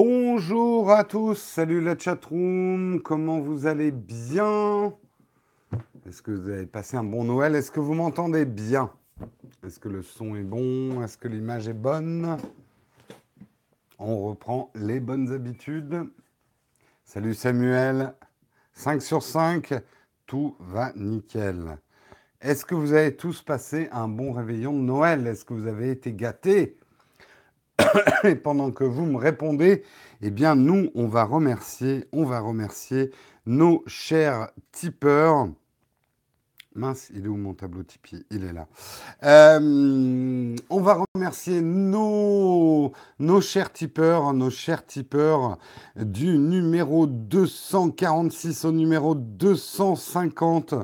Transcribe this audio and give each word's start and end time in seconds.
Bonjour 0.00 0.92
à 0.92 1.02
tous, 1.02 1.34
salut 1.34 1.80
la 1.80 1.98
chatroom, 1.98 3.00
comment 3.02 3.40
vous 3.40 3.66
allez 3.66 3.90
bien? 3.90 4.94
Est-ce 6.06 6.22
que 6.22 6.30
vous 6.30 6.48
avez 6.50 6.66
passé 6.66 6.96
un 6.96 7.02
bon 7.02 7.24
Noël? 7.24 7.56
Est-ce 7.56 7.72
que 7.72 7.80
vous 7.80 7.94
m'entendez 7.94 8.44
bien? 8.44 8.92
Est-ce 9.66 9.80
que 9.80 9.88
le 9.88 10.02
son 10.02 10.36
est 10.36 10.44
bon? 10.44 11.02
Est-ce 11.02 11.18
que 11.18 11.26
l'image 11.26 11.66
est 11.66 11.72
bonne? 11.72 12.36
On 13.98 14.22
reprend 14.22 14.70
les 14.76 15.00
bonnes 15.00 15.32
habitudes. 15.32 16.08
Salut 17.04 17.34
Samuel, 17.34 18.14
5 18.74 19.02
sur 19.02 19.24
5, 19.24 19.74
tout 20.26 20.54
va 20.60 20.92
nickel. 20.94 21.76
Est-ce 22.40 22.64
que 22.64 22.76
vous 22.76 22.92
avez 22.92 23.16
tous 23.16 23.42
passé 23.42 23.88
un 23.90 24.06
bon 24.06 24.30
réveillon 24.30 24.74
de 24.74 24.84
Noël? 24.84 25.26
Est-ce 25.26 25.44
que 25.44 25.54
vous 25.54 25.66
avez 25.66 25.90
été 25.90 26.12
gâtés? 26.12 26.76
Et 28.24 28.34
pendant 28.34 28.70
que 28.70 28.84
vous 28.84 29.06
me 29.06 29.16
répondez, 29.16 29.82
eh 30.22 30.30
bien 30.30 30.54
nous, 30.54 30.90
on 30.94 31.06
va 31.06 31.24
remercier, 31.24 32.06
on 32.12 32.24
va 32.24 32.40
remercier 32.40 33.10
nos 33.46 33.82
chers 33.86 34.48
tipeurs. 34.72 35.48
Mince, 36.74 37.10
il 37.12 37.24
est 37.24 37.28
où 37.28 37.36
mon 37.36 37.54
tableau 37.54 37.82
Tipeee? 37.82 38.24
Il 38.30 38.44
est 38.44 38.52
là. 38.52 38.68
Euh, 39.24 40.54
on 40.70 40.80
va 40.80 41.02
remercier 41.14 41.60
nos, 41.60 42.92
nos 43.18 43.40
chers 43.40 43.72
tipeurs, 43.72 44.32
nos 44.32 44.50
chers 44.50 44.86
tipeurs 44.86 45.58
du 45.96 46.38
numéro 46.38 47.06
246 47.08 48.64
au 48.64 48.70
numéro 48.70 49.16
250 49.16 50.74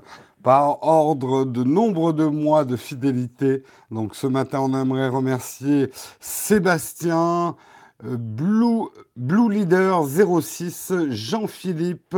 par 0.45 0.87
ordre 0.87 1.47
de 1.47 1.65
nombre 1.65 2.13
de 2.13 2.27
mois 2.27 2.67
de 2.67 2.77
fidélité. 2.77 3.65
Donc 3.91 4.15
ce 4.15 4.27
matin, 4.27 4.61
on 4.61 4.79
aimerait 4.79 5.09
remercier 5.09 5.91
Sébastien, 6.21 7.57
euh, 8.05 8.17
Blue, 8.19 8.85
Blue 9.17 9.51
Leader 9.51 10.05
06, 10.05 10.93
Jean-Philippe, 11.09 12.17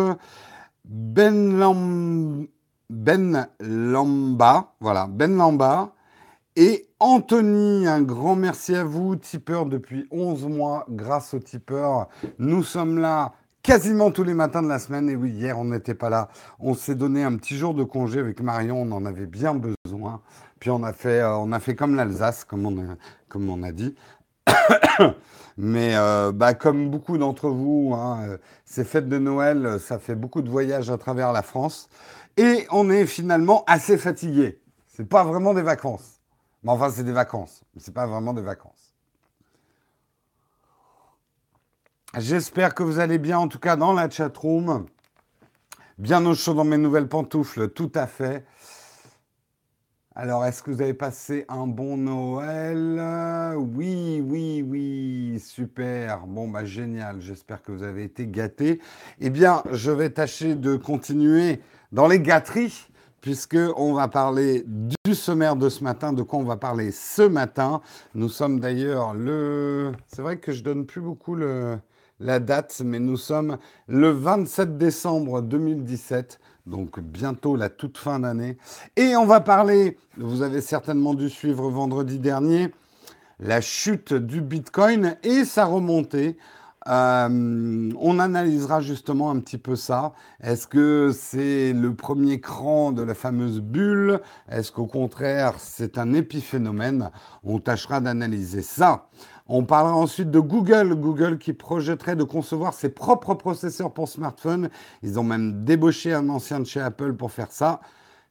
Ben, 0.84 1.56
Lam, 1.56 2.48
ben 2.90 3.46
Lamba, 3.60 4.74
voilà, 4.80 5.06
Ben 5.06 5.36
Lamba, 5.36 5.92
et 6.56 6.88
Anthony, 6.98 7.86
un 7.86 8.02
grand 8.02 8.34
merci 8.34 8.74
à 8.74 8.82
vous, 8.82 9.14
tipeur 9.14 9.66
depuis 9.66 10.08
11 10.10 10.46
mois, 10.46 10.84
grâce 10.88 11.32
au 11.32 11.38
tipeur. 11.38 12.08
Nous 12.40 12.64
sommes 12.64 12.98
là 12.98 13.34
quasiment 13.66 14.12
tous 14.12 14.22
les 14.22 14.32
matins 14.32 14.62
de 14.62 14.68
la 14.68 14.78
semaine. 14.78 15.10
Et 15.10 15.16
oui, 15.16 15.30
hier, 15.30 15.58
on 15.58 15.64
n'était 15.64 15.94
pas 15.94 16.08
là. 16.08 16.28
On 16.60 16.74
s'est 16.74 16.94
donné 16.94 17.24
un 17.24 17.34
petit 17.36 17.56
jour 17.56 17.74
de 17.74 17.82
congé 17.82 18.20
avec 18.20 18.40
Marion. 18.40 18.82
On 18.82 18.92
en 18.92 19.04
avait 19.04 19.26
bien 19.26 19.54
besoin. 19.54 20.22
Puis 20.60 20.70
on 20.70 20.84
a 20.84 20.92
fait, 20.92 21.20
euh, 21.20 21.74
comme 21.76 21.96
l'Alsace, 21.96 22.44
comme 22.44 22.64
on 22.64 23.62
a, 23.64 23.72
dit. 23.72 23.96
Mais 25.58 25.96
euh, 25.96 26.30
bah, 26.32 26.54
comme 26.54 26.90
beaucoup 26.90 27.18
d'entre 27.18 27.48
vous, 27.48 27.92
hein, 27.94 28.20
euh, 28.28 28.38
ces 28.64 28.84
fêtes 28.84 29.08
de 29.08 29.18
Noël, 29.18 29.80
ça 29.80 29.98
fait 29.98 30.14
beaucoup 30.14 30.42
de 30.42 30.48
voyages 30.48 30.88
à 30.90 30.96
travers 30.96 31.32
la 31.32 31.42
France. 31.42 31.88
Et 32.36 32.66
on 32.70 32.88
est 32.88 33.06
finalement 33.06 33.64
assez 33.66 33.98
fatigué. 33.98 34.60
C'est 34.86 35.08
pas 35.08 35.24
vraiment 35.24 35.54
des 35.54 35.62
vacances. 35.62 36.20
Mais 36.62 36.70
enfin, 36.70 36.90
c'est 36.90 37.04
des 37.04 37.12
vacances. 37.12 37.64
Mais 37.74 37.80
c'est 37.84 37.94
pas 37.94 38.06
vraiment 38.06 38.32
des 38.32 38.42
vacances. 38.42 38.85
J'espère 42.18 42.74
que 42.74 42.82
vous 42.82 42.98
allez 42.98 43.18
bien, 43.18 43.38
en 43.38 43.46
tout 43.46 43.58
cas 43.58 43.76
dans 43.76 43.92
la 43.92 44.08
chatroom. 44.08 44.86
Bien 45.98 46.24
au 46.24 46.34
chaud 46.34 46.54
dans 46.54 46.64
mes 46.64 46.78
nouvelles 46.78 47.08
pantoufles, 47.08 47.68
tout 47.68 47.92
à 47.94 48.06
fait. 48.06 48.46
Alors, 50.14 50.46
est-ce 50.46 50.62
que 50.62 50.70
vous 50.70 50.80
avez 50.80 50.94
passé 50.94 51.44
un 51.50 51.66
bon 51.66 51.98
Noël? 51.98 53.54
Oui, 53.58 54.24
oui, 54.26 54.64
oui, 54.66 55.38
super. 55.44 56.26
Bon, 56.26 56.48
bah 56.48 56.64
génial. 56.64 57.20
J'espère 57.20 57.60
que 57.60 57.70
vous 57.70 57.82
avez 57.82 58.04
été 58.04 58.26
gâtés. 58.26 58.80
Eh 59.20 59.28
bien, 59.28 59.62
je 59.70 59.90
vais 59.90 60.08
tâcher 60.08 60.54
de 60.54 60.76
continuer 60.76 61.60
dans 61.92 62.08
les 62.08 62.20
gâteries, 62.20 62.88
puisque 63.20 63.58
on 63.76 63.92
va 63.92 64.08
parler 64.08 64.64
du 64.66 65.14
sommaire 65.14 65.54
de 65.54 65.68
ce 65.68 65.84
matin. 65.84 66.14
De 66.14 66.22
quoi 66.22 66.38
on 66.38 66.44
va 66.44 66.56
parler 66.56 66.92
ce 66.92 67.20
matin? 67.20 67.82
Nous 68.14 68.30
sommes 68.30 68.58
d'ailleurs 68.58 69.12
le. 69.12 69.92
C'est 70.06 70.22
vrai 70.22 70.38
que 70.38 70.52
je 70.52 70.62
donne 70.62 70.86
plus 70.86 71.02
beaucoup 71.02 71.34
le 71.34 71.78
la 72.20 72.40
date, 72.40 72.82
mais 72.84 72.98
nous 72.98 73.16
sommes 73.16 73.58
le 73.88 74.10
27 74.10 74.78
décembre 74.78 75.42
2017, 75.42 76.40
donc 76.66 77.00
bientôt 77.00 77.56
la 77.56 77.68
toute 77.68 77.98
fin 77.98 78.20
d'année. 78.20 78.56
Et 78.96 79.16
on 79.16 79.26
va 79.26 79.40
parler, 79.40 79.98
vous 80.16 80.42
avez 80.42 80.60
certainement 80.60 81.14
dû 81.14 81.28
suivre 81.28 81.70
vendredi 81.70 82.18
dernier, 82.18 82.72
la 83.38 83.60
chute 83.60 84.14
du 84.14 84.40
Bitcoin 84.40 85.16
et 85.22 85.44
sa 85.44 85.66
remontée. 85.66 86.36
Euh, 86.88 87.90
on 87.98 88.18
analysera 88.20 88.80
justement 88.80 89.30
un 89.30 89.40
petit 89.40 89.58
peu 89.58 89.74
ça. 89.74 90.12
Est-ce 90.40 90.68
que 90.68 91.10
c'est 91.12 91.72
le 91.72 91.94
premier 91.94 92.40
cran 92.40 92.92
de 92.92 93.02
la 93.02 93.14
fameuse 93.14 93.60
bulle? 93.60 94.20
Est-ce 94.48 94.70
qu'au 94.70 94.86
contraire 94.86 95.54
c'est 95.58 95.98
un 95.98 96.14
épiphénomène? 96.14 97.10
On 97.42 97.58
tâchera 97.58 98.00
d'analyser 98.00 98.62
ça. 98.62 99.08
On 99.48 99.64
parlera 99.64 99.94
ensuite 99.94 100.30
de 100.30 100.40
Google. 100.40 100.94
Google 100.94 101.38
qui 101.38 101.52
projetterait 101.52 102.16
de 102.16 102.24
concevoir 102.24 102.74
ses 102.74 102.88
propres 102.88 103.34
processeurs 103.34 103.92
pour 103.92 104.08
smartphone. 104.08 104.70
Ils 105.02 105.18
ont 105.20 105.24
même 105.24 105.64
débauché 105.64 106.12
un 106.12 106.28
ancien 106.28 106.60
de 106.60 106.64
chez 106.64 106.80
Apple 106.80 107.14
pour 107.14 107.30
faire 107.30 107.52
ça. 107.52 107.80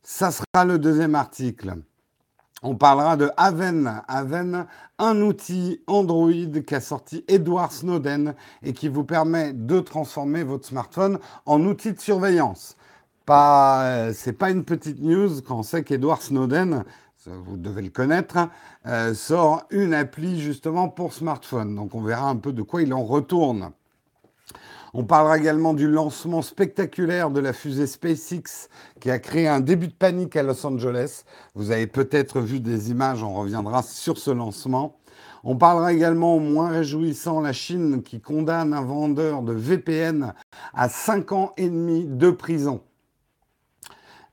Ça 0.03 0.31
sera 0.31 0.65
le 0.65 0.77
deuxième 0.77 1.15
article. 1.15 1.75
On 2.63 2.75
parlera 2.75 3.15
de 3.15 3.29
Aven. 3.37 4.01
Aven, 4.07 4.65
un 4.97 5.21
outil 5.21 5.81
Android 5.87 6.61
qu'a 6.65 6.81
sorti 6.81 7.23
Edward 7.27 7.71
Snowden 7.71 8.33
et 8.63 8.73
qui 8.73 8.87
vous 8.87 9.03
permet 9.03 9.53
de 9.53 9.79
transformer 9.79 10.43
votre 10.43 10.65
smartphone 10.65 11.19
en 11.45 11.63
outil 11.63 11.93
de 11.93 11.99
surveillance. 11.99 12.75
Pas, 13.25 13.83
euh, 13.85 14.13
c'est 14.13 14.33
pas 14.33 14.51
une 14.51 14.63
petite 14.63 15.01
news 15.01 15.41
quand 15.47 15.59
on 15.59 15.63
sait 15.63 15.83
qu'Edward 15.83 16.21
Snowden, 16.21 16.83
vous 17.27 17.57
devez 17.57 17.81
le 17.81 17.89
connaître, 17.89 18.37
euh, 18.85 19.13
sort 19.13 19.63
une 19.69 19.93
appli 19.93 20.39
justement 20.39 20.89
pour 20.89 21.13
smartphone. 21.13 21.75
Donc 21.75 21.95
on 21.95 22.01
verra 22.01 22.29
un 22.29 22.35
peu 22.35 22.53
de 22.53 22.61
quoi 22.61 22.81
il 22.81 22.93
en 22.93 23.03
retourne. 23.03 23.71
On 24.93 25.03
parlera 25.03 25.37
également 25.37 25.73
du 25.73 25.89
lancement 25.89 26.41
spectaculaire 26.41 27.29
de 27.29 27.41
la 27.41 27.51
fusée 27.51 27.85
SpaceX 27.85 28.69
qui 29.01 29.11
a 29.11 29.19
créé 29.19 29.45
un 29.45 29.59
début 29.59 29.89
de 29.89 29.93
panique 29.93 30.37
à 30.37 30.43
Los 30.43 30.65
Angeles. 30.65 31.23
Vous 31.53 31.71
avez 31.71 31.85
peut-être 31.85 32.39
vu 32.39 32.61
des 32.61 32.91
images, 32.91 33.21
on 33.21 33.33
reviendra 33.33 33.83
sur 33.83 34.17
ce 34.17 34.31
lancement. 34.31 34.97
On 35.43 35.57
parlera 35.57 35.91
également, 35.91 36.39
moins 36.39 36.69
réjouissant, 36.69 37.41
la 37.41 37.53
Chine 37.53 38.03
qui 38.03 38.21
condamne 38.21 38.73
un 38.73 38.81
vendeur 38.81 39.41
de 39.41 39.51
VPN 39.51 40.33
à 40.73 40.87
5 40.87 41.31
ans 41.33 41.53
et 41.57 41.69
demi 41.69 42.05
de 42.05 42.31
prison. 42.31 42.81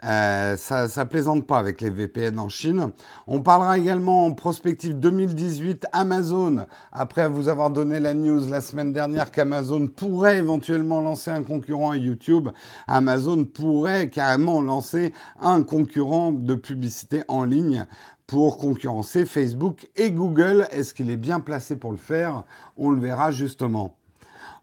Euh, 0.04 0.56
ça, 0.56 0.88
ça 0.88 1.06
plaisante 1.06 1.46
pas 1.46 1.58
avec 1.58 1.80
les 1.80 1.90
VPN 1.90 2.38
en 2.38 2.48
Chine. 2.48 2.90
On 3.26 3.40
parlera 3.40 3.78
également 3.78 4.26
en 4.26 4.32
prospective 4.32 4.98
2018 4.98 5.86
Amazon. 5.92 6.66
Après 6.90 7.28
vous 7.28 7.48
avoir 7.48 7.70
donné 7.70 8.00
la 8.00 8.12
news 8.12 8.48
la 8.48 8.60
semaine 8.60 8.92
dernière 8.92 9.30
qu'Amazon 9.30 9.86
pourrait 9.86 10.38
éventuellement 10.38 11.00
lancer 11.00 11.30
un 11.30 11.44
concurrent 11.44 11.92
à 11.92 11.96
YouTube, 11.96 12.48
Amazon 12.88 13.44
pourrait 13.44 14.10
carrément 14.10 14.60
lancer 14.60 15.12
un 15.40 15.62
concurrent 15.62 16.32
de 16.32 16.54
publicité 16.54 17.22
en 17.28 17.44
ligne 17.44 17.86
pour 18.26 18.58
concurrencer 18.58 19.24
Facebook 19.24 19.88
et 19.94 20.10
Google. 20.10 20.66
Est-ce 20.72 20.94
qu'il 20.94 21.10
est 21.10 21.16
bien 21.16 21.38
placé 21.38 21.76
pour 21.76 21.92
le 21.92 21.98
faire? 21.98 22.44
On 22.76 22.90
le 22.90 23.00
verra 23.00 23.30
justement. 23.30 24.01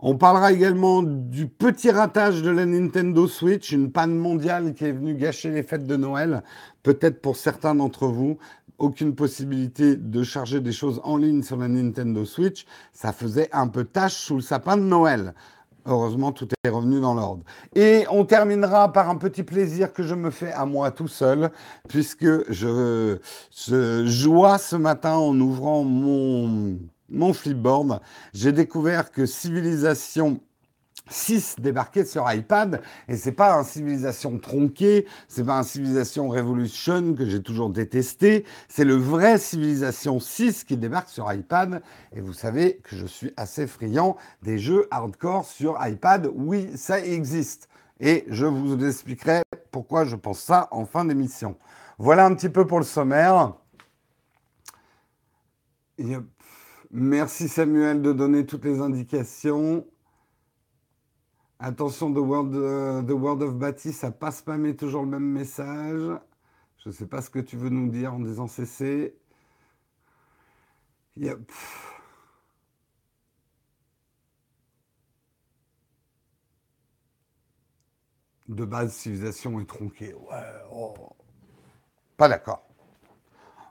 On 0.01 0.15
parlera 0.15 0.53
également 0.53 1.03
du 1.03 1.47
petit 1.47 1.91
ratage 1.91 2.41
de 2.41 2.49
la 2.49 2.65
Nintendo 2.65 3.27
Switch, 3.27 3.73
une 3.73 3.91
panne 3.91 4.15
mondiale 4.15 4.73
qui 4.73 4.85
est 4.85 4.93
venue 4.93 5.13
gâcher 5.13 5.51
les 5.51 5.61
fêtes 5.61 5.85
de 5.85 5.97
Noël. 5.97 6.41
Peut-être 6.83 7.21
pour 7.21 7.35
certains 7.35 7.75
d'entre 7.75 8.07
vous, 8.07 8.37
aucune 8.77 9.13
possibilité 9.13 9.97
de 9.97 10.23
charger 10.23 10.61
des 10.61 10.71
choses 10.71 11.01
en 11.03 11.17
ligne 11.17 11.43
sur 11.43 11.57
la 11.57 11.67
Nintendo 11.67 12.23
Switch. 12.23 12.65
Ça 12.93 13.11
faisait 13.11 13.49
un 13.51 13.67
peu 13.67 13.83
tâche 13.83 14.13
sous 14.13 14.35
le 14.35 14.41
sapin 14.41 14.77
de 14.77 14.83
Noël. 14.83 15.33
Heureusement, 15.85 16.31
tout 16.31 16.47
est 16.63 16.69
revenu 16.69 17.01
dans 17.01 17.13
l'ordre. 17.13 17.43
Et 17.75 18.05
on 18.09 18.23
terminera 18.23 18.93
par 18.93 19.09
un 19.09 19.17
petit 19.17 19.43
plaisir 19.43 19.91
que 19.91 20.03
je 20.03 20.15
me 20.15 20.29
fais 20.29 20.53
à 20.53 20.65
moi 20.65 20.91
tout 20.91 21.09
seul, 21.09 21.51
puisque 21.89 22.49
je, 22.49 23.17
je 23.51 24.05
joie 24.05 24.59
ce 24.59 24.77
matin 24.77 25.15
en 25.15 25.37
ouvrant 25.41 25.83
mon 25.83 26.79
mon 27.11 27.33
flipboard, 27.33 28.01
j'ai 28.33 28.51
découvert 28.51 29.11
que 29.11 29.25
Civilisation 29.25 30.41
6 31.09 31.55
débarquait 31.59 32.05
sur 32.05 32.31
iPad 32.31 32.81
et 33.07 33.17
c'est 33.17 33.31
pas 33.31 33.55
un 33.55 33.63
civilisation 33.63 34.37
tronqué, 34.37 35.07
c'est 35.27 35.43
pas 35.43 35.57
un 35.57 35.63
civilisation 35.63 36.29
Revolution 36.29 37.13
que 37.15 37.25
j'ai 37.25 37.41
toujours 37.41 37.69
détesté, 37.69 38.45
c'est 38.67 38.85
le 38.85 38.95
vrai 38.95 39.37
civilisation 39.37 40.19
6 40.19 40.63
qui 40.63 40.77
débarque 40.77 41.09
sur 41.09 41.31
iPad 41.31 41.81
et 42.13 42.21
vous 42.21 42.33
savez 42.33 42.79
que 42.83 42.95
je 42.95 43.05
suis 43.05 43.33
assez 43.37 43.67
friand 43.67 44.17
des 44.43 44.59
jeux 44.59 44.87
hardcore 44.91 45.45
sur 45.45 45.77
iPad, 45.85 46.29
oui, 46.33 46.69
ça 46.75 46.99
existe 46.99 47.69
et 47.99 48.25
je 48.27 48.45
vous 48.45 48.85
expliquerai 48.85 49.41
pourquoi 49.71 50.05
je 50.05 50.15
pense 50.15 50.39
ça 50.39 50.67
en 50.71 50.85
fin 50.85 51.05
d'émission. 51.05 51.57
Voilà 51.97 52.25
un 52.25 52.33
petit 52.33 52.49
peu 52.49 52.65
pour 52.65 52.79
le 52.79 52.85
sommaire. 52.85 53.53
Merci 56.91 57.47
Samuel 57.47 58.01
de 58.01 58.13
donner 58.13 58.45
toutes 58.45 58.65
les 58.65 58.79
indications. 58.79 59.85
Attention, 61.59 62.11
The 62.13 62.17
World, 62.17 62.55
euh, 62.55 63.45
of 63.45 63.55
Baptiste, 63.57 63.99
ça 63.99 64.11
passe 64.11 64.41
pas, 64.41 64.57
mais 64.57 64.75
toujours 64.75 65.03
le 65.03 65.09
même 65.09 65.23
message. 65.23 66.19
Je 66.77 66.89
ne 66.89 66.93
sais 66.93 67.05
pas 67.05 67.21
ce 67.21 67.29
que 67.29 67.39
tu 67.39 67.57
veux 67.57 67.69
nous 67.69 67.89
dire 67.89 68.13
en 68.13 68.19
disant 68.19 68.47
CC. 68.47 69.15
De 78.47 78.65
base, 78.65 78.93
civilisation 78.93 79.59
est 79.59 79.65
tronquée. 79.65 80.15
Oh. 80.71 80.93
Pas 82.17 82.29
d'accord. 82.29 82.68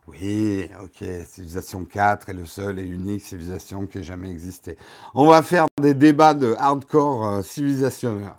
Oui, 0.08 0.70
ok, 0.82 1.04
civilisation 1.26 1.84
4 1.84 2.30
est 2.30 2.32
le 2.32 2.46
seul 2.46 2.78
et 2.78 2.82
unique 2.82 3.20
civilisation 3.20 3.86
qui 3.86 3.98
ait 3.98 4.02
jamais 4.02 4.30
existé. 4.30 4.78
On 5.14 5.26
va 5.26 5.42
faire 5.42 5.66
des 5.80 5.92
débats 5.92 6.32
de 6.32 6.54
hardcore 6.58 7.26
euh, 7.26 7.42
civilisationneurs. 7.42 8.38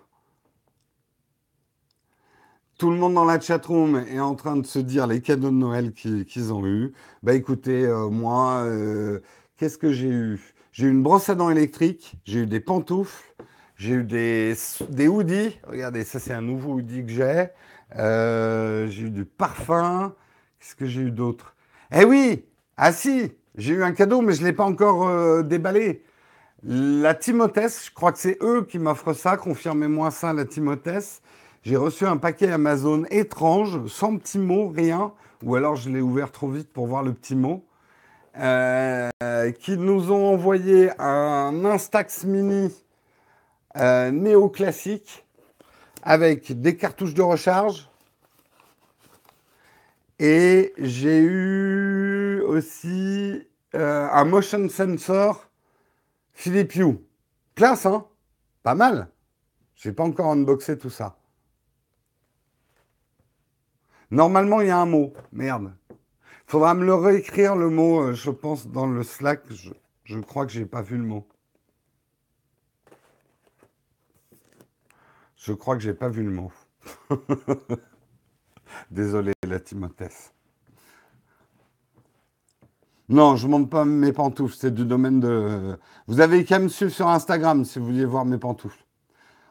Tout 2.80 2.89
le 2.89 2.98
monde 2.98 3.13
dans 3.13 3.25
la 3.25 3.39
chatroom 3.39 3.98
est 4.10 4.19
en 4.19 4.33
train 4.36 4.56
de 4.56 4.66
se 4.66 4.80
dire 4.80 5.06
les 5.06 5.21
cadeaux 5.21 5.50
de 5.51 5.56
Noël 5.56 5.94
qu'ils 5.94 6.54
ont 6.54 6.66
eus. 6.66 6.94
Bah 7.21 7.33
écoutez, 7.36 7.86
euh, 7.86 8.10
moi, 8.10 8.63
euh, 8.66 9.19
qu'est-ce 9.57 9.77
que 9.77 9.92
j'ai 9.92 10.07
eu? 10.10 10.42
J'ai 10.71 10.88
eu 10.88 10.89
une 10.89 11.04
brosse 11.04 11.30
à 11.30 11.36
dents 11.36 11.51
électrique, 11.51 12.16
j'ai 12.25 12.39
eu 12.42 12.45
des 12.48 12.62
pantoufles, 12.62 13.36
j'ai 13.75 13.94
eu 13.95 14.04
des, 14.04 14.56
des 14.89 15.07
hoodies. 15.07 15.60
Regardez, 15.68 16.04
ça 16.04 16.19
c'est 16.19 16.33
un 16.33 16.42
nouveau 16.42 16.74
hoodie 16.75 17.06
que 17.06 17.12
j'ai. 17.12 17.48
j'ai 17.95 19.04
eu 19.04 19.12
du 19.12 19.25
parfum. 19.25 20.16
Qu'est-ce 20.60 20.75
que 20.75 20.86
j'ai 20.88 21.01
eu 21.01 21.12
d'autre? 21.12 21.56
Eh 21.91 22.03
oui, 22.06 22.45
ah 22.77 22.94
si, 22.94 23.31
j'ai 23.56 23.74
eu 23.74 23.83
un 23.83 23.94
cadeau, 23.94 24.21
mais 24.21 24.33
je 24.33 24.41
ne 24.41 24.47
l'ai 24.47 24.53
pas 24.53 24.63
encore 24.63 25.07
euh, 25.07 25.41
déballé. 25.41 26.03
La 26.63 27.15
Timothée, 27.15 27.68
je 27.68 27.91
crois 27.91 28.12
que 28.12 28.19
c'est 28.19 28.38
eux 28.41 28.65
qui 28.69 28.80
m'offrent 28.80 29.13
ça, 29.13 29.38
confirmez-moi 29.38 30.12
ça, 30.12 30.31
la 30.33 30.45
Timothée. 30.45 31.00
J'ai 31.63 31.77
reçu 31.77 32.06
un 32.06 32.18
paquet 32.18 32.51
Amazon 32.51 33.06
étrange, 33.09 33.88
sans 33.88 34.18
petit 34.18 34.38
mot, 34.38 34.69
rien, 34.69 35.13
ou 35.44 35.56
alors 35.56 35.75
je 35.75 35.89
l'ai 35.89 36.01
ouvert 36.01 36.31
trop 36.31 36.50
vite 36.50 36.71
pour 36.71 36.86
voir 36.86 37.01
le 37.01 37.13
petit 37.13 37.36
mot, 37.36 37.65
euh, 38.38 39.09
qui 39.59 39.77
nous 39.77 40.12
ont 40.12 40.33
envoyé 40.33 40.92
un 41.00 41.65
Instax 41.65 42.24
Mini 42.24 42.71
euh, 43.77 44.12
néoclassique 44.12 45.25
avec 46.03 46.62
des 46.62 46.77
cartouches 46.77 47.13
de 47.13 47.21
recharge, 47.21 47.88
et 50.19 50.74
j'ai 50.77 51.19
eu 51.19 52.42
aussi 52.42 53.48
euh, 53.75 54.07
un 54.12 54.25
motion 54.25 54.68
sensor 54.68 55.50
Philips 56.33 56.75
Hue. 56.75 57.00
Classe, 57.56 57.86
hein? 57.86 58.06
Pas 58.63 58.75
mal. 58.75 59.10
J'ai 59.75 59.94
pas 59.94 60.04
encore 60.04 60.31
unboxé 60.31 60.77
tout 60.77 60.89
ça. 60.89 61.18
Normalement, 64.12 64.62
il 64.62 64.68
y 64.68 64.71
a 64.71 64.77
un 64.77 64.86
mot. 64.86 65.13
Merde. 65.31 65.74
Faudra 66.48 66.74
me 66.74 66.86
le 66.86 66.95
réécrire, 66.95 67.56
le 67.56 67.69
mot, 67.69 68.01
euh, 68.01 68.13
je 68.13 68.31
pense, 68.31 68.68
dans 68.68 68.88
le 68.88 69.04
Slack. 69.04 69.44
Je, 69.51 69.71
je 70.04 70.19
crois 70.19 70.45
que 70.45 70.51
j'ai 70.51 70.66
pas 70.66 70.81
vu 70.81 70.98
le 70.98 71.04
mot. 71.04 71.27
Je 75.38 75.54
crois 75.54 75.75
que 75.75 75.81
j'ai 75.81 75.94
pas 75.94 76.10
vu 76.10 76.24
le 76.24 76.31
mot. 76.31 76.51
Désolé, 78.92 79.33
la 79.48 79.60
Timothée. 79.60 80.10
Non, 83.10 83.36
je 83.36 83.48
ne 83.48 83.51
montre 83.51 83.69
pas 83.69 83.86
mes 83.86 84.13
pantoufles, 84.13 84.56
c'est 84.56 84.74
du 84.74 84.86
domaine 84.86 85.19
de... 85.19 85.77
Vous 86.07 86.19
avez 86.19 86.45
qu'à 86.45 86.60
me 86.60 86.68
suivre 86.68 86.92
sur 86.92 87.07
Instagram 87.07 87.66
si 87.66 87.80
vous 87.80 87.86
vouliez 87.86 88.06
voir 88.06 88.24
mes 88.24 88.38
pantoufles. 88.38 88.86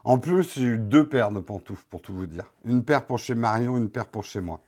En 0.05 0.17
plus, 0.17 0.53
j'ai 0.55 0.63
eu 0.63 0.77
deux 0.77 1.07
paires 1.07 1.31
de 1.31 1.41
pantoufles, 1.41 1.83
pour 1.89 2.01
tout 2.01 2.13
vous 2.13 2.25
dire. 2.25 2.45
Une 2.63 2.85
paire 2.85 3.05
pour 3.05 3.19
chez 3.19 3.35
Marion, 3.35 3.75
une 3.75 3.89
paire 3.89 4.07
pour 4.07 4.23
chez 4.23 4.39
moi. 4.39 4.61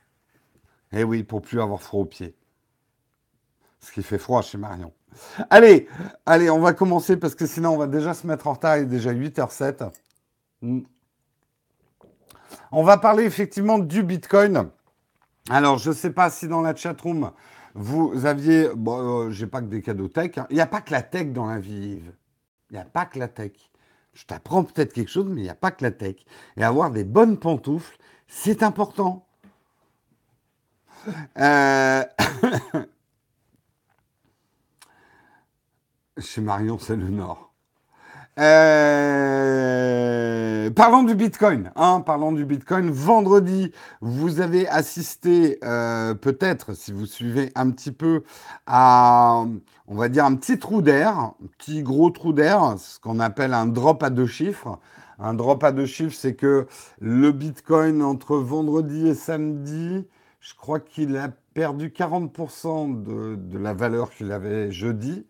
Eh 0.92 1.04
oui, 1.04 1.22
pour 1.22 1.40
plus 1.40 1.60
avoir 1.60 1.80
froid 1.80 2.02
aux 2.02 2.06
pieds. 2.06 2.34
Ce 3.80 3.90
qui 3.90 4.02
fait 4.02 4.18
froid 4.18 4.42
chez 4.42 4.58
Marion. 4.58 4.92
Allez, 5.50 5.88
allez, 6.26 6.50
on 6.50 6.60
va 6.60 6.74
commencer 6.74 7.16
parce 7.16 7.34
que 7.34 7.46
sinon 7.46 7.70
on 7.70 7.78
va 7.78 7.86
déjà 7.86 8.14
se 8.14 8.26
mettre 8.26 8.46
en 8.46 8.52
retard. 8.52 8.76
Il 8.76 8.82
est 8.82 8.86
déjà 8.86 9.12
8h07. 9.12 9.90
On 12.70 12.82
va 12.82 12.98
parler 12.98 13.24
effectivement 13.24 13.78
du 13.78 14.02
Bitcoin. 14.02 14.70
Alors, 15.50 15.78
je 15.78 15.90
ne 15.90 15.94
sais 15.94 16.10
pas 16.10 16.30
si 16.30 16.48
dans 16.48 16.60
la 16.60 16.74
chatroom, 16.74 17.32
vous 17.74 18.26
aviez... 18.26 18.68
Bon, 18.74 19.26
euh, 19.26 19.30
j'ai 19.30 19.46
pas 19.46 19.60
que 19.60 19.66
des 19.66 19.82
cadeaux 19.82 20.08
tech. 20.08 20.38
Hein. 20.38 20.46
Il 20.50 20.54
n'y 20.54 20.60
a 20.60 20.66
pas 20.66 20.80
que 20.80 20.92
la 20.92 21.02
tech 21.02 21.28
dans 21.28 21.46
la 21.46 21.58
vie. 21.58 22.00
Il 22.70 22.74
n'y 22.74 22.78
a 22.78 22.84
pas 22.84 23.06
que 23.06 23.18
la 23.18 23.28
tech. 23.28 23.52
Je 24.14 24.24
t'apprends 24.24 24.62
peut-être 24.64 24.92
quelque 24.92 25.10
chose, 25.10 25.26
mais 25.28 25.40
il 25.40 25.44
n'y 25.44 25.50
a 25.50 25.54
pas 25.54 25.70
que 25.70 25.82
la 25.82 25.90
tech. 25.90 26.16
Et 26.56 26.64
avoir 26.64 26.90
des 26.90 27.04
bonnes 27.04 27.38
pantoufles, 27.38 27.96
c'est 28.28 28.62
important. 28.62 29.26
Euh, 31.38 32.04
Chez 36.18 36.40
Marion, 36.42 36.78
c'est 36.78 36.96
le 36.96 37.08
Nord. 37.08 37.52
Euh, 38.38 40.01
parlons 40.70 41.02
du 41.02 41.14
Bitcoin. 41.14 41.72
Hein, 41.76 42.02
parlons 42.04 42.32
du 42.32 42.44
Bitcoin. 42.44 42.90
Vendredi, 42.90 43.72
vous 44.00 44.40
avez 44.40 44.68
assisté, 44.68 45.58
euh, 45.64 46.14
peut-être, 46.14 46.74
si 46.74 46.92
vous 46.92 47.06
suivez 47.06 47.52
un 47.54 47.70
petit 47.70 47.92
peu, 47.92 48.22
à, 48.66 49.44
on 49.88 49.94
va 49.94 50.08
dire, 50.08 50.24
un 50.24 50.34
petit 50.34 50.58
trou 50.58 50.82
d'air, 50.82 51.16
un 51.18 51.34
petit 51.58 51.82
gros 51.82 52.10
trou 52.10 52.32
d'air, 52.32 52.74
ce 52.78 52.98
qu'on 53.00 53.20
appelle 53.20 53.54
un 53.54 53.66
drop 53.66 54.02
à 54.02 54.10
deux 54.10 54.26
chiffres. 54.26 54.78
Un 55.18 55.34
drop 55.34 55.62
à 55.64 55.72
deux 55.72 55.86
chiffres, 55.86 56.16
c'est 56.18 56.34
que 56.34 56.66
le 57.00 57.32
Bitcoin, 57.32 58.02
entre 58.02 58.36
vendredi 58.36 59.08
et 59.08 59.14
samedi, 59.14 60.06
je 60.40 60.54
crois 60.54 60.80
qu'il 60.80 61.16
a 61.16 61.28
perdu 61.54 61.88
40% 61.90 63.02
de, 63.02 63.36
de 63.36 63.58
la 63.58 63.74
valeur 63.74 64.10
qu'il 64.10 64.32
avait 64.32 64.72
jeudi. 64.72 65.26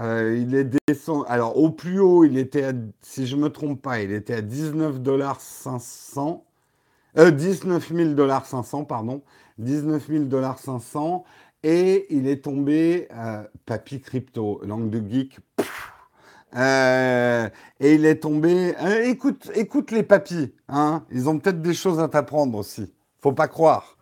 Euh, 0.00 0.36
il 0.36 0.54
est 0.54 0.68
descendu. 0.88 1.24
Alors, 1.28 1.56
au 1.56 1.70
plus 1.70 2.00
haut, 2.00 2.24
il 2.24 2.36
était, 2.38 2.64
à, 2.64 2.72
si 3.00 3.26
je 3.26 3.36
ne 3.36 3.42
me 3.42 3.48
trompe 3.48 3.80
pas, 3.80 4.00
il 4.00 4.12
était 4.12 4.34
à 4.34 4.42
19 4.42 5.00
dollars 5.00 5.40
500. 5.40 6.44
Euh, 7.16 7.30
19 7.30 7.92
000 7.94 8.14
dollars 8.14 8.46
500, 8.46 8.84
pardon. 8.84 9.22
19 9.58 10.08
000 10.08 10.24
dollars 10.24 10.58
500. 10.58 11.24
Et 11.62 12.06
il 12.10 12.26
est 12.26 12.44
tombé, 12.44 13.08
euh, 13.14 13.42
papy 13.66 14.00
crypto, 14.00 14.60
langue 14.64 14.90
de 14.90 15.00
geek. 15.08 15.38
Euh, 16.56 17.48
et 17.80 17.94
il 17.94 18.04
est 18.04 18.22
tombé. 18.22 18.74
Écoute, 19.04 19.50
écoute 19.54 19.90
les 19.90 20.02
papis, 20.02 20.52
hein. 20.68 21.04
Ils 21.10 21.28
ont 21.28 21.38
peut-être 21.38 21.62
des 21.62 21.74
choses 21.74 22.00
à 22.00 22.08
t'apprendre 22.08 22.58
aussi. 22.58 22.92
Faut 23.20 23.32
pas 23.32 23.48
croire. 23.48 23.96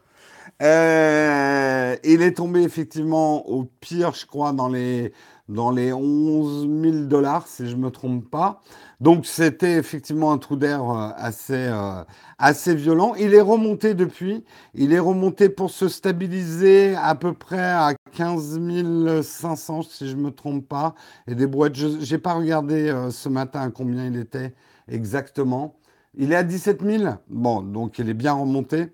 Il 0.60 2.22
est 2.22 2.36
tombé 2.36 2.62
effectivement 2.62 3.48
au 3.48 3.64
pire, 3.64 4.14
je 4.14 4.26
crois, 4.26 4.52
dans 4.52 4.68
les 4.68 5.12
dans 5.48 5.70
les 5.70 5.92
11 5.92 6.68
000 6.82 7.04
dollars, 7.06 7.46
si 7.46 7.68
je 7.68 7.76
ne 7.76 7.82
me 7.82 7.90
trompe 7.90 8.28
pas. 8.30 8.62
Donc 9.00 9.26
c'était 9.26 9.74
effectivement 9.74 10.32
un 10.32 10.38
trou 10.38 10.56
d'air 10.56 10.88
euh, 10.88 11.10
assez, 11.16 11.54
euh, 11.54 12.04
assez 12.38 12.74
violent. 12.74 13.14
Il 13.18 13.34
est 13.34 13.40
remonté 13.40 13.94
depuis. 13.94 14.44
Il 14.74 14.92
est 14.92 14.98
remonté 14.98 15.48
pour 15.48 15.70
se 15.70 15.88
stabiliser 15.88 16.94
à 16.96 17.14
peu 17.14 17.32
près 17.32 17.60
à 17.60 17.94
15 18.12 19.22
500, 19.22 19.82
si 19.82 20.08
je 20.08 20.16
ne 20.16 20.22
me 20.22 20.30
trompe 20.30 20.68
pas. 20.68 20.94
Et 21.26 21.34
des 21.34 21.46
boîtes, 21.46 21.74
je 21.74 22.12
n'ai 22.12 22.18
pas 22.18 22.34
regardé 22.34 22.88
euh, 22.88 23.10
ce 23.10 23.28
matin 23.28 23.70
combien 23.70 24.06
il 24.06 24.16
était 24.16 24.54
exactement. 24.88 25.76
Il 26.14 26.32
est 26.32 26.36
à 26.36 26.44
17 26.44 26.82
000. 26.82 27.14
Bon, 27.28 27.62
donc 27.62 27.98
il 27.98 28.08
est 28.08 28.14
bien 28.14 28.34
remonté. 28.34 28.92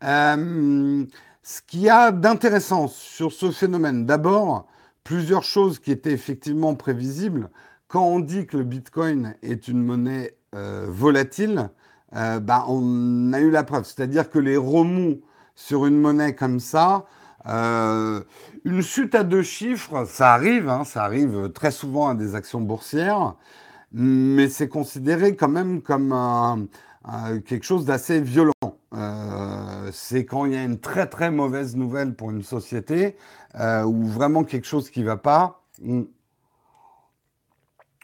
ce 0.00 1.62
qu'il 1.66 1.80
y 1.80 1.90
a 1.90 2.12
d'intéressant 2.12 2.88
sur 2.88 3.32
ce 3.32 3.50
phénomène, 3.50 4.06
d'abord, 4.06 4.66
plusieurs 5.08 5.42
choses 5.42 5.78
qui 5.78 5.90
étaient 5.90 6.12
effectivement 6.12 6.74
prévisibles. 6.74 7.48
Quand 7.88 8.04
on 8.04 8.20
dit 8.20 8.46
que 8.46 8.58
le 8.58 8.64
Bitcoin 8.64 9.36
est 9.42 9.66
une 9.66 9.82
monnaie 9.82 10.36
euh, 10.54 10.84
volatile, 10.86 11.70
euh, 12.14 12.40
bah, 12.40 12.66
on 12.68 13.32
a 13.32 13.40
eu 13.40 13.50
la 13.50 13.64
preuve. 13.64 13.86
C'est-à-dire 13.86 14.28
que 14.28 14.38
les 14.38 14.58
remous 14.58 15.22
sur 15.54 15.86
une 15.86 15.98
monnaie 15.98 16.34
comme 16.34 16.60
ça, 16.60 17.06
euh, 17.46 18.20
une 18.66 18.82
chute 18.82 19.14
à 19.14 19.24
deux 19.24 19.40
chiffres, 19.40 20.04
ça 20.04 20.34
arrive, 20.34 20.68
hein, 20.68 20.84
ça 20.84 21.04
arrive 21.04 21.52
très 21.54 21.70
souvent 21.70 22.10
à 22.10 22.14
des 22.14 22.34
actions 22.34 22.60
boursières, 22.60 23.34
mais 23.94 24.50
c'est 24.50 24.68
considéré 24.68 25.36
quand 25.36 25.48
même 25.48 25.80
comme 25.80 26.68
quelque 27.46 27.64
chose 27.64 27.86
d'assez 27.86 28.20
violent. 28.20 28.77
C'est 28.92 30.24
quand 30.24 30.46
il 30.46 30.52
y 30.52 30.56
a 30.56 30.62
une 30.62 30.80
très 30.80 31.06
très 31.06 31.30
mauvaise 31.30 31.76
nouvelle 31.76 32.14
pour 32.14 32.30
une 32.30 32.42
société, 32.42 33.16
euh, 33.56 33.82
ou 33.84 34.06
vraiment 34.06 34.44
quelque 34.44 34.66
chose 34.66 34.90
qui 34.90 35.02
va 35.02 35.16
pas, 35.16 35.62
ou, 35.82 36.08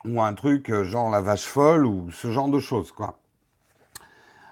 un 0.05 0.35
truc 0.35 0.71
euh, 0.71 0.85
genre 0.85 1.11
la 1.11 1.21
vache 1.21 1.47
folle, 1.47 1.87
ou 1.87 2.11
ce 2.11 2.31
genre 2.31 2.49
de 2.49 2.59
choses, 2.59 2.93
quoi. 2.93 3.19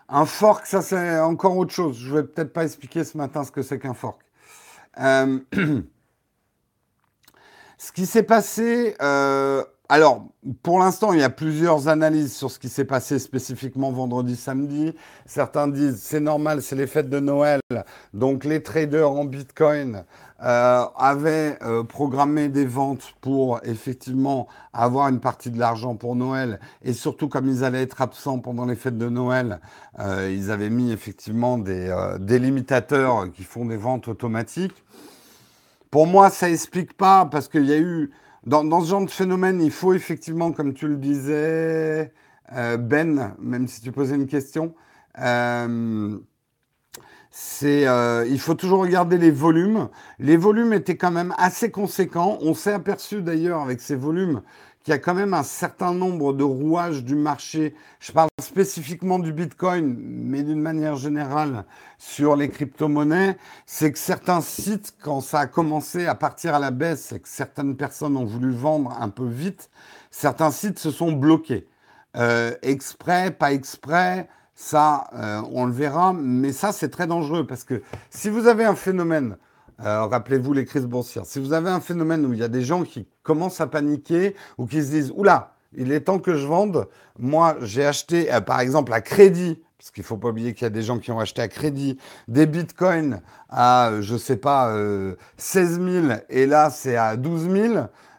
Un 0.09 0.27
fork, 0.27 0.67
ça 0.67 0.83
c'est 0.83 1.19
encore 1.21 1.57
autre 1.57 1.73
chose. 1.73 1.97
Je 1.99 2.15
vais 2.15 2.25
peut-être 2.25 2.53
pas 2.53 2.65
expliquer 2.65 3.05
ce 3.05 3.17
matin 3.17 3.45
ce 3.45 3.53
que 3.53 3.63
c'est 3.63 3.79
qu'un 3.79 3.95
fork. 3.95 4.21
Euh, 5.01 5.39
Ce 7.83 7.91
qui 7.91 8.07
s'est 8.07 8.23
passé, 8.23 8.95
euh, 9.03 9.65
alors 9.89 10.25
pour 10.63 10.79
l'instant, 10.79 11.13
il 11.13 11.21
y 11.21 11.25
a 11.25 11.31
plusieurs 11.31 11.89
analyses 11.89 12.35
sur 12.35 12.51
ce 12.51 12.59
qui 12.59 12.69
s'est 12.69 12.85
passé 12.85 13.19
spécifiquement 13.19 13.93
vendredi, 13.93 14.37
samedi. 14.37 14.95
Certains 15.27 15.69
disent 15.69 16.01
c'est 16.03 16.21
normal, 16.21 16.63
c'est 16.63 16.77
les 16.77 16.87
fêtes 16.87 17.11
de 17.11 17.21
Noël, 17.21 17.61
donc 18.15 18.45
les 18.45 18.63
traders 18.63 19.11
en 19.11 19.25
Bitcoin 19.25 20.05
euh, 20.43 20.85
avaient 20.97 21.59
euh, 21.63 21.85
programmé 21.85 22.49
des 22.49 22.65
ventes 22.65 23.15
pour 23.21 23.61
effectivement 23.65 24.49
avoir 24.73 25.09
une 25.09 25.21
partie 25.21 25.51
de 25.51 25.59
l'argent 25.59 25.95
pour 25.95 26.17
Noël 26.17 26.59
et 26.83 26.95
surtout 26.95 27.29
comme 27.29 27.49
ils 27.49 27.63
allaient 27.63 27.83
être 27.83 28.03
absents 28.03 28.39
pendant 28.39 28.65
les 28.65 28.77
fêtes 28.77 28.99
de 28.99 29.09
Noël, 29.09 29.61
euh, 30.01 30.33
ils 30.33 30.51
avaient 30.51 30.71
mis 30.71 30.91
effectivement 30.91 31.59
des, 31.59 31.95
des 32.19 32.39
limitateurs 32.39 33.31
qui 33.33 33.45
font 33.45 33.67
des 33.67 33.77
ventes 33.77 34.09
automatiques. 34.09 34.85
Pour 35.91 36.07
moi, 36.07 36.31
ça 36.31 36.49
explique 36.49 36.97
pas 36.97 37.27
parce 37.27 37.49
qu'il 37.49 37.67
y 37.67 37.73
a 37.73 37.79
eu 37.79 38.11
dans, 38.45 38.81
ce 38.81 38.91
genre 38.91 39.05
de 39.05 39.11
phénomène, 39.11 39.61
il 39.61 39.71
faut 39.71 39.95
effectivement, 39.95 40.53
comme 40.53 40.75
tu 40.75 40.89
le 40.89 40.97
disais, 40.97 42.13
Ben, 42.51 43.35
même 43.39 43.69
si 43.69 43.81
tu 43.81 43.93
posais 43.93 44.17
une 44.17 44.27
question, 44.27 44.75
c'est, 47.35 47.89
euh, 47.89 48.27
il 48.29 48.39
faut 48.39 48.55
toujours 48.55 48.81
regarder 48.81 49.17
les 49.17 49.31
volumes. 49.31 49.89
Les 50.19 50.37
volumes 50.37 50.75
étaient 50.75 50.99
quand 50.99 51.11
même 51.11 51.35
assez 51.39 51.71
conséquents. 51.71 52.39
On 52.43 52.53
s'est 52.53 52.75
aperçu 52.75 53.23
d'ailleurs 53.23 53.63
avec 53.63 53.81
ces 53.81 53.97
volumes 53.97 54.43
qu'il 54.83 54.93
y 54.93 54.95
a 54.95 54.99
quand 54.99 55.15
même 55.15 55.35
un 55.35 55.43
certain 55.43 55.95
nombre 55.95 56.33
de 56.33 56.43
rouages 56.43 57.05
du 57.05 57.15
marché. 57.15 57.75
Je 58.01 58.13
parle 58.13 58.29
spécifiquement 58.41 59.19
du 59.19 59.33
Bitcoin, 59.33 59.97
mais 59.99 60.43
d'une 60.43 60.61
manière 60.61 60.97
générale 60.97 61.65
sur 61.99 62.35
les 62.37 62.49
crypto-monnaies. 62.49 63.37
C'est 63.67 63.93
que 63.93 63.99
certains 63.99 64.41
sites, 64.41 64.95
quand 65.03 65.21
ça 65.21 65.41
a 65.41 65.47
commencé 65.47 66.07
à 66.07 66.15
partir 66.15 66.55
à 66.55 66.59
la 66.59 66.71
baisse 66.71 67.13
et 67.13 67.21
que 67.21 67.29
certaines 67.29 67.77
personnes 67.77 68.17
ont 68.17 68.25
voulu 68.25 68.51
vendre 68.51 68.97
un 69.01 69.09
peu 69.09 69.27
vite, 69.27 69.71
certains 70.11 70.51
sites 70.51 70.79
se 70.79 70.91
sont 70.91 71.13
bloqués. 71.13 71.69
Euh, 72.17 72.55
exprès, 72.63 73.31
pas 73.31 73.53
exprès, 73.53 74.29
ça, 74.55 75.09
euh, 75.15 75.43
on 75.53 75.65
le 75.65 75.73
verra, 75.73 76.13
mais 76.13 76.53
ça, 76.53 76.73
c'est 76.73 76.91
très 76.91 77.07
dangereux 77.07 77.47
parce 77.47 77.65
que 77.65 77.83
si 78.11 78.29
vous 78.29 78.47
avez 78.49 78.65
un 78.65 78.75
phénomène, 78.75 79.37
euh, 79.85 80.07
rappelez-vous 80.07 80.53
les 80.53 80.65
crises 80.65 80.87
boursières, 80.87 81.27
si 81.27 81.41
vous 81.41 81.53
avez 81.53 81.71
un 81.71 81.81
phénomène 81.81 82.25
où 82.27 82.33
il 82.33 82.39
y 82.39 82.43
a 82.43 82.49
des 82.49 82.63
gens 82.63 82.83
qui 82.83 83.07
commencent 83.23 83.61
à 83.61 83.67
paniquer 83.67 84.35
ou 84.59 84.67
qui 84.67 84.83
se 84.83 84.91
disent 84.91 85.13
Oula, 85.17 85.55
il 85.75 85.93
est 85.93 86.01
temps 86.01 86.19
que 86.19 86.35
je 86.35 86.47
vende, 86.47 86.89
moi, 87.19 87.57
j'ai 87.63 87.85
acheté, 87.85 88.33
euh, 88.33 88.41
par 88.41 88.61
exemple, 88.61 88.93
à 88.93 89.01
crédit, 89.01 89.59
parce 89.79 89.91
qu'il 89.91 90.03
ne 90.03 90.07
faut 90.07 90.17
pas 90.17 90.29
oublier 90.29 90.55
qu'il 90.55 90.63
y 90.63 90.67
a 90.67 90.71
des 90.71 90.83
gens 90.83 90.99
qui 90.99 91.11
ont 91.11 91.19
acheté 91.19 91.43
à 91.43 91.49
crédit 91.49 91.99
des 92.29 92.47
bitcoins 92.47 93.21
à, 93.49 93.93
je 94.01 94.15
ne 94.15 94.19
sais 94.19 94.37
pas, 94.37 94.73
16 95.39 95.81
000 95.81 96.07
et 96.29 96.47
là, 96.47 96.71
c'est 96.71 96.97
à 96.97 97.17
12 97.17 97.51
000. 97.51 97.75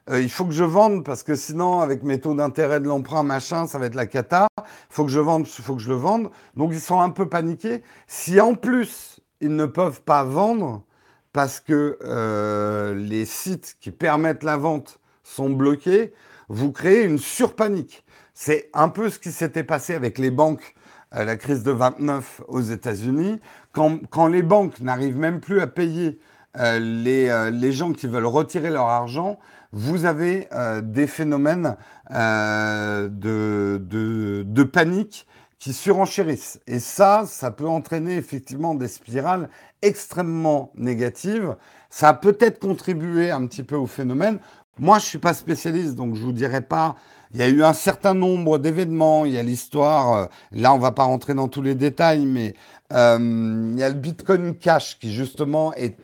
Euh, 0.09 0.21
il 0.21 0.29
faut 0.29 0.45
que 0.45 0.51
je 0.51 0.63
vende 0.63 1.05
parce 1.05 1.23
que 1.23 1.35
sinon, 1.35 1.79
avec 1.79 2.03
mes 2.03 2.19
taux 2.19 2.35
d'intérêt 2.35 2.79
de 2.79 2.87
l'emprunt, 2.87 3.23
machin, 3.23 3.67
ça 3.67 3.79
va 3.79 3.85
être 3.85 3.95
la 3.95 4.05
cata. 4.05 4.47
Il 4.57 4.63
faut 4.89 5.05
que 5.05 5.11
je 5.11 5.19
vende, 5.19 5.47
il 5.47 5.63
faut 5.63 5.75
que 5.75 5.81
je 5.81 5.89
le 5.89 5.95
vende. 5.95 6.29
Donc, 6.55 6.71
ils 6.73 6.81
sont 6.81 6.99
un 6.99 7.09
peu 7.09 7.29
paniqués. 7.29 7.83
Si 8.07 8.39
en 8.41 8.55
plus, 8.55 9.21
ils 9.39 9.55
ne 9.55 9.65
peuvent 9.65 10.01
pas 10.01 10.23
vendre 10.23 10.83
parce 11.33 11.59
que 11.59 11.97
euh, 12.03 12.95
les 12.95 13.25
sites 13.25 13.75
qui 13.81 13.91
permettent 13.91 14.43
la 14.43 14.57
vente 14.57 14.99
sont 15.23 15.49
bloqués, 15.49 16.13
vous 16.47 16.71
créez 16.71 17.03
une 17.03 17.17
surpanique. 17.17 18.05
C'est 18.33 18.69
un 18.73 18.89
peu 18.89 19.09
ce 19.09 19.19
qui 19.19 19.31
s'était 19.31 19.63
passé 19.63 19.93
avec 19.93 20.17
les 20.17 20.31
banques 20.31 20.75
à 21.11 21.25
la 21.25 21.35
crise 21.35 21.63
de 21.63 21.71
29 21.71 22.41
aux 22.47 22.61
États-Unis. 22.61 23.39
Quand, 23.71 23.99
quand, 24.09 24.27
les 24.27 24.41
banques 24.43 24.79
n'arrivent 24.79 25.17
même 25.17 25.39
plus 25.39 25.59
à 25.59 25.67
payer 25.67 26.19
euh, 26.57 26.79
les, 26.79 27.51
les 27.51 27.71
gens 27.71 27.91
qui 27.91 28.07
veulent 28.07 28.25
retirer 28.25 28.69
leur 28.69 28.87
argent, 28.87 29.39
vous 29.73 30.05
avez 30.05 30.47
euh, 30.53 30.81
des 30.81 31.07
phénomènes 31.07 31.75
euh, 32.11 33.09
de, 33.09 34.63
panique 34.63 35.27
qui 35.63 35.71
surenchérissent. 35.71 36.59
Et 36.67 36.79
ça, 36.79 37.23
ça 37.25 37.49
peut 37.49 37.69
entraîner 37.69 38.17
effectivement 38.17 38.75
des 38.75 38.89
spirales 38.89 39.47
extrêmement 39.81 40.73
négatives. 40.75 41.55
Ça 41.89 42.09
a 42.09 42.13
peut-être 42.13 42.59
contribué 42.59 43.31
un 43.31 43.47
petit 43.47 43.63
peu 43.63 43.77
au 43.77 43.87
phénomène. 43.87 44.39
Moi, 44.77 44.99
je 44.99 45.05
suis 45.05 45.19
pas 45.19 45.33
spécialiste, 45.33 45.95
donc 45.95 46.15
je 46.15 46.21
vous 46.21 46.33
dirai 46.33 46.59
pas. 46.59 46.97
Il 47.33 47.39
y 47.39 47.43
a 47.43 47.47
eu 47.47 47.63
un 47.63 47.71
certain 47.71 48.13
nombre 48.13 48.57
d'événements. 48.57 49.23
Il 49.23 49.31
y 49.31 49.37
a 49.37 49.43
l'histoire. 49.43 50.13
Euh, 50.13 50.25
là, 50.51 50.73
on 50.73 50.79
va 50.79 50.91
pas 50.91 51.03
rentrer 51.03 51.33
dans 51.33 51.47
tous 51.47 51.61
les 51.61 51.75
détails, 51.75 52.25
mais 52.25 52.55
il 52.91 53.75
y 53.77 53.83
a 53.83 53.89
le 53.89 53.95
Bitcoin 53.95 54.55
Cash 54.55 54.99
qui 54.99 55.13
justement 55.13 55.73
est 55.75 55.95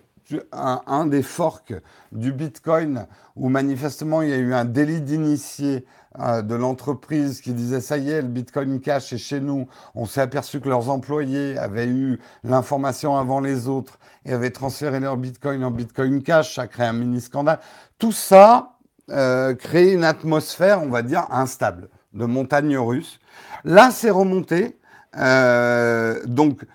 un, 0.54 1.06
des 1.06 1.22
forks 1.22 1.74
du 2.12 2.32
Bitcoin 2.32 3.08
où 3.36 3.50
manifestement 3.50 4.22
il 4.22 4.30
y 4.30 4.34
a 4.34 4.38
eu 4.38 4.54
un 4.54 4.66
délit 4.66 5.01
d'initié 5.01 5.86
euh, 6.18 6.42
de 6.42 6.56
l'entreprise 6.56 7.39
qui 7.39 7.54
disait 7.54 7.82
ça 7.82 7.98
y 7.98 8.10
est, 8.10 8.24
le 8.24 8.28
Bitcoin 8.28 8.80
Cash 8.82 9.13
est 9.13 9.20
chez 9.20 9.39
nous. 9.39 9.68
On 9.94 10.06
s'est 10.06 10.22
aperçu 10.22 10.60
que 10.60 10.68
leurs 10.68 10.89
employés 10.89 11.56
avaient 11.58 11.88
eu 11.88 12.20
l'information 12.44 13.16
avant 13.16 13.39
les 13.39 13.68
autres 13.68 14.00
et 14.25 14.34
avaient 14.34 14.50
transféré 14.50 15.00
leur 15.00 15.18
Bitcoin 15.18 15.63
en 15.63 15.70
Bitcoin 15.70 16.24
Cash. 16.24 16.56
Ça 16.56 16.68
crée 16.68 16.86
un 16.86 16.94
mini 16.94 17.22
scandale. 17.22 17.60
Tout 18.00 18.12
ça 18.12 18.80
euh, 19.12 19.54
crée 19.54 19.94
une 19.94 20.04
atmosphère, 20.04 20.82
on 20.82 20.89
va 20.89 21.04
dire, 21.04 21.28
instable 21.30 21.89
de 22.13 22.25
montagne 22.25 22.75
russe. 22.78 23.20
Là, 23.63 23.92
c'est 23.92 24.10
remonté. 24.10 24.80
Euh, 25.16 26.20
donc, 26.25 26.66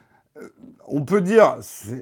on 0.87 1.05
peut 1.05 1.21
dire, 1.21 1.57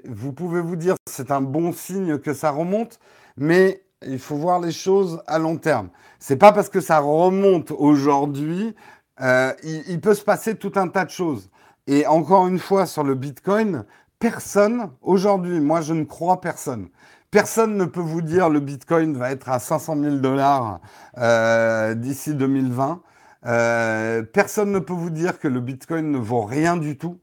vous 0.06 0.32
pouvez 0.32 0.60
vous 0.60 0.76
dire, 0.76 0.96
c'est 1.08 1.30
un 1.30 1.40
bon 1.40 1.72
signe 1.72 2.18
que 2.18 2.34
ça 2.34 2.50
remonte, 2.50 2.98
mais 3.36 3.82
il 4.06 4.18
faut 4.18 4.36
voir 4.36 4.60
les 4.60 4.72
choses 4.72 5.22
à 5.26 5.38
long 5.38 5.56
terme. 5.56 5.88
C'est 6.18 6.36
pas 6.36 6.52
parce 6.52 6.68
que 6.68 6.80
ça 6.80 7.00
remonte 7.00 7.72
aujourd'hui, 7.72 8.74
euh, 9.20 9.52
il, 9.64 10.00
peut 10.00 10.14
se 10.14 10.22
passer 10.22 10.54
tout 10.54 10.72
un 10.76 10.88
tas 10.88 11.04
de 11.04 11.10
choses. 11.10 11.50
Et 11.86 12.06
encore 12.06 12.46
une 12.46 12.58
fois, 12.58 12.86
sur 12.86 13.02
le 13.02 13.14
Bitcoin, 13.14 13.84
personne, 14.18 14.90
aujourd'hui, 15.00 15.60
moi 15.60 15.80
je 15.80 15.94
ne 15.94 16.04
crois 16.04 16.40
personne. 16.40 16.88
Personne 17.30 17.76
ne 17.76 17.84
peut 17.84 18.00
vous 18.00 18.22
dire 18.22 18.48
le 18.50 18.60
Bitcoin 18.60 19.16
va 19.16 19.32
être 19.32 19.48
à 19.48 19.58
500 19.58 19.96
000 20.00 20.16
dollars 20.16 20.80
euh, 21.18 21.94
d'ici 21.94 22.34
2020. 22.34 23.02
Euh, 23.44 24.22
personne 24.22 24.70
ne 24.70 24.78
peut 24.78 24.92
vous 24.92 25.10
dire 25.10 25.40
que 25.40 25.48
le 25.48 25.60
Bitcoin 25.60 26.10
ne 26.12 26.18
vaut 26.18 26.42
rien 26.42 26.76
du 26.76 26.96
tout 26.96 27.18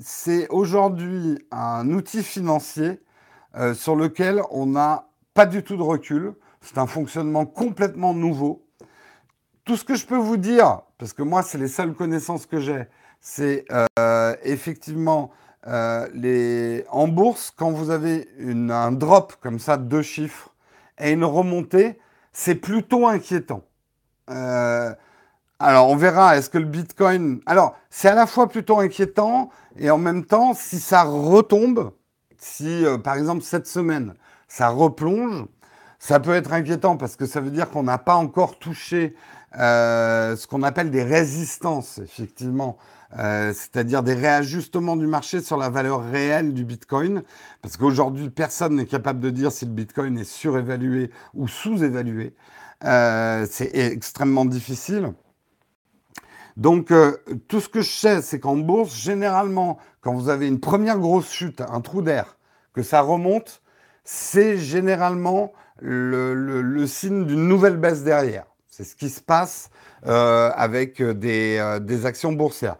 c'est 0.00 0.48
aujourd'hui 0.48 1.38
un 1.50 1.90
outil 1.92 2.22
financier 2.22 2.98
sur 3.74 3.94
lequel 3.94 4.40
on 4.50 4.66
n'a 4.66 5.08
pas 5.36 5.46
du 5.46 5.62
tout 5.62 5.76
de 5.76 5.82
recul. 5.82 6.34
C'est 6.62 6.78
un 6.78 6.86
fonctionnement 6.86 7.46
complètement 7.46 8.14
nouveau. 8.14 8.66
Tout 9.64 9.76
ce 9.76 9.84
que 9.84 9.94
je 9.94 10.06
peux 10.06 10.16
vous 10.16 10.38
dire, 10.38 10.80
parce 10.98 11.12
que 11.12 11.22
moi, 11.22 11.42
c'est 11.42 11.58
les 11.58 11.68
seules 11.68 11.94
connaissances 11.94 12.46
que 12.46 12.58
j'ai, 12.58 12.86
c'est 13.20 13.64
euh, 13.98 14.34
effectivement 14.42 15.30
euh, 15.66 16.08
les... 16.14 16.84
en 16.90 17.06
bourse, 17.06 17.52
quand 17.54 17.70
vous 17.70 17.90
avez 17.90 18.28
un 18.40 18.92
drop 18.92 19.34
comme 19.40 19.58
ça 19.58 19.76
de 19.76 19.84
deux 19.84 20.02
chiffres 20.02 20.54
et 20.98 21.12
une 21.12 21.24
remontée, 21.24 21.98
c'est 22.32 22.54
plutôt 22.54 23.06
inquiétant. 23.06 23.62
Alors, 25.58 25.88
on 25.88 25.96
verra, 25.96 26.36
est-ce 26.36 26.50
que 26.50 26.58
le 26.58 26.66
Bitcoin... 26.66 27.40
Alors, 27.46 27.76
c'est 27.90 28.08
à 28.08 28.14
la 28.14 28.26
fois 28.26 28.48
plutôt 28.48 28.78
inquiétant, 28.78 29.50
et 29.78 29.90
en 29.90 29.98
même 29.98 30.24
temps, 30.24 30.54
si 30.54 30.80
ça 30.80 31.02
retombe, 31.02 31.92
si, 32.38 32.84
euh, 32.84 32.98
par 32.98 33.16
exemple, 33.16 33.42
cette 33.42 33.66
semaine, 33.66 34.14
ça 34.56 34.70
replonge, 34.70 35.44
ça 35.98 36.18
peut 36.18 36.32
être 36.32 36.54
inquiétant, 36.54 36.96
parce 36.96 37.14
que 37.14 37.26
ça 37.26 37.42
veut 37.42 37.50
dire 37.50 37.68
qu'on 37.68 37.82
n'a 37.82 37.98
pas 37.98 38.14
encore 38.14 38.58
touché 38.58 39.14
euh, 39.58 40.34
ce 40.34 40.46
qu'on 40.46 40.62
appelle 40.62 40.90
des 40.90 41.02
résistances, 41.02 41.98
effectivement, 41.98 42.78
euh, 43.18 43.52
c'est-à-dire 43.52 44.02
des 44.02 44.14
réajustements 44.14 44.96
du 44.96 45.06
marché 45.06 45.42
sur 45.42 45.58
la 45.58 45.68
valeur 45.68 46.02
réelle 46.10 46.54
du 46.54 46.64
Bitcoin, 46.64 47.22
parce 47.60 47.76
qu'aujourd'hui, 47.76 48.30
personne 48.30 48.76
n'est 48.76 48.86
capable 48.86 49.20
de 49.20 49.28
dire 49.28 49.52
si 49.52 49.66
le 49.66 49.72
Bitcoin 49.72 50.16
est 50.18 50.24
surévalué 50.24 51.10
ou 51.34 51.48
sous-évalué. 51.48 52.34
c'est 52.80 53.70
extrêmement 53.74 54.46
difficile. 54.46 55.12
Donc, 56.56 56.92
euh, 56.92 57.18
tout 57.48 57.60
ce 57.60 57.68
que 57.68 57.82
je 57.82 57.90
sais, 57.90 58.22
c'est 58.22 58.40
qu'en 58.40 58.56
bourse, 58.56 58.96
généralement, 58.96 59.76
quand 60.00 60.14
vous 60.14 60.30
avez 60.30 60.48
une 60.48 60.60
première 60.60 60.98
grosse 60.98 61.30
chute, 61.30 61.60
un 61.60 61.82
trou 61.82 62.00
d'air, 62.00 62.38
que 62.72 62.82
ça 62.82 63.02
remonte, 63.02 63.60
c'est 64.06 64.56
généralement 64.56 65.52
le, 65.82 66.86
signe 66.86 67.26
d'une 67.26 67.48
nouvelle 67.48 67.76
baisse 67.76 68.02
derrière. 68.02 68.46
C'est 68.68 68.84
ce 68.84 68.94
qui 68.94 69.10
se 69.10 69.20
passe 69.20 69.68
euh, 70.06 70.50
avec 70.54 71.02
des, 71.02 71.58
euh, 71.58 71.80
des, 71.80 72.06
actions 72.06 72.32
boursières. 72.32 72.76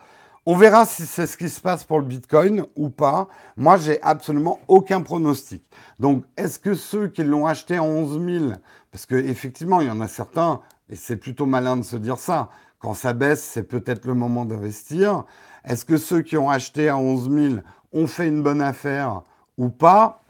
On 0.46 0.56
verra 0.56 0.86
si 0.86 1.04
c'est 1.04 1.26
ce 1.26 1.36
qui 1.36 1.48
se 1.48 1.60
passe 1.60 1.82
pour 1.82 1.98
le 1.98 2.04
Bitcoin 2.04 2.64
ou 2.76 2.88
pas. 2.88 3.26
Moi, 3.56 3.76
j'ai 3.78 4.00
absolument 4.02 4.60
aucun 4.68 5.02
pronostic. 5.02 5.64
Donc, 5.98 6.24
est-ce 6.36 6.60
que 6.60 6.74
ceux 6.74 7.08
qui 7.08 7.24
l'ont 7.24 7.46
acheté 7.46 7.76
à 7.76 7.82
11 7.82 8.24
000, 8.24 8.52
parce 8.92 9.06
qu'effectivement, 9.06 9.80
il 9.80 9.88
y 9.88 9.90
en 9.90 10.00
a 10.00 10.08
certains, 10.08 10.60
et 10.88 10.94
c'est 10.94 11.16
plutôt 11.16 11.46
malin 11.46 11.76
de 11.76 11.82
se 11.82 11.96
dire 11.96 12.18
ça, 12.18 12.50
quand 12.78 12.94
ça 12.94 13.12
baisse, 13.12 13.42
c'est 13.42 13.64
peut-être 13.64 14.04
le 14.04 14.14
moment 14.14 14.44
d'investir. 14.44 15.24
Est-ce 15.64 15.84
que 15.84 15.96
ceux 15.96 16.22
qui 16.22 16.36
ont 16.36 16.48
acheté 16.48 16.88
à 16.88 16.96
11 16.96 17.30
000 17.30 17.54
ont 17.92 18.06
fait 18.06 18.28
une 18.28 18.44
bonne 18.44 18.62
affaire 18.62 19.22
ou 19.58 19.70
pas? 19.70 20.22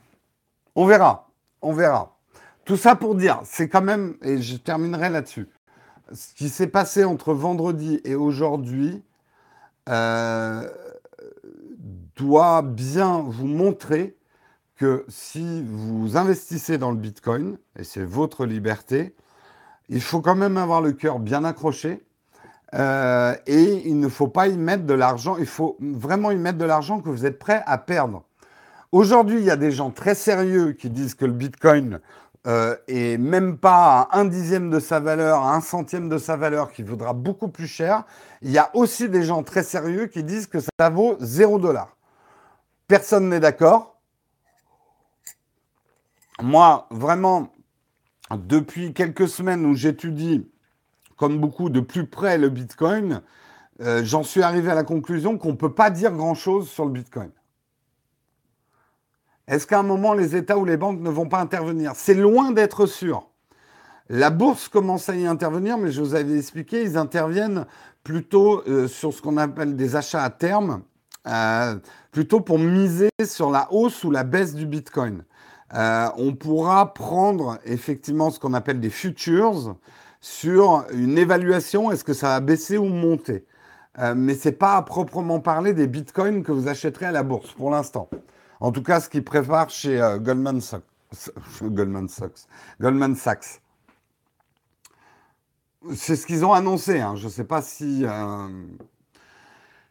On 0.77 0.85
verra. 0.85 1.31
On 1.63 1.73
verra. 1.73 2.17
tout 2.67 2.77
ça 2.77 2.97
pour 2.97 3.15
dire, 3.15 3.41
c'est 3.45 3.69
quand 3.69 3.83
même, 3.83 4.17
et 4.23 4.43
je 4.43 4.57
terminerai 4.57 5.09
là-dessus, 5.09 5.49
ce 6.13 6.35
qui 6.35 6.49
s'est 6.49 6.67
passé 6.67 7.05
entre 7.05 7.33
vendredi 7.33 8.01
et 8.05 8.15
aujourd'hui 8.15 9.03
euh, 9.89 10.69
doit 12.17 12.63
bien 12.63 13.23
vous 13.27 13.47
montrer 13.47 14.17
que 14.77 15.05
si 15.09 15.63
vous 15.65 16.17
investissez 16.17 16.77
dans 16.77 16.91
le 16.91 16.99
Bitcoin, 16.99 17.57
et 17.79 17.85
c'est 17.85 18.05
votre 18.05 18.45
liberté, 18.45 19.15
il 19.89 20.03
faut 20.03 20.21
quand 20.21 20.37
même 20.37 20.59
avoir 20.59 20.83
le 20.83 20.93
cœur 20.93 21.19
bien 21.19 21.45
accroché. 21.45 22.05
Euh, 22.75 23.35
et 23.47 23.89
il 23.89 23.99
ne 23.99 24.09
faut 24.09 24.29
pas 24.29 24.49
y 24.49 24.59
mettre 24.59 24.85
de 24.85 24.95
l'argent, 24.95 25.37
il 25.39 25.47
faut 25.47 25.79
vraiment 25.81 26.33
y 26.33 26.37
mettre 26.37 26.59
de 26.59 26.65
l'argent 26.65 27.01
que 27.01 27.09
vous 27.09 27.25
êtes 27.25 27.39
prêt 27.39 27.63
à 27.65 27.79
perdre. 27.79 28.26
Aujourd'hui, 28.93 29.39
il 29.39 29.45
y 29.45 29.51
a 29.51 29.57
des 29.57 29.73
gens 29.73 29.91
très 29.91 30.15
sérieux 30.15 30.73
qui 30.73 30.91
disent 30.91 31.15
que 31.15 31.25
le 31.25 31.33
Bitcoin 31.33 32.01
euh, 32.47 32.77
est 32.87 33.19
même 33.19 33.59
pas 33.59 34.09
à 34.11 34.19
un 34.19 34.25
dixième 34.25 34.71
de 34.71 34.79
sa 34.79 35.01
valeur, 35.01 35.43
à 35.43 35.55
un 35.55 35.61
centième 35.61 36.09
de 36.09 36.19
sa 36.19 36.37
valeur, 36.37 36.71
qui 36.71 36.83
vaudra 36.83 37.13
beaucoup 37.13 37.49
plus 37.49 37.67
cher. 37.67 38.05
Il 38.43 38.51
y 38.51 38.59
a 38.59 38.71
aussi 38.75 39.09
des 39.09 39.25
gens 39.25 39.43
très 39.43 39.65
sérieux 39.65 40.07
qui 40.07 40.23
disent 40.23 40.47
que 40.47 40.59
ça 40.61 40.91
vaut 40.91 41.17
0 41.19 41.59
dollar. 41.59 41.97
Personne 42.87 43.29
n'est 43.29 43.41
d'accord. 43.41 43.99
Moi, 46.41 46.87
vraiment, 46.91 47.53
depuis 48.31 48.93
quelques 48.93 49.29
semaines 49.29 49.67
où 49.67 49.75
j'étudie, 49.75 50.49
comme 51.17 51.41
beaucoup, 51.41 51.71
de 51.71 51.81
plus 51.81 52.07
près 52.07 52.39
le 52.39 52.49
Bitcoin, 52.49 53.23
euh, 53.81 54.05
j'en 54.05 54.23
suis 54.23 54.43
arrivé 54.43 54.71
à 54.71 54.75
la 54.75 54.85
conclusion 54.85 55.37
qu'on 55.37 55.51
ne 55.51 55.57
peut 55.57 55.75
pas 55.75 55.91
dire 55.91 56.13
grand-chose 56.13 56.69
sur 56.71 56.85
le 56.85 56.93
Bitcoin. 56.93 57.31
Est-ce 59.49 59.69
qu'à 59.69 59.79
un 59.79 59.85
moment, 59.85 60.13
les 60.13 60.35
États 60.35 60.59
ou 60.59 60.65
les 60.65 60.77
banques 60.77 61.01
ne 61.01 61.11
vont 61.11 61.29
pas 61.29 61.39
intervenir? 61.39 61.93
C'est 61.95 62.15
loin 62.15 62.51
d'être 62.51 62.87
sûr. 62.87 63.29
La 64.09 64.31
bourse 64.31 64.69
commence 64.69 65.09
à 65.09 65.15
y 65.15 65.25
intervenir, 65.25 65.79
mais 65.79 65.93
je 65.93 66.01
vous 66.01 66.15
avais 66.17 66.37
expliqué, 66.37 66.83
ils 66.83 66.97
interviennent 66.97 67.65
plutôt 68.03 68.63
euh, 68.69 68.89
sur 68.89 69.13
ce 69.13 69.23
qu'on 69.23 69.37
appelle 69.37 69.77
des 69.77 69.95
achats 69.95 70.23
à 70.23 70.31
terme, 70.31 70.83
euh, 71.29 71.77
plutôt 72.11 72.41
pour 72.41 72.59
miser 72.59 73.09
sur 73.25 73.51
la 73.51 73.69
hausse 73.73 74.03
ou 74.03 74.11
la 74.11 74.25
baisse 74.25 74.55
du 74.55 74.67
Bitcoin. 74.67 75.25
Euh, 75.75 76.09
on 76.17 76.35
pourra 76.35 76.93
prendre 76.93 77.59
effectivement 77.65 78.31
ce 78.31 78.41
qu'on 78.41 78.55
appelle 78.55 78.81
des 78.81 78.91
futures 78.91 79.77
sur 80.21 80.85
une 80.93 81.19
évaluation, 81.19 81.93
est-ce 81.93 82.05
que 82.05 82.15
ça 82.15 82.29
va 82.29 82.41
baisser 82.41 82.79
ou 82.79 82.87
monter? 82.87 83.47
mais 84.15 84.35
ce 84.35 84.51
n'est 84.51 84.55
pas 84.55 84.77
à 84.77 84.83
proprement 84.83 85.41
parler 85.41 85.73
des 85.73 85.87
bitcoins 85.87 86.43
que 86.43 86.53
vous 86.53 86.69
achèterez 86.69 87.07
à 87.07 87.13
la 87.13 87.23
bourse 87.23 87.53
pour 87.53 87.71
l'instant. 87.71 88.11
En 88.61 88.73
tout 88.73 88.83
cas, 88.83 89.01
ce 89.01 89.09
qu'ils 89.09 89.25
préparent 89.25 89.71
chez 89.71 90.01
euh, 90.01 90.19
Goldman, 90.19 90.61
Sachs, 90.61 90.83
Goldman 91.63 92.09
Sachs. 92.09 92.47
Goldman 92.81 93.15
Sachs. 93.15 93.61
C'est 95.95 96.17
ce 96.17 96.27
qu'ils 96.27 96.45
ont 96.45 96.53
annoncé. 96.53 97.01
Hein. 97.01 97.17
Je 97.17 97.27
ne 97.27 97.31
sais 97.31 97.45
pas 97.45 97.63
si. 97.63 98.05
Euh, 98.05 98.49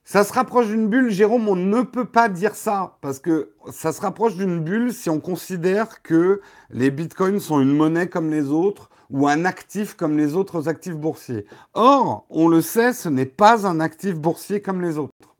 ça 0.07 0.23
se 0.23 0.33
rapproche 0.33 0.67
d'une 0.67 0.87
bulle, 0.87 1.09
Jérôme, 1.09 1.49
on 1.49 1.55
ne 1.55 1.81
peut 1.81 2.05
pas 2.05 2.29
dire 2.29 2.53
ça, 2.53 2.95
parce 3.01 3.17
que 3.17 3.49
ça 3.71 3.91
se 3.91 4.01
rapproche 4.01 4.35
d'une 4.35 4.59
bulle 4.63 4.93
si 4.93 5.09
on 5.09 5.19
considère 5.19 6.03
que 6.03 6.41
les 6.69 6.91
bitcoins 6.91 7.39
sont 7.39 7.59
une 7.59 7.75
monnaie 7.75 8.07
comme 8.07 8.29
les 8.29 8.49
autres 8.49 8.91
ou 9.09 9.27
un 9.27 9.45
actif 9.45 9.95
comme 9.95 10.15
les 10.15 10.35
autres 10.35 10.69
actifs 10.69 10.95
boursiers. 10.95 11.47
Or, 11.73 12.27
on 12.29 12.47
le 12.47 12.61
sait, 12.61 12.93
ce 12.93 13.09
n'est 13.09 13.25
pas 13.25 13.65
un 13.65 13.79
actif 13.79 14.13
boursier 14.13 14.61
comme 14.61 14.79
les 14.79 14.99
autres. 14.99 15.34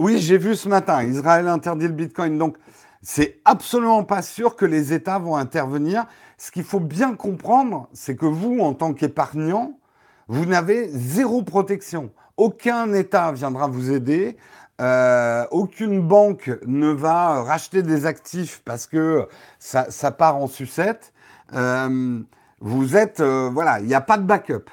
Oui, 0.00 0.18
j'ai 0.18 0.38
vu 0.38 0.56
ce 0.56 0.66
matin, 0.66 1.02
Israël 1.02 1.46
interdit 1.46 1.86
le 1.86 1.92
Bitcoin. 1.92 2.38
Donc, 2.38 2.56
c'est 3.02 3.38
absolument 3.44 4.02
pas 4.02 4.22
sûr 4.22 4.56
que 4.56 4.64
les 4.64 4.94
États 4.94 5.18
vont 5.18 5.36
intervenir. 5.36 6.06
Ce 6.38 6.50
qu'il 6.50 6.64
faut 6.64 6.80
bien 6.80 7.14
comprendre, 7.14 7.86
c'est 7.92 8.16
que 8.16 8.24
vous, 8.24 8.60
en 8.60 8.72
tant 8.72 8.94
qu'épargnant, 8.94 9.78
vous 10.26 10.46
n'avez 10.46 10.88
zéro 10.88 11.42
protection. 11.42 12.12
Aucun 12.38 12.94
État 12.94 13.30
viendra 13.32 13.66
vous 13.66 13.92
aider. 13.92 14.38
Euh, 14.80 15.44
aucune 15.50 16.00
banque 16.00 16.50
ne 16.64 16.88
va 16.88 17.42
racheter 17.42 17.82
des 17.82 18.06
actifs 18.06 18.62
parce 18.64 18.86
que 18.86 19.28
ça, 19.58 20.10
part 20.12 20.36
en 20.36 20.46
sucette. 20.46 21.12
Euh, 21.52 22.20
vous 22.62 22.96
êtes, 22.96 23.20
euh, 23.20 23.50
voilà, 23.52 23.80
il 23.80 23.86
n'y 23.86 23.92
a 23.92 24.00
pas 24.00 24.16
de 24.16 24.24
backup. 24.24 24.70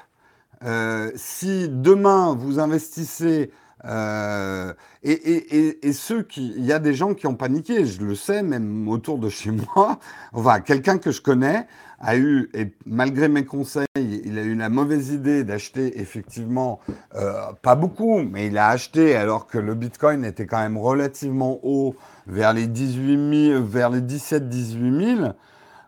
si 1.16 1.68
demain 1.68 2.34
vous 2.34 2.60
investissez 2.60 3.50
euh, 3.84 4.72
et, 5.02 5.92
ceux 5.92 6.22
qui, 6.22 6.52
il 6.56 6.64
y 6.64 6.72
a 6.72 6.78
des 6.78 6.94
gens 6.94 7.14
qui 7.14 7.26
ont 7.26 7.34
paniqué, 7.34 7.86
je 7.86 8.02
le 8.02 8.14
sais, 8.14 8.42
même 8.42 8.88
autour 8.88 9.18
de 9.18 9.28
chez 9.28 9.50
moi. 9.76 9.98
Enfin, 10.32 10.60
quelqu'un 10.60 10.98
que 10.98 11.10
je 11.10 11.22
connais 11.22 11.66
a 12.00 12.16
eu, 12.16 12.48
et 12.54 12.72
malgré 12.86 13.28
mes 13.28 13.44
conseils, 13.44 13.86
il 13.96 14.38
a 14.38 14.42
eu 14.42 14.54
la 14.54 14.68
mauvaise 14.68 15.10
idée 15.10 15.44
d'acheter 15.44 16.00
effectivement, 16.00 16.80
euh, 17.16 17.52
pas 17.62 17.74
beaucoup, 17.74 18.20
mais 18.20 18.46
il 18.46 18.58
a 18.58 18.68
acheté 18.68 19.16
alors 19.16 19.46
que 19.46 19.58
le 19.58 19.74
Bitcoin 19.74 20.24
était 20.24 20.46
quand 20.46 20.60
même 20.60 20.78
relativement 20.78 21.58
haut, 21.62 21.96
vers 22.26 22.52
les 22.52 22.66
18 22.66 23.48
000, 23.50 23.64
vers 23.64 23.90
les 23.90 24.00
17-18 24.00 25.16
000. 25.16 25.32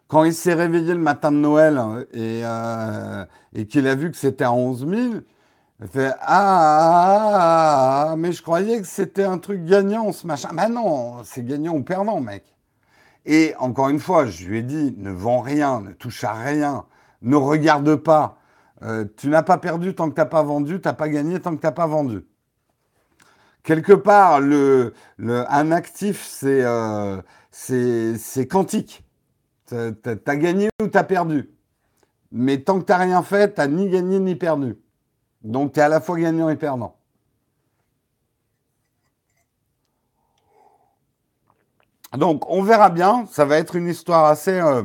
Quand 0.08 0.24
il 0.24 0.34
s'est 0.34 0.54
réveillé 0.54 0.94
le 0.94 1.00
matin 1.00 1.30
de 1.30 1.36
Noël 1.36 1.80
et, 2.12 2.42
euh, 2.44 3.24
et 3.54 3.66
qu'il 3.66 3.86
a 3.86 3.94
vu 3.94 4.10
que 4.10 4.16
c'était 4.16 4.44
à 4.44 4.52
11 4.52 4.88
000, 4.88 5.14
elle 5.80 5.88
fait 5.88 6.12
ah, 6.20 6.20
ah, 6.20 8.10
ah, 8.10 8.16
mais 8.16 8.32
je 8.32 8.42
croyais 8.42 8.80
que 8.80 8.86
c'était 8.86 9.24
un 9.24 9.38
truc 9.38 9.64
gagnant 9.64 10.12
ce 10.12 10.26
machin. 10.26 10.50
Ben 10.52 10.68
non, 10.68 11.22
c'est 11.24 11.44
gagnant 11.44 11.74
ou 11.74 11.82
perdant, 11.82 12.20
mec. 12.20 12.44
Et 13.24 13.54
encore 13.58 13.88
une 13.88 13.98
fois, 13.98 14.26
je 14.26 14.46
lui 14.46 14.58
ai 14.58 14.62
dit 14.62 14.94
ne 14.98 15.10
vends 15.10 15.40
rien, 15.40 15.80
ne 15.80 15.92
touche 15.92 16.24
à 16.24 16.34
rien, 16.34 16.84
ne 17.22 17.36
regarde 17.36 17.96
pas. 17.96 18.38
Euh, 18.82 19.06
tu 19.16 19.28
n'as 19.28 19.42
pas 19.42 19.58
perdu 19.58 19.94
tant 19.94 20.10
que 20.10 20.14
tu 20.14 20.20
n'as 20.20 20.26
pas 20.26 20.42
vendu, 20.42 20.80
tu 20.80 20.88
n'as 20.88 20.94
pas 20.94 21.08
gagné 21.08 21.40
tant 21.40 21.54
que 21.54 21.60
tu 21.60 21.66
n'as 21.66 21.72
pas 21.72 21.86
vendu. 21.86 22.26
Quelque 23.62 23.92
part, 23.92 24.40
un 25.18 25.72
actif, 25.72 26.26
c'est 26.26 26.62
euh, 26.62 27.20
quantique. 28.50 29.04
Tu 29.66 29.74
as, 29.76 30.36
gagné 30.36 30.68
ou 30.82 30.88
tu 30.88 30.98
as 30.98 31.04
perdu. 31.04 31.50
Mais 32.32 32.58
tant 32.58 32.80
que 32.80 32.84
tu 32.86 32.92
n'as 32.92 32.98
rien 32.98 33.22
fait, 33.22 33.54
tu 33.54 33.60
n'as 33.60 33.66
ni 33.66 33.88
gagné 33.88 34.18
ni 34.18 34.34
perdu. 34.34 34.76
Donc, 35.42 35.72
tu 35.72 35.80
es 35.80 35.82
à 35.82 35.88
la 35.88 36.00
fois 36.00 36.18
gagnant 36.18 36.48
et 36.50 36.56
perdant. 36.56 36.96
Donc, 42.16 42.48
on 42.50 42.62
verra 42.62 42.90
bien. 42.90 43.26
Ça 43.30 43.44
va 43.44 43.58
être 43.58 43.76
une 43.76 43.86
histoire 43.88 44.24
assez 44.26 44.58
euh, 44.60 44.82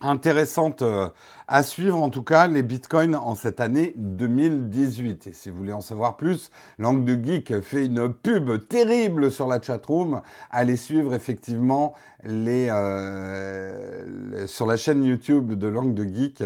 intéressante 0.00 0.82
euh, 0.82 1.08
à 1.46 1.62
suivre, 1.62 2.02
en 2.02 2.10
tout 2.10 2.22
cas, 2.22 2.46
les 2.46 2.62
bitcoins 2.62 3.14
en 3.14 3.34
cette 3.34 3.60
année 3.60 3.92
2018. 3.96 5.26
Et 5.26 5.32
si 5.32 5.50
vous 5.50 5.58
voulez 5.58 5.72
en 5.72 5.80
savoir 5.82 6.16
plus, 6.16 6.50
Langue 6.78 7.04
de 7.04 7.22
Geek 7.22 7.60
fait 7.60 7.86
une 7.86 8.12
pub 8.12 8.66
terrible 8.68 9.30
sur 9.30 9.46
la 9.46 9.60
chatroom. 9.60 10.22
Allez 10.50 10.76
suivre 10.76 11.14
effectivement 11.14 11.94
euh, 12.26 12.86
sur 14.46 14.66
la 14.66 14.76
chaîne 14.76 15.04
YouTube 15.04 15.52
de 15.52 15.68
Langue 15.68 15.94
de 15.94 16.04
Geek 16.04 16.44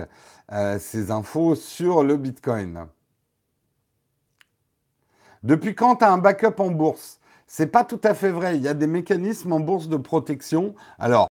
ces 0.79 1.11
infos 1.11 1.55
sur 1.55 2.03
le 2.05 2.19
bitcoin. 2.19 2.87
Depuis 5.43 5.75
quand 5.75 5.97
tu 5.97 6.05
as 6.05 6.13
un 6.13 6.19
backup 6.19 6.61
en 6.61 6.71
bourse? 6.71 7.19
C'est 7.47 7.67
pas 7.67 7.85
tout 7.85 8.01
à 8.05 8.15
fait 8.15 8.31
vrai. 8.31 8.57
Il 8.57 8.63
y 8.63 8.69
a 8.69 8.75
des 8.75 8.87
mécanismes 8.87 9.53
en 9.53 9.61
bourse 9.61 9.89
de 9.89 9.97
protection. 9.97 10.75
Alors, 10.99 11.29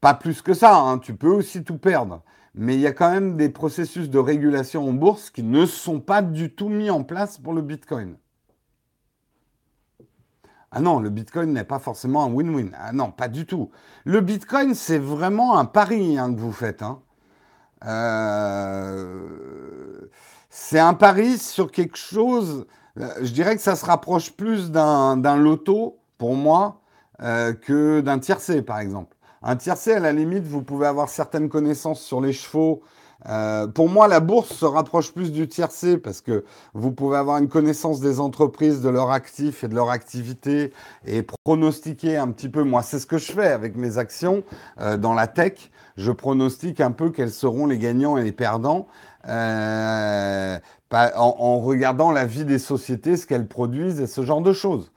pas 0.00 0.14
plus 0.14 0.42
que 0.42 0.54
ça, 0.54 0.76
hein. 0.76 0.98
tu 0.98 1.16
peux 1.16 1.30
aussi 1.30 1.64
tout 1.64 1.78
perdre. 1.78 2.22
Mais 2.54 2.74
il 2.74 2.80
y 2.80 2.86
a 2.86 2.92
quand 2.92 3.10
même 3.10 3.36
des 3.36 3.48
processus 3.48 4.10
de 4.10 4.18
régulation 4.18 4.88
en 4.88 4.92
bourse 4.92 5.30
qui 5.30 5.42
ne 5.42 5.66
sont 5.66 6.00
pas 6.00 6.22
du 6.22 6.54
tout 6.54 6.68
mis 6.68 6.90
en 6.90 7.02
place 7.02 7.38
pour 7.38 7.54
le 7.54 7.62
Bitcoin. 7.62 8.16
Ah 10.70 10.80
non, 10.80 11.00
le 11.00 11.08
Bitcoin 11.08 11.52
n'est 11.52 11.64
pas 11.64 11.78
forcément 11.78 12.24
un 12.24 12.30
win-win. 12.30 12.70
Ah 12.78 12.92
non, 12.92 13.10
pas 13.10 13.28
du 13.28 13.46
tout. 13.46 13.70
Le 14.04 14.20
Bitcoin, 14.20 14.74
c'est 14.74 14.98
vraiment 14.98 15.58
un 15.58 15.64
pari 15.64 16.18
hein, 16.18 16.32
que 16.34 16.38
vous 16.40 16.52
faites. 16.52 16.82
Hein. 16.82 17.00
Euh, 17.86 19.28
c'est 20.50 20.78
un 20.78 20.94
pari 20.94 21.38
sur 21.38 21.70
quelque 21.72 21.96
chose 21.96 22.66
je 23.20 23.32
dirais 23.32 23.56
que 23.56 23.62
ça 23.62 23.76
se 23.76 23.84
rapproche 23.84 24.32
plus 24.32 24.70
d'un 24.70 25.36
loto, 25.36 25.98
pour 26.18 26.34
moi, 26.34 26.80
euh, 27.22 27.52
que 27.52 28.00
d'un 28.00 28.18
tiercé, 28.18 28.62
par 28.62 28.80
exemple. 28.80 29.16
Un 29.42 29.56
tiercé, 29.56 29.92
à 29.92 30.00
la 30.00 30.12
limite, 30.12 30.44
vous 30.44 30.62
pouvez 30.62 30.86
avoir 30.86 31.08
certaines 31.08 31.48
connaissances 31.48 32.00
sur 32.00 32.20
les 32.20 32.32
chevaux. 32.32 32.82
Euh, 33.28 33.66
pour 33.66 33.88
moi, 33.88 34.08
la 34.08 34.20
bourse 34.20 34.52
se 34.52 34.64
rapproche 34.64 35.12
plus 35.12 35.32
du 35.32 35.48
tiercé 35.48 35.98
parce 35.98 36.20
que 36.20 36.44
vous 36.74 36.92
pouvez 36.92 37.16
avoir 37.16 37.38
une 37.38 37.48
connaissance 37.48 38.00
des 38.00 38.20
entreprises, 38.20 38.80
de 38.80 38.88
leurs 38.88 39.10
actifs 39.10 39.64
et 39.64 39.68
de 39.68 39.74
leur 39.74 39.90
activité 39.90 40.72
et 41.04 41.24
pronostiquer 41.44 42.16
un 42.16 42.28
petit 42.30 42.48
peu. 42.48 42.62
Moi, 42.62 42.82
c'est 42.82 42.98
ce 42.98 43.06
que 43.06 43.18
je 43.18 43.32
fais 43.32 43.48
avec 43.48 43.76
mes 43.76 43.98
actions 43.98 44.44
dans 44.98 45.14
la 45.14 45.26
tech. 45.26 45.70
Je 45.96 46.12
pronostique 46.12 46.80
un 46.80 46.92
peu 46.92 47.10
quels 47.10 47.32
seront 47.32 47.66
les 47.66 47.78
gagnants 47.78 48.16
et 48.16 48.22
les 48.22 48.30
perdants. 48.30 48.86
Euh, 49.28 50.58
en, 50.92 51.58
regardant 51.60 52.12
la 52.12 52.24
vie 52.26 52.44
des 52.44 52.58
sociétés, 52.58 53.16
ce 53.16 53.26
qu'elles 53.26 53.48
produisent 53.48 54.00
et 54.00 54.06
ce 54.06 54.22
genre 54.24 54.40
de 54.40 54.52
choses. 54.52 54.90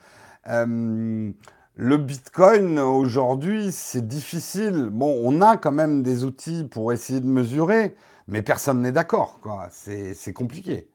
Euh, 0.48 1.32
le 1.76 1.98
Bitcoin 1.98 2.80
aujourd'hui, 2.80 3.72
c'est 3.72 4.08
difficile. 4.08 4.90
Bon, 4.92 5.20
on 5.24 5.42
a 5.42 5.58
quand 5.58 5.72
même 5.72 6.04
des 6.04 6.24
outils 6.24 6.66
pour 6.66 6.94
essayer 6.94 7.20
de 7.20 7.28
mesurer, 7.28 7.96
mais 8.28 8.42
personne 8.42 8.82
n'est 8.82 8.92
d'accord. 8.92 9.40
C'est 9.72 10.34
compliqué. 10.34 10.88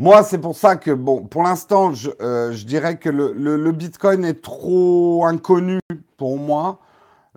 Moi, 0.00 0.22
c'est 0.22 0.38
pour 0.38 0.56
ça 0.56 0.76
que, 0.76 0.92
pour 0.92 1.42
l'instant, 1.42 1.92
je, 1.92 2.10
euh, 2.22 2.54
dirais 2.64 2.96
que 2.96 3.10
le, 3.10 3.72
Bitcoin 3.72 4.24
est 4.24 4.40
trop 4.42 5.26
inconnu 5.26 5.78
pour 6.16 6.38
moi. 6.38 6.78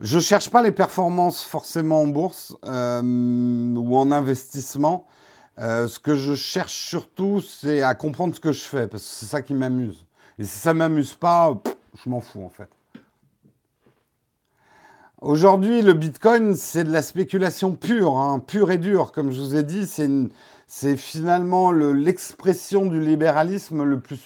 Je 0.01 0.19
cherche 0.19 0.49
pas 0.49 0.63
les 0.63 0.71
performances 0.71 1.43
forcément 1.43 2.01
en 2.01 2.07
bourse 2.07 2.55
euh, 2.65 3.01
ou 3.01 3.95
en 3.95 4.11
investissement. 4.11 5.07
Euh, 5.59 5.87
ce 5.87 5.99
que 5.99 6.15
je 6.15 6.33
cherche 6.33 6.73
surtout, 6.73 7.41
c'est 7.41 7.83
à 7.83 7.93
comprendre 7.93 8.33
ce 8.33 8.39
que 8.39 8.51
je 8.51 8.61
fais, 8.61 8.87
parce 8.87 9.03
que 9.03 9.09
c'est 9.09 9.25
ça 9.27 9.41
qui 9.43 9.53
m'amuse. 9.53 10.05
Et 10.39 10.45
si 10.45 10.57
ça 10.57 10.73
m'amuse 10.73 11.13
pas, 11.13 11.61
je 12.03 12.09
m'en 12.09 12.21
fous 12.21 12.43
en 12.43 12.49
fait. 12.49 12.69
Aujourd'hui, 15.21 15.81
le 15.81 15.93
Bitcoin, 15.93 16.55
c'est 16.55 16.83
de 16.83 16.91
la 16.91 17.01
spéculation 17.01 17.75
pure, 17.75 18.17
hein, 18.17 18.39
pure 18.39 18.71
et 18.71 18.77
dure. 18.77 19.13
Comme 19.13 19.31
je 19.31 19.39
vous 19.39 19.55
ai 19.55 19.63
dit, 19.63 19.87
c'est 20.67 20.97
finalement 20.97 21.71
l'expression 21.71 22.87
du 22.87 22.99
libéralisme 22.99 23.83
le 23.83 24.01
plus, 24.01 24.19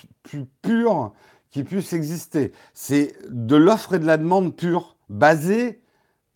pur 0.63 1.13
qui 1.51 1.63
puisse 1.63 1.93
exister. 1.93 2.51
C'est 2.73 3.15
de 3.29 3.55
l'offre 3.55 3.93
et 3.93 3.99
de 3.99 4.07
la 4.07 4.17
demande 4.17 4.55
pure, 4.55 4.96
basée 5.09 5.81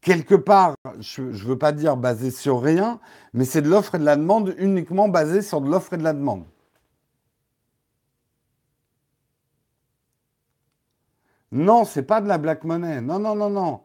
quelque 0.01 0.35
part, 0.35 0.75
je 0.99 1.21
ne 1.21 1.31
veux 1.31 1.57
pas 1.57 1.71
dire 1.71 1.95
basée 1.97 2.31
sur 2.31 2.61
rien, 2.61 2.99
mais 3.33 3.45
c'est 3.45 3.61
de 3.61 3.69
l'offre 3.69 3.95
et 3.95 3.99
de 3.99 4.05
la 4.05 4.15
demande 4.15 4.55
uniquement 4.57 5.07
basée 5.09 5.41
sur 5.41 5.61
de 5.61 5.69
l'offre 5.69 5.93
et 5.93 5.97
de 5.97 6.03
la 6.03 6.13
demande. 6.13 6.43
Non, 11.51 11.85
c'est 11.85 12.03
pas 12.03 12.21
de 12.21 12.27
la 12.27 12.37
black 12.37 12.63
money. 12.63 13.01
Non, 13.01 13.19
non, 13.19 13.35
non, 13.35 13.49
non. 13.49 13.81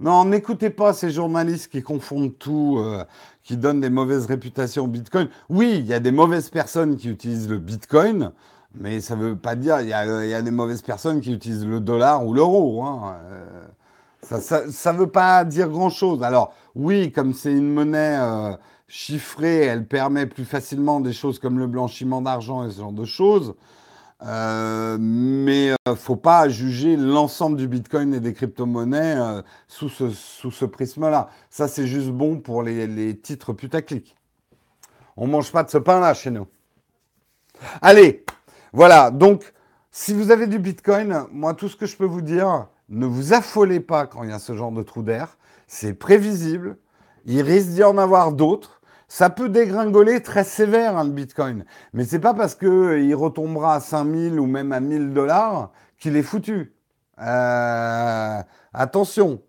Non, 0.00 0.24
n'écoutez 0.24 0.70
pas 0.70 0.92
ces 0.92 1.10
journalistes 1.10 1.70
qui 1.70 1.82
confondent 1.82 2.36
tout, 2.38 2.78
euh, 2.78 3.04
qui 3.42 3.56
donnent 3.56 3.80
des 3.80 3.90
mauvaises 3.90 4.26
réputations 4.26 4.84
au 4.84 4.86
Bitcoin. 4.88 5.28
Oui, 5.48 5.76
il 5.78 5.86
y 5.86 5.94
a 5.94 6.00
des 6.00 6.10
mauvaises 6.12 6.50
personnes 6.50 6.96
qui 6.96 7.08
utilisent 7.08 7.48
le 7.48 7.58
Bitcoin, 7.58 8.32
mais 8.74 9.00
ça 9.00 9.16
ne 9.16 9.22
veut 9.22 9.36
pas 9.36 9.56
dire 9.56 9.80
il 9.80 9.88
y, 9.88 9.92
a, 9.94 10.42
des 10.42 10.50
mauvaises 10.50 10.82
personnes 10.82 11.20
qui 11.20 11.32
utilisent 11.32 11.66
le 11.66 11.80
dollar 11.80 12.26
ou 12.26 12.34
l'euro. 12.34 12.82
Hein. 12.82 13.16
Euh, 13.30 13.66
ça 14.24 14.92
ne 14.92 14.98
veut 14.98 15.10
pas 15.10 15.44
dire 15.44 15.68
grand-chose. 15.68 16.22
Alors, 16.22 16.54
oui, 16.74 17.12
comme 17.12 17.34
c'est 17.34 17.52
une 17.52 17.72
monnaie 17.72 18.18
euh, 18.18 18.56
chiffrée, 18.88 19.60
elle 19.60 19.86
permet 19.86 20.26
plus 20.26 20.44
facilement 20.44 21.00
des 21.00 21.12
choses 21.12 21.38
comme 21.38 21.58
le 21.58 21.66
blanchiment 21.66 22.22
d'argent 22.22 22.66
et 22.66 22.70
ce 22.70 22.78
genre 22.78 22.92
de 22.92 23.04
choses. 23.04 23.54
Euh, 24.22 24.96
mais 24.98 25.70
ne 25.70 25.92
euh, 25.92 25.96
faut 25.96 26.16
pas 26.16 26.48
juger 26.48 26.96
l'ensemble 26.96 27.56
du 27.58 27.68
Bitcoin 27.68 28.14
et 28.14 28.20
des 28.20 28.32
crypto-monnaies 28.32 29.16
euh, 29.18 29.42
sous 29.68 29.88
ce, 29.90 30.64
prisme-là. 30.64 31.28
Ça, 31.50 31.68
c'est 31.68 31.86
juste 31.86 32.10
bon 32.10 32.38
pour 32.38 32.62
les, 32.62 33.18
titres 33.18 33.52
putaclic. 33.52 34.16
On 35.16 35.26
mange 35.26 35.52
pas 35.52 35.62
de 35.62 35.70
ce 35.70 35.78
pain-là 35.78 36.14
chez 36.14 36.30
nous. 36.30 36.46
Allez, 37.82 38.24
voilà. 38.72 39.10
Donc, 39.10 39.52
si 39.90 40.14
vous 40.14 40.30
avez 40.30 40.46
du 40.46 40.58
Bitcoin, 40.58 41.26
moi, 41.30 41.54
tout 41.54 41.68
ce 41.68 41.76
que 41.76 41.86
je 41.86 41.96
peux 41.96 42.06
vous 42.06 42.22
dire, 42.22 42.68
ne 42.88 43.06
vous 43.06 43.32
affolez 43.32 43.80
pas 43.80 44.06
quand 44.06 44.22
il 44.22 44.30
y 44.30 44.32
a 44.32 44.38
ce 44.38 44.54
genre 44.54 44.72
de 44.72 44.82
trou 44.82 45.02
d'air. 45.02 45.36
C'est 45.66 45.94
prévisible. 45.94 46.76
Il 47.24 47.42
risque 47.42 47.70
d'y 47.70 47.84
en 47.84 47.98
avoir 47.98 48.32
d'autres. 48.32 48.80
Ça 49.08 49.30
peut 49.30 49.48
dégringoler 49.48 50.22
très 50.22 50.44
sévère, 50.44 50.96
hein, 50.96 51.04
le 51.04 51.10
Bitcoin. 51.10 51.64
Mais 51.92 52.04
c'est 52.04 52.18
pas 52.18 52.34
parce 52.34 52.54
qu'il 52.54 53.14
retombera 53.14 53.76
à 53.76 53.80
5000 53.80 54.40
ou 54.40 54.46
même 54.46 54.72
à 54.72 54.80
1000 54.80 55.12
dollars 55.12 55.70
qu'il 55.98 56.16
est 56.16 56.22
foutu. 56.22 56.74
Euh, 57.20 58.42
attention. 58.72 59.40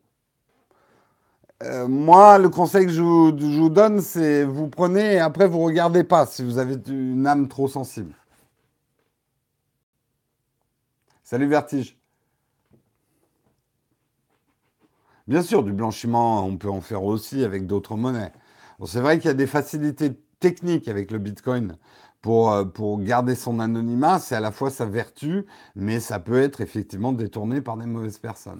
Euh, 1.64 1.88
moi, 1.88 2.38
le 2.38 2.50
conseil 2.50 2.86
que 2.86 2.92
je 2.92 3.02
vous, 3.02 3.70
donne, 3.70 4.02
c'est 4.02 4.44
vous 4.44 4.68
prenez 4.68 5.16
et 5.16 5.20
après 5.20 5.48
vous 5.48 5.60
regardez 5.64 6.04
pas 6.04 6.26
si 6.26 6.44
vous 6.44 6.58
avez 6.58 6.76
une 6.88 7.26
âme 7.26 7.48
trop 7.48 7.68
sensible. 7.68 8.14
Salut 11.24 11.48
Vertige. 11.48 11.98
Bien 15.28 15.42
sûr, 15.44 15.64
du 15.64 15.72
blanchiment, 15.74 16.46
on 16.46 16.58
peut 16.58 16.70
en 16.70 16.82
faire 16.82 17.04
aussi 17.04 17.44
avec 17.44 17.66
d'autres 17.68 17.96
monnaies 17.96 18.32
c'est 18.86 19.00
vrai 19.00 19.18
qu'il 19.20 19.28
y 19.28 19.32
a 19.32 19.34
des 19.34 19.48
facilités 19.48 20.14
techniques 20.42 20.88
avec 20.90 21.10
le 21.12 21.18
Bitcoin 21.20 21.78
pour, 22.22 22.52
euh, 22.52 22.66
pour 22.66 23.00
garder 23.02 23.34
son 23.36 23.60
anonymat. 23.62 24.20
C'est 24.20 24.36
à 24.36 24.42
la 24.42 24.52
fois 24.52 24.70
sa 24.70 24.86
vertu, 24.86 25.46
mais 25.76 26.00
ça 26.02 26.20
peut 26.20 26.42
être 26.42 26.60
effectivement 26.62 27.14
détourné 27.14 27.62
par 27.62 27.78
des 27.78 27.86
mauvaises 27.86 28.18
personnes. 28.20 28.60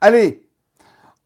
Allez, 0.00 0.42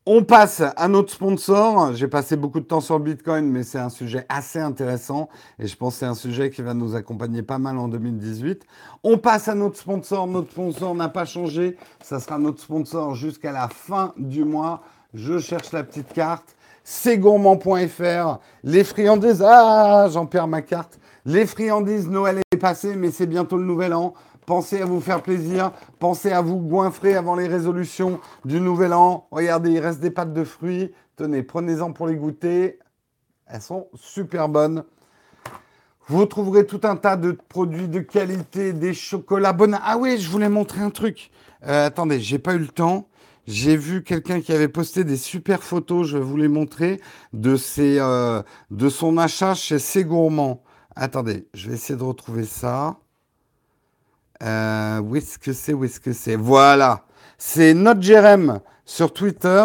on 0.07 0.23
passe 0.23 0.62
à 0.77 0.88
notre 0.88 1.12
sponsor. 1.12 1.95
J'ai 1.95 2.09
passé 2.09 2.37
beaucoup 2.37 2.61
de 2.61 2.67
temps 2.67 2.81
sur 2.81 3.01
Bitcoin, 3.01 3.47
mais 3.51 3.62
c'est 3.62 3.79
un 3.79 3.88
sujet 3.88 4.27
assez 4.29 4.59
intéressant 4.59 5.29
et 5.59 5.67
je 5.67 5.77
pense 5.77 5.95
que 5.95 6.01
c'est 6.01 6.07
un 6.07 6.14
sujet 6.14 6.51
qui 6.51 6.62
va 6.62 6.75
nous 6.75 6.95
accompagner 6.95 7.43
pas 7.43 7.59
mal 7.59 7.79
en 7.79 7.88
2018. 7.88 8.64
On 9.03 9.19
passe 9.19 9.49
à 9.49 9.55
notre 9.55 9.79
sponsor. 9.79 10.27
Notre 10.27 10.51
sponsor 10.51 10.95
n'a 10.95 11.09
pas 11.09 11.25
changé. 11.25 11.77
Ça 12.03 12.21
sera 12.21 12.38
notre 12.38 12.61
sponsor 12.61 13.14
jusqu'à 13.14 13.53
la 13.53 13.69
fin 13.69 14.12
du 14.17 14.45
mois 14.45 14.83
je 15.14 15.38
cherche 15.38 15.73
la 15.73 15.85
petite 15.85 16.12
carte, 16.12 16.57
c'est 16.83 17.19
gourmand.fr, 17.19 18.40
les 18.64 18.85
friandises, 18.85 19.43
ah, 19.47 20.09
j'en 20.11 20.27
perds 20.27 20.49
ma 20.49 20.61
carte. 20.61 20.99
Les 21.25 21.47
friandises, 21.47 22.09
Noël 22.09 22.40
est 22.53 22.57
passé, 22.59 22.97
mais 22.97 23.11
c'est 23.11 23.27
bientôt 23.27 23.57
le 23.57 23.64
nouvel 23.64 23.95
an. 23.95 24.12
Pensez 24.46 24.83
à 24.83 24.85
vous 24.85 25.00
faire 25.00 25.22
plaisir, 25.22 25.72
pensez 25.98 26.30
à 26.30 26.42
vous 26.42 26.59
goinfrer 26.59 27.14
avant 27.14 27.35
les 27.35 27.46
résolutions 27.46 28.20
du 28.44 28.61
nouvel 28.61 28.92
an. 28.92 29.26
Regardez, 29.30 29.70
il 29.70 29.78
reste 29.78 30.00
des 30.00 30.11
pâtes 30.11 30.35
de 30.35 30.44
fruits. 30.44 30.92
Tenez, 31.16 31.42
prenez-en 31.42 31.92
pour 31.92 32.07
les 32.07 32.16
goûter. 32.16 32.78
Elles 33.46 33.62
sont 33.62 33.88
super 33.94 34.48
bonnes. 34.48 34.85
Vous 36.09 36.26
trouverez 36.26 36.66
tout 36.66 36.80
un 36.85 36.96
tas 36.96 37.16
de 37.16 37.33
produits 37.48 37.88
de 37.88 38.00
qualité, 38.00 38.74
des 38.74 38.92
chocolats 38.92 39.54
bonnes. 39.54 39.78
Ah 39.83 39.96
oui, 39.96 40.18
je 40.18 40.28
voulais 40.28 40.50
montrer 40.50 40.83
un 40.83 40.90
truc. 40.90 41.30
Euh, 41.66 41.87
attendez, 41.87 42.20
j'ai 42.20 42.38
pas 42.38 42.54
eu 42.54 42.59
le 42.59 42.68
temps. 42.68 43.09
J'ai 43.46 43.76
vu 43.76 44.02
quelqu'un 44.02 44.40
qui 44.40 44.52
avait 44.52 44.68
posté 44.68 45.04
des 45.04 45.16
super 45.16 45.62
photos, 45.62 46.09
je 46.09 46.18
vais 46.18 46.24
vous 46.24 46.37
les 46.37 46.48
montrer, 46.48 47.00
de, 47.35 47.57
ses, 47.57 47.98
euh, 48.00 48.42
de 48.70 48.88
son 48.88 49.18
achat 49.18 49.54
chez 49.54 49.78
C'est 49.78 50.04
Gourmand. 50.04 50.62
Attendez, 50.96 51.46
je 51.52 51.68
vais 51.68 51.74
essayer 51.74 51.98
de 51.98 52.04
retrouver 52.04 52.44
ça. 52.44 52.98
Euh, 54.42 55.01
où 55.01 55.16
est-ce 55.16 55.38
que 55.38 55.53
c'est 55.53 55.73
Où 55.73 55.85
est-ce 55.85 56.01
que 56.01 56.12
c'est? 56.12 56.37
Voilà. 56.37 57.05
C'est 57.38 57.75
notre 57.75 58.03
Jérém 58.03 58.61
sur 58.85 59.12
Twitter. 59.12 59.64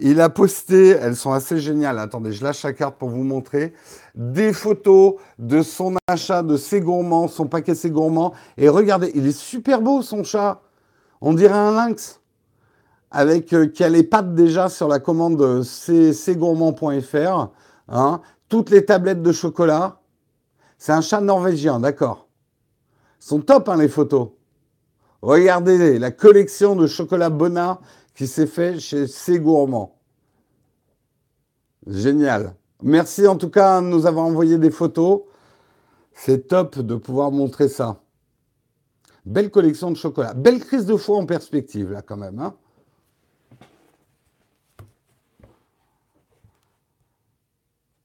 Il 0.00 0.20
a 0.20 0.28
posté, 0.28 0.90
elles 0.90 1.16
sont 1.16 1.32
assez 1.32 1.58
géniales. 1.58 1.98
Attendez, 1.98 2.32
je 2.32 2.44
lâche 2.44 2.62
la 2.62 2.72
carte 2.72 2.96
pour 2.96 3.08
vous 3.08 3.24
montrer 3.24 3.74
des 4.14 4.52
photos 4.52 5.14
de 5.38 5.62
son 5.62 5.96
achat 6.06 6.42
de 6.42 6.56
C'est 6.56 6.80
Gourmand, 6.80 7.26
son 7.26 7.46
paquet 7.46 7.74
C'est 7.74 7.90
Gourmand. 7.90 8.32
Et 8.56 8.68
regardez, 8.68 9.10
il 9.14 9.26
est 9.26 9.36
super 9.36 9.80
beau 9.80 10.02
son 10.02 10.22
chat. 10.22 10.60
On 11.20 11.34
dirait 11.34 11.58
un 11.58 11.72
lynx 11.72 12.20
avec 13.10 13.52
euh, 13.52 13.66
qui 13.66 13.82
a 13.82 13.88
les 13.88 14.04
pattes 14.04 14.34
déjà 14.34 14.68
sur 14.68 14.86
la 14.86 15.00
commande 15.00 15.64
cgourmand.fr. 15.64 17.48
Hein, 17.88 18.20
toutes 18.48 18.70
les 18.70 18.84
tablettes 18.84 19.22
de 19.22 19.32
chocolat. 19.32 20.00
C'est 20.76 20.92
un 20.92 21.00
chat 21.00 21.20
norvégien, 21.20 21.80
d'accord. 21.80 22.27
Sont 23.18 23.40
top 23.40 23.68
hein, 23.68 23.76
les 23.76 23.88
photos. 23.88 24.30
Regardez 25.22 25.98
la 25.98 26.10
collection 26.10 26.76
de 26.76 26.86
chocolat 26.86 27.30
Bonnard 27.30 27.80
qui 28.14 28.26
s'est 28.26 28.46
fait 28.46 28.78
chez 28.78 29.06
C 29.06 29.42
Génial. 31.86 32.54
Merci 32.82 33.26
en 33.26 33.36
tout 33.36 33.50
cas 33.50 33.80
de 33.80 33.86
nous 33.86 34.06
avoir 34.06 34.26
envoyé 34.26 34.58
des 34.58 34.70
photos. 34.70 35.22
C'est 36.12 36.48
top 36.48 36.78
de 36.78 36.94
pouvoir 36.94 37.30
montrer 37.30 37.68
ça. 37.68 38.00
Belle 39.24 39.50
collection 39.50 39.90
de 39.90 39.96
chocolat. 39.96 40.34
Belle 40.34 40.60
crise 40.60 40.86
de 40.86 40.96
foie 40.96 41.18
en 41.18 41.26
perspective 41.26 41.92
là 41.92 42.02
quand 42.02 42.16
même. 42.16 42.38
Hein 42.38 42.54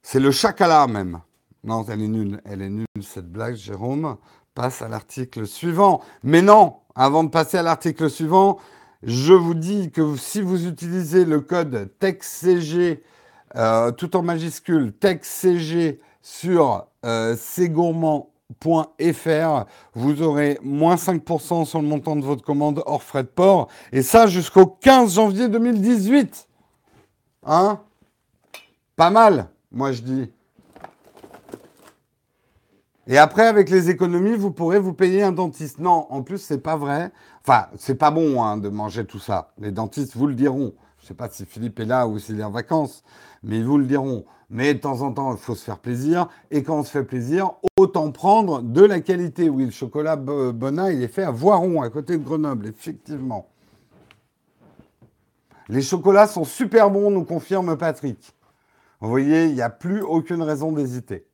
C'est 0.01 0.19
le 0.19 0.31
chacala 0.31 0.85
même. 0.87 1.21
Non, 1.63 1.85
elle 1.87 2.01
est 2.01 2.07
nulle. 2.07 2.41
Elle 2.45 2.61
est 2.61 2.69
nulle, 2.69 2.85
cette 3.01 3.31
blague, 3.31 3.55
Jérôme. 3.55 4.17
Passe 4.55 4.81
à 4.81 4.87
l'article 4.87 5.47
suivant. 5.47 6.01
Mais 6.23 6.41
non, 6.41 6.75
avant 6.95 7.23
de 7.23 7.29
passer 7.29 7.57
à 7.57 7.63
l'article 7.63 8.09
suivant, 8.09 8.59
je 9.01 9.33
vous 9.33 9.53
dis 9.53 9.91
que 9.91 10.15
si 10.15 10.41
vous 10.41 10.67
utilisez 10.67 11.25
le 11.25 11.41
code 11.41 11.91
TEXCG, 11.99 13.03
euh, 13.55 13.91
tout 13.91 14.15
en 14.15 14.21
majuscule, 14.21 14.93
TEXCG 14.93 15.99
sur 16.21 16.87
euh, 17.05 17.35
vous 19.95 20.21
aurez 20.21 20.59
moins 20.61 20.95
5% 20.95 21.65
sur 21.65 21.81
le 21.81 21.87
montant 21.87 22.15
de 22.15 22.23
votre 22.23 22.43
commande 22.43 22.83
hors 22.85 23.01
frais 23.01 23.23
de 23.23 23.27
port. 23.27 23.67
Et 23.91 24.03
ça 24.03 24.27
jusqu'au 24.27 24.67
15 24.67 25.15
janvier 25.15 25.47
2018. 25.49 26.47
Hein? 27.45 27.79
Pas 28.95 29.09
mal 29.09 29.49
moi 29.73 29.91
je 29.91 30.01
dis. 30.01 30.31
Et 33.07 33.17
après, 33.17 33.47
avec 33.47 33.69
les 33.69 33.89
économies, 33.89 34.35
vous 34.35 34.51
pourrez 34.51 34.79
vous 34.79 34.93
payer 34.93 35.23
un 35.23 35.33
dentiste. 35.33 35.79
Non, 35.79 36.07
en 36.09 36.23
plus, 36.23 36.37
c'est 36.37 36.59
pas 36.59 36.77
vrai. 36.77 37.11
Enfin, 37.45 37.67
c'est 37.77 37.95
pas 37.95 38.11
bon 38.11 38.41
hein, 38.41 38.57
de 38.57 38.69
manger 38.69 39.05
tout 39.05 39.19
ça. 39.19 39.51
Les 39.57 39.71
dentistes 39.71 40.15
vous 40.15 40.27
le 40.27 40.35
diront. 40.35 40.73
Je 41.01 41.07
sais 41.07 41.13
pas 41.13 41.27
si 41.29 41.45
Philippe 41.45 41.81
est 41.81 41.85
là 41.85 42.07
ou 42.07 42.17
s'il 42.17 42.39
est 42.39 42.43
en 42.43 42.51
vacances, 42.51 43.03
mais 43.43 43.57
ils 43.57 43.65
vous 43.65 43.77
le 43.77 43.85
diront. 43.85 44.23
Mais 44.49 44.73
de 44.73 44.79
temps 44.79 45.01
en 45.01 45.11
temps, 45.11 45.33
il 45.33 45.37
faut 45.37 45.55
se 45.55 45.65
faire 45.65 45.79
plaisir. 45.79 46.29
Et 46.49 46.63
quand 46.63 46.79
on 46.79 46.83
se 46.83 46.91
fait 46.91 47.03
plaisir, 47.03 47.51
autant 47.77 48.09
prendre 48.11 48.61
de 48.61 48.81
la 48.81 49.01
qualité. 49.01 49.49
Oui, 49.49 49.65
le 49.65 49.71
chocolat 49.71 50.15
Bonnat, 50.15 50.93
il 50.93 51.03
est 51.03 51.09
fait 51.09 51.23
à 51.23 51.31
Voiron, 51.31 51.81
à 51.81 51.89
côté 51.89 52.17
de 52.17 52.23
Grenoble, 52.23 52.67
effectivement. 52.67 53.49
Les 55.67 55.81
chocolats 55.81 56.27
sont 56.27 56.45
super 56.45 56.89
bons, 56.89 57.11
nous 57.11 57.25
confirme 57.25 57.75
Patrick. 57.77 58.33
Vous 59.01 59.09
voyez, 59.09 59.45
il 59.45 59.55
n'y 59.55 59.61
a 59.61 59.69
plus 59.69 60.01
aucune 60.01 60.41
raison 60.41 60.71
d'hésiter. 60.71 61.25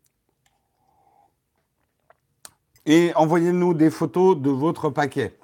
Et 2.90 3.14
envoyez-nous 3.16 3.76
des 3.76 3.92
photos 3.92 4.36
de 4.36 4.50
votre 4.50 4.90
paquet. 4.90 5.38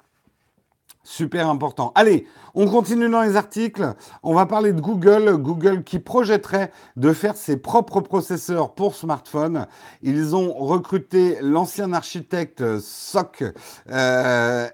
Super 1.04 1.48
important. 1.48 1.92
Allez, 1.94 2.26
on 2.54 2.66
continue 2.68 3.08
dans 3.08 3.22
les 3.22 3.36
articles. 3.36 3.94
On 4.24 4.34
va 4.34 4.46
parler 4.46 4.72
de 4.72 4.80
Google. 4.80 5.36
Google 5.36 5.84
qui 5.84 6.00
projetterait 6.00 6.72
de 6.96 7.12
faire 7.12 7.36
ses 7.36 7.56
propres 7.56 8.00
processeurs 8.00 8.74
pour 8.74 8.96
smartphones. 8.96 9.68
Ils 10.02 10.34
ont 10.34 10.52
recruté 10.54 11.38
l'ancien 11.40 11.92
architecte 11.92 12.80
SOC. 12.80 13.44
Euh, 13.90 14.68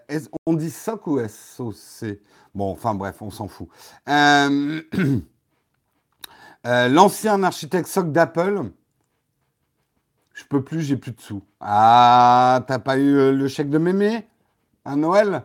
on 0.47 0.55
dit 0.55 0.71
SOC 0.71 1.07
ou 1.09 1.21
SOC 1.29 2.17
Bon, 2.55 2.71
enfin 2.71 2.95
bref, 2.95 3.21
on 3.21 3.31
s'en 3.31 3.49
fout. 3.49 3.69
Euh, 4.09 4.81
euh, 6.67 6.89
l'ancien 6.89 7.43
architecte 7.43 7.89
SOC 7.89 8.13
d'Apple. 8.13 8.63
Je 10.35 10.45
peux 10.45 10.62
plus, 10.62 10.83
j'ai 10.83 10.97
plus 10.97 11.12
de 11.12 11.21
sous. 11.21 11.42
Ah, 11.61 12.64
t'as 12.66 12.79
pas 12.79 12.97
eu 12.97 13.37
le 13.37 13.49
chèque 13.49 13.71
de 13.71 13.79
mémé 13.79 14.27
à 14.85 14.97
Noël? 14.97 15.45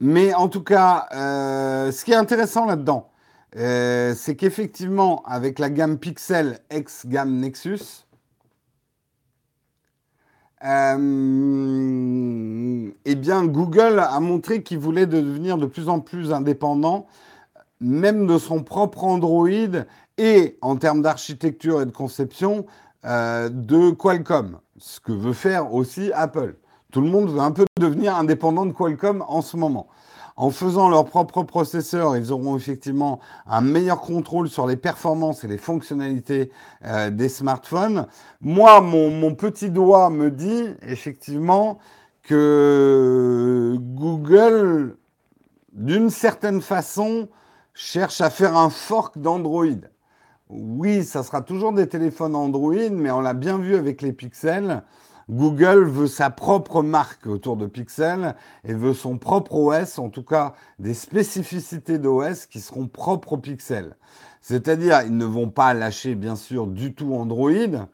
Mais 0.00 0.32
en 0.34 0.48
tout 0.48 0.62
cas, 0.62 1.08
euh, 1.12 1.92
ce 1.92 2.04
qui 2.04 2.12
est 2.12 2.16
intéressant 2.16 2.64
là-dedans, 2.66 3.10
euh, 3.56 4.14
c'est 4.16 4.34
qu'effectivement, 4.36 5.22
avec 5.26 5.58
la 5.58 5.70
gamme 5.70 5.98
Pixel 5.98 6.60
ex 6.70 7.06
gamme 7.06 7.38
Nexus, 7.38 8.06
euh, 10.64 10.98
eh 13.04 13.14
bien, 13.14 13.44
Google 13.46 13.98
a 13.98 14.20
montré 14.20 14.62
qu'il 14.62 14.78
voulait 14.78 15.06
devenir 15.06 15.58
de 15.58 15.66
plus 15.66 15.88
en 15.88 16.00
plus 16.00 16.32
indépendant, 16.32 17.06
même 17.80 18.26
de 18.26 18.38
son 18.38 18.62
propre 18.62 19.04
Android 19.04 19.48
et 20.20 20.58
en 20.60 20.76
termes 20.76 21.02
d'architecture 21.02 21.82
et 21.82 21.86
de 21.86 21.90
conception 21.90 22.66
de 23.04 23.90
Qualcomm, 23.92 24.58
ce 24.76 25.00
que 25.00 25.12
veut 25.12 25.32
faire 25.32 25.72
aussi 25.72 26.12
Apple. 26.12 26.56
Tout 26.92 27.00
le 27.00 27.08
monde 27.08 27.30
veut 27.30 27.40
un 27.40 27.52
peu 27.52 27.64
devenir 27.78 28.16
indépendant 28.16 28.66
de 28.66 28.72
Qualcomm 28.72 29.24
en 29.26 29.40
ce 29.40 29.56
moment. 29.56 29.88
En 30.40 30.50
faisant 30.50 30.88
leur 30.88 31.04
propre 31.04 31.42
processeur, 31.42 32.16
ils 32.16 32.32
auront 32.32 32.56
effectivement 32.56 33.20
un 33.46 33.60
meilleur 33.60 34.00
contrôle 34.00 34.48
sur 34.48 34.66
les 34.66 34.76
performances 34.76 35.44
et 35.44 35.48
les 35.48 35.58
fonctionnalités 35.58 36.50
euh, 36.86 37.10
des 37.10 37.28
smartphones. 37.28 38.06
Moi, 38.40 38.80
mon, 38.80 39.34
petit 39.34 39.70
doigt 39.70 40.08
me 40.08 40.30
dit 40.30 40.64
effectivement 40.80 41.78
que 42.22 43.76
Google, 43.78 44.96
d'une 45.74 46.08
certaine 46.08 46.62
façon, 46.62 47.28
cherche 47.74 48.22
à 48.22 48.30
faire 48.30 48.56
un 48.56 48.70
fork 48.70 49.18
d'Android. 49.18 49.66
Oui, 50.52 51.04
ça 51.04 51.22
sera 51.22 51.42
toujours 51.42 51.72
des 51.72 51.88
téléphones 51.88 52.34
Android, 52.34 52.90
mais 52.90 53.12
on 53.12 53.20
l'a 53.20 53.34
bien 53.34 53.56
vu 53.56 53.76
avec 53.76 54.02
les 54.02 54.12
pixels. 54.12 54.82
Google 55.30 55.84
veut 55.84 56.08
sa 56.08 56.28
propre 56.28 56.82
marque 56.82 57.28
autour 57.28 57.56
de 57.56 57.66
Pixel 57.66 58.34
et 58.64 58.74
veut 58.74 58.94
son 58.94 59.16
propre 59.16 59.54
OS, 59.54 60.00
en 60.00 60.08
tout 60.08 60.24
cas 60.24 60.54
des 60.80 60.92
spécificités 60.92 61.98
d'OS 61.98 62.46
qui 62.46 62.58
seront 62.60 62.88
propres 62.88 63.34
au 63.34 63.38
Pixel. 63.38 63.94
C'est-à-dire, 64.40 65.02
ils 65.06 65.16
ne 65.16 65.24
vont 65.24 65.50
pas 65.50 65.72
lâcher 65.72 66.16
bien 66.16 66.34
sûr 66.34 66.66
du 66.66 66.94
tout 66.94 67.14
Android, 67.14 67.86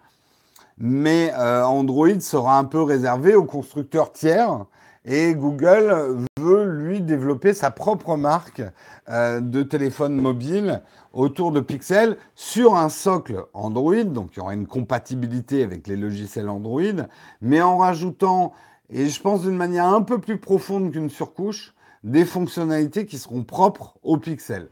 mais 0.79 1.35
euh, 1.37 1.62
Android 1.62 2.21
sera 2.21 2.57
un 2.57 2.64
peu 2.64 2.81
réservé 2.81 3.35
aux 3.35 3.45
constructeurs 3.45 4.12
tiers 4.12 4.64
et 5.05 5.35
Google 5.35 6.25
veut 6.40 6.64
lui 6.64 7.03
développer 7.03 7.53
sa 7.53 7.71
propre 7.71 8.16
marque 8.16 8.62
euh, 9.09 9.40
de 9.40 9.62
téléphone 9.62 10.16
mobile 10.16 10.83
autour 11.16 11.50
de 11.50 11.61
Pixel 11.61 12.18
sur 12.35 12.76
un 12.76 12.90
socle 12.90 13.46
Android, 13.55 14.05
donc 14.05 14.31
il 14.33 14.38
y 14.38 14.42
aura 14.42 14.55
une 14.55 14.66
compatibilité 14.66 15.62
avec 15.62 15.87
les 15.87 15.96
logiciels 15.96 16.48
Android, 16.48 17.07
mais 17.40 17.62
en 17.62 17.79
rajoutant, 17.79 18.52
et 18.90 19.09
je 19.09 19.20
pense 19.20 19.42
d'une 19.42 19.57
manière 19.57 19.87
un 19.87 20.02
peu 20.02 20.20
plus 20.20 20.38
profonde 20.38 20.92
qu'une 20.92 21.11
surcouche, 21.11 21.74
des 22.05 22.24
fonctionnalités 22.24 23.07
qui 23.07 23.18
seront 23.18 23.44
propres 23.44 23.96
au 24.02 24.18
Pixel. 24.18 24.68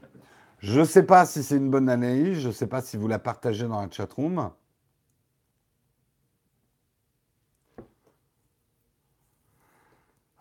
Je 0.58 0.80
ne 0.80 0.84
sais 0.84 1.02
pas 1.02 1.26
si 1.26 1.42
c'est 1.42 1.56
une 1.56 1.70
bonne 1.70 1.88
analyse, 1.88 2.38
je 2.38 2.48
ne 2.48 2.52
sais 2.52 2.66
pas 2.66 2.82
si 2.82 2.96
vous 2.96 3.08
la 3.08 3.18
partagez 3.18 3.66
dans 3.66 3.80
la 3.80 3.90
chatroom. 3.90 4.50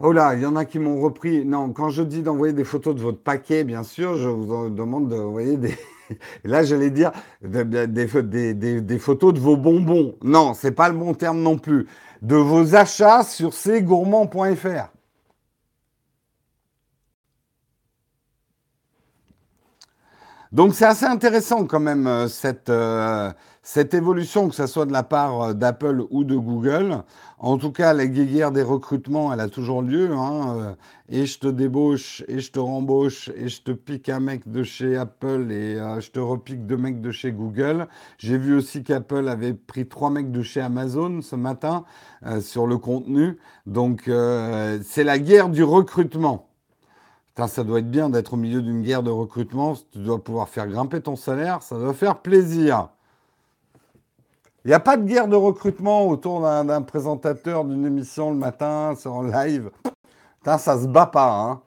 Oh 0.05 0.11
là, 0.11 0.33
il 0.35 0.41
y 0.41 0.45
en 0.45 0.57
a 0.57 0.65
qui 0.65 0.79
m'ont 0.79 0.99
repris. 0.99 1.45
Non, 1.45 1.71
quand 1.71 1.87
je 1.87 2.03
dis 2.03 2.23
d'envoyer 2.23 2.53
des 2.53 2.65
photos 2.65 2.93
de 2.93 2.99
votre 2.99 3.19
paquet, 3.19 3.63
bien 3.63 3.83
sûr, 3.83 4.17
je 4.17 4.27
vous 4.27 4.69
demande 4.69 5.07
d'envoyer 5.07 5.55
des. 5.55 5.77
Là, 6.43 6.61
j'allais 6.65 6.89
dire 6.89 7.13
des, 7.41 8.07
photos 8.99 9.33
de 9.33 9.39
vos 9.39 9.55
bonbons. 9.55 10.15
Non, 10.21 10.53
c'est 10.55 10.73
pas 10.73 10.89
le 10.89 10.97
bon 10.97 11.13
terme 11.13 11.39
non 11.39 11.57
plus. 11.57 11.87
De 12.21 12.35
vos 12.35 12.75
achats 12.75 13.23
sur 13.23 13.51
cgourmand.fr. 13.51 14.91
Donc 20.53 20.75
c'est 20.75 20.85
assez 20.85 21.05
intéressant 21.05 21.65
quand 21.65 21.79
même 21.79 22.05
euh, 22.05 22.27
cette, 22.27 22.69
euh, 22.69 23.31
cette 23.63 23.95
évolution, 23.95 24.49
que 24.49 24.53
ce 24.53 24.67
soit 24.67 24.85
de 24.85 24.91
la 24.91 25.01
part 25.01 25.41
euh, 25.41 25.53
d'Apple 25.55 26.05
ou 26.11 26.23
de 26.23 26.35
Google. 26.35 27.01
En 27.39 27.57
tout 27.57 27.71
cas, 27.71 27.91
la 27.93 28.05
guéguerre 28.05 28.51
des 28.51 28.61
recrutements, 28.61 29.33
elle 29.33 29.39
a 29.39 29.49
toujours 29.49 29.81
lieu. 29.81 30.11
Hein, 30.11 30.55
euh, 30.59 30.73
et 31.09 31.25
je 31.25 31.39
te 31.39 31.47
débauche, 31.47 32.23
et 32.27 32.39
je 32.39 32.51
te 32.51 32.59
rembauche, 32.59 33.31
et 33.35 33.49
je 33.49 33.63
te 33.63 33.71
pique 33.71 34.09
un 34.09 34.19
mec 34.19 34.47
de 34.47 34.61
chez 34.61 34.95
Apple, 34.95 35.47
et 35.49 35.75
euh, 35.75 35.99
je 35.99 36.11
te 36.11 36.19
repique 36.19 36.67
deux 36.67 36.77
mecs 36.77 37.01
de 37.01 37.09
chez 37.09 37.31
Google. 37.31 37.87
J'ai 38.19 38.37
vu 38.37 38.55
aussi 38.55 38.83
qu'Apple 38.83 39.27
avait 39.29 39.55
pris 39.55 39.87
trois 39.87 40.11
mecs 40.11 40.31
de 40.31 40.43
chez 40.43 40.61
Amazon 40.61 41.21
ce 41.23 41.35
matin 41.35 41.83
sur 42.41 42.67
le 42.67 42.77
contenu. 42.77 43.37
Donc, 43.65 44.03
c'est 44.05 45.03
la 45.03 45.19
guerre 45.19 45.49
du 45.49 45.63
recrutement. 45.63 46.52
Ça 47.35 47.63
doit 47.63 47.79
être 47.79 47.89
bien 47.89 48.09
d'être 48.09 48.33
au 48.33 48.37
milieu 48.37 48.61
d'une 48.61 48.83
guerre 48.83 49.03
de 49.03 49.09
recrutement. 49.09 49.75
Tu 49.91 49.99
dois 49.99 50.23
pouvoir 50.23 50.49
faire 50.49 50.67
grimper 50.67 51.01
ton 51.01 51.15
salaire. 51.15 51.61
Ça 51.63 51.77
doit 51.77 51.93
faire 51.93 52.19
plaisir. 52.19 52.89
Il 54.65 54.69
n'y 54.69 54.73
a 54.73 54.79
pas 54.79 54.95
de 54.95 55.03
guerre 55.03 55.27
de 55.27 55.35
recrutement 55.35 56.07
autour 56.07 56.41
d'un 56.41 56.81
présentateur 56.83 57.65
d'une 57.65 57.85
émission 57.85 58.29
le 58.29 58.37
matin, 58.37 58.93
c'est 58.97 59.09
en 59.09 59.21
live. 59.21 59.71
Putain, 60.39 60.57
ça 60.57 60.79
se 60.79 60.87
bat 60.87 61.05
pas. 61.05 61.41
Hein. 61.41 61.61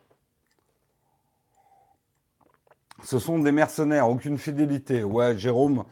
Ce 3.05 3.18
sont 3.18 3.38
des 3.38 3.52
mercenaires, 3.52 4.09
aucune 4.09 4.38
fidélité. 4.38 5.05
Ouais, 5.05 5.37
Jérôme, 5.37 5.85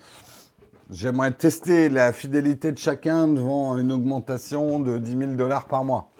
j'aimerais 0.91 1.33
tester 1.33 1.91
la 1.91 2.15
fidélité 2.15 2.73
de 2.73 2.79
chacun 2.79 3.29
devant 3.29 3.77
une 3.77 3.93
augmentation 3.93 4.81
de 4.81 4.97
10 4.97 5.19
000 5.19 5.33
dollars 5.33 5.67
par 5.67 5.85
mois. 5.85 6.14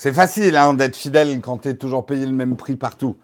C'est 0.00 0.12
facile 0.12 0.54
hein, 0.54 0.74
d'être 0.74 0.94
fidèle 0.94 1.40
quand 1.40 1.58
tu 1.58 1.70
es 1.70 1.74
toujours 1.74 2.06
payé 2.06 2.24
le 2.24 2.30
même 2.30 2.54
prix 2.54 2.76
partout. 2.76 3.16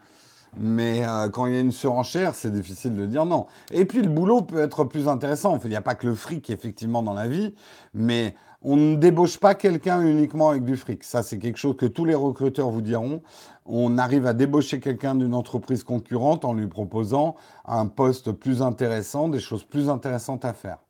Mais 0.58 1.06
euh, 1.06 1.28
quand 1.28 1.46
il 1.46 1.54
y 1.54 1.56
a 1.56 1.60
une 1.60 1.70
surenchère, 1.70 2.34
c'est 2.34 2.50
difficile 2.50 2.96
de 2.96 3.06
dire 3.06 3.26
non. 3.26 3.46
Et 3.70 3.84
puis 3.84 4.02
le 4.02 4.08
boulot 4.08 4.42
peut 4.42 4.58
être 4.58 4.82
plus 4.82 5.06
intéressant. 5.06 5.56
Il 5.62 5.70
n'y 5.70 5.76
a 5.76 5.82
pas 5.82 5.94
que 5.94 6.08
le 6.08 6.16
fric 6.16 6.50
effectivement 6.50 7.04
dans 7.04 7.14
la 7.14 7.28
vie, 7.28 7.54
mais 7.94 8.34
on 8.60 8.74
ne 8.74 8.96
débauche 8.96 9.38
pas 9.38 9.54
quelqu'un 9.54 10.00
uniquement 10.00 10.48
avec 10.48 10.64
du 10.64 10.76
fric. 10.76 11.04
Ça, 11.04 11.22
c'est 11.22 11.38
quelque 11.38 11.58
chose 11.58 11.76
que 11.76 11.87
tous 11.87 12.06
les 12.06 12.16
recruteurs 12.16 12.70
vous 12.70 12.82
diront. 12.82 13.22
On 13.66 13.96
arrive 13.96 14.26
à 14.26 14.32
débaucher 14.32 14.80
quelqu'un 14.80 15.14
d'une 15.14 15.34
entreprise 15.34 15.84
concurrente 15.84 16.44
en 16.44 16.54
lui 16.54 16.66
proposant 16.66 17.37
un 17.66 17.87
poste 17.87 18.32
plus 18.32 18.62
intéressant, 18.62 19.28
des 19.28 19.38
choses 19.38 19.62
plus 19.62 19.88
intéressantes 19.88 20.44
à 20.44 20.52
faire. 20.52 20.84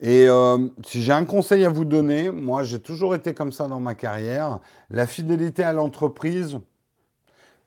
Et 0.00 0.26
euh, 0.28 0.68
si 0.86 1.02
j'ai 1.02 1.12
un 1.12 1.26
conseil 1.26 1.64
à 1.64 1.68
vous 1.68 1.84
donner, 1.84 2.30
moi 2.30 2.62
j'ai 2.64 2.80
toujours 2.80 3.14
été 3.14 3.34
comme 3.34 3.52
ça 3.52 3.68
dans 3.68 3.80
ma 3.80 3.94
carrière, 3.94 4.60
la 4.88 5.06
fidélité 5.06 5.62
à 5.62 5.74
l'entreprise, 5.74 6.58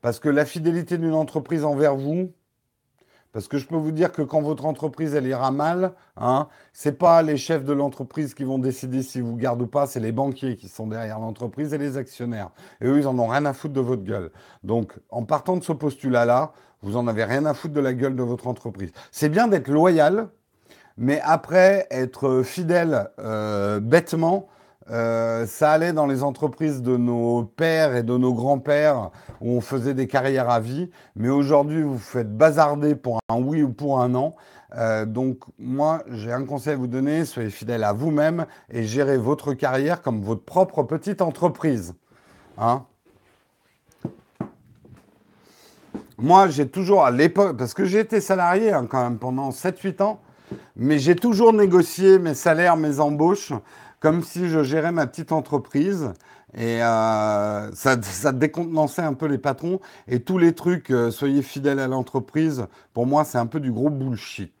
parce 0.00 0.18
que 0.18 0.28
la 0.28 0.44
fidélité 0.44 0.98
d'une 0.98 1.14
entreprise 1.14 1.64
envers 1.64 1.96
vous 1.96 2.32
Parce 3.32 3.48
que 3.48 3.56
je 3.56 3.66
peux 3.66 3.76
vous 3.76 3.92
dire 3.92 4.12
que 4.12 4.20
quand 4.20 4.42
votre 4.42 4.66
entreprise 4.66 5.14
elle 5.14 5.26
ira 5.26 5.50
mal, 5.52 5.94
hein, 6.16 6.48
c'est 6.72 6.98
pas 6.98 7.22
les 7.22 7.36
chefs 7.36 7.64
de 7.64 7.72
l'entreprise 7.72 8.34
qui 8.34 8.44
vont 8.44 8.58
décider 8.58 9.02
si 9.02 9.20
vous 9.20 9.36
gardent 9.36 9.62
ou 9.62 9.66
pas, 9.68 9.86
c'est 9.86 10.00
les 10.00 10.12
banquiers 10.12 10.56
qui 10.56 10.68
sont 10.68 10.88
derrière 10.88 11.20
l'entreprise 11.20 11.72
et 11.72 11.78
les 11.78 11.96
actionnaires. 11.96 12.50
Et 12.80 12.86
eux, 12.86 12.98
ils 12.98 13.06
en 13.06 13.18
ont 13.18 13.28
rien 13.28 13.46
à 13.46 13.52
foutre 13.52 13.74
de 13.74 13.80
votre 13.80 14.02
gueule. 14.02 14.30
Donc, 14.62 14.92
en 15.08 15.24
partant 15.24 15.56
de 15.56 15.64
ce 15.64 15.72
postulat-là, 15.72 16.52
vous 16.82 16.96
en 16.96 17.06
avez 17.06 17.24
rien 17.24 17.46
à 17.46 17.54
foutre 17.54 17.74
de 17.74 17.80
la 17.80 17.94
gueule 17.94 18.14
de 18.16 18.22
votre 18.22 18.46
entreprise. 18.46 18.92
C'est 19.10 19.30
bien 19.30 19.48
d'être 19.48 19.68
loyal, 19.68 20.28
mais 20.96 21.20
après, 21.24 21.86
être 21.90 22.42
fidèle 22.42 23.10
euh, 23.18 23.80
bêtement, 23.80 24.48
euh, 24.90 25.46
ça 25.46 25.72
allait 25.72 25.92
dans 25.92 26.06
les 26.06 26.22
entreprises 26.22 26.82
de 26.82 26.96
nos 26.96 27.44
pères 27.44 27.96
et 27.96 28.02
de 28.02 28.16
nos 28.16 28.34
grands-pères 28.34 29.10
où 29.40 29.52
on 29.52 29.60
faisait 29.60 29.94
des 29.94 30.06
carrières 30.06 30.50
à 30.50 30.60
vie. 30.60 30.90
Mais 31.16 31.30
aujourd'hui, 31.30 31.82
vous 31.82 31.98
faites 31.98 32.36
bazarder 32.36 32.94
pour 32.94 33.18
un 33.28 33.36
oui 33.36 33.62
ou 33.62 33.72
pour 33.72 34.00
un 34.00 34.08
non. 34.08 34.34
Euh, 34.76 35.06
donc 35.06 35.38
moi, 35.58 36.02
j'ai 36.10 36.32
un 36.32 36.44
conseil 36.44 36.74
à 36.74 36.76
vous 36.76 36.86
donner, 36.86 37.24
soyez 37.24 37.50
fidèle 37.50 37.84
à 37.84 37.92
vous-même 37.92 38.46
et 38.70 38.82
gérez 38.84 39.16
votre 39.16 39.54
carrière 39.54 40.02
comme 40.02 40.22
votre 40.22 40.44
propre 40.44 40.82
petite 40.82 41.22
entreprise. 41.22 41.94
Hein 42.58 42.84
moi, 46.18 46.48
j'ai 46.48 46.68
toujours 46.68 47.04
à 47.04 47.10
l'époque, 47.10 47.56
parce 47.56 47.74
que 47.74 47.84
j'ai 47.84 48.00
été 48.00 48.20
salarié 48.20 48.72
hein, 48.72 48.86
quand 48.88 49.02
même 49.02 49.18
pendant 49.18 49.50
7-8 49.50 50.02
ans, 50.02 50.20
mais 50.76 50.98
j'ai 50.98 51.16
toujours 51.16 51.52
négocié 51.52 52.18
mes 52.18 52.34
salaires, 52.34 52.76
mes 52.76 53.00
embauches 53.00 53.52
comme 54.04 54.22
si 54.22 54.50
je 54.50 54.62
gérais 54.62 54.92
ma 54.92 55.06
petite 55.06 55.32
entreprise. 55.32 56.12
Et 56.52 56.82
euh, 56.82 57.72
ça, 57.72 58.00
ça, 58.02 58.32
décontenançait 58.32 59.02
un 59.02 59.14
peu 59.14 59.24
les 59.24 59.38
patrons. 59.38 59.80
Et 60.06 60.20
tous 60.20 60.36
les 60.36 60.54
trucs, 60.54 60.90
euh, 60.90 61.10
soyez 61.10 61.40
fidèles 61.40 61.78
à 61.80 61.88
l'entreprise, 61.88 62.66
pour 62.92 63.06
moi, 63.06 63.24
c'est 63.24 63.38
un 63.38 63.46
peu 63.46 63.60
du 63.60 63.72
gros 63.72 63.88
bullshit. 63.88 64.52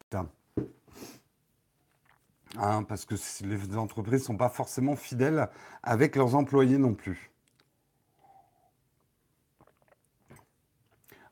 Hein, 2.56 2.84
parce 2.84 3.04
que 3.04 3.16
les 3.44 3.76
entreprises 3.76 4.20
ne 4.20 4.26
sont 4.26 4.36
pas 4.36 4.48
forcément 4.48 4.96
fidèles 4.96 5.48
avec 5.82 6.16
leurs 6.16 6.36
employés 6.36 6.78
non 6.78 6.94
plus. 6.94 7.30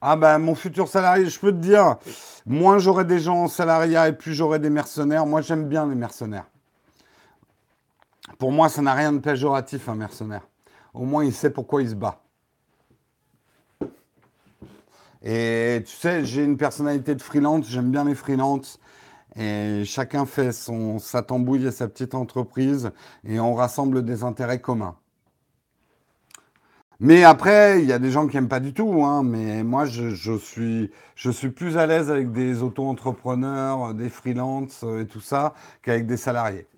Ah 0.04 0.16
ben 0.16 0.38
mon 0.38 0.56
futur 0.56 0.88
salarié, 0.88 1.26
je 1.26 1.38
peux 1.38 1.52
te 1.52 1.58
dire, 1.58 1.96
moins 2.44 2.78
j'aurai 2.78 3.04
des 3.04 3.20
gens 3.20 3.44
en 3.44 3.48
salariat 3.48 4.08
et 4.08 4.12
plus 4.12 4.34
j'aurai 4.34 4.58
des 4.58 4.68
mercenaires. 4.68 5.26
Moi 5.26 5.42
j'aime 5.42 5.68
bien 5.68 5.86
les 5.86 5.94
mercenaires. 5.94 6.46
Pour 8.38 8.50
moi, 8.50 8.68
ça 8.68 8.82
n'a 8.82 8.94
rien 8.94 9.12
de 9.12 9.20
péjoratif, 9.20 9.88
un 9.88 9.94
mercenaire. 9.94 10.42
Au 10.94 11.04
moins, 11.04 11.24
il 11.24 11.32
sait 11.32 11.50
pourquoi 11.50 11.82
il 11.82 11.90
se 11.90 11.94
bat. 11.94 12.20
Et 15.22 15.84
tu 15.86 15.94
sais, 15.94 16.24
j'ai 16.24 16.42
une 16.42 16.56
personnalité 16.56 17.14
de 17.14 17.22
freelance, 17.22 17.66
j'aime 17.68 17.92
bien 17.92 18.04
les 18.04 18.16
freelances. 18.16 18.80
Et 19.36 19.84
chacun 19.84 20.26
fait 20.26 20.50
sa 20.52 21.22
tambouille 21.22 21.66
et 21.66 21.70
sa 21.70 21.86
petite 21.86 22.14
entreprise 22.14 22.90
et 23.24 23.38
on 23.38 23.54
rassemble 23.54 24.04
des 24.04 24.24
intérêts 24.24 24.60
communs. 24.60 24.96
Mais 27.04 27.24
après, 27.24 27.82
il 27.82 27.88
y 27.88 27.92
a 27.92 27.98
des 27.98 28.12
gens 28.12 28.28
qui 28.28 28.36
n'aiment 28.36 28.48
pas 28.48 28.60
du 28.60 28.72
tout. 28.72 29.02
Hein, 29.04 29.24
mais 29.24 29.64
moi, 29.64 29.86
je, 29.86 30.38
suis, 30.38 30.88
je 31.16 31.30
suis 31.32 31.50
plus 31.50 31.76
à 31.76 31.84
l'aise 31.84 32.12
avec 32.12 32.30
des 32.30 32.62
auto-entrepreneurs, 32.62 33.92
des 33.92 34.08
freelances 34.08 34.84
et 35.00 35.06
tout 35.06 35.20
ça 35.20 35.52
qu'avec 35.82 36.06
des 36.06 36.16
salariés. 36.16 36.68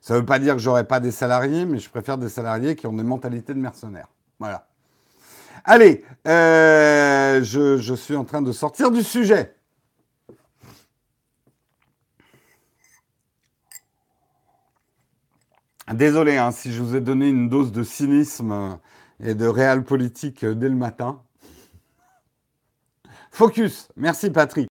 Ça 0.00 0.14
ne 0.14 0.18
veut 0.18 0.26
pas 0.26 0.40
dire 0.40 0.54
que 0.54 0.60
j'aurai 0.60 0.82
pas 0.82 0.98
des 0.98 1.12
salariés, 1.12 1.66
mais 1.66 1.78
je 1.78 1.88
préfère 1.88 2.18
des 2.18 2.28
salariés 2.28 2.74
qui 2.74 2.88
ont 2.88 2.92
des 2.92 3.04
mentalités 3.04 3.54
de 3.54 3.60
mercenaires. 3.60 4.08
Voilà. 4.40 4.66
Allez, 5.64 6.04
euh, 6.26 7.40
je, 7.44 7.94
suis 7.94 8.16
en 8.16 8.24
train 8.24 8.42
de 8.42 8.50
sortir 8.50 8.90
du 8.90 9.04
sujet. 9.04 9.54
Désolé 15.92 16.38
hein, 16.38 16.50
si 16.50 16.72
je 16.72 16.82
vous 16.82 16.96
ai 16.96 17.00
donné 17.00 17.28
une 17.28 17.48
dose 17.48 17.70
de 17.70 17.84
cynisme 17.84 18.80
et 19.22 19.34
de 19.34 19.46
réel 19.46 19.84
politique 19.84 20.44
dès 20.44 20.68
le 20.68 20.76
matin. 20.76 21.20
Focus. 23.30 23.88
Merci 23.96 24.30
Patrick. 24.30 24.68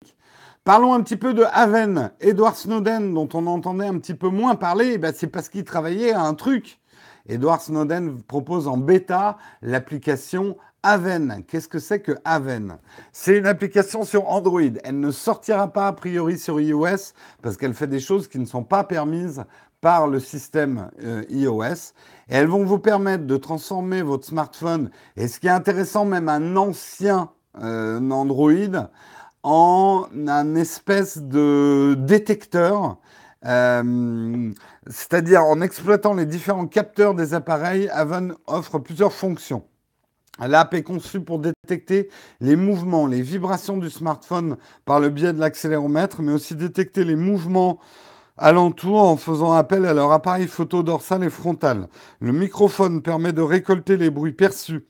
Parlons 0.64 0.94
un 0.94 1.02
petit 1.02 1.16
peu 1.16 1.34
de 1.34 1.44
Haven. 1.52 2.12
Edward 2.20 2.54
Snowden, 2.54 3.14
dont 3.14 3.28
on 3.34 3.48
entendait 3.48 3.86
un 3.86 3.98
petit 3.98 4.14
peu 4.14 4.28
moins 4.28 4.54
parler, 4.54 4.98
ben 4.98 5.12
c'est 5.12 5.26
parce 5.26 5.48
qu'il 5.48 5.64
travaillait 5.64 6.12
à 6.12 6.22
un 6.22 6.34
truc. 6.34 6.78
Edward 7.28 7.60
Snowden 7.60 8.22
propose 8.22 8.68
en 8.68 8.76
bêta 8.76 9.38
l'application 9.62 10.56
Haven. 10.84 11.44
Qu'est-ce 11.48 11.68
que 11.68 11.78
c'est 11.78 12.00
que 12.00 12.12
Haven? 12.24 12.78
C'est 13.12 13.38
une 13.38 13.46
application 13.46 14.04
sur 14.04 14.28
Android. 14.28 14.60
Elle 14.84 15.00
ne 15.00 15.10
sortira 15.10 15.72
pas 15.72 15.88
a 15.88 15.92
priori 15.92 16.38
sur 16.38 16.60
iOS 16.60 17.12
parce 17.42 17.56
qu'elle 17.56 17.74
fait 17.74 17.86
des 17.86 18.00
choses 18.00 18.28
qui 18.28 18.38
ne 18.38 18.44
sont 18.44 18.64
pas 18.64 18.84
permises 18.84 19.44
par 19.82 20.06
le 20.06 20.20
système 20.20 20.90
euh, 21.02 21.24
iOS. 21.28 21.92
Elles 22.28 22.46
vont 22.46 22.64
vous 22.64 22.78
permettre 22.78 23.26
de 23.26 23.36
transformer 23.36 24.00
votre 24.00 24.24
smartphone, 24.24 24.90
et 25.16 25.28
ce 25.28 25.38
qui 25.38 25.48
est 25.48 25.50
intéressant, 25.50 26.06
même 26.06 26.30
un 26.30 26.56
ancien 26.56 27.30
euh, 27.60 28.00
Android, 28.10 28.88
en 29.42 30.06
un 30.28 30.54
espèce 30.54 31.18
de 31.18 31.96
détecteur, 31.98 32.98
euh, 33.44 34.52
c'est-à-dire 34.86 35.42
en 35.42 35.60
exploitant 35.60 36.14
les 36.14 36.26
différents 36.26 36.68
capteurs 36.68 37.14
des 37.14 37.34
appareils, 37.34 37.88
Avon 37.90 38.36
offre 38.46 38.78
plusieurs 38.78 39.12
fonctions. 39.12 39.64
L'app 40.38 40.74
est 40.74 40.84
conçue 40.84 41.20
pour 41.20 41.40
détecter 41.40 42.08
les 42.40 42.56
mouvements, 42.56 43.06
les 43.06 43.20
vibrations 43.20 43.76
du 43.76 43.90
smartphone 43.90 44.56
par 44.84 45.00
le 45.00 45.10
biais 45.10 45.32
de 45.32 45.40
l'accéléromètre, 45.40 46.22
mais 46.22 46.32
aussi 46.32 46.54
détecter 46.54 47.04
les 47.04 47.16
mouvements 47.16 47.80
alentour 48.36 49.02
en 49.02 49.16
faisant 49.16 49.52
appel 49.52 49.86
à 49.86 49.94
leur 49.94 50.12
appareil 50.12 50.46
photo 50.46 50.82
dorsal 50.82 51.24
et 51.24 51.30
frontal. 51.30 51.88
Le 52.20 52.32
microphone 52.32 53.02
permet 53.02 53.32
de 53.32 53.42
récolter 53.42 53.96
les 53.96 54.10
bruits 54.10 54.32
perçus 54.32 54.86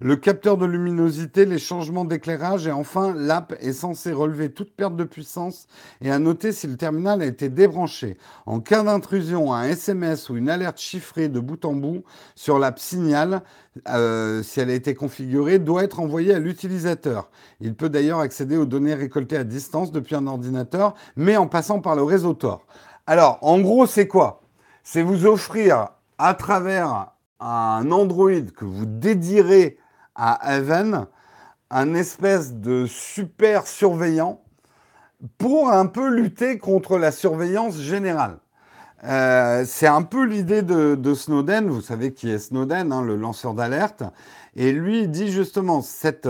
le 0.00 0.16
capteur 0.16 0.56
de 0.56 0.64
luminosité, 0.64 1.44
les 1.44 1.58
changements 1.58 2.06
d'éclairage 2.06 2.66
et 2.66 2.72
enfin 2.72 3.12
l'app 3.14 3.54
est 3.60 3.74
censée 3.74 4.12
relever 4.12 4.50
toute 4.50 4.74
perte 4.74 4.96
de 4.96 5.04
puissance 5.04 5.66
et 6.00 6.10
à 6.10 6.18
noter 6.18 6.52
si 6.52 6.66
le 6.66 6.78
terminal 6.78 7.20
a 7.20 7.26
été 7.26 7.50
débranché. 7.50 8.16
En 8.46 8.60
cas 8.60 8.82
d'intrusion, 8.82 9.52
un 9.52 9.64
SMS 9.64 10.30
ou 10.30 10.38
une 10.38 10.48
alerte 10.48 10.80
chiffrée 10.80 11.28
de 11.28 11.38
bout 11.38 11.66
en 11.66 11.74
bout 11.74 12.02
sur 12.34 12.58
l'app 12.58 12.78
Signal, 12.78 13.42
euh, 13.88 14.42
si 14.42 14.60
elle 14.60 14.70
a 14.70 14.74
été 14.74 14.94
configurée, 14.94 15.58
doit 15.58 15.84
être 15.84 16.00
envoyée 16.00 16.34
à 16.34 16.38
l'utilisateur. 16.38 17.30
Il 17.60 17.74
peut 17.74 17.90
d'ailleurs 17.90 18.20
accéder 18.20 18.56
aux 18.56 18.64
données 18.66 18.94
récoltées 18.94 19.36
à 19.36 19.44
distance 19.44 19.92
depuis 19.92 20.14
un 20.14 20.26
ordinateur, 20.26 20.94
mais 21.16 21.36
en 21.36 21.46
passant 21.46 21.80
par 21.80 21.94
le 21.94 22.02
réseau 22.02 22.32
Tor. 22.32 22.66
Alors, 23.06 23.38
en 23.42 23.60
gros, 23.60 23.84
c'est 23.84 24.08
quoi? 24.08 24.40
C'est 24.82 25.02
vous 25.02 25.26
offrir 25.26 25.88
à 26.16 26.32
travers 26.32 27.12
un 27.38 27.90
Android 27.90 28.40
que 28.56 28.64
vous 28.64 28.86
dédierez 28.86 29.76
à 30.14 30.32
Haven 30.34 31.06
un 31.70 31.94
espèce 31.94 32.54
de 32.54 32.86
super 32.86 33.66
surveillant 33.66 34.42
pour 35.38 35.70
un 35.70 35.86
peu 35.86 36.08
lutter 36.08 36.58
contre 36.58 36.98
la 36.98 37.12
surveillance 37.12 37.78
générale. 37.78 38.38
Euh, 39.04 39.64
c'est 39.66 39.86
un 39.86 40.02
peu 40.02 40.24
l'idée 40.24 40.62
de, 40.62 41.14
Snowden, 41.14 41.68
vous 41.68 41.80
savez 41.80 42.12
qui 42.12 42.30
est 42.30 42.38
Snowden, 42.38 42.92
hein, 42.92 43.02
le 43.02 43.16
lanceur 43.16 43.54
d'alerte, 43.54 44.02
et 44.56 44.72
lui 44.72 45.08
dit 45.08 45.30
justement 45.30 45.80
cette, 45.80 46.28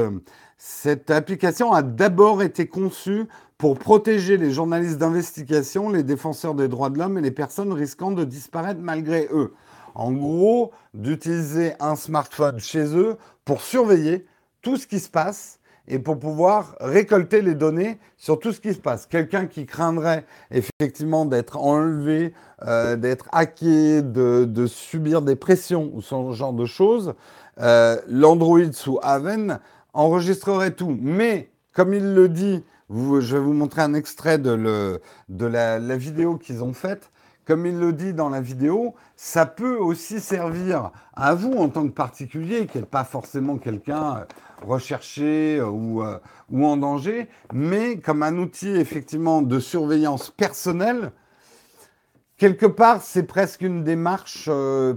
cette 0.56 1.10
application 1.10 1.72
a 1.72 1.82
d'abord 1.82 2.42
été 2.42 2.68
conçue 2.68 3.26
pour 3.58 3.78
protéger 3.78 4.36
les 4.36 4.52
journalistes 4.52 4.98
d'investigation, 4.98 5.90
les 5.90 6.02
défenseurs 6.02 6.54
des 6.54 6.68
droits 6.68 6.90
de 6.90 6.98
l'homme 6.98 7.18
et 7.18 7.22
les 7.22 7.30
personnes 7.30 7.72
risquant 7.72 8.10
de 8.10 8.24
disparaître 8.24 8.80
malgré 8.80 9.28
eux. 9.32 9.52
En 10.00 10.12
gros, 10.12 10.72
d'utiliser 10.94 11.74
un 11.78 11.94
smartphone 11.94 12.58
chez 12.58 12.96
eux 12.96 13.18
pour 13.44 13.60
surveiller 13.60 14.24
tout 14.62 14.78
ce 14.78 14.86
qui 14.86 14.98
se 14.98 15.10
passe 15.10 15.58
et 15.86 15.98
pour 15.98 16.18
pouvoir 16.18 16.74
récolter 16.80 17.42
les 17.42 17.54
données 17.54 17.98
sur 18.16 18.38
tout 18.38 18.54
ce 18.54 18.60
qui 18.62 18.72
se 18.72 18.78
passe. 18.78 19.04
Quelqu'un 19.04 19.44
qui 19.44 19.66
craindrait 19.66 20.24
effectivement 20.50 21.26
d'être 21.26 21.58
enlevé, 21.58 22.32
euh, 22.62 22.96
d'être 22.96 23.28
hacké, 23.30 24.00
de, 24.00 24.66
subir 24.66 25.20
des 25.20 25.36
pressions 25.36 25.90
ou 25.92 26.00
ce 26.00 26.32
genre 26.32 26.54
de 26.54 26.64
choses, 26.64 27.12
euh, 27.60 27.98
l'Android 28.08 28.72
sous 28.72 28.98
Haven 29.02 29.60
enregistrerait 29.92 30.70
tout. 30.70 30.96
Mais, 30.98 31.50
comme 31.74 31.92
il 31.92 32.14
le 32.14 32.30
dit, 32.30 32.64
je 32.88 33.36
vais 33.36 33.42
vous 33.42 33.52
montrer 33.52 33.82
un 33.82 33.92
extrait 33.92 34.38
de, 34.38 34.98
la 35.28 35.96
vidéo 35.98 36.38
qu'ils 36.38 36.64
ont 36.64 36.72
faite 36.72 37.10
comme 37.50 37.66
il 37.66 37.80
le 37.80 37.92
dit 37.92 38.14
dans 38.14 38.28
la 38.28 38.40
vidéo, 38.40 38.94
ça 39.16 39.44
peut 39.44 39.76
aussi 39.76 40.20
servir 40.20 40.92
à 41.16 41.34
vous 41.34 41.52
en 41.54 41.68
tant 41.68 41.82
que 41.82 41.92
particulier, 41.92 42.68
qui 42.68 42.78
n'est 42.78 42.84
pas 42.84 43.02
forcément 43.02 43.58
quelqu'un 43.58 44.18
euh, 44.18 44.24
recherché 44.64 45.58
euh, 45.58 45.64
euh, 45.64 46.18
ou, 46.52 46.64
en 46.64 46.76
danger, 46.76 47.28
mais 47.52 47.98
comme 47.98 48.22
un 48.22 48.38
outil 48.38 48.68
effectivement 48.68 49.42
de 49.42 49.58
surveillance 49.58 50.30
personnelle. 50.30 51.10
Quelque 52.36 52.66
part, 52.66 53.02
c'est 53.02 53.24
presque 53.24 53.62
une 53.62 53.82
démarche 53.82 54.48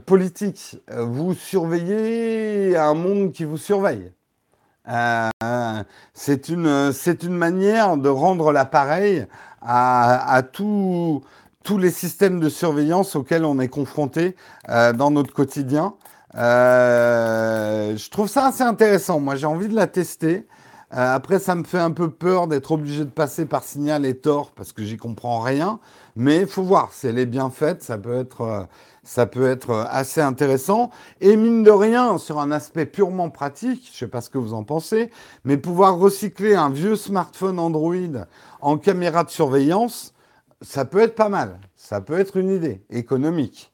politique. 0.06 0.80
Vous 0.96 1.34
surveillez 1.34 2.78
un 2.78 2.94
monde 2.94 3.32
qui 3.32 3.46
vous 3.46 3.58
surveille. 3.58 4.12
C'est 6.14 6.50
une, 6.50 6.94
une 7.24 7.36
manière 7.36 7.98
de 7.98 8.10
rendre 8.10 8.52
l'appareil 8.52 9.26
à, 9.62 10.36
à 10.36 10.44
tous 11.64 11.78
les 11.78 11.92
systèmes 11.92 12.40
de 12.40 12.50
surveillance 12.50 13.16
auxquels 13.16 13.46
on 13.46 13.60
est 13.60 13.68
confronté 13.68 14.36
euh, 14.70 14.94
dans 14.94 15.12
notre 15.12 15.34
quotidien. 15.34 15.96
Euh, 16.36 17.96
je 17.96 18.10
trouve 18.10 18.28
ça 18.28 18.48
assez 18.48 18.64
intéressant. 18.64 19.20
Moi, 19.20 19.36
j'ai 19.36 19.46
envie 19.46 19.68
de 19.68 19.76
la 19.76 19.88
tester. 19.88 20.48
après, 20.92 21.40
ça 21.40 21.56
me 21.56 21.64
fait 21.64 21.80
un 21.80 21.92
peu 21.92 22.10
peur 22.10 22.48
d'être 22.48 22.72
obligé 22.72 23.06
de 23.06 23.10
passer 23.10 23.46
par 23.46 23.64
Signal 23.64 24.06
et 24.06 24.16
Tor 24.16 24.52
parce 24.52 24.74
que 24.74 24.84
j'y 24.84 24.98
comprends 24.98 25.40
rien. 25.40 25.80
Mais 26.16 26.42
il 26.42 26.48
faut 26.48 26.64
voir 26.64 26.92
si 26.94 27.08
elle 27.08 27.18
est 27.18 27.26
bien 27.26 27.50
faite. 27.50 27.82
Ça 27.82 27.98
peut 27.98 28.16
être 28.16 28.68
ça 29.04 29.26
peut 29.26 29.48
être 29.48 29.70
euh, 29.70 29.84
assez 29.90 30.22
intéressant. 30.22 30.90
Et 31.22 31.36
mine 31.36 31.64
de 31.64 31.72
rien, 31.72 32.18
sur 32.18 32.40
un 32.40 32.52
aspect 32.52 32.86
purement 32.86 33.30
pratique, 33.30 33.86
je 33.86 33.92
ne 33.92 33.98
sais 34.00 34.08
pas 34.08 34.22
ce 34.22 34.30
que 34.30 34.38
vous 34.38 34.54
en 34.54 34.64
pensez, 34.64 35.12
mais 35.44 35.58
pouvoir 35.58 35.98
recycler 35.98 36.56
un 36.56 36.70
vieux 36.70 36.96
smartphone 36.96 37.60
Android 37.60 38.26
en 38.62 38.78
caméra 38.78 39.24
de 39.24 39.30
surveillance, 39.30 40.13
ça 40.64 40.86
peut 40.86 41.00
être 41.00 41.16
pas 41.16 41.30
mal. 41.30 41.60
Ça 41.76 42.02
peut 42.02 42.18
être 42.18 42.38
une 42.38 42.50
idée 42.50 42.82
économique. 42.90 43.72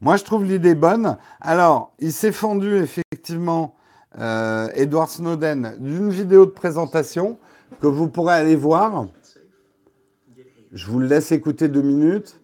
Moi, 0.00 0.16
je 0.16 0.24
trouve 0.24 0.44
l'idée 0.44 0.74
bonne. 0.74 1.16
Alors, 1.40 1.94
il 1.98 2.12
s'est 2.12 2.32
fendu 2.32 2.76
effectivement, 2.76 3.76
euh, 4.18 4.68
Edward 4.74 5.08
Snowden, 5.08 5.76
d'une 5.80 6.10
vidéo 6.10 6.46
de 6.46 6.50
présentation 6.50 7.38
que 7.80 7.86
vous 7.86 8.08
pourrez 8.08 8.34
aller 8.34 8.56
voir. 8.56 9.06
Je 10.72 10.86
vous 10.86 11.00
laisse 11.00 11.32
écouter 11.32 11.68
deux 11.68 11.82
minutes. 11.82 12.40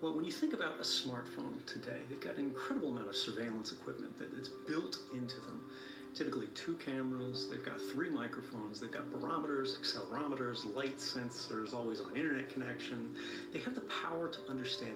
Well, 0.00 0.14
when 0.14 0.24
you 0.24 0.30
smartphone 0.30 1.37
incredible 2.68 2.94
amount 2.94 3.08
of 3.08 3.16
surveillance 3.16 3.72
equipment 3.72 4.18
that 4.18 4.30
is 4.34 4.50
built 4.66 4.98
into 5.14 5.36
them. 5.36 5.70
Typically 6.14 6.48
two 6.48 6.74
cameras, 6.74 7.48
they've 7.48 7.64
got 7.64 7.80
three 7.80 8.10
microphones, 8.10 8.78
they've 8.78 8.90
got 8.90 9.10
barometers, 9.10 9.78
accelerometers, 9.78 10.74
light 10.74 10.98
sensors, 10.98 11.72
always 11.72 12.00
on 12.02 12.14
internet 12.14 12.52
connection. 12.52 13.14
They 13.54 13.60
have 13.60 13.74
the 13.74 13.86
power 14.02 14.28
to 14.28 14.38
understand 14.50 14.92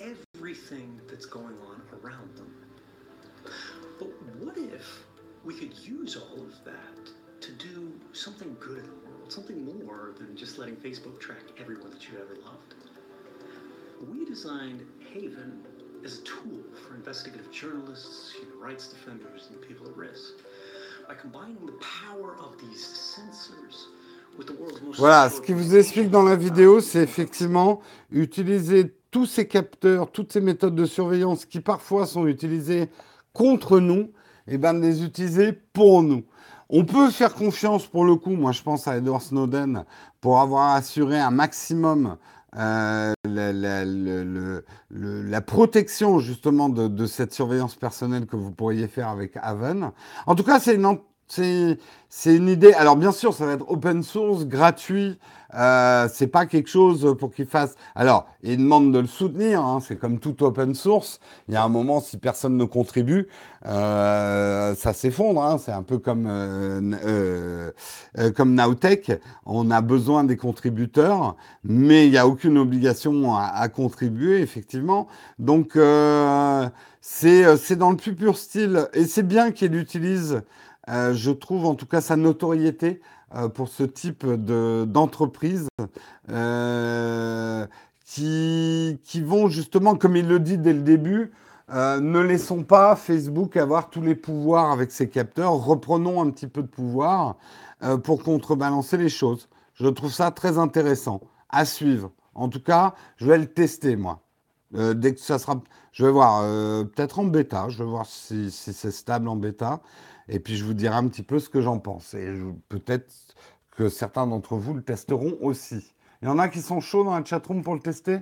everything 0.00 1.00
that's 1.08 1.26
going 1.26 1.56
on 1.66 1.82
around 2.00 2.36
them. 2.36 2.54
But 3.98 4.08
what 4.38 4.56
if 4.56 5.04
we 5.44 5.54
could 5.54 5.76
use 5.78 6.16
all 6.16 6.44
of 6.44 6.64
that 6.64 7.10
to 7.40 7.52
do 7.52 7.92
something 8.12 8.56
good 8.60 8.84
in 8.84 8.90
the 8.90 9.10
world, 9.10 9.32
something 9.32 9.64
more 9.64 10.14
than 10.16 10.36
just 10.36 10.58
letting 10.58 10.76
Facebook 10.76 11.18
track 11.18 11.42
everyone 11.58 11.90
that 11.90 12.08
you 12.08 12.18
ever 12.20 12.36
loved? 12.44 12.74
we 14.12 14.26
designed 14.26 14.86
Haven 15.12 15.64
as 16.06 16.18
a 16.18 16.22
tool 16.22 16.62
for 16.72 16.94
investigative 16.94 17.50
journalists, 17.50 18.32
human 18.32 18.58
rights 18.60 18.86
defenders, 18.86 19.48
and 19.50 19.60
people 19.60 19.88
at 19.88 19.96
risk. 19.96 20.34
By 21.08 21.14
combining 21.14 21.66
the 21.66 21.78
power 21.80 22.36
of 22.38 22.56
these 22.60 22.80
sensors 22.80 23.88
with 24.38 24.46
the 24.46 24.52
world's 24.52 24.80
most 24.82 24.98
Voilà, 24.98 25.28
ce 25.30 25.40
qui 25.40 25.52
vous 25.52 25.74
explique 25.74 26.10
dans 26.10 26.22
la 26.22 26.36
vidéo, 26.36 26.80
c'est 26.80 27.02
effectivement 27.02 27.80
utiliser 28.12 28.94
tous 29.10 29.26
ces 29.26 29.48
capteurs, 29.48 30.12
toutes 30.12 30.32
ces 30.32 30.40
méthodes 30.40 30.76
de 30.76 30.84
surveillance 30.84 31.44
qui 31.44 31.60
parfois 31.60 32.06
sont 32.06 32.28
utilisées 32.28 32.88
contre 33.32 33.80
nous, 33.80 34.12
et 34.46 34.54
eh 34.54 34.58
bien 34.58 34.74
de 34.74 34.80
les 34.80 35.02
utiliser 35.02 35.52
pour 35.52 36.04
nous. 36.04 36.22
On 36.68 36.84
peut 36.84 37.10
faire 37.10 37.34
confiance 37.34 37.86
pour 37.86 38.04
le 38.04 38.14
coup, 38.14 38.30
moi 38.30 38.52
je 38.52 38.62
pense 38.62 38.86
à 38.86 38.96
Edward 38.96 39.22
Snowden, 39.22 39.84
pour 40.20 40.38
avoir 40.38 40.74
assuré 40.74 41.18
un 41.18 41.32
maximum 41.32 42.16
euh, 42.56 43.12
la, 43.24 43.84
protection 45.40 46.18
justement 46.18 46.68
de, 46.68 47.06
cette 47.06 47.32
surveillance 47.32 47.74
personnelle 47.74 48.26
que 48.26 48.36
vous 48.36 48.50
pourriez 48.50 48.88
faire 48.88 49.08
avec 49.08 49.36
Haven. 49.36 49.92
En 50.26 50.34
tout 50.34 50.44
cas, 50.44 50.60
c'est 50.60 50.74
une, 50.74 50.98
c'est 51.28 51.78
une 52.36 52.48
idée. 52.48 52.72
Alors 52.72 52.96
bien 52.96 53.12
sûr, 53.12 53.34
ça 53.34 53.46
va 53.46 53.52
être 53.52 53.68
open 53.68 54.02
source, 54.02 54.46
gratuit. 54.46 55.18
Euh, 55.54 56.08
c'est 56.12 56.26
pas 56.26 56.44
quelque 56.44 56.68
chose 56.68 57.16
pour 57.18 57.32
qu'il 57.32 57.46
fasse. 57.46 57.76
Alors, 57.94 58.26
il 58.42 58.58
demande 58.58 58.92
de 58.92 58.98
le 58.98 59.06
soutenir. 59.06 59.62
Hein, 59.64 59.78
c'est 59.80 59.96
comme 59.96 60.18
tout 60.18 60.42
open 60.42 60.74
source. 60.74 61.20
Il 61.48 61.54
y 61.54 61.56
a 61.56 61.64
un 61.64 61.68
moment, 61.68 62.00
si 62.00 62.18
personne 62.18 62.56
ne 62.56 62.64
contribue, 62.64 63.28
euh, 63.66 64.74
ça 64.74 64.92
s'effondre. 64.92 65.42
Hein, 65.42 65.58
c'est 65.58 65.72
un 65.72 65.82
peu 65.82 65.98
comme 65.98 66.26
euh, 66.28 67.70
euh, 68.18 68.32
comme 68.32 68.54
Nowtech. 68.54 69.12
On 69.46 69.70
a 69.70 69.80
besoin 69.80 70.24
des 70.24 70.36
contributeurs, 70.36 71.36
mais 71.64 72.06
il 72.06 72.10
n'y 72.10 72.18
a 72.18 72.26
aucune 72.26 72.58
obligation 72.58 73.34
à, 73.34 73.44
à 73.44 73.68
contribuer, 73.68 74.40
effectivement. 74.40 75.06
Donc, 75.38 75.78
c'est 77.00 77.76
dans 77.76 77.90
le 77.90 77.96
plus 77.96 78.14
pur 78.14 78.36
style. 78.36 78.88
Et 78.94 79.04
c'est 79.04 79.26
bien 79.26 79.52
qu'il 79.52 79.74
utilise 79.76 80.42
euh, 80.88 81.14
je 81.14 81.30
trouve 81.30 81.66
en 81.66 81.74
tout 81.74 81.86
cas 81.86 82.00
sa 82.00 82.16
notoriété 82.16 83.00
euh, 83.34 83.48
pour 83.48 83.68
ce 83.68 83.82
type 83.82 84.24
d'entreprise 84.26 85.68
euh, 86.30 87.66
qui, 88.04 89.00
qui, 89.02 89.20
vont 89.20 89.48
justement, 89.48 89.96
comme 89.96 90.16
il 90.16 90.28
le 90.28 90.38
dit 90.38 90.58
dès 90.58 90.72
le 90.72 90.82
début, 90.82 91.32
ne 91.68 92.20
laissons 92.20 92.62
pas 92.62 92.94
Facebook 92.94 93.56
avoir 93.56 93.90
tous 93.90 94.00
les 94.00 94.14
pouvoirs 94.14 94.70
avec 94.70 94.92
ses 94.92 95.08
capteurs, 95.08 95.52
reprenons 95.54 96.22
un 96.22 96.30
petit 96.30 96.46
peu 96.46 96.62
de 96.62 96.68
pouvoir 96.68 97.34
pour 98.04 98.22
contrebalancer 98.22 98.96
les 98.96 99.08
choses. 99.08 99.48
Je 99.74 99.88
trouve 99.88 100.12
ça 100.12 100.30
très 100.30 100.58
intéressant 100.58 101.20
à 101.48 101.64
suivre. 101.64 102.12
En 102.36 102.48
tout 102.48 102.62
cas, 102.62 102.94
je 103.16 103.26
vais 103.26 103.38
le 103.38 103.46
tester 103.46 103.96
moi. 103.96 104.20
dès 104.72 105.14
que 105.16 105.20
ça 105.20 105.40
sera, 105.40 105.60
je 105.90 106.04
vais 106.04 106.12
voir, 106.12 106.42
peut-être 106.42 107.18
en 107.18 107.24
bêta, 107.24 107.68
je 107.68 107.78
vais 107.78 107.90
voir 107.90 108.06
si 108.06 108.52
c'est 108.52 108.92
stable 108.92 109.26
en 109.26 109.34
bêta. 109.34 109.80
Et 110.28 110.40
puis 110.40 110.56
je 110.56 110.64
vous 110.64 110.74
dirai 110.74 110.94
un 110.96 111.08
petit 111.08 111.22
peu 111.22 111.38
ce 111.38 111.48
que 111.48 111.60
j'en 111.60 111.78
pense. 111.78 112.14
Et 112.14 112.34
peut-être 112.68 113.12
que 113.70 113.88
certains 113.88 114.26
d'entre 114.26 114.56
vous 114.56 114.74
le 114.74 114.82
testeront 114.82 115.36
aussi. 115.40 115.94
Il 116.22 116.28
y 116.28 116.28
en 116.28 116.38
a 116.38 116.48
qui 116.48 116.62
sont 116.62 116.80
chauds 116.80 117.04
dans 117.04 117.16
la 117.16 117.24
chatroom 117.24 117.62
pour 117.62 117.74
le 117.74 117.80
tester? 117.80 118.20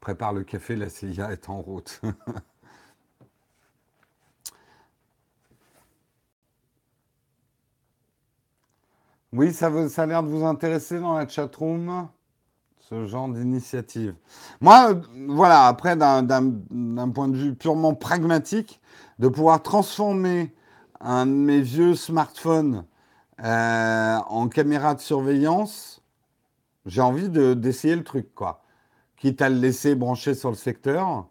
Prépare 0.00 0.32
le 0.32 0.42
café, 0.42 0.74
la 0.76 0.88
CIA 0.90 1.32
est 1.32 1.48
en 1.48 1.60
route. 1.60 2.00
oui, 9.32 9.52
ça, 9.52 9.88
ça 9.88 10.02
a 10.02 10.06
l'air 10.06 10.22
de 10.24 10.28
vous 10.28 10.44
intéresser 10.44 10.98
dans 10.98 11.16
la 11.16 11.28
chatroom 11.28 12.08
ce 12.88 13.06
genre 13.06 13.28
d'initiative. 13.28 14.14
Moi, 14.60 15.00
voilà, 15.28 15.66
après, 15.66 15.96
d'un 15.96 17.10
point 17.14 17.28
de 17.28 17.36
vue 17.36 17.54
purement 17.54 17.94
pragmatique, 17.94 18.80
de 19.18 19.28
pouvoir 19.28 19.62
transformer 19.62 20.54
un 21.00 21.26
de 21.26 21.30
mes 21.30 21.60
vieux 21.60 21.94
smartphones 21.94 22.84
euh, 23.42 24.16
en 24.28 24.48
caméra 24.48 24.94
de 24.94 25.00
surveillance, 25.00 26.02
j'ai 26.86 27.00
envie 27.00 27.28
d'essayer 27.28 27.96
le 27.96 28.04
truc, 28.04 28.34
quoi. 28.34 28.62
Quitte 29.16 29.40
à 29.40 29.48
le 29.48 29.56
laisser 29.56 29.94
brancher 29.94 30.34
sur 30.34 30.50
le 30.50 30.56
secteur, 30.56 31.26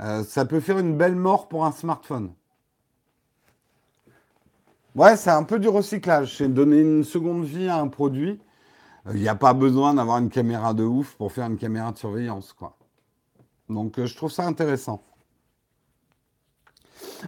euh, 0.00 0.24
ça 0.24 0.46
peut 0.46 0.60
faire 0.60 0.78
une 0.78 0.96
belle 0.96 1.16
mort 1.16 1.48
pour 1.48 1.66
un 1.66 1.72
smartphone. 1.72 2.32
Ouais, 4.94 5.16
c'est 5.18 5.30
un 5.30 5.42
peu 5.42 5.58
du 5.58 5.68
recyclage. 5.68 6.38
C'est 6.38 6.48
donner 6.48 6.80
une 6.80 7.04
seconde 7.04 7.44
vie 7.44 7.68
à 7.68 7.76
un 7.76 7.88
produit 7.88 8.40
il 9.14 9.20
n'y 9.20 9.28
a 9.28 9.34
pas 9.34 9.54
besoin 9.54 9.94
d'avoir 9.94 10.18
une 10.18 10.30
caméra 10.30 10.74
de 10.74 10.82
ouf 10.82 11.14
pour 11.14 11.32
faire 11.32 11.46
une 11.46 11.58
caméra 11.58 11.92
de 11.92 11.98
surveillance, 11.98 12.52
quoi. 12.52 12.76
Donc, 13.68 13.98
euh, 13.98 14.06
je 14.06 14.16
trouve 14.16 14.30
ça 14.30 14.46
intéressant. 14.46 15.02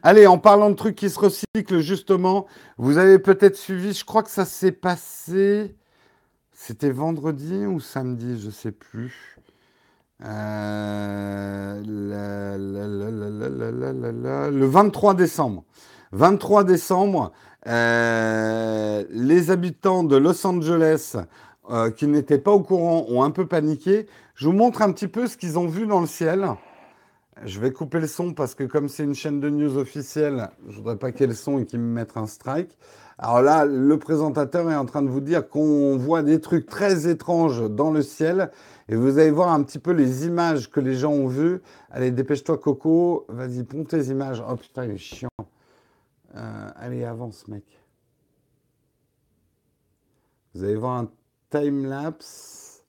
Allez, 0.03 0.27
en 0.27 0.39
parlant 0.39 0.71
de 0.71 0.75
trucs 0.75 0.97
qui 0.97 1.11
se 1.11 1.19
recyclent, 1.19 1.81
justement, 1.81 2.47
vous 2.77 2.99
avez 2.99 3.19
peut-être 3.19 3.57
suivi, 3.57 3.93
je 3.93 4.05
crois 4.05 4.23
que 4.23 4.31
ça 4.31 4.45
s'est 4.45 4.73
passé, 4.73 5.77
c'était 6.53 6.91
vendredi 6.91 7.67
ou 7.67 7.81
samedi, 7.81 8.41
je 8.41 8.47
ne 8.47 8.53
sais 8.53 8.73
plus. 8.73 9.37
le 10.21 10.27
23 14.67 15.15
décembre. 15.15 15.65
23 16.13 16.65
décembre, 16.65 17.33
les 17.67 19.51
habitants 19.51 20.05
de 20.05 20.17
Los 20.17 20.47
Angeles 20.47 21.17
euh, 21.71 21.91
qui 21.91 22.07
n'étaient 22.07 22.39
pas 22.39 22.53
au 22.53 22.63
courant 22.63 23.07
ont 23.09 23.23
un 23.23 23.31
peu 23.31 23.47
paniqué. 23.47 24.07
Je 24.35 24.47
vous 24.47 24.53
montre 24.53 24.83
un 24.83 24.93
petit 24.93 25.09
peu 25.09 25.27
ce 25.27 25.37
qu'ils 25.37 25.59
ont 25.59 25.67
vu 25.67 25.87
dans 25.87 26.01
le 26.01 26.07
ciel. 26.07 26.47
Je 27.45 27.61
vais 27.61 27.73
couper 27.73 28.01
le 28.01 28.07
son 28.07 28.33
parce 28.33 28.55
que 28.55 28.65
comme 28.65 28.89
c'est 28.89 29.05
une 29.05 29.15
chaîne 29.15 29.39
de 29.39 29.49
news 29.49 29.77
officielle, 29.77 30.51
je 30.69 30.77
voudrais 30.77 30.97
pas 30.97 31.13
qu'il 31.13 31.31
y 31.31 31.35
son 31.35 31.59
et 31.59 31.67
qu'ils 31.67 31.79
me 31.79 31.93
mettent 31.93 32.17
un 32.17 32.27
strike. 32.27 32.77
Alors 33.19 33.43
là, 33.43 33.65
le 33.65 33.99
présentateur 33.99 34.71
est 34.71 34.77
en 34.77 34.87
train 34.87 35.03
de 35.03 35.09
vous 35.09 35.21
dire 35.21 35.49
qu'on 35.49 35.97
voit 35.97 36.23
des 36.23 36.41
trucs 36.41 36.67
très 36.67 37.09
étranges 37.09 37.69
dans 37.69 37.91
le 37.91 38.03
ciel. 38.03 38.51
Et 38.89 38.97
vous 38.97 39.19
allez 39.19 39.31
voir 39.31 39.51
un 39.51 39.63
petit 39.63 39.79
peu 39.79 39.91
les 39.93 40.27
images 40.27 40.71
que 40.71 40.81
les 40.81 40.95
gens 40.95 41.13
ont 41.13 41.27
vues. 41.27 41.61
Allez, 41.91 42.11
dépêche-toi, 42.11 42.59
Coco. 42.59 43.27
Vas-y, 43.29 43.65
ponte 43.65 43.89
tes 43.89 44.05
images. 44.05 44.43
Oh 44.49 44.57
putain, 44.57 44.85
il 44.85 44.93
est 44.93 44.99
chiant. 44.99 45.29
Euh, 46.35 46.71
allez, 46.77 47.05
avance, 47.05 47.47
mec. 47.49 47.65
Vous 50.55 50.65
allez 50.65 50.77
voir 50.77 50.99
un 50.99 51.11
time-lapse 51.51 52.85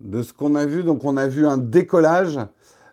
de 0.00 0.22
ce 0.22 0.32
qu'on 0.32 0.54
a 0.54 0.66
vu. 0.66 0.82
Donc, 0.82 1.04
on 1.04 1.16
a 1.16 1.26
vu 1.26 1.46
un 1.46 1.58
décollage. 1.58 2.38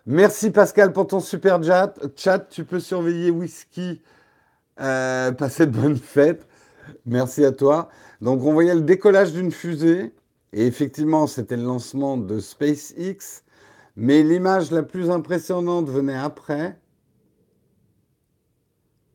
Merci 0.06 0.50
Pascal 0.50 0.92
pour 0.92 1.06
ton 1.06 1.20
super 1.20 1.62
chat. 1.62 1.94
Chat, 2.16 2.40
tu 2.50 2.64
peux 2.64 2.80
surveiller 2.80 3.30
Whisky. 3.30 4.00
Euh, 4.80 5.30
de 5.30 5.66
bonnes 5.66 5.96
fêtes. 5.96 6.46
Merci 7.04 7.44
à 7.44 7.52
toi. 7.52 7.90
Donc, 8.20 8.42
on 8.42 8.52
voyait 8.52 8.74
le 8.74 8.80
décollage 8.80 9.32
d'une 9.32 9.52
fusée. 9.52 10.14
Et 10.52 10.66
effectivement, 10.66 11.26
c'était 11.26 11.56
le 11.56 11.64
lancement 11.64 12.16
de 12.16 12.40
SpaceX. 12.40 13.42
Mais 13.96 14.22
l'image 14.22 14.70
la 14.70 14.82
plus 14.82 15.10
impressionnante 15.10 15.88
venait 15.88 16.16
après. 16.16 16.78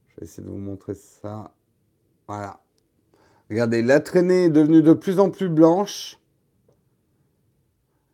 Je 0.07 0.21
vais 0.21 0.25
essayer 0.25 0.43
de 0.43 0.49
vous 0.49 0.57
montrer 0.57 0.93
ça. 0.93 1.51
Voilà. 2.27 2.59
Regardez, 3.49 3.83
la 3.83 3.99
traînée 3.99 4.45
est 4.45 4.49
devenue 4.49 4.81
de 4.81 4.93
plus 4.93 5.19
en 5.19 5.29
plus 5.29 5.49
blanche. 5.49 6.19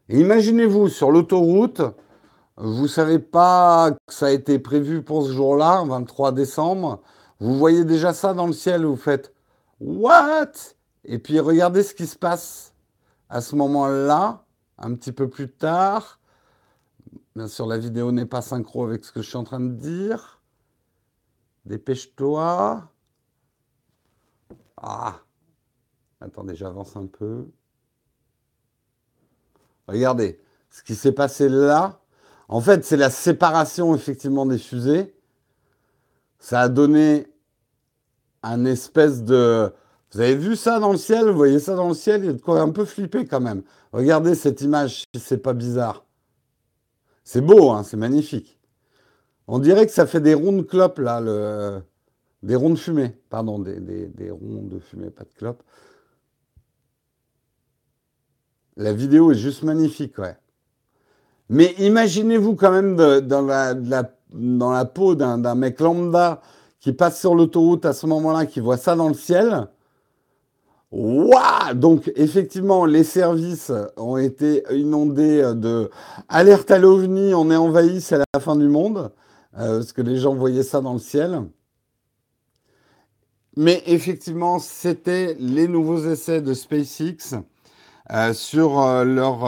imaginez-vous, 0.10 0.90
sur 0.90 1.12
l'autoroute, 1.12 1.82
vous 2.58 2.84
ne 2.84 2.88
savez 2.88 3.20
pas 3.20 3.92
que 3.92 4.14
ça 4.14 4.28
a 4.28 4.32
été 4.32 4.60
prévu 4.60 5.02
pour 5.02 5.26
ce 5.26 5.32
jour-là, 5.32 5.84
23 5.86 6.34
décembre. 6.34 7.02
Vous 7.40 7.58
voyez 7.58 7.86
déjà 7.86 8.14
ça 8.14 8.34
dans 8.34 8.46
le 8.46 8.54
ciel, 8.54 8.86
vous 8.86 8.98
faites 8.98 9.34
What? 9.80 10.52
Et 11.06 11.18
puis 11.18 11.40
regardez 11.40 11.82
ce 11.82 11.96
qui 11.96 12.06
se 12.06 12.18
passe 12.18 12.74
à 13.30 13.42
ce 13.42 13.56
moment-là, 13.56 14.44
un 14.78 14.94
petit 14.94 15.14
peu 15.14 15.30
plus 15.30 15.50
tard. 15.50 16.20
Bien 17.36 17.48
sûr, 17.48 17.66
la 17.66 17.78
vidéo 17.78 18.12
n'est 18.12 18.26
pas 18.26 18.42
synchro 18.42 18.84
avec 18.84 19.06
ce 19.06 19.12
que 19.14 19.22
je 19.22 19.30
suis 19.30 19.38
en 19.38 19.46
train 19.46 19.62
de 19.62 19.74
dire. 19.74 20.42
Dépêche-toi. 21.66 22.91
Ah 24.82 25.22
Attendez, 26.20 26.56
j'avance 26.56 26.96
un 26.96 27.06
peu. 27.06 27.48
Regardez, 29.88 30.40
ce 30.70 30.84
qui 30.84 30.96
s'est 30.96 31.12
passé 31.12 31.50
là, 31.50 32.00
en 32.48 32.62
fait, 32.62 32.84
c'est 32.84 32.98
la 32.98 33.10
séparation 33.10 33.96
effectivement 33.96 34.46
des 34.46 34.58
fusées. 34.58 35.16
Ça 36.40 36.62
a 36.62 36.70
donné 36.70 37.28
un 38.44 38.66
espèce 38.66 39.24
de... 39.24 39.72
Vous 40.12 40.20
avez 40.20 40.36
vu 40.36 40.56
ça 40.56 40.80
dans 40.80 40.92
le 40.92 40.98
ciel? 40.98 41.30
Vous 41.30 41.38
voyez 41.38 41.60
ça 41.60 41.76
dans 41.76 41.88
le 41.88 41.94
ciel? 41.94 42.24
Il 42.24 42.28
y 42.28 42.30
a 42.30 42.34
de 42.34 42.42
quoi 42.42 42.60
un 42.62 42.72
peu 42.72 42.86
flipper 42.86 43.26
quand 43.26 43.40
même. 43.40 43.64
Regardez 43.94 44.36
cette 44.36 44.62
image, 44.62 45.04
c'est 45.18 45.42
pas 45.42 45.54
bizarre. 45.54 46.06
C'est 47.24 47.42
beau, 47.42 47.72
hein, 47.72 47.84
c'est 47.84 47.98
magnifique. 47.98 48.60
On 49.48 49.60
dirait 49.60 49.86
que 49.86 49.94
ça 49.94 50.08
fait 50.08 50.22
des 50.22 50.34
ronds 50.34 50.54
de 50.54 50.64
clopes, 50.64 51.00
là. 51.00 51.82
Des 52.44 52.56
ronds 52.56 52.72
de 52.72 52.76
fumée. 52.76 53.16
Pardon, 53.30 53.60
des, 53.60 54.32
ronds 54.32 54.64
de 54.64 54.80
fumée, 54.80 55.10
pas 55.10 55.24
de 55.24 55.34
clopes. 55.38 55.64
La 58.78 58.94
vidéo 58.94 59.32
est 59.32 59.38
juste 59.38 59.64
magnifique, 59.64 60.18
ouais. 60.18 60.36
Mais 61.50 61.76
imaginez-vous 61.80 62.56
quand 62.56 62.72
même 62.72 62.96
dans, 62.96 63.42
la, 63.42 63.74
dans 63.74 64.72
la 64.72 64.86
peau 64.86 65.16
d'un 65.16 65.56
mec 65.56 65.82
lambda 65.82 66.42
qui 66.80 66.94
passe 66.94 67.20
sur 67.20 67.36
l'autoroute 67.36 67.86
à 67.86 67.94
ce 67.94 68.08
moment-là, 68.08 68.46
qui 68.46 68.62
voit 68.62 68.78
ça 68.78 68.96
dans 68.96 69.10
le 69.10 69.14
ciel. 69.14 69.68
Waouh 70.92 71.74
Donc 71.76 72.12
effectivement, 72.16 72.86
les 72.86 73.04
services 73.04 73.72
ont 73.98 74.18
été 74.18 74.64
inondés 74.72 75.54
de 75.56 75.90
alerte 76.28 76.72
à 76.72 76.80
l'OVNI, 76.80 77.34
on 77.34 77.50
est 77.52 77.56
envahi, 77.56 78.02
c'est 78.02 78.18
la 78.18 78.40
fin 78.40 78.56
du 78.56 78.68
monde, 78.68 79.12
euh, 79.58 79.78
parce 79.78 79.94
que 79.94 80.02
les 80.02 80.18
gens 80.18 80.34
voyaient 80.34 80.64
ça 80.64 80.82
dans 80.82 80.94
le 80.94 81.00
ciel. 81.00 81.44
Mais 83.58 83.84
effectivement, 83.86 84.60
c'était 84.60 85.36
les 85.40 85.68
nouveaux 85.68 86.06
essais 86.06 86.42
de 86.42 86.54
SpaceX 86.54 87.36
euh, 88.12 88.34
sur 88.34 88.80
euh, 88.80 89.04
leur 89.04 89.44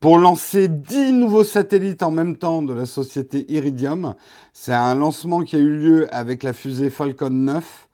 pour 0.00 0.16
lancer 0.16 0.68
10 0.68 1.12
nouveaux 1.12 1.44
satellites 1.44 2.02
en 2.02 2.10
même 2.10 2.36
temps 2.36 2.62
de 2.62 2.72
la 2.72 2.86
société 2.86 3.44
Iridium. 3.52 4.14
C'est 4.54 4.72
un 4.72 4.94
lancement 4.94 5.42
qui 5.42 5.56
a 5.56 5.58
eu 5.58 5.76
lieu 5.76 6.14
avec 6.14 6.42
la 6.42 6.54
fusée 6.54 6.88
Falcon 6.88 7.28
9. 7.30 7.88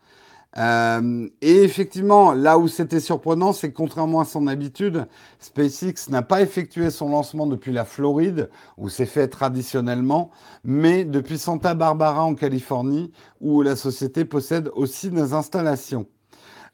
Euh, 0.56 1.28
et 1.42 1.62
effectivement, 1.62 2.32
là 2.32 2.58
où 2.58 2.68
c'était 2.68 3.00
surprenant, 3.00 3.52
c'est 3.52 3.70
que 3.70 3.76
contrairement 3.76 4.20
à 4.20 4.24
son 4.24 4.46
habitude, 4.46 5.06
SpaceX 5.38 6.08
n'a 6.08 6.22
pas 6.22 6.40
effectué 6.40 6.90
son 6.90 7.10
lancement 7.10 7.46
depuis 7.46 7.72
la 7.72 7.84
Floride, 7.84 8.48
où 8.78 8.88
c'est 8.88 9.06
fait 9.06 9.28
traditionnellement, 9.28 10.30
mais 10.64 11.04
depuis 11.04 11.38
Santa 11.38 11.74
Barbara 11.74 12.24
en 12.24 12.34
Californie, 12.34 13.12
où 13.40 13.62
la 13.62 13.76
société 13.76 14.24
possède 14.24 14.70
aussi 14.74 15.10
des 15.10 15.34
installations. 15.34 16.06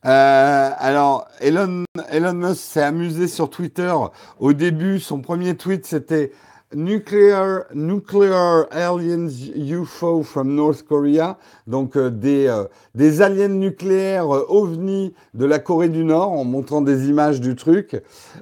Euh, 0.04 0.70
alors, 0.78 1.28
Elon, 1.40 1.84
Elon 2.10 2.34
Musk 2.34 2.60
s'est 2.60 2.82
amusé 2.82 3.28
sur 3.28 3.50
Twitter. 3.50 3.92
Au 4.40 4.52
début, 4.52 4.98
son 4.98 5.20
premier 5.20 5.56
tweet, 5.56 5.86
c'était 5.86 6.32
Nuclear, 6.74 7.66
nuclear 7.74 8.66
aliens 8.70 9.50
UFO 9.54 10.22
from 10.22 10.54
North 10.54 10.82
Korea, 10.84 11.38
donc 11.66 11.96
euh, 11.96 12.10
des, 12.10 12.46
euh, 12.46 12.64
des 12.94 13.20
aliens 13.20 13.48
nucléaires 13.48 14.34
euh, 14.34 14.46
ovnis 14.48 15.12
de 15.34 15.44
la 15.44 15.58
Corée 15.58 15.88
du 15.88 16.04
Nord, 16.04 16.32
en 16.32 16.44
montrant 16.44 16.80
des 16.80 17.08
images 17.08 17.40
du 17.40 17.54
truc. 17.56 18.00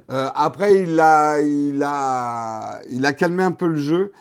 après, 0.08 0.82
il 0.82 1.00
a, 1.00 1.40
il, 1.40 1.82
a, 1.82 2.80
il 2.90 3.04
a 3.04 3.12
calmé 3.12 3.42
un 3.42 3.52
peu 3.52 3.66
le 3.66 3.76
jeu. 3.76 4.12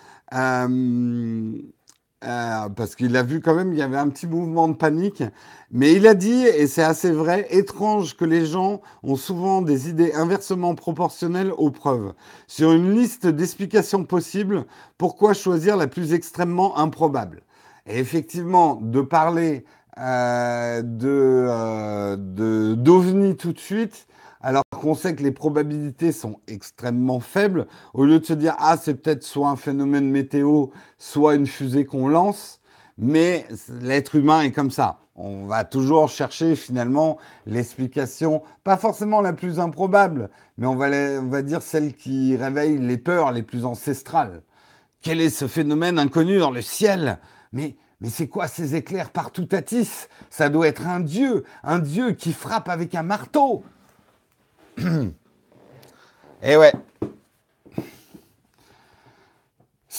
parce 2.22 2.96
qu'il 2.96 3.16
a 3.16 3.24
vu 3.24 3.42
quand 3.42 3.56
même, 3.56 3.74
il 3.74 3.80
y 3.80 3.84
avait 3.84 3.98
un 3.98 4.10
petit 4.10 4.28
mouvement 4.28 4.68
de 4.68 4.74
panique. 4.76 5.24
Mais 5.72 5.94
il 5.94 6.08
a 6.08 6.16
dit, 6.16 6.46
et 6.46 6.66
c'est 6.66 6.84
assez 6.84 7.12
vrai, 7.12 7.46
étrange 7.52 8.18
que 8.18 8.26
les 8.26 8.46
gens 8.46 8.82
ont 9.04 9.16
souvent 9.16 9.62
des 9.62 9.88
idées 9.88 10.14
inversement 10.14 10.74
proportionnelles 10.74 11.54
aux 11.58 11.70
preuves. 11.70 12.14
Sur 12.48 12.72
une 12.72 12.96
liste 12.96 13.28
d'explications 13.28 14.04
possibles, 14.04 14.66
pourquoi 14.98 15.34
choisir 15.36 15.78
la 15.78 15.86
plus 15.86 16.14
extrêmement 16.14 16.76
improbable? 16.80 17.44
Et 17.86 18.00
effectivement, 18.00 18.80
de 18.82 19.02
parler 19.02 19.64
euh, 20.00 20.82
de 20.82 21.46
euh, 21.48 22.16
d'OVNI 22.76 23.36
tout 23.36 23.54
de 23.54 23.60
suite, 23.60 24.08
alors 24.42 24.64
qu'on 24.72 24.96
sait 24.96 25.14
que 25.14 25.24
les 25.24 25.32
probabilités 25.32 26.12
sont 26.12 26.40
extrêmement 26.48 27.20
faibles, 27.20 27.68
au 27.94 28.06
lieu 28.06 28.20
de 28.20 28.26
se 28.26 28.34
dire 28.34 28.56
ah 28.60 28.78
c'est 28.82 28.96
peut-être 28.96 29.24
soit 29.24 29.50
un 29.50 29.56
phénomène 29.56 30.10
météo, 30.10 30.68
soit 30.98 31.36
une 31.36 31.48
fusée 31.48 31.86
qu'on 31.86 32.08
lance, 32.08 32.59
mais 33.00 33.48
l'être 33.82 34.16
humain 34.16 34.42
est 34.42 34.52
comme 34.52 34.72
ça 34.72 35.00
on 35.20 35.46
va 35.46 35.66
toujours 35.66 36.10
chercher 36.10 36.56
finalement 36.56 37.18
l'explication, 37.46 38.42
pas 38.64 38.78
forcément 38.78 39.20
la 39.20 39.34
plus 39.34 39.60
improbable, 39.60 40.30
mais 40.58 40.66
on 40.66 40.76
va, 40.76 41.42
dire 41.42 41.62
celle 41.62 41.94
qui 41.94 42.38
réveille 42.38 42.78
les 42.78 42.98
peurs 42.98 43.34
les 43.34 43.44
plus 43.44 43.66
ancestrales. 43.66 44.42
Quel 45.02 45.20
est 45.20 45.30
ce 45.30 45.48
phénomène 45.48 46.00
inconnu 46.00 46.40
dans 46.40 46.52
le 46.52 46.62
ciel? 46.62 47.20
Mais, 47.52 47.76
mais 48.00 48.10
c'est 48.10 48.28
quoi 48.28 48.48
ces 48.48 48.76
éclairs 48.76 49.10
partout 49.10 49.48
à 49.52 49.60
Ça 50.30 50.48
doit 50.48 50.68
être 50.68 50.88
un 50.88 51.02
dieu, 51.02 51.44
un 51.64 51.80
dieu 51.80 52.14
qui 52.14 52.32
frappe 52.32 52.70
avec 52.70 52.96
un 52.96 53.04
marteau. 53.04 53.64
Eh 56.42 56.56
ouais. 56.56 56.72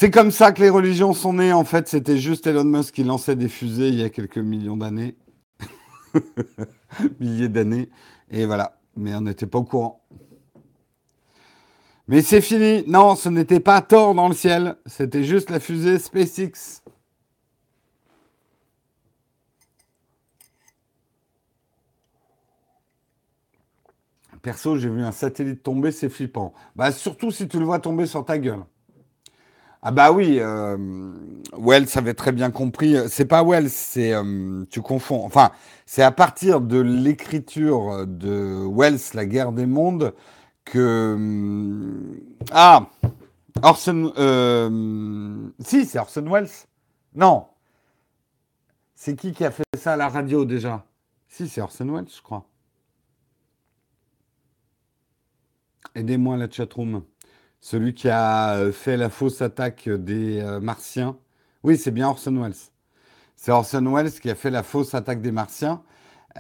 C'est 0.01 0.11
comme 0.11 0.31
ça 0.31 0.53
que 0.53 0.63
les 0.63 0.71
religions 0.71 1.13
sont 1.13 1.35
nées. 1.35 1.53
En 1.53 1.65
fait, 1.65 1.87
c'était 1.87 2.17
juste 2.17 2.47
Elon 2.47 2.65
Musk 2.65 2.95
qui 2.95 3.05
lançait 3.05 3.37
des 3.37 3.51
fusées 3.51 3.89
il 3.89 3.97
y 3.97 4.03
a 4.03 4.09
quelques 4.09 4.39
millions 4.39 4.79
d'années. 4.79 5.15
Milliers 7.21 7.51
d'années. 7.51 7.91
Et 8.31 8.47
voilà. 8.47 8.81
Mais 8.97 9.15
on 9.15 9.21
n'était 9.21 9.47
pas 9.47 9.59
au 9.59 9.65
courant. 9.65 10.03
Mais 12.09 12.23
c'est 12.23 12.41
fini. 12.41 12.83
Non, 12.87 13.15
ce 13.15 13.29
n'était 13.29 13.61
pas 13.61 13.83
Thor 13.83 14.15
dans 14.15 14.29
le 14.29 14.35
ciel. 14.35 14.77
C'était 14.87 15.23
juste 15.23 15.51
la 15.51 15.61
fusée 15.61 15.99
SpaceX. 15.99 16.83
Perso, 24.41 24.79
j'ai 24.79 24.89
vu 24.89 25.03
un 25.03 25.13
satellite 25.13 25.63
tomber, 25.63 25.93
c'est 25.93 26.09
flippant. 26.09 26.55
Bah, 26.75 26.91
surtout 26.91 27.31
si 27.31 27.47
tu 27.49 27.59
le 27.59 27.67
vois 27.67 27.81
tomber 27.81 28.07
sur 28.07 28.25
ta 28.25 28.39
gueule. 28.39 28.65
Ah 29.83 29.93
bah 29.93 30.13
oui, 30.13 30.39
euh, 30.41 30.77
Wells 31.57 31.89
avait 31.95 32.15
très 32.15 32.33
bien 32.33 32.51
compris. 32.51 32.97
C'est 33.09 33.25
pas 33.25 33.43
Wells, 33.43 33.71
c'est 33.71 34.13
euh, 34.13 34.65
tu 34.71 34.83
confonds. 34.83 35.25
Enfin, 35.25 35.53
c'est 35.87 36.03
à 36.03 36.13
partir 36.13 36.61
de 36.61 36.79
l'écriture 36.79 38.07
de 38.07 38.67
Wells, 38.71 39.01
La 39.15 39.25
guerre 39.25 39.53
des 39.53 39.65
mondes, 39.67 40.15
que 40.65 41.17
euh, 41.19 42.21
ah 42.53 42.91
Orson. 43.63 44.13
Euh, 44.19 45.51
si, 45.61 45.87
c'est 45.87 45.99
Orson 45.99 46.27
Welles. 46.31 46.51
Non. 47.15 47.47
C'est 48.95 49.17
qui 49.17 49.33
qui 49.33 49.45
a 49.45 49.51
fait 49.51 49.65
ça 49.77 49.95
à 49.95 49.97
la 49.97 50.09
radio 50.09 50.45
déjà? 50.45 50.85
Si, 51.29 51.49
c'est 51.49 51.61
Orson 51.61 51.89
Welles, 51.89 52.09
je 52.15 52.23
crois. 52.23 52.45
Aidez-moi 55.95 56.37
la 56.37 56.51
chatroom. 56.51 57.03
Celui 57.61 57.95
qui 57.95 58.09
a 58.09 58.55
euh, 58.57 58.73
fait 58.73 58.97
la 58.97 59.11
fausse 59.11 59.43
attaque 59.43 59.89
des 59.89 60.41
euh, 60.41 60.61
Martiens. 60.61 61.17
Oui, 61.63 61.77
c'est 61.79 61.91
bien 61.91 62.09
Orson 62.09 62.35
Welles. 62.43 62.55
C'est 63.37 63.53
Orson 63.53 63.85
Welles 63.95 64.13
qui 64.13 64.31
a 64.31 64.35
fait 64.35 64.51
la 64.51 64.63
fausse 64.63 64.95
attaque 64.95 65.21
des 65.23 65.33
Martiens. 65.33 65.83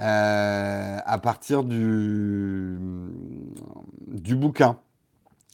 euh, 0.00 0.98
à 1.04 1.18
partir 1.18 1.64
du, 1.64 2.78
du 4.08 4.36
bouquin, 4.36 4.78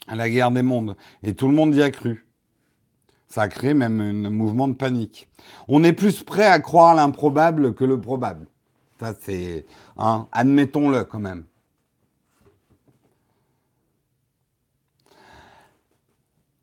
La 0.08 0.30
guerre 0.30 0.50
des 0.52 0.62
mondes. 0.62 0.96
Et 1.22 1.34
tout 1.34 1.48
le 1.48 1.54
monde 1.54 1.74
y 1.74 1.82
a 1.82 1.90
cru. 1.90 2.26
Ça 3.28 3.42
a 3.42 3.48
créé 3.48 3.74
même 3.74 4.00
un 4.00 4.30
mouvement 4.30 4.68
de 4.68 4.74
panique. 4.74 5.28
On 5.68 5.84
est 5.84 5.92
plus 5.92 6.22
prêt 6.22 6.46
à 6.46 6.60
croire 6.60 6.94
l'improbable 6.94 7.74
que 7.74 7.84
le 7.84 8.00
probable. 8.00 8.46
Ça, 9.00 9.14
c'est. 9.20 9.66
Hein, 9.98 10.28
admettons-le 10.32 11.04
quand 11.04 11.20
même. 11.20 11.44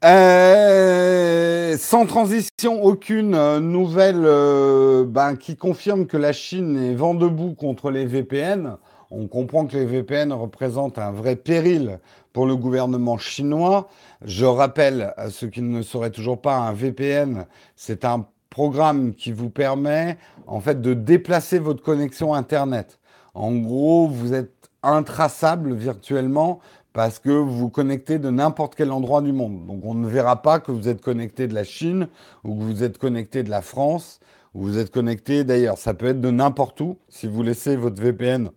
Euh, 0.04 1.78
sans 1.78 2.06
transition, 2.06 2.84
aucune 2.84 3.36
euh, 3.36 3.62
nouvelle 3.62 4.24
euh, 4.26 5.06
ben, 5.06 5.38
qui 5.38 5.56
confirme 5.56 6.08
que 6.08 6.18
la 6.18 6.34
Chine 6.34 6.78
est 6.78 6.94
vent 6.94 7.14
debout 7.14 7.54
contre 7.54 7.90
les 7.90 8.06
VPN. 8.06 8.76
On 9.12 9.28
comprend 9.28 9.66
que 9.66 9.78
les 9.78 9.86
VPN 9.86 10.34
représentent 10.34 11.00
un 11.00 11.12
vrai 11.12 11.38
péril 11.38 12.00
pour 12.34 12.46
le 12.46 12.58
gouvernement 12.58 13.18
chinois. 13.18 13.88
Je 14.26 14.44
rappelle 14.44 15.14
à 15.16 15.30
ceux 15.30 15.48
qui 15.48 15.62
ne 15.62 15.82
sauraient 15.82 16.12
toujours 16.12 16.42
pas, 16.42 16.58
un 16.58 16.74
VPN, 16.74 17.46
c'est 17.78 18.04
un 18.04 18.26
programme 18.50 19.14
qui 19.14 19.32
vous 19.32 19.50
permet 19.50 20.18
en 20.48 20.60
fait 20.60 20.82
de 20.82 20.94
déplacer 20.94 21.60
votre 21.60 21.82
connexion 21.82 22.34
Internet. 22.34 23.00
En 23.36 23.56
gros, 23.56 24.08
vous 24.08 24.34
êtes 24.34 24.70
intraçable 24.84 25.74
virtuellement 25.74 26.60
parce 26.94 27.20
que 27.20 27.30
vous 27.30 27.58
vous 27.58 27.70
connectez 27.70 28.20
de 28.20 28.30
n'importe 28.30 28.76
quel 28.76 28.92
endroit 28.92 29.22
du 29.22 29.34
monde. 29.34 29.66
Donc 29.66 29.82
on 29.84 29.96
ne 29.96 30.08
verra 30.08 30.42
pas 30.42 30.60
que 30.60 30.72
vous 30.72 30.88
êtes 30.88 31.02
connecté 31.02 31.48
de 31.48 31.56
la 31.56 31.64
Chine 31.64 32.08
ou 32.44 32.56
que 32.56 32.64
vous 32.64 32.84
êtes 32.84 33.00
connecté 33.00 33.44
de 33.44 33.50
la 33.50 33.62
France 33.62 34.20
ou 34.54 34.62
vous 34.62 34.78
êtes 34.78 34.92
connecté 34.92 35.44
d'ailleurs. 35.44 35.78
Ça 35.78 35.94
peut 35.94 36.08
être 36.08 36.22
de 36.22 36.30
n'importe 36.30 36.80
où. 36.82 36.98
Si 37.10 37.28
vous 37.28 37.42
laissez 37.42 37.76
votre 37.76 38.02
VPN 38.02 38.52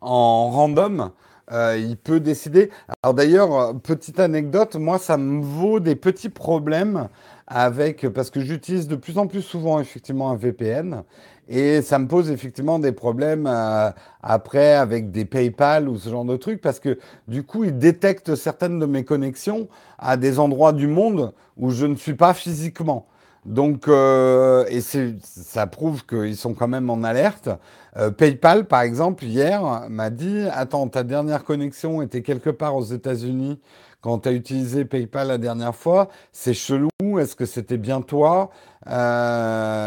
en 0.00 0.50
random, 0.50 1.10
euh, 1.50 1.78
il 1.78 1.96
peut 1.96 2.20
décider. 2.20 2.70
Alors 3.02 3.14
d'ailleurs, 3.14 3.74
petite 3.80 4.20
anecdote, 4.20 4.76
moi 4.76 4.98
ça 4.98 5.16
me 5.16 5.42
vaut 5.42 5.80
des 5.80 5.96
petits 5.96 6.28
problèmes 6.28 7.08
avec 7.46 8.06
parce 8.10 8.28
que 8.28 8.40
j'utilise 8.40 8.86
de 8.86 8.96
plus 8.96 9.16
en 9.16 9.26
plus 9.26 9.40
souvent 9.40 9.80
effectivement 9.80 10.30
un 10.30 10.36
VPN 10.36 11.04
et 11.48 11.80
ça 11.80 11.98
me 11.98 12.06
pose 12.06 12.30
effectivement 12.30 12.78
des 12.78 12.92
problèmes 12.92 13.46
euh, 13.46 13.90
après 14.22 14.74
avec 14.74 15.10
des 15.10 15.24
PayPal 15.24 15.88
ou 15.88 15.96
ce 15.96 16.10
genre 16.10 16.26
de 16.26 16.36
trucs 16.36 16.60
parce 16.60 16.78
que 16.78 16.98
du 17.26 17.42
coup, 17.42 17.64
ils 17.64 17.76
détectent 17.76 18.34
certaines 18.34 18.78
de 18.78 18.86
mes 18.86 19.04
connexions 19.04 19.68
à 19.98 20.18
des 20.18 20.38
endroits 20.38 20.74
du 20.74 20.86
monde 20.86 21.32
où 21.56 21.70
je 21.70 21.86
ne 21.86 21.94
suis 21.96 22.14
pas 22.14 22.34
physiquement. 22.34 23.06
Donc, 23.48 23.88
euh, 23.88 24.66
et 24.68 24.80
ça 24.82 25.66
prouve 25.66 26.04
qu'ils 26.04 26.36
sont 26.36 26.52
quand 26.52 26.68
même 26.68 26.90
en 26.90 27.02
alerte. 27.02 27.48
Euh, 27.96 28.10
PayPal, 28.10 28.66
par 28.66 28.82
exemple, 28.82 29.24
hier 29.24 29.86
m'a 29.88 30.10
dit 30.10 30.44
Attends, 30.52 30.86
ta 30.88 31.02
dernière 31.02 31.44
connexion 31.44 32.02
était 32.02 32.20
quelque 32.22 32.50
part 32.50 32.76
aux 32.76 32.84
États-Unis 32.84 33.58
quand 34.02 34.18
tu 34.20 34.28
as 34.28 34.32
utilisé 34.32 34.84
PayPal 34.84 35.28
la 35.28 35.38
dernière 35.38 35.74
fois. 35.74 36.08
C'est 36.30 36.52
chelou. 36.52 36.90
Est-ce 37.18 37.34
que 37.36 37.46
c'était 37.46 37.78
bien 37.78 38.02
toi? 38.02 38.50
Euh, 38.88 39.78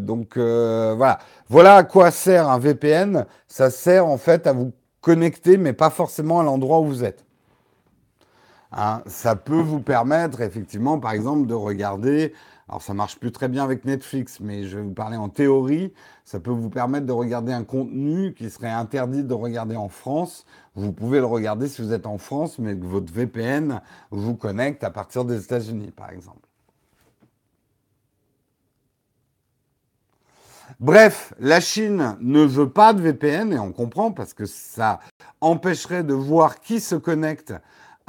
donc 0.00 0.36
euh, 0.36 0.94
voilà. 0.96 1.18
Voilà 1.48 1.76
à 1.76 1.84
quoi 1.84 2.10
sert 2.10 2.48
un 2.48 2.58
VPN. 2.58 3.26
Ça 3.46 3.70
sert 3.70 4.06
en 4.06 4.18
fait 4.18 4.48
à 4.48 4.52
vous 4.52 4.72
connecter, 5.00 5.56
mais 5.56 5.72
pas 5.72 5.90
forcément 5.90 6.40
à 6.40 6.42
l'endroit 6.42 6.80
où 6.80 6.86
vous 6.86 7.04
êtes. 7.04 7.24
Hein, 8.72 9.02
ça 9.06 9.34
peut 9.36 9.60
vous 9.60 9.80
permettre 9.80 10.40
effectivement, 10.40 10.98
par 10.98 11.12
exemple, 11.12 11.46
de 11.46 11.54
regarder. 11.54 12.32
Alors 12.68 12.82
ça 12.82 12.94
marche 12.94 13.18
plus 13.18 13.32
très 13.32 13.48
bien 13.48 13.64
avec 13.64 13.84
Netflix, 13.84 14.38
mais 14.38 14.62
je 14.62 14.76
vais 14.78 14.84
vous 14.84 14.94
parler 14.94 15.16
en 15.16 15.28
théorie. 15.28 15.92
Ça 16.24 16.38
peut 16.38 16.52
vous 16.52 16.70
permettre 16.70 17.04
de 17.04 17.12
regarder 17.12 17.52
un 17.52 17.64
contenu 17.64 18.32
qui 18.32 18.48
serait 18.48 18.70
interdit 18.70 19.24
de 19.24 19.34
regarder 19.34 19.74
en 19.74 19.88
France. 19.88 20.46
Vous 20.76 20.92
pouvez 20.92 21.18
le 21.18 21.26
regarder 21.26 21.66
si 21.66 21.82
vous 21.82 21.92
êtes 21.92 22.06
en 22.06 22.18
France, 22.18 22.60
mais 22.60 22.76
que 22.76 22.86
votre 22.86 23.12
VPN 23.12 23.80
vous 24.12 24.36
connecte 24.36 24.84
à 24.84 24.90
partir 24.90 25.24
des 25.24 25.42
États-Unis, 25.42 25.90
par 25.90 26.10
exemple. 26.10 26.46
Bref, 30.78 31.34
la 31.40 31.60
Chine 31.60 32.16
ne 32.20 32.42
veut 32.42 32.70
pas 32.70 32.92
de 32.92 33.02
VPN 33.02 33.52
et 33.52 33.58
on 33.58 33.72
comprend 33.72 34.12
parce 34.12 34.32
que 34.32 34.46
ça 34.46 35.00
empêcherait 35.40 36.04
de 36.04 36.14
voir 36.14 36.60
qui 36.60 36.78
se 36.78 36.94
connecte 36.94 37.52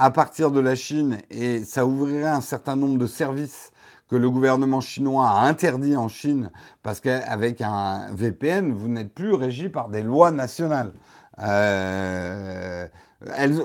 à 0.01 0.09
partir 0.09 0.49
de 0.49 0.59
la 0.59 0.73
Chine 0.73 1.19
et 1.29 1.63
ça 1.63 1.85
ouvrirait 1.85 2.27
un 2.27 2.41
certain 2.41 2.75
nombre 2.75 2.97
de 2.97 3.05
services 3.05 3.71
que 4.09 4.15
le 4.15 4.31
gouvernement 4.31 4.81
chinois 4.81 5.29
a 5.29 5.45
interdits 5.45 5.95
en 5.95 6.07
Chine 6.07 6.49
parce 6.81 6.99
qu'avec 6.99 7.61
un 7.61 8.07
VPN, 8.11 8.73
vous 8.73 8.87
n'êtes 8.87 9.13
plus 9.13 9.35
régi 9.35 9.69
par 9.69 9.89
des 9.89 10.01
lois 10.01 10.31
nationales. 10.31 10.91
Euh, 11.37 12.87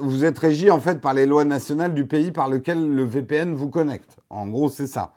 vous 0.02 0.26
êtes 0.26 0.38
régi 0.38 0.70
en 0.70 0.78
fait 0.78 1.00
par 1.00 1.14
les 1.14 1.24
lois 1.24 1.46
nationales 1.46 1.94
du 1.94 2.04
pays 2.06 2.32
par 2.32 2.50
lequel 2.50 2.86
le 2.86 3.04
VPN 3.04 3.54
vous 3.54 3.70
connecte. 3.70 4.18
En 4.28 4.46
gros, 4.46 4.68
c'est 4.68 4.86
ça. 4.86 5.14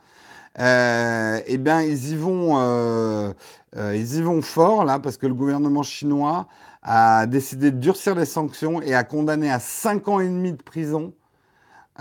Euh, 0.58 1.42
eh 1.46 1.58
bien, 1.58 1.82
ils 1.82 2.12
y 2.12 2.16
vont, 2.16 2.54
euh, 2.60 3.34
ils 3.76 4.16
y 4.16 4.22
vont 4.22 4.42
fort 4.42 4.86
là, 4.86 5.00
parce 5.00 5.18
que 5.18 5.28
le 5.28 5.34
gouvernement 5.34 5.84
chinois 5.84 6.48
a 6.82 7.26
décidé 7.28 7.72
de 7.72 7.78
durcir 7.78 8.16
les 8.16 8.26
sanctions 8.26 8.82
et 8.82 8.96
a 8.96 9.04
condamné 9.04 9.52
à 9.52 9.60
5 9.60 10.08
ans 10.08 10.20
et 10.20 10.28
demi 10.28 10.54
de 10.54 10.62
prison 10.62 11.14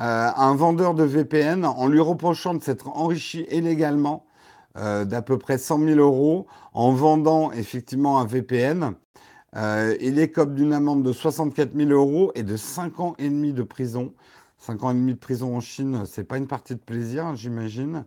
un 0.01 0.55
vendeur 0.55 0.95
de 0.95 1.03
VPN 1.03 1.65
en 1.65 1.89
lui 1.89 1.99
reprochant 1.99 2.55
de 2.55 2.63
s'être 2.63 2.89
enrichi 2.97 3.47
illégalement 3.51 4.27
d'à 4.77 5.23
peu 5.23 5.39
près 5.39 5.59
100 5.59 5.81
000 5.81 5.99
euros 5.99 6.47
en 6.73 6.93
vendant 6.93 7.51
effectivement 7.51 8.21
un 8.21 8.25
VPN. 8.25 8.93
il 9.57 10.21
écope 10.21 10.55
d'une 10.55 10.73
amende 10.73 11.03
de 11.03 11.13
64 11.13 11.75
000 11.75 11.91
euros 11.91 12.31
et 12.37 12.45
de 12.45 12.57
5 12.57 13.01
ans 13.01 13.15
et 13.19 13.29
demi 13.29 13.53
de 13.53 13.65
prison. 13.65 14.13
5 14.59 14.85
ans 14.85 14.91
et 14.91 14.95
demi 14.95 15.15
de 15.15 15.19
prison 15.19 15.57
en 15.57 15.61
Chine, 15.61 16.03
c'est 16.07 16.25
pas 16.25 16.37
une 16.37 16.47
partie 16.47 16.75
de 16.75 16.81
plaisir, 16.81 17.35
j'imagine. 17.37 18.05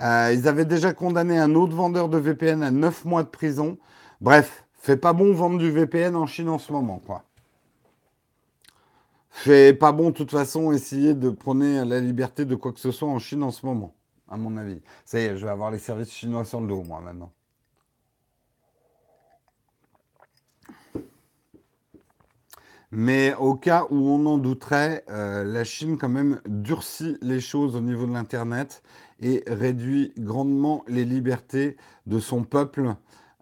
Euh, 0.00 0.32
ils 0.32 0.46
avaient 0.46 0.64
déjà 0.64 0.92
condamné 0.92 1.38
un 1.38 1.54
autre 1.54 1.74
vendeur 1.74 2.08
de 2.08 2.18
VPN 2.18 2.62
à 2.62 2.70
9 2.70 3.04
mois 3.04 3.24
de 3.24 3.28
prison. 3.28 3.78
Bref, 4.20 4.64
fait 4.78 4.96
pas 4.96 5.12
bon 5.12 5.32
vendre 5.34 5.58
du 5.58 5.70
VPN 5.70 6.16
en 6.16 6.26
Chine 6.26 6.48
en 6.48 6.58
ce 6.58 6.72
moment, 6.72 7.00
quoi. 7.04 7.24
Fait 9.30 9.72
pas 9.72 9.92
bon, 9.92 10.10
de 10.10 10.14
toute 10.14 10.30
façon, 10.30 10.72
essayer 10.72 11.14
de 11.14 11.30
prôner 11.30 11.84
la 11.84 12.00
liberté 12.00 12.44
de 12.44 12.56
quoi 12.56 12.72
que 12.72 12.80
ce 12.80 12.90
soit 12.90 13.08
en 13.08 13.18
Chine 13.18 13.42
en 13.42 13.50
ce 13.52 13.64
moment, 13.66 13.94
à 14.28 14.36
mon 14.36 14.56
avis. 14.56 14.80
Ça 15.04 15.20
y 15.20 15.24
est, 15.24 15.36
je 15.36 15.44
vais 15.44 15.52
avoir 15.52 15.70
les 15.70 15.78
services 15.78 16.10
chinois 16.10 16.44
sur 16.44 16.60
le 16.60 16.66
dos, 16.66 16.82
moi, 16.82 17.00
maintenant. 17.00 17.32
Mais 22.90 23.34
au 23.34 23.54
cas 23.54 23.86
où 23.90 24.08
on 24.08 24.24
en 24.26 24.38
douterait, 24.38 25.04
euh, 25.10 25.44
la 25.44 25.62
Chine 25.64 25.98
quand 25.98 26.08
même 26.08 26.40
durcit 26.46 27.18
les 27.20 27.40
choses 27.40 27.76
au 27.76 27.80
niveau 27.80 28.06
de 28.06 28.12
l'Internet 28.12 28.82
et 29.20 29.44
réduit 29.46 30.14
grandement 30.16 30.84
les 30.88 31.04
libertés 31.04 31.76
de 32.06 32.18
son 32.18 32.44
peuple 32.44 32.94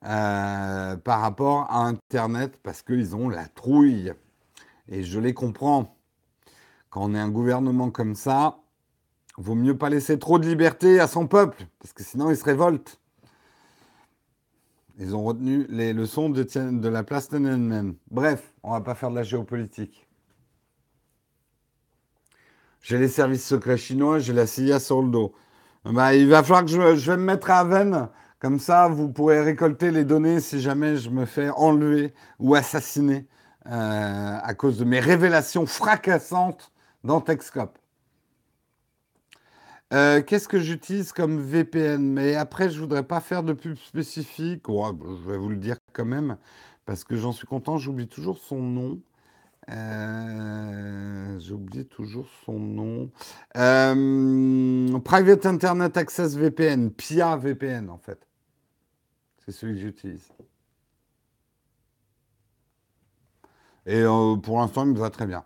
euh, 0.07 0.97
par 0.97 1.21
rapport 1.21 1.71
à 1.71 1.81
Internet 1.87 2.59
parce 2.63 2.83
qu'ils 2.83 3.17
ont 3.17 3.29
la 3.29 3.47
trouille. 3.47 4.13
Et 4.89 5.03
je 5.03 5.19
les 5.19 5.35
comprends. 5.35 5.99
Quand 6.91 7.03
on 7.03 7.15
est 7.15 7.19
un 7.19 7.29
gouvernement 7.29 7.91
comme 7.91 8.15
ça, 8.15 8.59
vaut 9.37 9.57
mieux 9.57 9.77
pas 9.77 9.91
laisser 9.91 10.19
trop 10.19 10.39
de 10.39 10.47
liberté 10.47 11.01
à 11.01 11.09
son 11.09 11.27
peuple 11.27 11.67
parce 11.81 11.93
que 11.93 12.05
sinon 12.05 12.31
il 12.31 12.37
se 12.37 12.45
révolte. 12.45 13.01
Ils 14.99 15.15
ont 15.15 15.25
retenu 15.25 15.67
les 15.69 15.93
leçons 15.93 16.31
de, 16.31 16.89
la 16.89 17.03
place 17.03 17.29
Tiananmen. 17.29 17.97
Bref, 18.11 18.55
on 18.63 18.71
va 18.71 18.81
pas 18.81 18.95
faire 18.95 19.11
de 19.11 19.17
la 19.17 19.25
géopolitique. 19.25 20.07
J'ai 22.81 22.99
les 22.99 23.09
services 23.09 23.45
secrets 23.45 23.77
chinois, 23.77 24.21
j'ai 24.21 24.33
la 24.33 24.47
CIA 24.47 24.79
sur 24.79 25.03
le 25.03 25.11
dos. 25.11 25.35
Bah, 25.85 26.15
il 26.15 26.29
va 26.29 26.43
falloir 26.43 26.65
que 26.65 26.71
je, 26.71 27.11
vais 27.11 27.17
me 27.17 27.25
mettre 27.25 27.51
à 27.51 27.59
Aven. 27.59 28.09
Comme 28.39 28.59
ça, 28.59 28.89
vous 28.89 29.09
pourrez 29.09 29.41
récolter 29.41 29.91
les 29.91 30.05
données 30.05 30.41
si 30.41 30.61
jamais 30.61 30.97
je 30.97 31.09
me 31.11 31.25
fais 31.25 31.49
enlever 31.51 32.13
ou 32.39 32.55
assassiner 32.55 33.27
euh, 33.67 34.39
à 34.43 34.55
cause 34.55 34.79
de 34.79 34.85
mes 34.85 35.01
révélations 35.01 35.67
fracassantes 35.67 36.71
dans 37.03 37.21
Techscope. 37.21 37.79
Euh, 39.93 40.21
qu'est-ce 40.23 40.49
que 40.49 40.59
j'utilise 40.59 41.13
comme 41.13 41.41
VPN 41.41 42.03
Mais 42.13 42.35
après, 42.35 42.71
je 42.71 42.79
voudrais 42.79 43.05
pas 43.05 43.21
faire 43.21 43.43
de 43.43 43.53
pub 43.53 43.77
spécifique. 43.79 44.65
je 44.69 45.31
vais 45.31 45.39
vous 45.39 45.49
le 45.49 45.57
dire 45.57 45.77
quand 45.93 46.05
même, 46.05 46.37
parce 46.85 47.05
que 47.05 47.17
j'en 47.17 47.33
suis 47.33 47.47
content. 47.47 47.79
J'oublie 47.79 48.09
toujours 48.09 48.39
son 48.39 48.61
nom. 48.61 49.01
Euh, 49.71 51.39
j'ai 51.41 51.53
oublié 51.53 51.85
toujours 51.85 52.29
son 52.45 52.59
nom. 52.59 53.11
Euh, 53.57 54.99
Private 55.01 55.47
Internet 55.47 55.97
Access 55.97 56.37
VPN, 56.37 56.91
PIA 56.91 57.37
VPN 57.37 57.91
en 57.91 57.99
fait. 57.99 58.27
C'est 59.45 59.53
celui 59.53 59.75
que 59.75 59.81
j'utilise. 59.81 60.29
Et 63.87 64.03
pour 64.43 64.59
l'instant, 64.59 64.85
il 64.85 64.93
me 64.93 64.99
va 64.99 65.11
très 65.11 65.27
bien. 65.27 65.45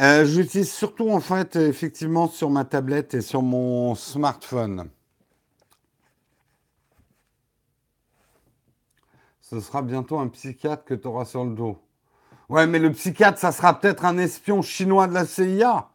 Euh, 0.00 0.24
j'utilise 0.24 0.72
surtout 0.72 1.10
en 1.10 1.20
fait 1.20 1.56
effectivement 1.56 2.28
sur 2.28 2.50
ma 2.50 2.64
tablette 2.64 3.14
et 3.14 3.20
sur 3.20 3.42
mon 3.42 3.96
smartphone. 3.96 4.88
Ce 9.48 9.60
sera 9.60 9.82
bientôt 9.82 10.18
un 10.18 10.28
psychiatre 10.28 10.84
que 10.84 10.94
tu 10.94 11.08
auras 11.08 11.24
sur 11.24 11.44
le 11.44 11.54
dos. 11.54 11.78
Ouais, 12.50 12.66
mais 12.66 12.78
le 12.78 12.92
psychiatre, 12.92 13.38
ça 13.38 13.52
sera 13.52 13.78
peut-être 13.78 14.04
un 14.04 14.18
espion 14.18 14.60
chinois 14.60 15.06
de 15.06 15.14
la 15.14 15.24
CIA 15.24 15.88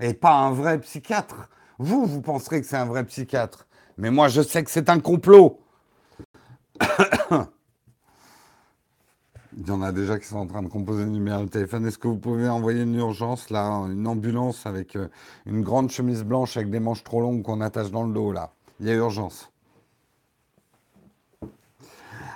et 0.00 0.14
pas 0.14 0.34
un 0.34 0.52
vrai 0.52 0.80
psychiatre. 0.80 1.48
Vous, 1.78 2.06
vous 2.06 2.20
penserez 2.20 2.60
que 2.60 2.66
c'est 2.66 2.76
un 2.76 2.84
vrai 2.84 3.04
psychiatre. 3.04 3.66
Mais 3.98 4.10
moi, 4.10 4.28
je 4.28 4.42
sais 4.42 4.62
que 4.62 4.70
c'est 4.70 4.88
un 4.88 5.00
complot. 5.00 5.60
Il 9.58 9.66
y 9.66 9.70
en 9.70 9.80
a 9.80 9.90
déjà 9.90 10.18
qui 10.18 10.26
sont 10.26 10.36
en 10.36 10.46
train 10.46 10.62
de 10.62 10.68
composer 10.68 11.04
une 11.04 11.12
numéro 11.12 11.42
de 11.42 11.48
téléphone. 11.48 11.86
Est-ce 11.86 11.98
que 11.98 12.08
vous 12.08 12.18
pouvez 12.18 12.46
envoyer 12.48 12.82
une 12.82 12.94
urgence, 12.94 13.48
là, 13.50 13.68
une 13.90 14.06
ambulance 14.06 14.66
avec 14.66 14.94
euh, 14.96 15.08
une 15.46 15.62
grande 15.62 15.90
chemise 15.90 16.22
blanche 16.24 16.56
avec 16.56 16.70
des 16.70 16.80
manches 16.80 17.02
trop 17.02 17.22
longues 17.22 17.42
qu'on 17.42 17.62
attache 17.62 17.90
dans 17.90 18.04
le 18.04 18.12
dos, 18.12 18.32
là? 18.32 18.52
Il 18.80 18.86
y 18.86 18.90
a 18.90 18.94
urgence. 18.94 19.50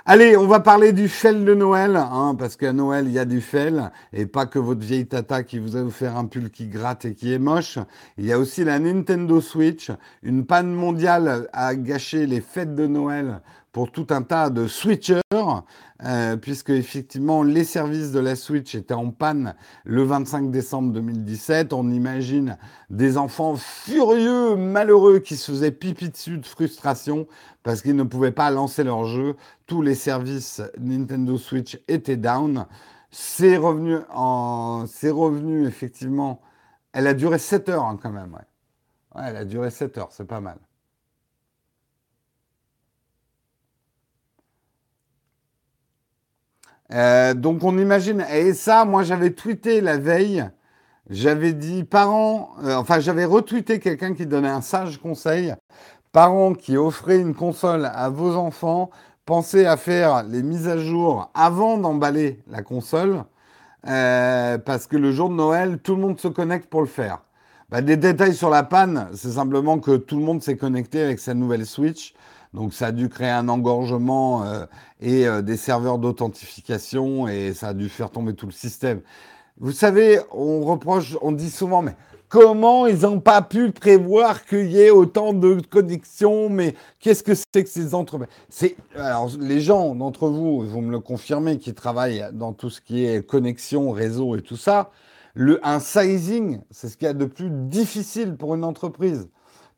Allez, 0.03 0.35
on 0.35 0.47
va 0.47 0.59
parler 0.59 0.93
du 0.93 1.07
fel 1.07 1.45
de 1.45 1.53
Noël, 1.53 1.95
hein, 1.95 2.35
parce 2.37 2.55
qu'à 2.55 2.73
Noël, 2.73 3.05
il 3.05 3.11
y 3.11 3.19
a 3.19 3.25
du 3.25 3.39
fel, 3.39 3.91
et 4.13 4.25
pas 4.25 4.47
que 4.47 4.57
votre 4.57 4.81
vieille 4.81 5.05
tata 5.05 5.43
qui 5.43 5.59
vous 5.59 5.77
a 5.77 5.81
offert 5.81 6.17
un 6.17 6.25
pull 6.25 6.49
qui 6.49 6.67
gratte 6.69 7.05
et 7.05 7.13
qui 7.13 7.31
est 7.31 7.37
moche. 7.37 7.77
Il 8.17 8.25
y 8.25 8.33
a 8.33 8.39
aussi 8.39 8.63
la 8.63 8.79
Nintendo 8.79 9.39
Switch. 9.41 9.91
Une 10.23 10.47
panne 10.47 10.73
mondiale 10.73 11.47
a 11.53 11.75
gâché 11.75 12.25
les 12.25 12.41
fêtes 12.41 12.73
de 12.73 12.87
Noël 12.87 13.41
pour 13.71 13.91
tout 13.91 14.07
un 14.09 14.23
tas 14.23 14.49
de 14.49 14.67
switchers, 14.67 15.21
euh, 16.03 16.35
puisque 16.35 16.71
effectivement 16.71 17.43
les 17.43 17.63
services 17.63 18.11
de 18.11 18.19
la 18.19 18.35
Switch 18.35 18.73
étaient 18.73 18.95
en 18.95 19.11
panne 19.11 19.55
le 19.83 20.03
25 20.03 20.49
décembre 20.49 20.93
2017. 20.93 21.73
On 21.73 21.89
imagine 21.91 22.57
des 22.89 23.17
enfants 23.17 23.55
furieux, 23.55 24.55
malheureux, 24.55 25.19
qui 25.19 25.37
se 25.37 25.51
faisaient 25.51 25.71
pipi 25.71 26.09
dessus 26.09 26.39
de 26.39 26.45
frustration 26.45 27.27
parce 27.63 27.81
qu'ils 27.81 27.95
ne 27.95 28.03
pouvaient 28.03 28.31
pas 28.31 28.49
lancer 28.49 28.83
leur 28.83 29.05
jeu. 29.05 29.35
Tous 29.67 29.81
les 29.81 29.95
services 29.95 30.61
Nintendo 30.79 31.37
Switch 31.37 31.79
étaient 31.87 32.17
down. 32.17 32.65
C'est 33.11 33.57
revenu, 33.57 33.97
en... 34.11 34.85
revenu 34.85 35.67
effectivement. 35.67 36.41
Elle 36.93 37.07
a 37.07 37.13
duré 37.13 37.37
7 37.37 37.69
heures 37.69 37.85
hein, 37.85 37.99
quand 38.01 38.11
même. 38.11 38.33
Ouais. 38.33 39.21
ouais, 39.21 39.27
elle 39.27 39.37
a 39.37 39.45
duré 39.45 39.69
7 39.69 39.97
heures, 39.99 40.09
c'est 40.11 40.25
pas 40.25 40.41
mal. 40.41 40.57
Euh, 46.93 47.33
donc 47.33 47.63
on 47.63 47.77
imagine, 47.77 48.25
et 48.33 48.53
ça, 48.53 48.83
moi 48.85 49.03
j'avais 49.03 49.31
tweeté 49.31 49.79
la 49.79 49.97
veille, 49.97 50.45
j'avais 51.09 51.53
dit 51.53 51.83
parents, 51.83 52.51
euh, 52.63 52.75
enfin 52.75 52.99
j'avais 52.99 53.25
retweeté 53.25 53.79
quelqu'un 53.79 54.13
qui 54.13 54.25
donnait 54.25 54.49
un 54.49 54.61
sage 54.61 54.97
conseil, 54.97 55.53
parents 56.11 56.53
qui 56.53 56.75
offraient 56.77 57.19
une 57.19 57.33
console 57.33 57.85
à 57.85 58.09
vos 58.09 58.35
enfants, 58.35 58.89
pensez 59.25 59.65
à 59.65 59.77
faire 59.77 60.23
les 60.23 60.43
mises 60.43 60.67
à 60.67 60.77
jour 60.77 61.31
avant 61.33 61.77
d'emballer 61.77 62.39
la 62.49 62.61
console, 62.61 63.23
euh, 63.87 64.57
parce 64.57 64.85
que 64.87 64.97
le 64.97 65.11
jour 65.11 65.29
de 65.29 65.35
Noël, 65.35 65.79
tout 65.79 65.95
le 65.95 66.01
monde 66.01 66.19
se 66.19 66.27
connecte 66.27 66.69
pour 66.69 66.81
le 66.81 66.87
faire. 66.87 67.19
Bah, 67.69 67.81
des 67.81 67.95
détails 67.95 68.35
sur 68.35 68.49
la 68.49 68.63
panne, 68.63 69.07
c'est 69.13 69.31
simplement 69.31 69.79
que 69.79 69.95
tout 69.95 70.17
le 70.17 70.25
monde 70.25 70.43
s'est 70.43 70.57
connecté 70.57 71.01
avec 71.01 71.19
sa 71.19 71.33
nouvelle 71.33 71.65
Switch. 71.65 72.13
Donc 72.53 72.73
ça 72.73 72.87
a 72.87 72.91
dû 72.91 73.07
créer 73.07 73.29
un 73.29 73.47
engorgement 73.47 74.43
euh, 74.43 74.65
et 74.99 75.25
euh, 75.25 75.41
des 75.41 75.55
serveurs 75.55 75.99
d'authentification 75.99 77.27
et 77.27 77.53
ça 77.53 77.69
a 77.69 77.73
dû 77.73 77.87
faire 77.87 78.11
tomber 78.11 78.33
tout 78.33 78.45
le 78.45 78.51
système. 78.51 79.01
Vous 79.57 79.71
savez, 79.71 80.19
on 80.31 80.61
reproche, 80.61 81.17
on 81.21 81.31
dit 81.31 81.49
souvent, 81.49 81.81
mais 81.81 81.95
comment 82.27 82.87
ils 82.87 83.01
n'ont 83.01 83.19
pas 83.19 83.41
pu 83.41 83.71
prévoir 83.71 84.45
qu'il 84.45 84.71
y 84.71 84.81
ait 84.81 84.89
autant 84.89 85.33
de 85.33 85.61
connexions 85.69 86.49
Mais 86.49 86.75
qu'est-ce 86.99 87.23
que 87.23 87.33
c'est 87.35 87.63
que 87.63 87.69
ces 87.69 87.93
entreprises 87.93 88.29
C'est 88.49 88.75
alors 88.95 89.29
les 89.39 89.61
gens 89.61 89.95
d'entre 89.95 90.27
vous, 90.27 90.61
vous 90.61 90.81
me 90.81 90.91
le 90.91 90.99
confirmez, 90.99 91.57
qui 91.57 91.73
travaillent 91.73 92.25
dans 92.33 92.53
tout 92.53 92.69
ce 92.69 92.81
qui 92.81 93.05
est 93.05 93.25
connexion, 93.25 93.91
réseau 93.91 94.35
et 94.35 94.41
tout 94.41 94.57
ça. 94.57 94.91
Le, 95.33 95.65
un 95.65 95.79
sizing, 95.79 96.59
c'est 96.71 96.89
ce 96.89 96.97
qu'il 96.97 97.05
y 97.05 97.09
a 97.09 97.13
de 97.13 97.25
plus 97.25 97.49
difficile 97.49 98.35
pour 98.35 98.55
une 98.55 98.65
entreprise. 98.65 99.29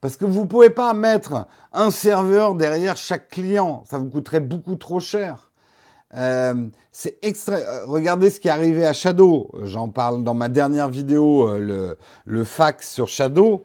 Parce 0.03 0.17
que 0.17 0.25
vous 0.25 0.41
ne 0.41 0.47
pouvez 0.47 0.69
pas 0.69 0.93
mettre 0.93 1.47
un 1.71 1.89
serveur 1.89 2.55
derrière 2.55 2.97
chaque 2.97 3.29
client. 3.29 3.85
Ça 3.89 3.97
vous 3.97 4.09
coûterait 4.09 4.41
beaucoup 4.41 4.75
trop 4.75 4.99
cher. 4.99 5.49
Euh, 6.17 6.67
c'est. 6.91 7.17
Euh, 7.47 7.85
regardez 7.85 8.29
ce 8.29 8.41
qui 8.41 8.49
est 8.49 8.51
arrivé 8.51 8.85
à 8.85 8.91
Shadow. 8.91 9.49
J'en 9.63 9.87
parle 9.87 10.25
dans 10.25 10.33
ma 10.33 10.49
dernière 10.49 10.89
vidéo, 10.89 11.47
euh, 11.47 11.57
le, 11.57 11.97
le 12.25 12.43
fax 12.43 12.91
sur 12.91 13.07
Shadow. 13.07 13.63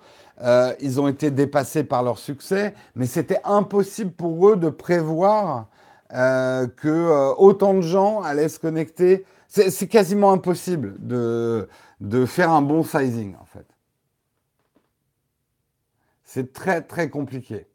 ils 0.80 1.01
ont 1.01 1.09
été 1.09 1.32
dépassés 1.32 1.82
par 1.82 2.05
leur 2.05 2.18
succès, 2.18 2.72
mais 2.95 3.07
c'était 3.07 3.41
impossible 3.43 4.12
pour 4.12 4.49
eux 4.49 4.55
de 4.55 4.68
prévoir 4.68 5.66
que 6.12 7.34
autant 7.36 7.74
de 7.74 7.80
gens 7.80 8.22
allaient 8.22 8.49
se 8.49 8.61
connecter. 8.61 9.24
C'est 9.49 9.89
quasiment 9.89 10.30
impossible 10.30 10.95
de, 11.01 11.68
de 12.01 12.26
faire 12.26 12.53
un 12.53 12.62
bon 12.62 12.84
sizing, 12.84 13.34
en 13.34 13.45
fait. 13.45 13.66
C'est 16.31 16.53
très 16.53 16.83
très 16.83 17.09
compliqué. 17.09 17.66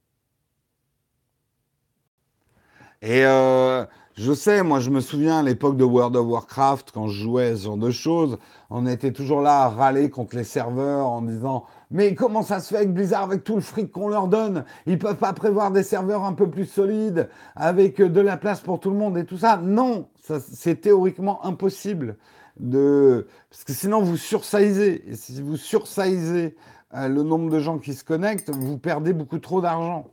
Et 3.02 3.26
euh, 3.26 3.84
je 4.14 4.32
sais, 4.32 4.62
moi 4.62 4.80
je 4.80 4.92
me 4.92 5.00
souviens 5.00 5.40
à 5.40 5.42
l'époque 5.42 5.76
de 5.76 5.84
World 5.84 6.16
of 6.16 6.28
Warcraft, 6.28 6.92
quand 6.92 7.08
je 7.08 7.24
jouais 7.24 7.56
ce 7.56 7.64
genre 7.64 7.78
de 7.78 7.90
choses, 7.90 8.38
on 8.70 8.86
était 8.86 9.12
toujours 9.12 9.42
là 9.42 9.64
à 9.64 9.70
râler 9.70 10.12
contre 10.12 10.36
les 10.36 10.44
serveurs 10.44 11.08
en 11.08 11.24
disant 11.24 11.66
Mais 11.90 12.14
comment 12.14 12.44
ça 12.44 12.60
se 12.60 12.70
fait 12.70 12.78
avec 12.78 12.94
Blizzard, 12.94 13.24
avec 13.24 13.44
tout 13.44 13.56
le 13.56 13.62
fric 13.62 13.92
qu'on 13.92 14.08
leur 14.08 14.28
donne? 14.28 14.66
Ils 14.86 15.00
peuvent 15.00 15.18
pas 15.18 15.34
prévoir 15.34 15.72
des 15.72 15.82
serveurs 15.82 16.24
un 16.24 16.34
peu 16.34 16.48
plus 16.48 16.68
solides, 16.68 17.30
avec 17.56 18.00
de 18.04 18.22
la 18.22 18.38
place 18.38 18.62
pour 18.62 18.80
tout 18.80 18.92
le 18.92 18.98
monde 18.98 19.18
et 19.18 19.26
tout 19.26 19.40
ça 19.40 19.58
Non, 19.58 20.10
c'est 20.22 20.80
théoriquement 20.80 21.44
impossible. 21.44 22.18
De... 22.60 23.26
Parce 23.50 23.64
que 23.64 23.74
sinon 23.74 24.04
vous 24.04 24.16
sursizez. 24.16 25.04
Si 25.14 25.42
vous 25.42 25.58
sursizez 25.58 26.56
euh, 26.94 27.08
le 27.08 27.24
nombre 27.24 27.50
de 27.50 27.60
gens 27.60 27.80
qui 27.80 27.94
se 27.94 28.04
connectent, 28.04 28.50
vous 28.50 28.78
perdez 28.78 29.14
beaucoup 29.14 29.40
trop 29.40 29.62
d'argent. 29.62 30.12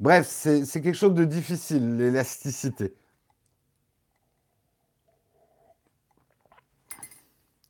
Bref, 0.00 0.26
c'est 0.28 0.64
quelque 0.80 0.94
chose 0.94 1.14
de 1.14 1.24
difficile, 1.24 1.96
l'élasticité. 1.96 2.94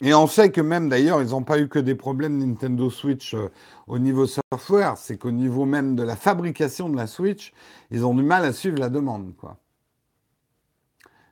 Et 0.01 0.15
on 0.15 0.27
sait 0.29 0.53
que 0.53 0.61
même 0.61 0.89
d'ailleurs, 0.89 1.23
ils 1.23 1.31
n'ont 1.31 1.43
pas 1.43 1.59
eu 1.59 1.69
que 1.69 1.79
des 1.79 1.97
problèmes 1.97 2.39
Nintendo 2.39 2.89
Switch 2.89 3.35
euh, 3.35 3.49
au 3.89 3.99
niveau 3.99 4.27
software, 4.27 4.97
c'est 4.97 5.17
qu'au 5.19 5.33
niveau 5.33 5.65
même 5.65 5.97
de 5.97 6.05
la 6.05 6.15
fabrication 6.15 6.89
de 6.89 6.97
la 6.97 7.09
Switch, 7.09 7.53
ils 7.91 8.07
ont 8.07 8.15
du 8.15 8.23
mal 8.23 8.45
à 8.45 8.53
suivre 8.53 8.79
la 8.79 8.91
demande. 8.91 9.33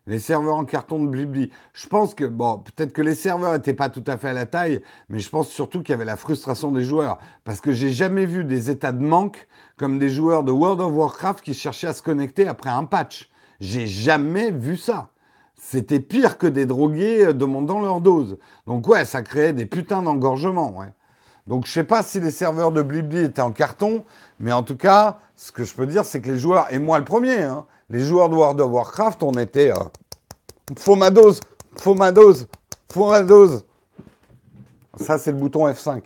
Les 0.07 0.21
serveurs 0.21 0.55
en 0.55 0.65
carton 0.65 1.03
de 1.03 1.09
Blibli. 1.09 1.51
Je 1.73 1.89
pense 1.89 2.15
que, 2.15 2.25
bon, 2.25 2.59
peut-être 2.59 2.93
que 2.93 3.03
les 3.03 3.17
serveurs 3.17 3.53
n'étaient 3.53 3.75
pas 3.75 3.89
tout 3.89 4.05
à 4.07 4.17
fait 4.17 4.29
à 4.29 4.33
la 4.33 4.47
taille, 4.47 4.81
mais 5.09 5.19
je 5.19 5.29
pense 5.29 5.49
surtout 5.49 5.83
qu'il 5.83 5.91
y 5.91 5.95
avait 5.95 6.05
la 6.05 6.17
frustration 6.17 6.71
des 6.71 6.85
joueurs. 6.85 7.19
Parce 7.43 7.61
que 7.61 7.73
j'ai 7.73 7.93
jamais 7.93 8.25
vu 8.25 8.45
des 8.45 8.71
états 8.71 8.93
de 8.93 9.05
manque 9.05 9.49
comme 9.77 9.99
des 9.99 10.09
joueurs 10.09 10.45
de 10.45 10.53
World 10.53 10.81
of 10.81 10.93
Warcraft 10.93 11.45
qui 11.45 11.55
cherchaient 11.55 11.89
à 11.89 11.93
se 11.93 12.03
connecter 12.03 12.47
après 12.47 12.71
un 12.71 12.85
patch. 12.85 13.31
J'ai 13.59 13.89
jamais 13.89 14.53
vu 14.53 14.77
ça. 14.77 15.11
C'était 15.57 16.01
pire 16.01 16.39
que 16.39 16.47
des 16.47 16.67
drogués 16.67 17.27
euh, 17.27 17.33
demandant 17.33 17.81
leur 17.81 18.01
dose. 18.01 18.39
Donc 18.67 18.87
ouais, 18.87 19.05
ça 19.05 19.23
créait 19.23 19.53
des 19.53 19.67
putains 19.67 20.03
d'engorgements, 20.03 20.77
ouais. 20.79 20.93
Donc 21.47 21.67
je 21.67 21.73
sais 21.73 21.85
pas 21.85 22.03
si 22.03 22.21
les 22.21 22.31
serveurs 22.31 22.73
de 22.73 22.83
Blibli 22.83 23.19
étaient 23.19 23.41
en 23.41 23.53
carton, 23.53 24.05
mais 24.41 24.53
en 24.53 24.63
tout 24.63 24.77
cas, 24.77 25.21
ce 25.37 25.53
que 25.53 25.65
je 25.65 25.75
peux 25.75 25.87
dire, 25.87 26.05
c'est 26.05 26.21
que 26.21 26.31
les 26.31 26.39
joueurs, 26.39 26.73
et 26.73 26.79
moi 26.79 26.99
le 26.99 27.05
premier, 27.05 27.43
hein, 27.43 27.67
les 27.89 28.01
joueurs 28.01 28.29
de 28.29 28.35
World 28.35 28.61
of 28.61 28.71
Warcraft, 28.71 29.23
on 29.23 29.33
était 29.33 29.71
euh, 29.71 29.85
faut 30.79 30.97
ma 30.97 31.11
dose, 31.11 31.41
faut 31.77 31.95
ma 31.95 32.13
dose, 32.13 32.47
faut 32.91 33.09
ma 33.09 33.23
dose. 33.23 33.65
Ça, 34.99 35.19
c'est 35.19 35.33
le 35.33 35.39
bouton 35.39 35.69
F5. 35.69 36.03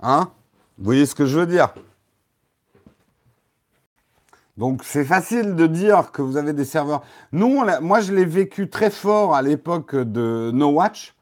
Hein? 0.00 0.30
Vous 0.78 0.84
voyez 0.84 1.06
ce 1.06 1.14
que 1.14 1.26
je 1.26 1.38
veux 1.38 1.46
dire? 1.46 1.72
Donc 4.58 4.84
c'est 4.84 5.04
facile 5.04 5.54
de 5.54 5.66
dire 5.66 6.12
que 6.12 6.20
vous 6.20 6.36
avez 6.36 6.52
des 6.52 6.64
serveurs. 6.64 7.02
Nous, 7.32 7.64
moi 7.80 8.00
je 8.00 8.12
l'ai 8.12 8.24
vécu 8.24 8.68
très 8.68 8.90
fort 8.90 9.34
à 9.34 9.42
l'époque 9.42 9.96
de 9.96 10.50
No 10.52 10.68
Watch, 10.68 11.14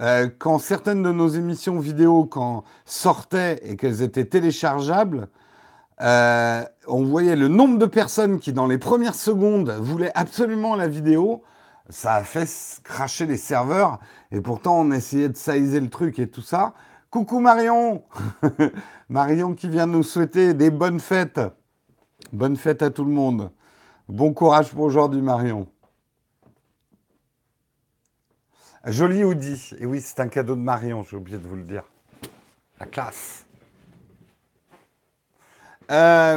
euh, 0.00 0.28
quand 0.38 0.58
certaines 0.58 1.02
de 1.02 1.12
nos 1.12 1.28
émissions 1.28 1.78
vidéo 1.78 2.24
quand 2.24 2.64
sortaient 2.84 3.60
et 3.62 3.76
qu'elles 3.76 4.02
étaient 4.02 4.24
téléchargeables, 4.24 5.28
euh, 6.00 6.64
on 6.86 7.04
voyait 7.04 7.36
le 7.36 7.48
nombre 7.48 7.78
de 7.78 7.86
personnes 7.86 8.40
qui, 8.40 8.52
dans 8.52 8.66
les 8.66 8.78
premières 8.78 9.14
secondes, 9.14 9.70
voulaient 9.70 10.12
absolument 10.14 10.74
la 10.76 10.88
vidéo. 10.88 11.42
Ça 11.88 12.14
a 12.14 12.24
fait 12.24 12.48
cracher 12.82 13.26
les 13.26 13.36
serveurs. 13.36 14.00
Et 14.32 14.40
pourtant, 14.40 14.80
on 14.80 14.90
essayait 14.90 15.28
de 15.28 15.36
saisir 15.36 15.80
le 15.80 15.90
truc 15.90 16.18
et 16.18 16.28
tout 16.28 16.42
ça. 16.42 16.74
Coucou 17.10 17.38
Marion 17.38 18.02
Marion 19.08 19.54
qui 19.54 19.68
vient 19.68 19.86
nous 19.86 20.02
souhaiter 20.02 20.54
des 20.54 20.70
bonnes 20.70 20.98
fêtes. 20.98 21.40
Bonne 22.32 22.56
fête 22.56 22.82
à 22.82 22.90
tout 22.90 23.04
le 23.04 23.12
monde. 23.12 23.50
Bon 24.08 24.32
courage 24.32 24.70
pour 24.70 24.80
aujourd'hui, 24.80 25.22
Marion. 25.22 25.68
Joli 28.86 29.22
Audi. 29.22 29.70
Et 29.78 29.86
oui, 29.86 30.00
c'est 30.00 30.20
un 30.20 30.28
cadeau 30.28 30.56
de 30.56 30.60
Marion, 30.60 31.04
j'ai 31.08 31.16
oublié 31.16 31.38
de 31.38 31.46
vous 31.46 31.56
le 31.56 31.62
dire. 31.62 31.84
La 32.80 32.86
classe. 32.86 33.43
Euh, 35.90 36.36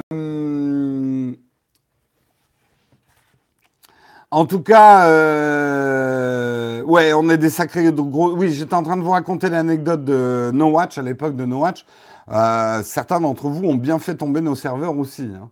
En 4.30 4.46
tout 4.46 4.62
cas, 4.62 5.08
euh, 5.08 6.82
ouais, 6.84 7.14
on 7.14 7.30
est 7.30 7.38
des 7.38 7.50
sacrés 7.50 7.90
gros. 7.94 8.36
Oui, 8.36 8.52
j'étais 8.52 8.74
en 8.74 8.84
train 8.84 8.98
de 8.98 9.02
vous 9.02 9.12
raconter 9.12 9.50
l'anecdote 9.50 10.04
de 10.04 10.52
No 10.54 10.68
Watch 10.68 10.98
à 10.98 11.02
l'époque 11.02 11.38
de 11.38 11.46
No 11.46 11.60
Watch. 11.60 11.86
Euh, 12.30 12.84
certains 12.84 13.22
d'entre 13.22 13.48
vous 13.48 13.64
ont 13.64 13.76
bien 13.76 14.00
fait 14.00 14.16
tomber 14.16 14.42
nos 14.42 14.56
serveurs 14.56 14.98
aussi. 14.98 15.32
Hein. 15.34 15.50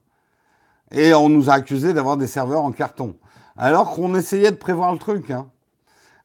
Et 0.91 1.13
on 1.13 1.29
nous 1.29 1.49
a 1.49 1.53
accusé 1.53 1.93
d'avoir 1.93 2.17
des 2.17 2.27
serveurs 2.27 2.63
en 2.63 2.73
carton. 2.73 3.15
Alors 3.55 3.95
qu'on 3.95 4.13
essayait 4.13 4.51
de 4.51 4.57
prévoir 4.57 4.91
le 4.91 4.99
truc. 4.99 5.31
Hein. 5.31 5.47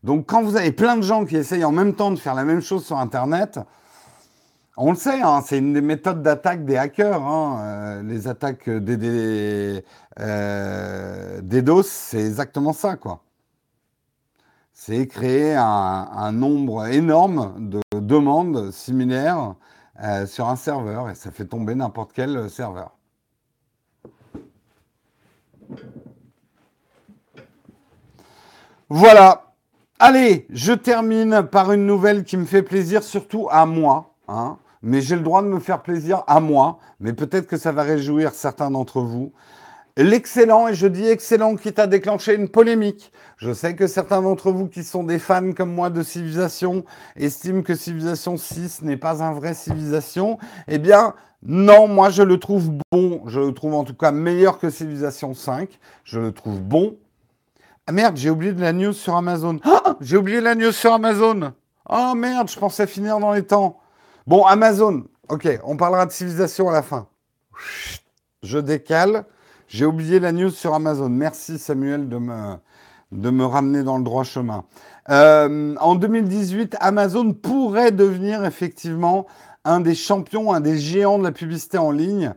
Donc 0.02 0.26
quand 0.26 0.42
vous 0.42 0.56
avez 0.56 0.72
plein 0.72 0.96
de 0.96 1.02
gens 1.02 1.24
qui 1.24 1.36
essayent 1.36 1.64
en 1.64 1.70
même 1.70 1.94
temps 1.94 2.10
de 2.10 2.18
faire 2.18 2.34
la 2.34 2.44
même 2.44 2.62
chose 2.62 2.84
sur 2.84 2.98
Internet, 2.98 3.60
on 4.82 4.92
le 4.92 4.96
sait, 4.96 5.20
hein, 5.20 5.42
c'est 5.44 5.58
une 5.58 5.74
des 5.74 5.82
méthodes 5.82 6.22
d'attaque 6.22 6.64
des 6.64 6.78
hackers. 6.78 7.22
Hein, 7.22 7.60
euh, 7.60 8.02
les 8.02 8.28
attaques 8.28 8.68
des, 8.68 8.96
des, 8.96 9.84
euh, 10.18 11.40
DDoS, 11.42 11.82
c'est 11.82 12.20
exactement 12.20 12.72
ça, 12.72 12.96
quoi. 12.96 13.22
C'est 14.72 15.06
créer 15.06 15.54
un, 15.54 16.32
nombre 16.32 16.86
énorme 16.86 17.68
de 17.68 17.80
demandes 18.00 18.70
similaires 18.70 19.54
euh, 20.02 20.24
sur 20.24 20.48
un 20.48 20.56
serveur 20.56 21.10
et 21.10 21.14
ça 21.14 21.30
fait 21.30 21.44
tomber 21.44 21.74
n'importe 21.74 22.12
quel 22.14 22.48
serveur. 22.48 22.96
Voilà. 28.88 29.52
Allez, 29.98 30.46
je 30.48 30.72
termine 30.72 31.42
par 31.42 31.72
une 31.72 31.84
nouvelle 31.84 32.24
qui 32.24 32.38
me 32.38 32.46
fait 32.46 32.62
plaisir, 32.62 33.02
surtout 33.02 33.48
à 33.50 33.66
moi. 33.66 34.14
Hein 34.26 34.56
mais 34.82 35.00
j'ai 35.00 35.16
le 35.16 35.22
droit 35.22 35.42
de 35.42 35.48
me 35.48 35.60
faire 35.60 35.82
plaisir 35.82 36.22
à 36.26 36.40
moi, 36.40 36.78
mais 37.00 37.12
peut-être 37.12 37.46
que 37.46 37.56
ça 37.56 37.72
va 37.72 37.82
réjouir 37.82 38.32
certains 38.32 38.70
d'entre 38.70 39.00
vous. 39.00 39.32
L'excellent, 39.96 40.68
et 40.68 40.74
je 40.74 40.86
dis 40.86 41.06
excellent, 41.06 41.56
qui 41.56 41.72
t'a 41.72 41.86
déclenché 41.86 42.34
une 42.34 42.48
polémique. 42.48 43.12
Je 43.36 43.52
sais 43.52 43.74
que 43.74 43.86
certains 43.86 44.22
d'entre 44.22 44.52
vous 44.52 44.68
qui 44.68 44.84
sont 44.84 45.02
des 45.02 45.18
fans 45.18 45.52
comme 45.52 45.74
moi 45.74 45.90
de 45.90 46.02
Civilisation 46.02 46.84
estiment 47.16 47.62
que 47.62 47.74
Civilisation 47.74 48.36
6 48.36 48.82
n'est 48.82 48.96
pas 48.96 49.22
un 49.22 49.32
vrai 49.32 49.52
Civilisation. 49.52 50.38
Eh 50.68 50.78
bien, 50.78 51.14
non, 51.42 51.88
moi 51.88 52.10
je 52.10 52.22
le 52.22 52.38
trouve 52.38 52.70
bon. 52.92 53.22
Je 53.26 53.40
le 53.40 53.52
trouve 53.52 53.74
en 53.74 53.84
tout 53.84 53.94
cas 53.94 54.12
meilleur 54.12 54.58
que 54.58 54.70
Civilisation 54.70 55.34
5. 55.34 55.68
Je 56.04 56.20
le 56.20 56.32
trouve 56.32 56.60
bon. 56.60 56.96
Ah 57.86 57.92
merde, 57.92 58.16
j'ai 58.16 58.30
oublié 58.30 58.52
de 58.52 58.60
la 58.60 58.72
news 58.72 58.92
sur 58.92 59.16
Amazon. 59.16 59.58
Ah, 59.64 59.96
j'ai 60.00 60.16
oublié 60.16 60.40
la 60.40 60.54
news 60.54 60.72
sur 60.72 60.92
Amazon. 60.92 61.52
Oh 61.88 62.14
merde, 62.14 62.48
je 62.48 62.58
pensais 62.58 62.86
finir 62.86 63.18
dans 63.18 63.32
les 63.32 63.42
temps. 63.42 63.80
Bon, 64.26 64.44
Amazon, 64.44 65.04
ok, 65.28 65.48
on 65.64 65.76
parlera 65.76 66.06
de 66.06 66.12
civilisation 66.12 66.68
à 66.68 66.72
la 66.72 66.82
fin. 66.82 67.06
Je 68.42 68.58
décale. 68.58 69.24
J'ai 69.68 69.84
oublié 69.86 70.18
la 70.18 70.32
news 70.32 70.50
sur 70.50 70.74
Amazon. 70.74 71.08
Merci 71.08 71.58
Samuel 71.58 72.08
de 72.08 72.18
me, 72.18 72.56
de 73.12 73.30
me 73.30 73.44
ramener 73.44 73.82
dans 73.82 73.98
le 73.98 74.04
droit 74.04 74.24
chemin. 74.24 74.64
Euh, 75.08 75.74
en 75.80 75.94
2018, 75.94 76.76
Amazon 76.80 77.32
pourrait 77.32 77.92
devenir 77.92 78.44
effectivement 78.44 79.26
un 79.64 79.80
des 79.80 79.94
champions, 79.94 80.52
un 80.52 80.60
des 80.60 80.78
géants 80.78 81.18
de 81.18 81.24
la 81.24 81.32
publicité 81.32 81.78
en 81.78 81.90
ligne. 81.90 82.34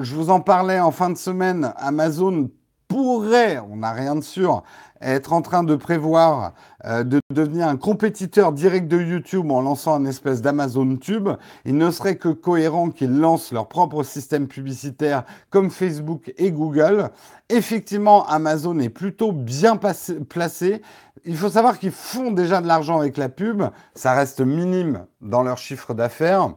Je 0.00 0.14
vous 0.14 0.30
en 0.30 0.40
parlais 0.40 0.80
en 0.80 0.90
fin 0.90 1.10
de 1.10 1.18
semaine. 1.18 1.72
Amazon 1.76 2.50
pourrait, 2.88 3.58
on 3.70 3.76
n'a 3.76 3.92
rien 3.92 4.16
de 4.16 4.22
sûr, 4.22 4.62
être 5.00 5.32
en 5.32 5.42
train 5.42 5.62
de 5.62 5.76
prévoir 5.76 6.54
euh, 6.84 7.04
de 7.04 7.20
devenir 7.32 7.68
un 7.68 7.76
compétiteur 7.76 8.52
direct 8.52 8.88
de 8.88 9.00
YouTube 9.00 9.50
en 9.50 9.60
lançant 9.60 9.94
un 9.94 10.04
espèce 10.04 10.42
d'Amazon 10.42 10.96
Tube, 10.96 11.28
il 11.64 11.76
ne 11.76 11.90
serait 11.90 12.16
que 12.16 12.28
cohérent 12.28 12.90
qu'ils 12.90 13.16
lancent 13.16 13.52
leur 13.52 13.68
propre 13.68 14.02
système 14.02 14.48
publicitaire 14.48 15.24
comme 15.50 15.70
Facebook 15.70 16.32
et 16.36 16.50
Google. 16.50 17.10
Effectivement, 17.48 18.26
Amazon 18.26 18.78
est 18.78 18.88
plutôt 18.88 19.32
bien 19.32 19.76
placé. 19.76 20.82
Il 21.24 21.36
faut 21.36 21.50
savoir 21.50 21.78
qu'ils 21.78 21.92
font 21.92 22.30
déjà 22.30 22.60
de 22.60 22.66
l'argent 22.66 22.98
avec 22.98 23.16
la 23.16 23.28
pub. 23.28 23.62
Ça 23.94 24.12
reste 24.12 24.40
minime 24.40 25.06
dans 25.20 25.42
leur 25.42 25.58
chiffre 25.58 25.94
d'affaires. 25.94 26.50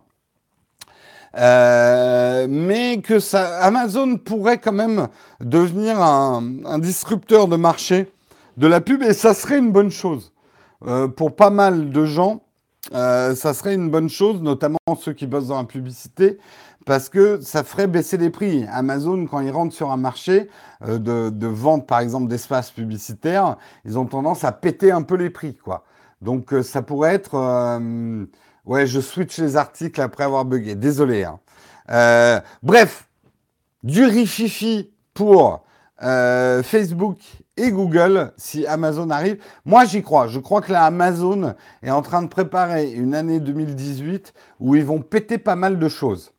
Euh, 1.37 2.47
mais 2.49 3.01
que 3.01 3.19
ça, 3.19 3.59
Amazon 3.59 4.17
pourrait 4.17 4.57
quand 4.57 4.73
même 4.73 5.07
devenir 5.39 6.01
un, 6.01 6.79
disrupteur 6.79 7.47
de 7.47 7.55
marché 7.55 8.11
de 8.57 8.67
la 8.67 8.81
pub 8.81 9.01
et 9.01 9.13
ça 9.13 9.33
serait 9.33 9.57
une 9.57 9.71
bonne 9.71 9.91
chose. 9.91 10.33
Euh, 10.85 11.07
pour 11.07 11.35
pas 11.35 11.49
mal 11.49 11.91
de 11.91 12.05
gens, 12.05 12.41
euh, 12.93 13.35
ça 13.35 13.53
serait 13.53 13.75
une 13.75 13.89
bonne 13.89 14.09
chose, 14.09 14.41
notamment 14.41 14.77
ceux 14.99 15.13
qui 15.13 15.27
bossent 15.27 15.47
dans 15.47 15.57
la 15.57 15.63
publicité, 15.63 16.37
parce 16.85 17.07
que 17.07 17.39
ça 17.39 17.63
ferait 17.63 17.87
baisser 17.87 18.17
les 18.17 18.29
prix. 18.29 18.65
Amazon, 18.69 19.25
quand 19.27 19.39
ils 19.39 19.51
rentrent 19.51 19.75
sur 19.75 19.91
un 19.91 19.97
marché 19.97 20.49
euh, 20.85 20.97
de, 20.97 21.47
vente, 21.47 21.87
par 21.87 21.99
exemple, 21.99 22.27
d'espaces 22.27 22.71
publicitaires, 22.71 23.57
ils 23.85 23.97
ont 23.97 24.05
tendance 24.05 24.43
à 24.43 24.51
péter 24.51 24.91
un 24.91 25.03
peu 25.03 25.15
les 25.15 25.29
prix, 25.29 25.55
quoi. 25.55 25.85
Donc 26.21 26.53
ça 26.61 26.83
pourrait 26.83 27.15
être... 27.15 27.79
ouais, 28.65 28.87
je 28.87 28.99
switch 28.99 29.37
les 29.37 29.55
articles 29.57 30.01
après 30.01 30.23
avoir 30.23 30.45
bugué. 30.45 30.75
Désolé. 30.75 31.25
Hein. 31.25 32.41
bref, 32.63 33.07
du 33.83 34.05
rififi 34.05 34.91
pour 35.13 35.63
Facebook 35.99 37.19
et 37.57 37.71
Google 37.71 38.33
si 38.37 38.65
Amazon 38.65 39.09
arrive. 39.09 39.37
Moi, 39.65 39.85
j'y 39.85 40.01
crois. 40.01 40.27
Je 40.27 40.39
crois 40.39 40.61
que 40.61 40.71
la 40.71 40.83
Amazon 40.83 41.53
est 41.83 41.91
en 41.91 42.01
train 42.01 42.21
de 42.21 42.27
préparer 42.27 42.91
une 42.91 43.13
année 43.13 43.39
2018 43.39 44.33
où 44.59 44.75
ils 44.75 44.85
vont 44.85 45.01
péter 45.01 45.37
pas 45.37 45.55
mal 45.55 45.79
de 45.79 45.89
choses. 45.89 46.33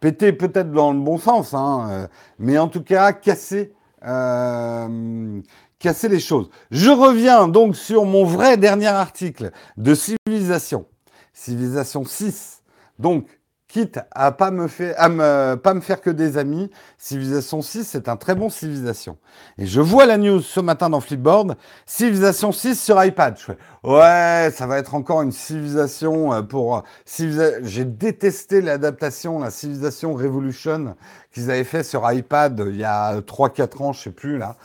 Péter 0.00 0.32
peut-être 0.32 0.72
dans 0.72 0.92
le 0.92 0.98
bon 0.98 1.18
sens, 1.18 1.54
hein, 1.54 1.86
euh, 1.90 2.06
mais 2.38 2.58
en 2.58 2.66
tout 2.66 2.82
cas 2.82 3.12
casser, 3.12 3.72
euh, 4.04 5.40
casser 5.78 6.08
les 6.08 6.18
choses. 6.18 6.50
Je 6.72 6.90
reviens 6.90 7.46
donc 7.46 7.76
sur 7.76 8.04
mon 8.04 8.24
vrai 8.24 8.56
dernier 8.56 8.88
article 8.88 9.52
de 9.76 9.94
Civilisation. 9.94 10.86
Civilisation 11.32 12.04
6. 12.04 12.62
Donc, 12.98 13.26
quitte 13.72 14.00
à 14.10 14.32
pas 14.32 14.50
me 14.50 14.68
faire, 14.68 14.94
à 14.98 15.08
me, 15.08 15.54
pas 15.54 15.72
me 15.72 15.80
faire 15.80 16.02
que 16.02 16.10
des 16.10 16.36
amis, 16.36 16.70
Civilisation 16.98 17.62
6, 17.62 17.84
c'est 17.84 18.08
un 18.10 18.16
très 18.16 18.34
bon 18.34 18.50
Civilisation. 18.50 19.16
Et 19.56 19.64
je 19.64 19.80
vois 19.80 20.04
la 20.04 20.18
news 20.18 20.42
ce 20.42 20.60
matin 20.60 20.90
dans 20.90 21.00
Flipboard, 21.00 21.56
Civilisation 21.86 22.52
6 22.52 22.78
sur 22.78 23.02
iPad. 23.02 23.38
Je 23.38 23.52
ouais, 23.88 24.50
ça 24.52 24.66
va 24.66 24.76
être 24.76 24.94
encore 24.94 25.22
une 25.22 25.32
civilisation 25.32 26.34
euh, 26.34 26.42
pour 26.42 26.76
euh, 26.76 27.60
J'ai 27.62 27.86
détesté 27.86 28.60
l'adaptation, 28.60 29.38
la 29.38 29.50
Civilisation 29.50 30.12
Revolution 30.12 30.94
qu'ils 31.32 31.50
avaient 31.50 31.64
fait 31.64 31.82
sur 31.82 32.10
iPad 32.12 32.62
il 32.68 32.76
y 32.76 32.84
a 32.84 33.20
3-4 33.20 33.82
ans, 33.82 33.92
je 33.94 34.02
sais 34.02 34.10
plus 34.10 34.36
là, 34.36 34.56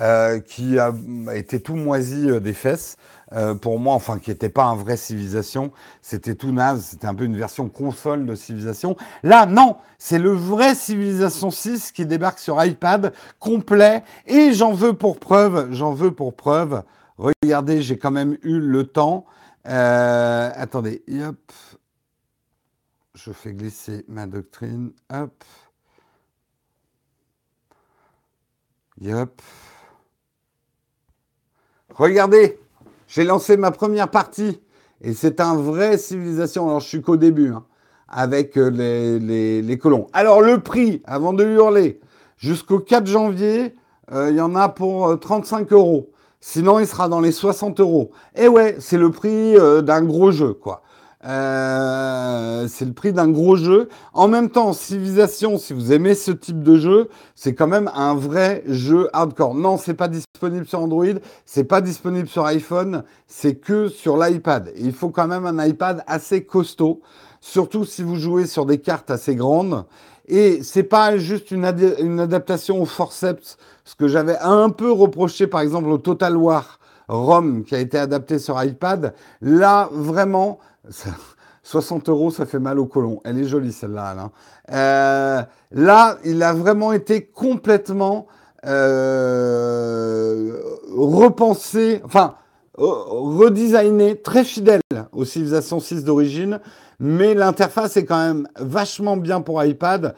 euh, 0.00 0.40
qui 0.40 0.76
a 0.80 0.92
été 1.34 1.60
tout 1.60 1.76
moisi 1.76 2.40
des 2.40 2.52
fesses. 2.52 2.96
Euh, 3.32 3.54
pour 3.56 3.80
moi, 3.80 3.94
enfin, 3.94 4.18
qui 4.18 4.30
n'était 4.30 4.48
pas 4.48 4.64
un 4.64 4.76
vrai 4.76 4.96
civilisation. 4.96 5.72
C'était 6.00 6.36
tout 6.36 6.52
naze, 6.52 6.84
c'était 6.84 7.08
un 7.08 7.14
peu 7.14 7.24
une 7.24 7.36
version 7.36 7.68
console 7.68 8.24
de 8.24 8.34
civilisation. 8.36 8.96
Là, 9.24 9.46
non, 9.46 9.76
c'est 9.98 10.18
le 10.18 10.30
vrai 10.30 10.74
civilisation 10.74 11.50
6 11.50 11.90
qui 11.92 12.06
débarque 12.06 12.38
sur 12.38 12.62
iPad 12.64 13.12
complet. 13.40 14.04
Et 14.26 14.52
j'en 14.52 14.72
veux 14.72 14.92
pour 14.92 15.18
preuve, 15.18 15.72
j'en 15.72 15.92
veux 15.92 16.12
pour 16.12 16.36
preuve. 16.36 16.82
Regardez, 17.18 17.82
j'ai 17.82 17.98
quand 17.98 18.12
même 18.12 18.36
eu 18.42 18.60
le 18.60 18.84
temps. 18.84 19.26
Euh, 19.66 20.50
attendez, 20.54 21.02
hop. 21.26 21.52
Je 23.14 23.32
fais 23.32 23.52
glisser 23.54 24.04
ma 24.08 24.26
doctrine. 24.26 24.92
Hop. 25.12 25.42
Yep. 29.00 29.42
Regardez, 31.90 32.58
j'ai 33.16 33.24
lancé 33.24 33.56
ma 33.56 33.70
première 33.70 34.10
partie 34.10 34.60
et 35.00 35.14
c'est 35.14 35.40
un 35.40 35.56
vrai 35.56 35.96
civilisation. 35.96 36.68
Alors 36.68 36.80
je 36.80 36.88
suis 36.88 37.00
qu'au 37.00 37.16
début 37.16 37.48
hein, 37.48 37.64
avec 38.10 38.58
euh, 38.58 38.68
les, 39.18 39.78
colons. 39.78 40.06
Alors 40.12 40.42
le 40.42 40.60
prix, 40.60 41.00
avant 41.06 41.32
de 41.32 41.42
hurler, 41.42 41.98
jusqu'au 42.36 42.78
4 42.78 43.06
janvier, 43.06 43.74
euh, 44.12 44.28
il 44.28 44.36
y 44.36 44.40
en 44.42 44.54
a 44.54 44.68
pour 44.68 45.18
35 45.18 45.72
euh, 45.72 45.76
euros. 45.76 46.10
Sinon, 46.42 46.78
il 46.78 46.86
sera 46.86 47.08
dans 47.08 47.20
les 47.20 47.32
60 47.32 47.80
euros. 47.80 48.10
Et 48.36 48.48
ouais, 48.48 48.76
c'est 48.80 48.98
le 48.98 49.10
prix 49.10 49.54
d'un 49.82 50.02
gros 50.02 50.30
jeu, 50.30 50.52
quoi. 50.52 50.82
Euh, 51.26 52.68
c'est 52.68 52.84
le 52.84 52.92
prix 52.92 53.12
d'un 53.12 53.28
gros 53.28 53.56
jeu. 53.56 53.88
En 54.12 54.28
même 54.28 54.48
temps, 54.48 54.72
Civilization, 54.72 55.58
si 55.58 55.72
vous 55.72 55.92
aimez 55.92 56.14
ce 56.14 56.30
type 56.30 56.62
de 56.62 56.76
jeu, 56.76 57.08
c'est 57.34 57.54
quand 57.54 57.66
même 57.66 57.90
un 57.94 58.14
vrai 58.14 58.62
jeu 58.66 59.08
hardcore. 59.12 59.54
Non, 59.54 59.76
c'est 59.76 59.94
pas 59.94 60.08
disponible 60.08 60.66
sur 60.66 60.80
Android, 60.80 61.04
c'est 61.44 61.64
pas 61.64 61.80
disponible 61.80 62.28
sur 62.28 62.44
iPhone, 62.44 63.02
c'est 63.26 63.56
que 63.56 63.88
sur 63.88 64.16
l'iPad. 64.16 64.72
Il 64.76 64.92
faut 64.92 65.10
quand 65.10 65.26
même 65.26 65.46
un 65.46 65.66
iPad 65.66 66.04
assez 66.06 66.44
costaud, 66.44 67.00
surtout 67.40 67.84
si 67.84 68.02
vous 68.02 68.16
jouez 68.16 68.46
sur 68.46 68.64
des 68.64 68.78
cartes 68.78 69.10
assez 69.10 69.34
grandes. 69.34 69.84
Et 70.28 70.62
c'est 70.62 70.82
pas 70.82 71.18
juste 71.18 71.50
une, 71.50 71.64
adaptation 71.64 72.80
au 72.80 72.84
forceps, 72.84 73.58
ce 73.84 73.94
que 73.94 74.08
j'avais 74.08 74.36
un 74.38 74.70
peu 74.70 74.90
reproché 74.90 75.46
par 75.46 75.60
exemple 75.60 75.88
au 75.88 75.98
Total 75.98 76.36
War 76.36 76.78
ROM 77.08 77.62
qui 77.64 77.74
a 77.74 77.78
été 77.78 77.98
adapté 77.98 78.38
sur 78.38 78.62
iPad. 78.62 79.14
Là, 79.40 79.88
vraiment, 79.92 80.58
60 81.62 82.08
euros, 82.08 82.30
ça 82.30 82.46
fait 82.46 82.58
mal 82.58 82.78
au 82.78 82.86
colon. 82.86 83.20
Elle 83.24 83.38
est 83.38 83.44
jolie 83.44 83.72
celle-là. 83.72 84.30
Euh, 84.72 85.42
là, 85.72 86.18
il 86.24 86.42
a 86.42 86.52
vraiment 86.52 86.92
été 86.92 87.24
complètement 87.26 88.26
euh, 88.66 90.52
repensé, 90.96 92.00
enfin, 92.04 92.36
redesigné, 92.76 94.20
très 94.20 94.44
fidèle 94.44 94.80
aux 95.12 95.24
civilisations 95.24 95.80
6 95.80 96.04
d'origine, 96.04 96.60
mais 96.98 97.34
l'interface 97.34 97.96
est 97.96 98.04
quand 98.04 98.18
même 98.18 98.48
vachement 98.58 99.16
bien 99.16 99.40
pour 99.40 99.62
iPad. 99.64 100.14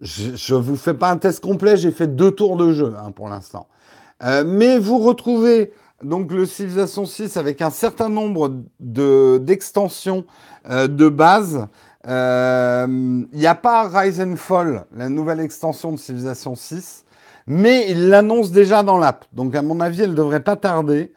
Je 0.00 0.54
vous 0.54 0.76
fais 0.76 0.94
pas 0.94 1.10
un 1.10 1.16
test 1.16 1.42
complet, 1.42 1.76
j'ai 1.76 1.92
fait 1.92 2.08
deux 2.08 2.32
tours 2.32 2.56
de 2.56 2.72
jeu 2.72 2.94
hein, 2.98 3.12
pour 3.12 3.28
l'instant. 3.28 3.68
Euh, 4.24 4.44
mais 4.46 4.78
vous 4.78 4.98
retrouvez 4.98 5.72
donc 6.02 6.32
le 6.32 6.46
Civilization 6.46 7.06
6 7.06 7.36
avec 7.36 7.62
un 7.62 7.70
certain 7.70 8.08
nombre 8.08 8.52
d'extensions 8.80 10.24
euh, 10.70 10.88
de 10.88 11.08
base. 11.08 11.66
Il 12.04 12.10
euh, 12.10 12.86
n'y 13.32 13.46
a 13.46 13.54
pas 13.54 13.88
Rise 13.88 14.20
and 14.20 14.36
Fall, 14.36 14.86
la 14.96 15.08
nouvelle 15.08 15.40
extension 15.40 15.92
de 15.92 15.98
Civilization 15.98 16.54
6, 16.56 17.04
mais 17.46 17.86
il 17.90 18.08
l'annonce 18.08 18.50
déjà 18.50 18.82
dans 18.82 18.98
l'app. 18.98 19.24
Donc 19.32 19.54
à 19.54 19.62
mon 19.62 19.80
avis, 19.80 20.02
elle 20.02 20.10
ne 20.10 20.16
devrait 20.16 20.42
pas 20.42 20.56
tarder. 20.56 21.12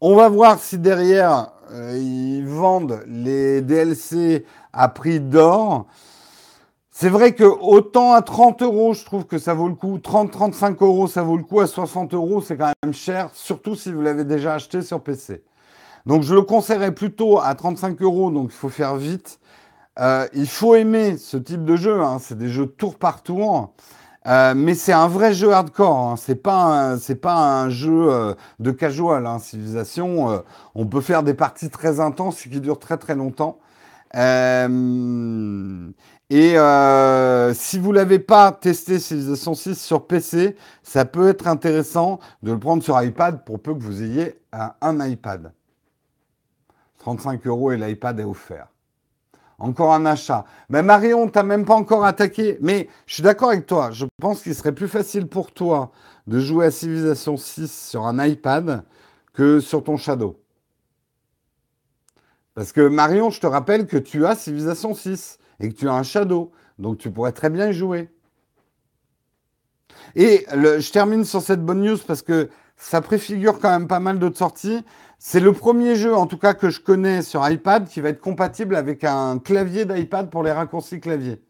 On 0.00 0.14
va 0.14 0.28
voir 0.28 0.60
si 0.60 0.78
derrière, 0.78 1.52
ils 1.72 2.46
vendent 2.46 3.00
les 3.08 3.62
DLC 3.62 4.44
à 4.72 4.88
prix 4.88 5.18
d'or. 5.18 5.86
C'est 7.00 7.10
vrai 7.10 7.32
que 7.32 7.44
autant 7.44 8.12
à 8.12 8.22
30 8.22 8.62
euros, 8.62 8.92
je 8.92 9.04
trouve 9.04 9.24
que 9.24 9.38
ça 9.38 9.54
vaut 9.54 9.68
le 9.68 9.76
coup. 9.76 9.98
30-35 9.98 10.82
euros, 10.82 11.06
ça 11.06 11.22
vaut 11.22 11.36
le 11.36 11.44
coup. 11.44 11.60
À 11.60 11.68
60 11.68 12.12
euros, 12.12 12.40
c'est 12.40 12.56
quand 12.56 12.72
même 12.82 12.92
cher, 12.92 13.30
surtout 13.34 13.76
si 13.76 13.92
vous 13.92 14.02
l'avez 14.02 14.24
déjà 14.24 14.54
acheté 14.54 14.82
sur 14.82 15.00
PC. 15.00 15.44
Donc 16.06 16.24
je 16.24 16.34
le 16.34 16.42
conseillerais 16.42 16.92
plutôt 16.92 17.38
à 17.38 17.54
35 17.54 18.02
euros, 18.02 18.32
donc 18.32 18.48
il 18.50 18.56
faut 18.56 18.68
faire 18.68 18.96
vite. 18.96 19.38
Euh, 20.00 20.26
il 20.34 20.48
faut 20.48 20.74
aimer 20.74 21.18
ce 21.18 21.36
type 21.36 21.64
de 21.64 21.76
jeu, 21.76 22.02
hein. 22.02 22.18
c'est 22.20 22.36
des 22.36 22.48
jeux 22.48 22.66
tour 22.66 22.96
par 22.96 23.22
tour, 23.22 23.74
euh, 24.26 24.54
mais 24.56 24.74
c'est 24.74 24.92
un 24.92 25.06
vrai 25.06 25.32
jeu 25.32 25.52
hardcore. 25.52 25.96
Hein. 25.96 26.16
C'est 26.16 26.42
pas 26.42 26.90
un 27.36 27.70
jeu 27.70 28.10
euh, 28.10 28.34
de 28.58 28.72
casual. 28.72 29.24
Hein. 29.24 29.38
Civilisation, 29.38 30.42
on 30.74 30.86
peut 30.86 31.00
faire 31.00 31.22
des 31.22 31.34
parties 31.34 31.70
très 31.70 32.00
intenses 32.00 32.42
qui 32.42 32.60
durent 32.60 32.80
très 32.80 32.96
très 32.96 33.14
longtemps. 33.14 33.60
Et 36.30 36.58
euh, 36.58 37.54
si 37.54 37.78
vous 37.78 37.90
ne 37.90 37.94
l'avez 37.94 38.18
pas 38.18 38.52
testé 38.52 38.98
Civilization 38.98 39.54
6 39.54 39.80
sur 39.80 40.06
PC, 40.06 40.56
ça 40.82 41.06
peut 41.06 41.28
être 41.28 41.46
intéressant 41.46 42.20
de 42.42 42.52
le 42.52 42.58
prendre 42.58 42.82
sur 42.82 43.02
iPad 43.02 43.44
pour 43.44 43.60
peu 43.60 43.74
que 43.74 43.80
vous 43.80 44.02
ayez 44.02 44.38
un, 44.52 45.06
iPad. 45.06 45.52
35 46.98 47.46
euros 47.46 47.72
et 47.72 47.78
l'iPad 47.78 48.20
est 48.20 48.24
offert. 48.24 48.68
Encore 49.58 49.94
un 49.94 50.04
achat. 50.04 50.44
Mais 50.68 50.82
Marion, 50.82 51.28
tu 51.28 51.38
n'as 51.38 51.42
même 51.42 51.64
pas 51.64 51.74
encore 51.74 52.04
attaqué. 52.04 52.58
Mais 52.60 52.88
je 53.06 53.14
suis 53.14 53.22
d'accord 53.22 53.48
avec 53.48 53.66
toi. 53.66 53.90
Je 53.90 54.04
pense 54.20 54.42
qu'il 54.42 54.54
serait 54.54 54.74
plus 54.74 54.86
facile 54.86 55.26
pour 55.26 55.50
toi 55.50 55.90
de 56.26 56.38
jouer 56.38 56.66
à 56.66 56.70
Civilization 56.70 57.38
6 57.38 57.88
sur 57.88 58.06
un 58.06 58.24
iPad 58.24 58.84
que 59.32 59.60
sur 59.60 59.82
ton 59.82 59.96
Shadow. 59.96 60.38
Parce 62.54 62.72
que 62.72 62.86
Marion, 62.86 63.30
je 63.30 63.40
te 63.40 63.46
rappelle 63.46 63.86
que 63.86 63.96
tu 63.96 64.26
as 64.26 64.34
Civilization 64.34 64.94
6 64.94 65.38
et 65.60 65.68
que 65.68 65.74
tu 65.74 65.88
as 65.88 65.94
un 65.94 66.02
Shadow. 66.02 66.52
Donc 66.78 66.98
tu 66.98 67.10
pourrais 67.10 67.32
très 67.32 67.50
bien 67.50 67.72
jouer. 67.72 68.08
Et 70.16 70.46
je 70.50 70.92
termine 70.92 71.24
sur 71.24 71.42
cette 71.42 71.64
bonne 71.64 71.82
news 71.82 71.98
parce 72.06 72.22
que 72.22 72.48
ça 72.76 73.00
préfigure 73.00 73.58
quand 73.58 73.70
même 73.70 73.88
pas 73.88 74.00
mal 74.00 74.18
d'autres 74.18 74.38
sorties. 74.38 74.84
C'est 75.18 75.40
le 75.40 75.52
premier 75.52 75.96
jeu, 75.96 76.14
en 76.14 76.26
tout 76.26 76.38
cas, 76.38 76.54
que 76.54 76.70
je 76.70 76.80
connais 76.80 77.22
sur 77.22 77.48
iPad 77.48 77.88
qui 77.88 78.00
va 78.00 78.10
être 78.10 78.20
compatible 78.20 78.76
avec 78.76 79.02
un 79.02 79.38
clavier 79.38 79.84
d'iPad 79.84 80.30
pour 80.30 80.44
les 80.44 80.52
raccourcis 80.52 81.00
clavier. 81.00 81.42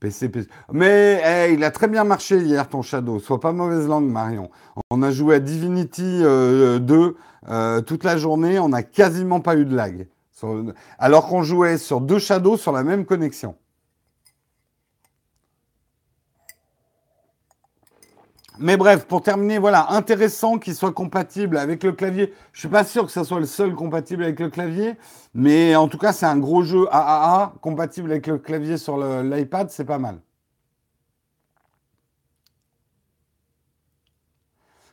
PC. 0.00 0.30
Mais 0.72 1.50
il 1.52 1.64
a 1.64 1.70
très 1.70 1.88
bien 1.88 2.04
marché 2.04 2.38
hier 2.38 2.68
ton 2.68 2.82
Shadow. 2.82 3.18
Sois 3.20 3.40
pas 3.40 3.52
mauvaise 3.52 3.86
langue, 3.86 4.10
Marion. 4.10 4.50
On 4.90 5.02
a 5.02 5.10
joué 5.10 5.36
à 5.36 5.40
Divinity 5.40 6.20
2 6.20 6.24
euh, 6.24 7.12
euh, 7.48 7.80
toute 7.80 8.04
la 8.04 8.16
journée. 8.16 8.58
On 8.58 8.68
n'a 8.68 8.82
quasiment 8.82 9.40
pas 9.40 9.56
eu 9.56 9.64
de 9.64 9.74
lag 9.74 10.06
alors 10.98 11.26
qu'on 11.28 11.42
jouait 11.42 11.78
sur 11.78 12.00
deux 12.00 12.18
shadows 12.18 12.56
sur 12.56 12.72
la 12.72 12.82
même 12.82 13.04
connexion. 13.04 13.56
Mais 18.58 18.76
bref, 18.76 19.06
pour 19.06 19.20
terminer, 19.22 19.58
voilà, 19.58 19.90
intéressant 19.90 20.58
qu'il 20.58 20.76
soit 20.76 20.92
compatible 20.92 21.58
avec 21.58 21.82
le 21.82 21.90
clavier. 21.92 22.32
Je 22.52 22.60
suis 22.60 22.68
pas 22.68 22.84
sûr 22.84 23.04
que 23.04 23.10
ce 23.10 23.24
soit 23.24 23.40
le 23.40 23.46
seul 23.46 23.74
compatible 23.74 24.22
avec 24.22 24.38
le 24.38 24.48
clavier, 24.48 24.94
mais 25.34 25.74
en 25.74 25.88
tout 25.88 25.98
cas, 25.98 26.12
c'est 26.12 26.26
un 26.26 26.38
gros 26.38 26.62
jeu 26.62 26.86
AAA 26.92 27.54
compatible 27.60 28.12
avec 28.12 28.28
le 28.28 28.38
clavier 28.38 28.76
sur 28.76 28.96
l'iPad, 28.96 29.70
c'est 29.70 29.84
pas 29.84 29.98
mal. 29.98 30.20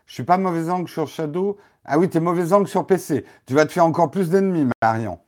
Je 0.07 0.15
suis 0.15 0.23
pas 0.23 0.37
mauvais 0.37 0.69
angle 0.69 0.89
sur 0.89 1.07
Shadow. 1.07 1.57
Ah 1.85 1.97
oui, 1.97 2.09
tu 2.09 2.17
es 2.17 2.19
mauvais 2.19 2.51
angle 2.53 2.67
sur 2.67 2.85
PC. 2.85 3.25
Tu 3.45 3.53
vas 3.53 3.65
te 3.65 3.71
faire 3.71 3.85
encore 3.85 4.11
plus 4.11 4.29
d'ennemis, 4.29 4.67
Marion. 4.81 5.19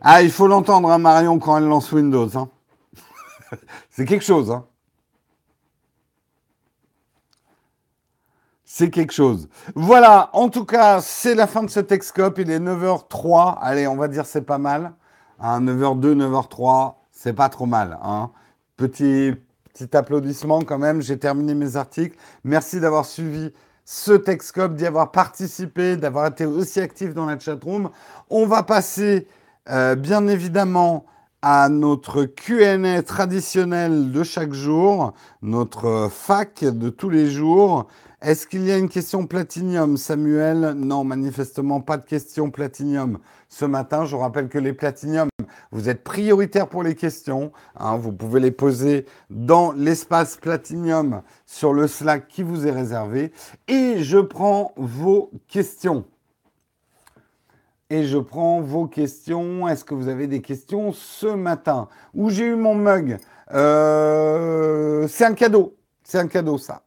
Ah, 0.00 0.22
il 0.22 0.30
faut 0.30 0.46
l'entendre, 0.46 0.90
hein, 0.90 0.98
Marion, 0.98 1.38
quand 1.38 1.58
elle 1.58 1.64
lance 1.64 1.90
Windows. 1.92 2.28
Hein. 2.36 2.48
c'est 3.90 4.04
quelque 4.04 4.24
chose. 4.24 4.50
Hein. 4.50 4.64
C'est 8.64 8.90
quelque 8.90 9.12
chose. 9.12 9.48
Voilà, 9.74 10.30
en 10.34 10.48
tout 10.50 10.64
cas, 10.64 11.00
c'est 11.00 11.34
la 11.34 11.48
fin 11.48 11.64
de 11.64 11.70
ce 11.70 11.80
Texcope. 11.80 12.38
Il 12.38 12.50
est 12.50 12.60
9h03. 12.60 13.58
Allez, 13.60 13.88
on 13.88 13.96
va 13.96 14.06
dire 14.06 14.24
c'est 14.24 14.42
pas 14.42 14.58
mal. 14.58 14.92
9h02, 15.40 16.14
9h03, 16.14 16.94
c'est 17.10 17.32
pas 17.32 17.48
trop 17.48 17.66
mal. 17.66 17.98
Petit, 18.76 19.34
petit 19.72 19.96
applaudissement 19.96 20.62
quand 20.62 20.78
même. 20.78 21.02
J'ai 21.02 21.18
terminé 21.18 21.54
mes 21.54 21.76
articles. 21.76 22.16
Merci 22.44 22.78
d'avoir 22.78 23.04
suivi 23.04 23.52
ce 23.84 24.12
Texcope, 24.12 24.74
d'y 24.74 24.86
avoir 24.86 25.10
participé, 25.10 25.96
d'avoir 25.96 26.26
été 26.26 26.44
aussi 26.44 26.78
actif 26.78 27.14
dans 27.14 27.26
la 27.26 27.38
chatroom. 27.38 27.90
On 28.30 28.46
va 28.46 28.62
passer 28.62 29.26
euh, 29.70 29.94
bien 29.94 30.26
évidemment 30.28 31.04
à 31.42 31.68
notre 31.68 32.24
Q&A 32.24 33.02
traditionnel 33.02 34.10
de 34.10 34.22
chaque 34.22 34.52
jour, 34.52 35.12
notre 35.42 36.08
fac 36.10 36.64
de 36.64 36.88
tous 36.88 37.10
les 37.10 37.30
jours. 37.30 37.86
Est-ce 38.20 38.46
qu'il 38.46 38.64
y 38.64 38.72
a 38.72 38.78
une 38.78 38.88
question 38.88 39.26
platinium, 39.26 39.96
Samuel? 39.96 40.72
Non, 40.76 41.04
manifestement 41.04 41.80
pas 41.80 41.98
de 41.98 42.04
question 42.04 42.50
platinium 42.50 43.18
ce 43.48 43.64
matin. 43.64 44.06
Je 44.06 44.16
vous 44.16 44.22
rappelle 44.22 44.48
que 44.48 44.58
les 44.58 44.72
platiniums, 44.72 45.28
vous 45.70 45.88
êtes 45.88 46.02
prioritaires 46.02 46.68
pour 46.68 46.82
les 46.82 46.94
questions. 46.94 47.52
Hein. 47.76 47.96
vous 47.96 48.12
pouvez 48.12 48.40
les 48.40 48.50
poser 48.50 49.06
dans 49.30 49.72
l'espace 49.72 50.36
platinium 50.36 51.22
sur 51.46 51.72
le 51.72 51.86
Slack 51.86 52.26
qui 52.26 52.42
vous 52.42 52.66
est 52.66 52.72
réservé. 52.72 53.32
Et 53.68 54.02
je 54.02 54.18
prends 54.18 54.72
vos 54.76 55.30
questions 55.46 56.04
et 57.90 58.04
je 58.04 58.18
prends 58.18 58.60
vos 58.60 58.86
questions. 58.86 59.68
Est-ce 59.68 59.84
que 59.84 59.94
vous 59.94 60.08
avez 60.08 60.26
des 60.26 60.42
questions 60.42 60.92
ce 60.92 61.26
matin 61.26 61.88
Où 62.14 62.30
j'ai 62.30 62.46
eu 62.46 62.56
mon 62.56 62.74
mug 62.74 63.18
euh, 63.52 65.06
C'est 65.08 65.24
un 65.24 65.34
cadeau. 65.34 65.76
C'est 66.02 66.18
un 66.18 66.28
cadeau, 66.28 66.58
ça. 66.58 66.82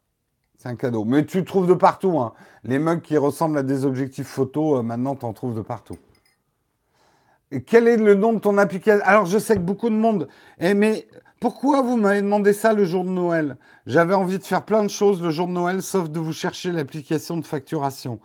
C'est 0.57 0.69
un 0.69 0.75
cadeau. 0.75 1.05
Mais 1.05 1.25
tu 1.25 1.43
trouves 1.43 1.67
de 1.67 1.73
partout. 1.73 2.19
Hein. 2.19 2.33
Les 2.63 2.79
mugs 2.79 3.01
qui 3.01 3.17
ressemblent 3.17 3.57
à 3.57 3.63
des 3.63 3.85
objectifs 3.85 4.27
photo, 4.27 4.77
euh, 4.77 4.81
maintenant, 4.83 5.15
tu 5.15 5.25
en 5.25 5.33
trouves 5.33 5.55
de 5.55 5.61
partout. 5.61 5.97
Quel 7.65 7.87
est 7.87 7.97
le 7.97 8.15
nom 8.15 8.33
de 8.33 8.39
ton 8.39 8.57
application? 8.57 9.03
Alors, 9.05 9.25
je 9.25 9.37
sais 9.37 9.55
que 9.55 9.61
beaucoup 9.61 9.89
de 9.89 9.95
monde. 9.95 10.29
Eh, 10.59 10.73
mais 10.73 11.07
pourquoi 11.41 11.81
vous 11.81 11.97
m'avez 11.97 12.21
demandé 12.21 12.53
ça 12.53 12.73
le 12.73 12.85
jour 12.85 13.03
de 13.03 13.09
Noël? 13.09 13.57
J'avais 13.87 14.13
envie 14.13 14.37
de 14.37 14.43
faire 14.43 14.63
plein 14.63 14.83
de 14.83 14.89
choses 14.89 15.21
le 15.21 15.31
jour 15.31 15.47
de 15.47 15.53
Noël, 15.53 15.81
sauf 15.81 16.09
de 16.09 16.19
vous 16.19 16.31
chercher 16.31 16.71
l'application 16.71 17.35
de 17.37 17.45
facturation. 17.45 18.19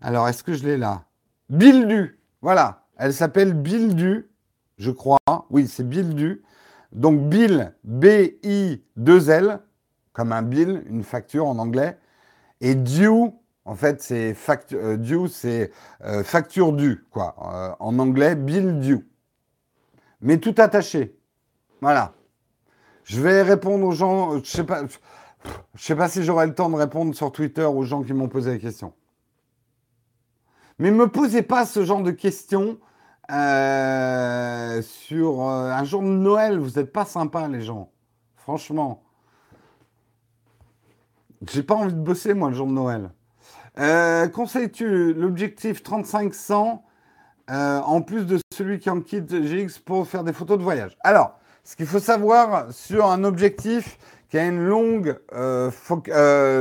Alors, 0.00 0.28
est-ce 0.28 0.42
que 0.42 0.54
je 0.54 0.64
l'ai 0.64 0.76
là? 0.76 1.04
Bildu. 1.50 2.18
Voilà. 2.42 2.86
Elle 2.96 3.12
s'appelle 3.12 3.54
Bildu, 3.54 4.30
je 4.78 4.90
crois. 4.90 5.18
Oui, 5.50 5.66
c'est 5.66 5.88
Bildu. 5.88 6.42
Donc 6.92 7.28
Bill, 7.28 7.74
B-I-2-L, 7.84 9.60
comme 10.12 10.32
un 10.32 10.42
bill, 10.42 10.84
une 10.88 11.02
facture 11.02 11.46
en 11.46 11.58
anglais. 11.58 11.98
Et 12.60 12.74
due, 12.74 13.30
en 13.64 13.74
fait, 13.74 14.02
c'est 14.02 14.34
facture, 14.34 14.78
euh, 14.80 15.66
euh, 16.04 16.22
facture 16.22 16.72
due, 16.72 17.04
quoi. 17.10 17.34
Euh, 17.42 17.74
en 17.80 17.98
anglais, 17.98 18.36
bill 18.36 18.78
due. 18.78 19.08
Mais 20.20 20.38
tout 20.38 20.54
attaché. 20.58 21.18
Voilà. 21.80 22.14
Je 23.04 23.20
vais 23.20 23.42
répondre 23.42 23.84
aux 23.86 23.92
gens. 23.92 24.38
Je 24.38 24.50
sais 24.50 24.64
sais 25.76 25.96
pas 25.96 26.08
si 26.08 26.22
j'aurai 26.22 26.46
le 26.46 26.54
temps 26.54 26.70
de 26.70 26.76
répondre 26.76 27.14
sur 27.14 27.32
Twitter 27.32 27.64
aux 27.64 27.82
gens 27.82 28.02
qui 28.02 28.14
m'ont 28.14 28.28
posé 28.28 28.52
la 28.52 28.58
question. 28.58 28.94
Mais 30.78 30.90
ne 30.90 30.96
me 30.96 31.08
posez 31.08 31.42
pas 31.42 31.66
ce 31.66 31.84
genre 31.84 32.02
de 32.02 32.10
questions 32.10 32.78
euh, 33.30 34.82
sur 34.82 35.42
euh, 35.42 35.70
un 35.70 35.84
jour 35.84 36.02
de 36.02 36.08
Noël. 36.08 36.58
Vous 36.58 36.78
n'êtes 36.78 36.92
pas 36.92 37.04
sympas, 37.04 37.48
les 37.48 37.62
gens. 37.62 37.90
Franchement. 38.36 39.02
J'ai 41.50 41.62
pas 41.62 41.74
envie 41.74 41.92
de 41.92 41.98
bosser, 41.98 42.34
moi, 42.34 42.48
le 42.48 42.54
jour 42.54 42.66
de 42.66 42.72
Noël. 42.72 43.10
Euh, 43.78 44.28
Conseilles-tu 44.28 45.14
l'objectif 45.14 45.82
3500 45.82 46.84
euh, 47.50 47.80
en 47.80 48.00
plus 48.02 48.24
de 48.24 48.38
celui 48.52 48.78
qui 48.78 48.88
en 48.88 49.00
quitte 49.00 49.34
GX 49.34 49.78
pour 49.84 50.06
faire 50.06 50.24
des 50.24 50.32
photos 50.32 50.58
de 50.58 50.62
voyage? 50.62 50.96
Alors, 51.02 51.38
ce 51.64 51.76
qu'il 51.76 51.86
faut 51.86 51.98
savoir 51.98 52.72
sur 52.72 53.10
un 53.10 53.24
objectif 53.24 53.98
qui 54.30 54.38
a 54.38 54.46
une 54.46 54.64
longue, 54.64 55.18
euh, 55.32 55.70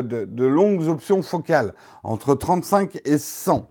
de, 0.01 0.45
longues 0.45 0.87
options 0.87 1.21
focales, 1.21 1.73
entre 2.03 2.35
35 2.35 2.99
et 3.05 3.17
100. 3.17 3.67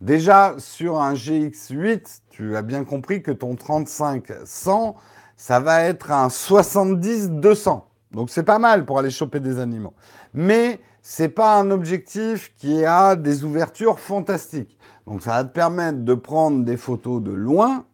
Déjà, 0.00 0.54
sur 0.58 1.00
un 1.00 1.14
GX8, 1.14 2.20
tu 2.30 2.56
as 2.56 2.62
bien 2.62 2.84
compris 2.84 3.22
que 3.22 3.30
ton 3.30 3.54
35-100, 3.54 4.94
ça 5.36 5.60
va 5.60 5.82
être 5.82 6.10
un 6.12 6.28
70-200. 6.28 7.82
Donc 8.12 8.30
c'est 8.30 8.42
pas 8.42 8.58
mal 8.58 8.84
pour 8.84 8.98
aller 8.98 9.10
choper 9.10 9.40
des 9.40 9.58
animaux. 9.58 9.94
Mais 10.34 10.80
c'est 11.02 11.28
pas 11.28 11.58
un 11.58 11.70
objectif 11.70 12.52
qui 12.56 12.84
a 12.84 13.16
des 13.16 13.44
ouvertures 13.44 14.00
fantastiques. 14.00 14.76
Donc 15.06 15.22
ça 15.22 15.30
va 15.32 15.44
te 15.44 15.52
permettre 15.52 15.98
de 15.98 16.14
prendre 16.14 16.64
des 16.64 16.76
photos 16.76 17.22
de 17.22 17.32
loin 17.32 17.84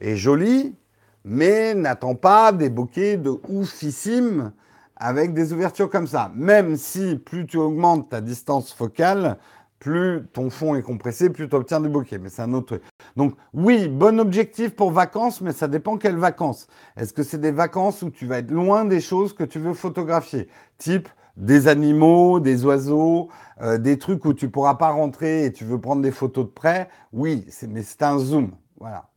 et 0.00 0.16
jolies, 0.16 0.74
mais 1.24 1.74
n'attends 1.74 2.14
pas 2.14 2.52
des 2.52 2.70
bokeh 2.70 3.16
de 3.16 3.38
oufissime 3.48 4.52
avec 4.96 5.34
des 5.34 5.52
ouvertures 5.52 5.90
comme 5.90 6.06
ça. 6.06 6.30
Même 6.34 6.76
si 6.76 7.16
plus 7.16 7.46
tu 7.46 7.56
augmentes 7.56 8.08
ta 8.10 8.20
distance 8.20 8.72
focale, 8.72 9.38
plus 9.82 10.22
ton 10.32 10.48
fond 10.48 10.76
est 10.76 10.82
compressé, 10.82 11.28
plus 11.28 11.48
tu 11.48 11.56
obtiens 11.56 11.80
du 11.80 11.88
bokeh. 11.88 12.18
Mais 12.18 12.28
c'est 12.28 12.42
un 12.42 12.52
autre 12.52 12.66
truc. 12.66 12.82
Donc 13.16 13.34
oui, 13.52 13.88
bon 13.88 14.20
objectif 14.20 14.76
pour 14.76 14.92
vacances, 14.92 15.40
mais 15.40 15.50
ça 15.50 15.66
dépend 15.66 15.98
quelles 15.98 16.16
vacances. 16.16 16.68
Est-ce 16.96 17.12
que 17.12 17.24
c'est 17.24 17.40
des 17.40 17.50
vacances 17.50 18.00
où 18.02 18.10
tu 18.10 18.26
vas 18.26 18.38
être 18.38 18.52
loin 18.52 18.84
des 18.84 19.00
choses 19.00 19.32
que 19.32 19.42
tu 19.42 19.58
veux 19.58 19.74
photographier? 19.74 20.48
Type 20.78 21.08
des 21.36 21.66
animaux, 21.66 22.38
des 22.38 22.64
oiseaux, 22.64 23.28
euh, 23.60 23.76
des 23.76 23.98
trucs 23.98 24.24
où 24.24 24.34
tu 24.34 24.48
pourras 24.48 24.76
pas 24.76 24.90
rentrer 24.90 25.46
et 25.46 25.52
tu 25.52 25.64
veux 25.64 25.80
prendre 25.80 26.02
des 26.02 26.12
photos 26.12 26.44
de 26.44 26.50
près, 26.50 26.88
oui, 27.12 27.44
mais 27.68 27.82
c'est 27.82 28.02
un 28.02 28.18
zoom. 28.18 28.52
Voilà. 28.78 29.11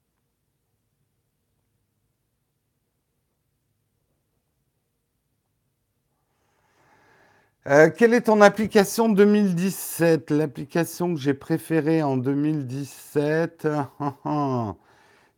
Euh, 7.68 7.89
quelle 7.89 8.13
est 8.13 8.22
ton 8.22 8.41
application 8.41 9.09
2017 9.09 10.30
L'application 10.30 11.16
que 11.16 11.20
j'ai 11.20 11.34
préférée 11.34 12.03
en 12.03 12.16
2017 12.16 13.68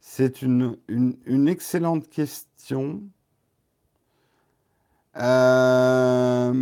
C'est 0.02 0.42
une, 0.42 0.78
excellente 1.48 2.10
question. 2.10 3.02
Euh, 5.16 6.54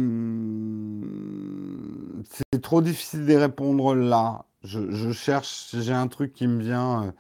c'est 2.30 2.62
trop 2.62 2.82
difficile 2.82 3.26
de 3.26 3.36
répondre 3.36 3.96
là. 3.96 4.46
Je, 4.64 5.12
cherche, 5.12 5.76
j'ai 5.80 5.94
un 5.94 6.08
truc 6.08 6.34
qui 6.34 6.48
me 6.48 6.62
vient 6.62 7.14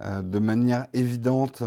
euh, 0.00 0.22
de 0.22 0.38
manière 0.38 0.86
évidente 0.94 1.62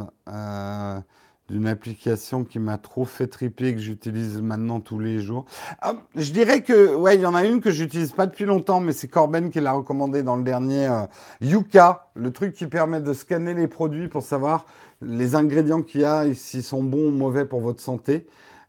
d'une 1.49 1.67
application 1.67 2.43
qui 2.43 2.57
m'a 2.57 2.77
trop 2.77 3.05
fait 3.05 3.27
triper 3.27 3.75
que 3.75 3.79
j'utilise 3.79 4.41
maintenant 4.41 4.79
tous 4.79 4.99
les 4.99 5.19
jours. 5.19 5.45
Ah, 5.81 5.93
je 6.15 6.31
dirais 6.31 6.61
que, 6.61 6.95
ouais, 6.95 7.15
il 7.15 7.21
y 7.21 7.25
en 7.25 7.35
a 7.35 7.45
une 7.45 7.61
que 7.61 7.71
j'utilise 7.71 8.11
pas 8.11 8.25
depuis 8.25 8.45
longtemps, 8.45 8.79
mais 8.79 8.93
c'est 8.93 9.07
Corben 9.07 9.51
qui 9.51 9.59
l'a 9.59 9.73
recommandé 9.73 10.23
dans 10.23 10.37
le 10.37 10.43
dernier 10.43 10.87
euh, 10.87 11.05
Yuka, 11.41 12.09
le 12.15 12.31
truc 12.31 12.53
qui 12.53 12.65
permet 12.65 12.99
de 12.99 13.13
scanner 13.13 13.53
les 13.53 13.67
produits 13.67 14.07
pour 14.07 14.23
savoir 14.23 14.65
les 15.01 15.35
ingrédients 15.35 15.83
qu'il 15.83 16.01
y 16.01 16.05
a, 16.05 16.33
s'ils 16.33 16.63
sont 16.63 16.83
bons 16.83 17.09
ou 17.09 17.11
mauvais 17.11 17.45
pour 17.45 17.61
votre 17.61 17.81
santé. 17.81 18.25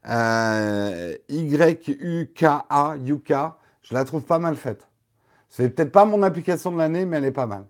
Euh, 0.08 1.14
Y-U-K-A, 1.28 2.96
Yuka, 3.02 3.58
je 3.82 3.94
la 3.94 4.04
trouve 4.04 4.22
pas 4.22 4.38
mal 4.38 4.56
faite. 4.56 4.86
C'est 5.48 5.70
peut-être 5.70 5.92
pas 5.92 6.04
mon 6.04 6.22
application 6.22 6.72
de 6.72 6.78
l'année, 6.78 7.06
mais 7.06 7.16
elle 7.16 7.24
est 7.24 7.32
pas 7.32 7.46
mal. 7.46 7.64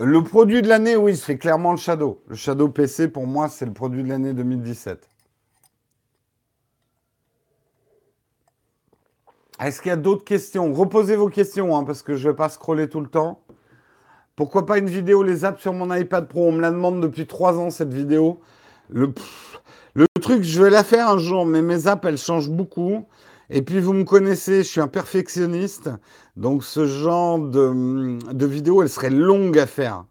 Le 0.00 0.22
produit 0.22 0.62
de 0.62 0.68
l'année, 0.68 0.94
oui, 0.94 1.16
c'est 1.16 1.38
clairement 1.38 1.72
le 1.72 1.76
Shadow. 1.76 2.22
Le 2.28 2.36
Shadow 2.36 2.68
PC, 2.68 3.08
pour 3.08 3.26
moi, 3.26 3.48
c'est 3.48 3.66
le 3.66 3.72
produit 3.72 4.04
de 4.04 4.08
l'année 4.08 4.32
2017. 4.32 5.08
Est-ce 9.60 9.82
qu'il 9.82 9.88
y 9.88 9.92
a 9.92 9.96
d'autres 9.96 10.22
questions? 10.22 10.72
Reposez 10.72 11.16
vos 11.16 11.28
questions, 11.28 11.76
hein, 11.76 11.82
parce 11.82 12.02
que 12.02 12.14
je 12.14 12.28
ne 12.28 12.32
vais 12.32 12.36
pas 12.36 12.48
scroller 12.48 12.88
tout 12.88 13.00
le 13.00 13.08
temps. 13.08 13.42
Pourquoi 14.36 14.66
pas 14.66 14.78
une 14.78 14.88
vidéo 14.88 15.24
les 15.24 15.44
apps 15.44 15.60
sur 15.60 15.72
mon 15.72 15.92
iPad 15.92 16.28
Pro? 16.28 16.46
On 16.46 16.52
me 16.52 16.60
la 16.60 16.70
demande 16.70 17.00
depuis 17.00 17.26
trois 17.26 17.58
ans, 17.58 17.70
cette 17.70 17.92
vidéo. 17.92 18.38
Le, 18.88 19.12
le 19.94 20.06
truc, 20.20 20.44
je 20.44 20.62
vais 20.62 20.70
la 20.70 20.84
faire 20.84 21.08
un 21.08 21.18
jour, 21.18 21.44
mais 21.44 21.60
mes 21.60 21.88
apps, 21.88 22.06
elles 22.06 22.18
changent 22.18 22.50
beaucoup. 22.50 23.08
Et 23.50 23.62
puis, 23.62 23.80
vous 23.80 23.94
me 23.94 24.04
connaissez, 24.04 24.58
je 24.58 24.68
suis 24.68 24.80
un 24.80 24.86
perfectionniste. 24.86 25.90
Donc, 26.38 26.62
ce 26.62 26.86
genre 26.86 27.40
de, 27.40 28.46
vidéo, 28.46 28.80
elle 28.82 28.88
serait 28.88 29.10
longue 29.10 29.58
à 29.58 29.66
faire. 29.66 30.04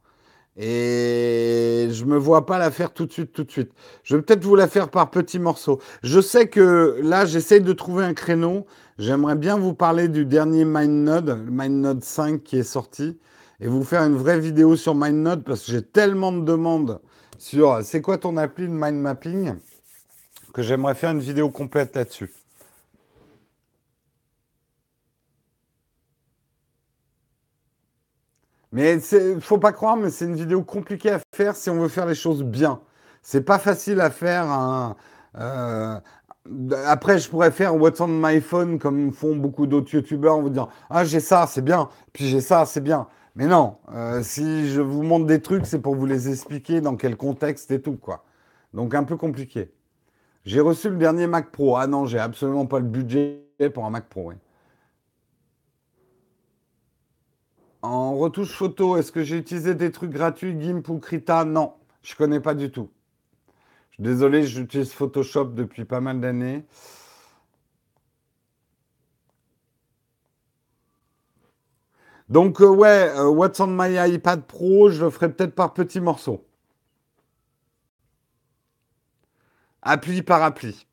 Et 0.57 1.87
je 1.89 2.03
me 2.03 2.17
vois 2.17 2.45
pas 2.45 2.57
la 2.57 2.69
faire 2.69 2.91
tout 2.91 3.05
de 3.05 3.13
suite, 3.13 3.31
tout 3.31 3.45
de 3.45 3.51
suite. 3.51 3.71
Je 4.03 4.17
vais 4.17 4.21
peut-être 4.21 4.43
vous 4.43 4.57
la 4.57 4.67
faire 4.67 4.89
par 4.89 5.09
petits 5.09 5.39
morceaux. 5.39 5.79
Je 6.03 6.19
sais 6.19 6.49
que 6.49 6.99
là, 7.01 7.25
j'essaye 7.25 7.61
de 7.61 7.71
trouver 7.71 8.03
un 8.03 8.13
créneau. 8.13 8.65
J'aimerais 8.97 9.35
bien 9.35 9.57
vous 9.57 9.73
parler 9.73 10.09
du 10.09 10.25
dernier 10.25 10.65
MindNode, 10.65 11.29
le 11.45 11.51
MindNode 11.51 12.03
5 12.03 12.43
qui 12.43 12.57
est 12.57 12.63
sorti, 12.63 13.17
et 13.61 13.67
vous 13.67 13.85
faire 13.85 14.01
une 14.03 14.17
vraie 14.17 14.39
vidéo 14.39 14.75
sur 14.75 14.95
MindNode 14.95 15.45
parce 15.45 15.65
que 15.65 15.71
j'ai 15.71 15.83
tellement 15.83 16.33
de 16.33 16.41
demandes 16.41 16.99
sur 17.37 17.79
c'est 17.83 18.01
quoi 18.01 18.17
ton 18.17 18.35
appli 18.35 18.67
de 18.67 18.73
mind 18.73 18.99
mapping 18.99 19.53
que 20.53 20.61
j'aimerais 20.61 20.95
faire 20.95 21.11
une 21.11 21.19
vidéo 21.19 21.49
complète 21.51 21.95
là-dessus. 21.95 22.31
Mais 28.77 28.99
faut 29.39 29.57
pas 29.57 29.71
croire, 29.71 29.97
mais 29.97 30.11
c'est 30.11 30.25
une 30.25 30.35
vidéo 30.35 30.61
compliquée 30.61 31.09
à 31.09 31.19
faire 31.33 31.55
si 31.55 31.71
on 31.71 31.79
veut 31.79 31.87
faire 31.87 32.05
les 32.05 32.13
choses 32.13 32.43
bien. 32.43 32.79
C'est 33.23 33.41
pas 33.41 33.57
facile 33.57 33.99
à 33.99 34.11
faire. 34.11 34.95
Euh, 35.35 35.99
après, 36.85 37.17
je 37.17 37.27
pourrais 37.27 37.49
faire 37.49 37.75
What's 37.75 37.99
on 38.01 38.07
my 38.07 38.39
phone 38.39 38.77
comme 38.77 39.11
font 39.11 39.35
beaucoup 39.35 39.65
d'autres 39.65 39.91
youtubeurs 39.95 40.35
en 40.35 40.43
vous 40.43 40.49
disant 40.49 40.69
Ah, 40.91 41.05
j'ai 41.05 41.21
ça, 41.21 41.47
c'est 41.47 41.63
bien. 41.63 41.89
Puis 42.13 42.27
j'ai 42.27 42.39
ça, 42.39 42.67
c'est 42.67 42.81
bien. 42.81 43.07
Mais 43.33 43.47
non, 43.47 43.77
euh, 43.95 44.21
si 44.21 44.69
je 44.69 44.81
vous 44.81 45.01
montre 45.01 45.25
des 45.25 45.41
trucs, 45.41 45.65
c'est 45.65 45.79
pour 45.79 45.95
vous 45.95 46.05
les 46.05 46.29
expliquer 46.29 46.79
dans 46.79 46.97
quel 46.97 47.17
contexte 47.17 47.71
et 47.71 47.81
tout, 47.81 47.97
quoi. 47.97 48.25
Donc 48.75 48.93
un 48.93 49.05
peu 49.05 49.17
compliqué. 49.17 49.71
J'ai 50.45 50.59
reçu 50.59 50.91
le 50.91 50.97
dernier 50.97 51.25
Mac 51.25 51.51
Pro. 51.51 51.77
Ah 51.77 51.87
non, 51.87 52.05
j'ai 52.05 52.19
absolument 52.19 52.67
pas 52.67 52.77
le 52.77 52.85
budget 52.85 53.41
pour 53.73 53.85
un 53.85 53.89
Mac 53.89 54.07
Pro. 54.07 54.33
En 57.81 58.17
retouche 58.17 58.51
photo, 58.51 58.97
est-ce 58.97 59.11
que 59.11 59.23
j'ai 59.23 59.37
utilisé 59.37 59.75
des 59.75 59.91
trucs 59.91 60.11
gratuits, 60.11 60.59
GIMP 60.59 60.87
ou 60.89 60.99
Krita? 60.99 61.45
Non, 61.45 61.73
je 62.03 62.13
ne 62.13 62.17
connais 62.17 62.39
pas 62.39 62.55
du 62.55 62.71
tout. 62.71 62.89
Désolé, 63.99 64.45
j'utilise 64.45 64.91
Photoshop 64.93 65.45
depuis 65.45 65.85
pas 65.85 66.01
mal 66.01 66.19
d'années. 66.21 66.65
Donc 72.29 72.61
euh, 72.61 72.67
ouais, 72.67 73.09
euh, 73.17 73.27
What's 73.29 73.59
on 73.59 73.67
my 73.67 73.95
iPad 74.13 74.45
Pro, 74.45 74.89
je 74.89 75.03
le 75.05 75.09
ferai 75.09 75.31
peut-être 75.31 75.55
par 75.55 75.73
petits 75.73 76.01
morceaux. 76.01 76.45
Appli 79.81 80.21
par 80.21 80.43
appli. 80.43 80.86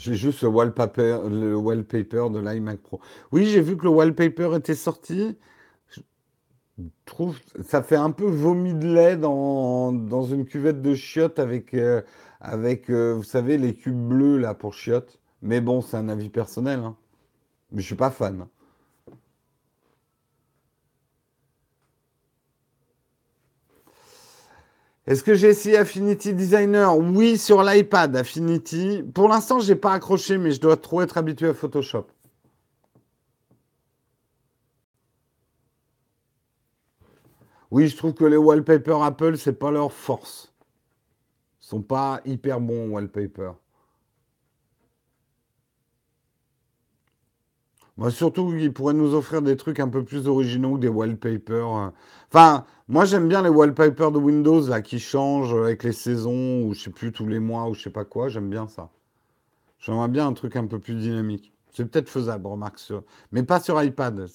J'ai 0.00 0.14
juste 0.14 0.40
le 0.40 0.48
wallpaper, 0.48 1.18
le 1.28 1.54
wallpaper 1.54 2.28
de 2.30 2.38
l'iMac 2.38 2.80
Pro. 2.80 3.00
Oui, 3.32 3.44
j'ai 3.44 3.60
vu 3.60 3.76
que 3.76 3.82
le 3.84 3.90
wallpaper 3.90 4.56
était 4.56 4.74
sorti. 4.74 5.36
Je 5.90 6.00
trouve 7.04 7.38
ça 7.62 7.82
fait 7.82 7.96
un 7.96 8.10
peu 8.10 8.24
vomi 8.24 8.72
de 8.72 8.94
lait 8.94 9.18
dans, 9.18 9.92
dans 9.92 10.22
une 10.22 10.46
cuvette 10.46 10.80
de 10.80 10.94
chiottes 10.94 11.38
avec, 11.38 11.74
euh, 11.74 12.00
avec 12.40 12.88
euh, 12.88 13.12
vous 13.12 13.24
savez, 13.24 13.58
les 13.58 13.74
cubes 13.74 14.08
bleus 14.08 14.38
là 14.38 14.54
pour 14.54 14.72
chiottes. 14.72 15.20
Mais 15.42 15.60
bon, 15.60 15.82
c'est 15.82 15.98
un 15.98 16.08
avis 16.08 16.30
personnel. 16.30 16.80
Hein. 16.80 16.96
Mais 17.70 17.82
je 17.82 17.86
suis 17.86 17.94
pas 17.94 18.10
fan. 18.10 18.46
Est-ce 25.10 25.24
que 25.24 25.34
j'ai 25.34 25.48
essayé 25.48 25.76
Affinity 25.76 26.32
Designer? 26.34 26.96
Oui, 26.96 27.36
sur 27.36 27.64
l'iPad, 27.64 28.14
Affinity. 28.14 29.02
Pour 29.12 29.28
l'instant, 29.28 29.58
je 29.58 29.72
n'ai 29.72 29.76
pas 29.76 29.92
accroché, 29.92 30.38
mais 30.38 30.52
je 30.52 30.60
dois 30.60 30.76
trop 30.76 31.02
être 31.02 31.18
habitué 31.18 31.48
à 31.48 31.52
Photoshop. 31.52 32.06
Oui, 37.72 37.88
je 37.88 37.96
trouve 37.96 38.14
que 38.14 38.24
les 38.24 38.36
wallpapers 38.36 39.02
Apple, 39.02 39.36
c'est 39.36 39.58
pas 39.58 39.72
leur 39.72 39.92
force. 39.92 40.54
Ils 41.60 41.66
sont 41.66 41.82
pas 41.82 42.20
hyper 42.24 42.60
bons 42.60 42.90
wallpapers. 42.90 43.56
Moi, 48.00 48.10
surtout, 48.10 48.54
ils 48.56 48.72
pourraient 48.72 48.94
nous 48.94 49.14
offrir 49.14 49.42
des 49.42 49.58
trucs 49.58 49.78
un 49.78 49.88
peu 49.88 50.02
plus 50.02 50.26
originaux 50.26 50.78
des 50.78 50.88
wallpapers. 50.88 51.76
Euh. 51.76 51.90
Enfin, 52.32 52.64
moi, 52.88 53.04
j'aime 53.04 53.28
bien 53.28 53.42
les 53.42 53.50
wallpapers 53.50 54.10
de 54.10 54.18
Windows 54.18 54.62
qui 54.82 54.98
changent 54.98 55.52
avec 55.54 55.84
les 55.84 55.92
saisons, 55.92 56.62
ou 56.62 56.72
je 56.72 56.80
sais 56.84 56.90
plus, 56.90 57.12
tous 57.12 57.26
les 57.26 57.40
mois, 57.40 57.68
ou 57.68 57.74
je 57.74 57.82
sais 57.82 57.90
pas 57.90 58.06
quoi. 58.06 58.30
J'aime 58.30 58.48
bien 58.48 58.68
ça. 58.68 58.88
J'aimerais 59.80 60.08
bien 60.08 60.26
un 60.26 60.32
truc 60.32 60.56
un 60.56 60.66
peu 60.66 60.78
plus 60.78 60.94
dynamique. 60.94 61.52
C'est 61.72 61.84
peut-être 61.84 62.08
faisable, 62.08 62.46
remarque, 62.46 62.80
mais 63.32 63.42
pas 63.42 63.60
sur 63.60 63.82
iPad. 63.82 64.26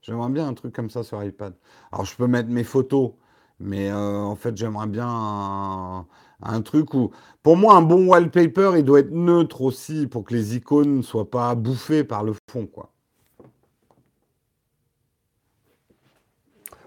J'aimerais 0.00 0.30
bien 0.30 0.48
un 0.48 0.54
truc 0.54 0.74
comme 0.74 0.88
ça 0.88 1.02
sur 1.02 1.22
iPad. 1.22 1.54
Alors, 1.92 2.06
je 2.06 2.16
peux 2.16 2.26
mettre 2.26 2.48
mes 2.48 2.64
photos, 2.64 3.12
mais 3.60 3.90
euh, 3.90 4.16
en 4.16 4.36
fait, 4.36 4.56
j'aimerais 4.56 4.86
bien 4.86 6.06
un, 6.42 6.62
truc 6.62 6.94
où. 6.94 7.10
Pour 7.42 7.58
moi, 7.58 7.74
un 7.74 7.82
bon 7.82 8.06
wallpaper, 8.08 8.72
il 8.78 8.84
doit 8.84 9.00
être 9.00 9.12
neutre 9.12 9.60
aussi 9.60 10.06
pour 10.06 10.24
que 10.24 10.32
les 10.34 10.56
icônes 10.56 10.96
ne 10.98 11.02
soient 11.02 11.30
pas 11.30 11.54
bouffées 11.54 12.04
par 12.04 12.24
le 12.24 12.32
fond, 12.50 12.66
quoi. 12.66 12.90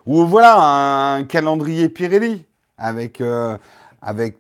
Ou 0.06 0.26
voilà 0.26 1.16
un 1.16 1.24
calendrier 1.24 1.90
Pirelli 1.90 2.46
avec. 2.78 3.22
Euh, 3.22 3.58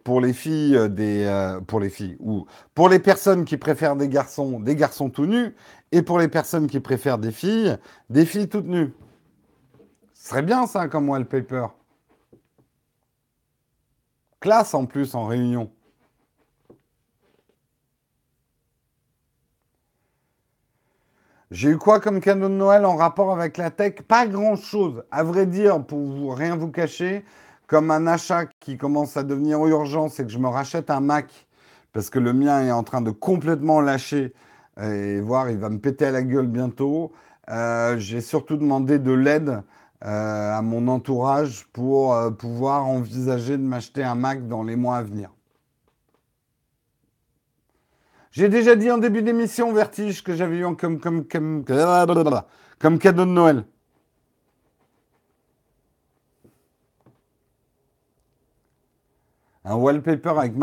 pour 0.03 0.19
les 0.19 0.33
filles 0.33 0.75
euh, 0.75 0.89
des 0.89 1.23
euh, 1.23 1.61
pour 1.61 1.79
les 1.79 1.89
filles 1.89 2.17
ou 2.19 2.45
pour 2.75 2.89
les 2.89 2.99
personnes 2.99 3.45
qui 3.45 3.55
préfèrent 3.55 3.95
des 3.95 4.09
garçons 4.09 4.59
des 4.59 4.75
garçons 4.75 5.09
tout 5.09 5.25
nus 5.25 5.55
et 5.93 6.01
pour 6.01 6.19
les 6.19 6.27
personnes 6.27 6.67
qui 6.67 6.81
préfèrent 6.81 7.17
des 7.17 7.31
filles 7.31 7.77
des 8.09 8.25
filles 8.25 8.49
toutes 8.49 8.67
nues. 8.67 8.93
Ce 10.13 10.29
serait 10.29 10.41
bien 10.41 10.67
ça 10.67 10.87
comme 10.87 11.09
wallpaper. 11.09 11.67
Classe 14.39 14.73
en 14.73 14.85
plus 14.85 15.15
en 15.15 15.25
réunion. 15.27 15.71
J'ai 21.53 21.69
eu 21.69 21.77
quoi 21.77 21.99
comme 21.99 22.19
cadeau 22.19 22.49
de 22.49 22.55
Noël 22.55 22.83
en 22.83 22.95
rapport 22.95 23.31
avec 23.31 23.57
la 23.57 23.69
tech? 23.69 24.01
Pas 24.07 24.25
grand-chose. 24.25 25.03
À 25.11 25.21
vrai 25.21 25.45
dire, 25.45 25.85
pour 25.85 26.35
rien 26.35 26.55
vous 26.55 26.71
cacher, 26.71 27.23
comme 27.67 27.91
un 27.91 28.07
achat 28.07 28.47
qui 28.59 28.75
commence 28.75 29.17
à 29.17 29.23
devenir 29.23 29.63
urgent, 29.67 30.09
c'est 30.09 30.25
que 30.25 30.31
je 30.31 30.39
me 30.39 30.47
rachète 30.47 30.89
un 30.89 30.99
Mac 30.99 31.27
parce 31.93 32.09
que 32.09 32.17
le 32.17 32.33
mien 32.33 32.63
est 32.65 32.71
en 32.71 32.81
train 32.81 33.01
de 33.01 33.11
complètement 33.11 33.81
lâcher 33.81 34.33
et 34.81 35.21
voir, 35.21 35.51
il 35.51 35.59
va 35.59 35.69
me 35.69 35.77
péter 35.77 36.05
à 36.07 36.11
la 36.11 36.23
gueule 36.23 36.47
bientôt. 36.47 37.11
Euh, 37.49 37.99
j'ai 37.99 38.21
surtout 38.21 38.57
demandé 38.57 38.97
de 38.97 39.11
l'aide 39.11 39.61
euh, 40.03 40.57
à 40.57 40.61
mon 40.63 40.87
entourage 40.87 41.67
pour 41.71 42.15
euh, 42.15 42.31
pouvoir 42.31 42.87
envisager 42.87 43.57
de 43.59 43.63
m'acheter 43.63 44.03
un 44.03 44.15
Mac 44.15 44.47
dans 44.47 44.63
les 44.63 44.75
mois 44.75 44.97
à 44.97 45.03
venir. 45.03 45.29
J'ai 48.33 48.49
déjà 48.49 48.75
dit 48.75 48.89
en 48.89 48.97
début 48.97 49.21
d'émission, 49.21 49.71
Vertige, 49.73 50.23
que 50.23 50.33
j'avais 50.35 50.57
eu 50.57 50.75
comme, 50.75 50.99
comme, 50.99 51.23
comme, 51.27 51.63
comme 52.79 52.99
cadeau 52.99 53.25
de 53.25 53.29
Noël. 53.29 53.63
Un 59.63 59.75
wallpaper 59.75 60.29
avec 60.29 60.53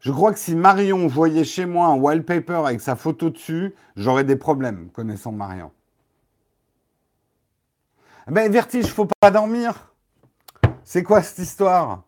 Je 0.00 0.10
crois 0.10 0.32
que 0.32 0.40
si 0.40 0.56
Marion 0.56 1.06
voyait 1.06 1.44
chez 1.44 1.66
moi 1.66 1.86
un 1.86 1.94
wallpaper 1.94 2.62
avec 2.66 2.80
sa 2.80 2.96
photo 2.96 3.30
dessus, 3.30 3.76
j'aurais 3.94 4.24
des 4.24 4.36
problèmes, 4.36 4.90
connaissant 4.90 5.30
Marion. 5.30 5.70
Ben, 8.26 8.50
vertige, 8.50 8.86
faut 8.86 9.06
pas 9.20 9.30
dormir. 9.30 9.94
C'est 10.82 11.04
quoi 11.04 11.22
cette 11.22 11.38
histoire? 11.38 12.02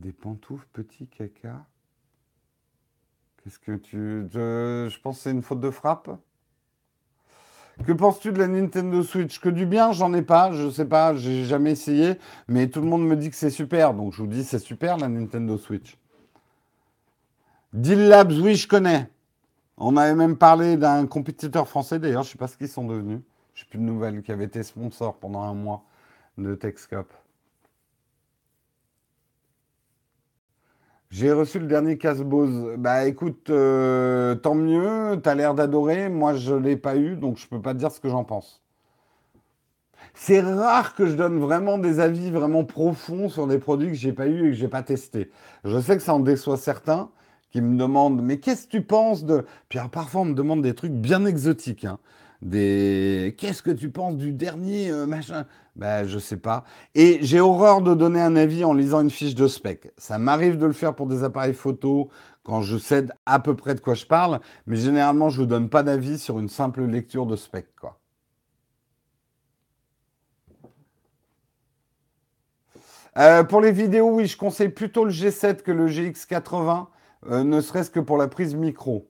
Des 0.00 0.12
pantoufles, 0.12 0.66
petit 0.72 1.06
caca. 1.08 1.66
Qu'est-ce 3.36 3.58
que 3.58 3.76
tu. 3.76 4.26
je 4.32 5.00
pense 5.00 5.18
que 5.18 5.22
c'est 5.24 5.30
une 5.30 5.42
faute 5.42 5.60
de 5.60 5.68
frappe. 5.70 6.10
Que 7.84 7.92
penses-tu 7.92 8.32
de 8.32 8.38
la 8.38 8.46
Nintendo 8.46 9.02
Switch? 9.02 9.40
Que 9.40 9.50
du 9.50 9.66
bien, 9.66 9.92
j'en 9.92 10.14
ai 10.14 10.22
pas, 10.22 10.52
je 10.52 10.70
sais 10.70 10.86
pas, 10.86 11.14
j'ai 11.14 11.44
jamais 11.44 11.72
essayé, 11.72 12.18
mais 12.48 12.68
tout 12.68 12.80
le 12.80 12.86
monde 12.86 13.06
me 13.06 13.14
dit 13.14 13.28
que 13.28 13.36
c'est 13.36 13.50
super, 13.50 13.92
donc 13.92 14.14
je 14.14 14.22
vous 14.22 14.26
dis 14.26 14.42
c'est 14.42 14.58
super 14.58 14.96
la 14.96 15.08
Nintendo 15.08 15.58
Switch. 15.58 15.98
Deal 17.74 18.08
Labs, 18.08 18.32
oui, 18.32 18.54
je 18.54 18.66
connais. 18.66 19.06
On 19.76 19.98
avait 19.98 20.14
même 20.14 20.38
parlé 20.38 20.78
d'un 20.78 21.06
compétiteur 21.06 21.68
français, 21.68 21.98
d'ailleurs, 21.98 22.22
je 22.22 22.30
sais 22.30 22.38
pas 22.38 22.48
ce 22.48 22.56
qu'ils 22.56 22.68
sont 22.68 22.86
devenus. 22.86 23.20
Je 23.52 23.64
n'ai 23.64 23.68
plus 23.68 23.78
de 23.78 23.84
nouvelles, 23.84 24.22
qui 24.22 24.32
avait 24.32 24.46
été 24.46 24.62
sponsor 24.62 25.18
pendant 25.18 25.42
un 25.42 25.54
mois 25.54 25.84
de 26.38 26.54
Techscope. 26.54 27.12
J'ai 31.10 31.32
reçu 31.32 31.58
le 31.58 31.66
dernier 31.66 31.98
casse-bose. 31.98 32.76
Bah 32.78 33.06
écoute, 33.06 33.50
euh, 33.50 34.36
tant 34.36 34.54
mieux, 34.54 35.20
t'as 35.22 35.34
l'air 35.34 35.54
d'adorer. 35.54 36.08
Moi, 36.08 36.34
je 36.34 36.54
ne 36.54 36.60
l'ai 36.60 36.76
pas 36.76 36.96
eu, 36.96 37.16
donc 37.16 37.36
je 37.36 37.46
ne 37.46 37.50
peux 37.50 37.60
pas 37.60 37.74
te 37.74 37.78
dire 37.78 37.90
ce 37.90 37.98
que 38.00 38.08
j'en 38.08 38.24
pense. 38.24 38.62
C'est 40.14 40.40
rare 40.40 40.94
que 40.94 41.06
je 41.06 41.14
donne 41.14 41.38
vraiment 41.38 41.78
des 41.78 42.00
avis 42.00 42.30
vraiment 42.30 42.64
profonds 42.64 43.28
sur 43.28 43.46
des 43.46 43.58
produits 43.58 43.88
que 43.88 43.94
j'ai 43.94 44.12
pas 44.12 44.26
eu 44.26 44.48
et 44.48 44.50
que 44.50 44.56
j'ai 44.56 44.68
pas 44.68 44.82
testé. 44.82 45.30
Je 45.64 45.80
sais 45.80 45.96
que 45.96 46.02
ça 46.02 46.14
en 46.14 46.20
déçoit 46.20 46.56
certains 46.56 47.10
qui 47.50 47.60
me 47.60 47.76
demandent 47.76 48.22
mais 48.22 48.38
qu'est-ce 48.38 48.66
que 48.66 48.72
tu 48.72 48.82
penses 48.82 49.24
de 49.24 49.44
puis 49.68 49.80
parfois 49.90 50.22
on 50.22 50.26
me 50.26 50.34
demande 50.34 50.62
des 50.62 50.74
trucs 50.74 50.92
bien 50.92 51.24
exotiques 51.26 51.84
hein 51.84 51.98
des 52.42 53.34
qu'est-ce 53.38 53.62
que 53.62 53.70
tu 53.70 53.90
penses 53.90 54.16
du 54.16 54.32
dernier 54.32 54.90
euh, 54.90 55.06
machin? 55.06 55.46
Ben 55.76 56.06
je 56.06 56.18
sais 56.18 56.36
pas. 56.36 56.64
Et 56.94 57.18
j'ai 57.22 57.40
horreur 57.40 57.82
de 57.82 57.94
donner 57.94 58.20
un 58.20 58.36
avis 58.36 58.64
en 58.64 58.72
lisant 58.72 59.00
une 59.00 59.10
fiche 59.10 59.34
de 59.34 59.48
spec. 59.48 59.92
Ça 59.98 60.18
m'arrive 60.18 60.56
de 60.58 60.66
le 60.66 60.72
faire 60.72 60.94
pour 60.94 61.06
des 61.06 61.24
appareils 61.24 61.54
photo 61.54 62.10
quand 62.42 62.62
je 62.62 62.78
sais 62.78 63.06
à 63.26 63.38
peu 63.40 63.54
près 63.54 63.74
de 63.74 63.80
quoi 63.80 63.94
je 63.94 64.06
parle, 64.06 64.40
mais 64.66 64.76
généralement 64.76 65.28
je 65.28 65.42
ne 65.42 65.46
donne 65.46 65.68
pas 65.68 65.82
d'avis 65.82 66.18
sur 66.18 66.38
une 66.38 66.48
simple 66.48 66.82
lecture 66.84 67.26
de 67.26 67.36
spec. 67.36 67.66
Euh, 73.18 73.42
pour 73.44 73.60
les 73.60 73.72
vidéos, 73.72 74.08
oui, 74.10 74.26
je 74.26 74.36
conseille 74.36 74.68
plutôt 74.68 75.04
le 75.04 75.10
G7 75.10 75.62
que 75.62 75.72
le 75.72 75.88
GX80, 75.88 76.86
euh, 77.26 77.44
ne 77.44 77.60
serait-ce 77.60 77.90
que 77.90 78.00
pour 78.00 78.16
la 78.16 78.28
prise 78.28 78.54
micro. 78.54 79.09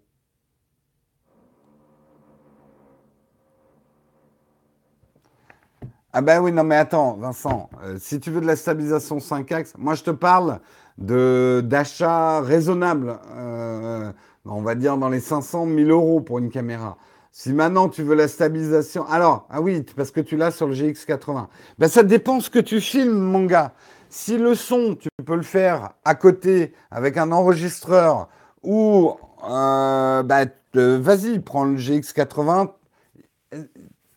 Ah 6.13 6.23
ben 6.23 6.41
oui, 6.41 6.51
non 6.51 6.65
mais 6.65 6.75
attends, 6.75 7.15
Vincent, 7.15 7.71
euh, 7.85 7.97
si 8.01 8.19
tu 8.19 8.33
veux 8.33 8.41
de 8.41 8.47
la 8.47 8.57
stabilisation 8.57 9.21
5 9.21 9.53
axes, 9.53 9.75
moi 9.79 9.95
je 9.95 10.03
te 10.03 10.11
parle 10.11 10.59
de 10.99 11.63
d'achat 11.65 12.41
raisonnable, 12.41 13.17
euh, 13.37 14.11
on 14.45 14.61
va 14.61 14.75
dire 14.75 14.97
dans 14.97 15.09
les 15.09 15.21
500 15.21 15.67
1000 15.67 15.89
euros 15.93 16.21
pour 16.21 16.41
une 16.41 16.51
caméra. 16.51 16.97
Si 17.31 17.53
maintenant 17.53 17.89
tu 17.89 18.03
veux 18.03 18.17
la 18.17 18.27
stabilisation, 18.27 19.07
alors 19.09 19.47
ah 19.51 19.61
oui, 19.61 19.87
parce 19.95 20.11
que 20.11 20.21
tu 20.21 20.37
l'as 20.37 20.51
sur 20.51 20.67
le 20.67 20.75
GX80, 20.75 21.47
ben 21.79 21.89
ça 21.89 22.03
dépend 22.03 22.41
ce 22.41 22.51
que 22.51 22.59
tu 22.59 22.81
filmes, 22.81 23.13
mon 23.17 23.45
gars. 23.45 23.73
Si 24.09 24.37
le 24.37 24.57
son, 24.57 24.97
tu 24.97 25.09
peux 25.25 25.37
le 25.37 25.43
faire 25.43 25.91
à 26.05 26.17
côté 26.17 26.73
avec 26.91 27.19
un 27.19 27.31
enregistreur 27.31 28.29
ou 28.65 29.13
euh, 29.49 30.23
bah, 30.25 30.45
vas-y, 30.75 31.39
prends 31.39 31.65
le 31.65 31.77
GX80 31.77 32.71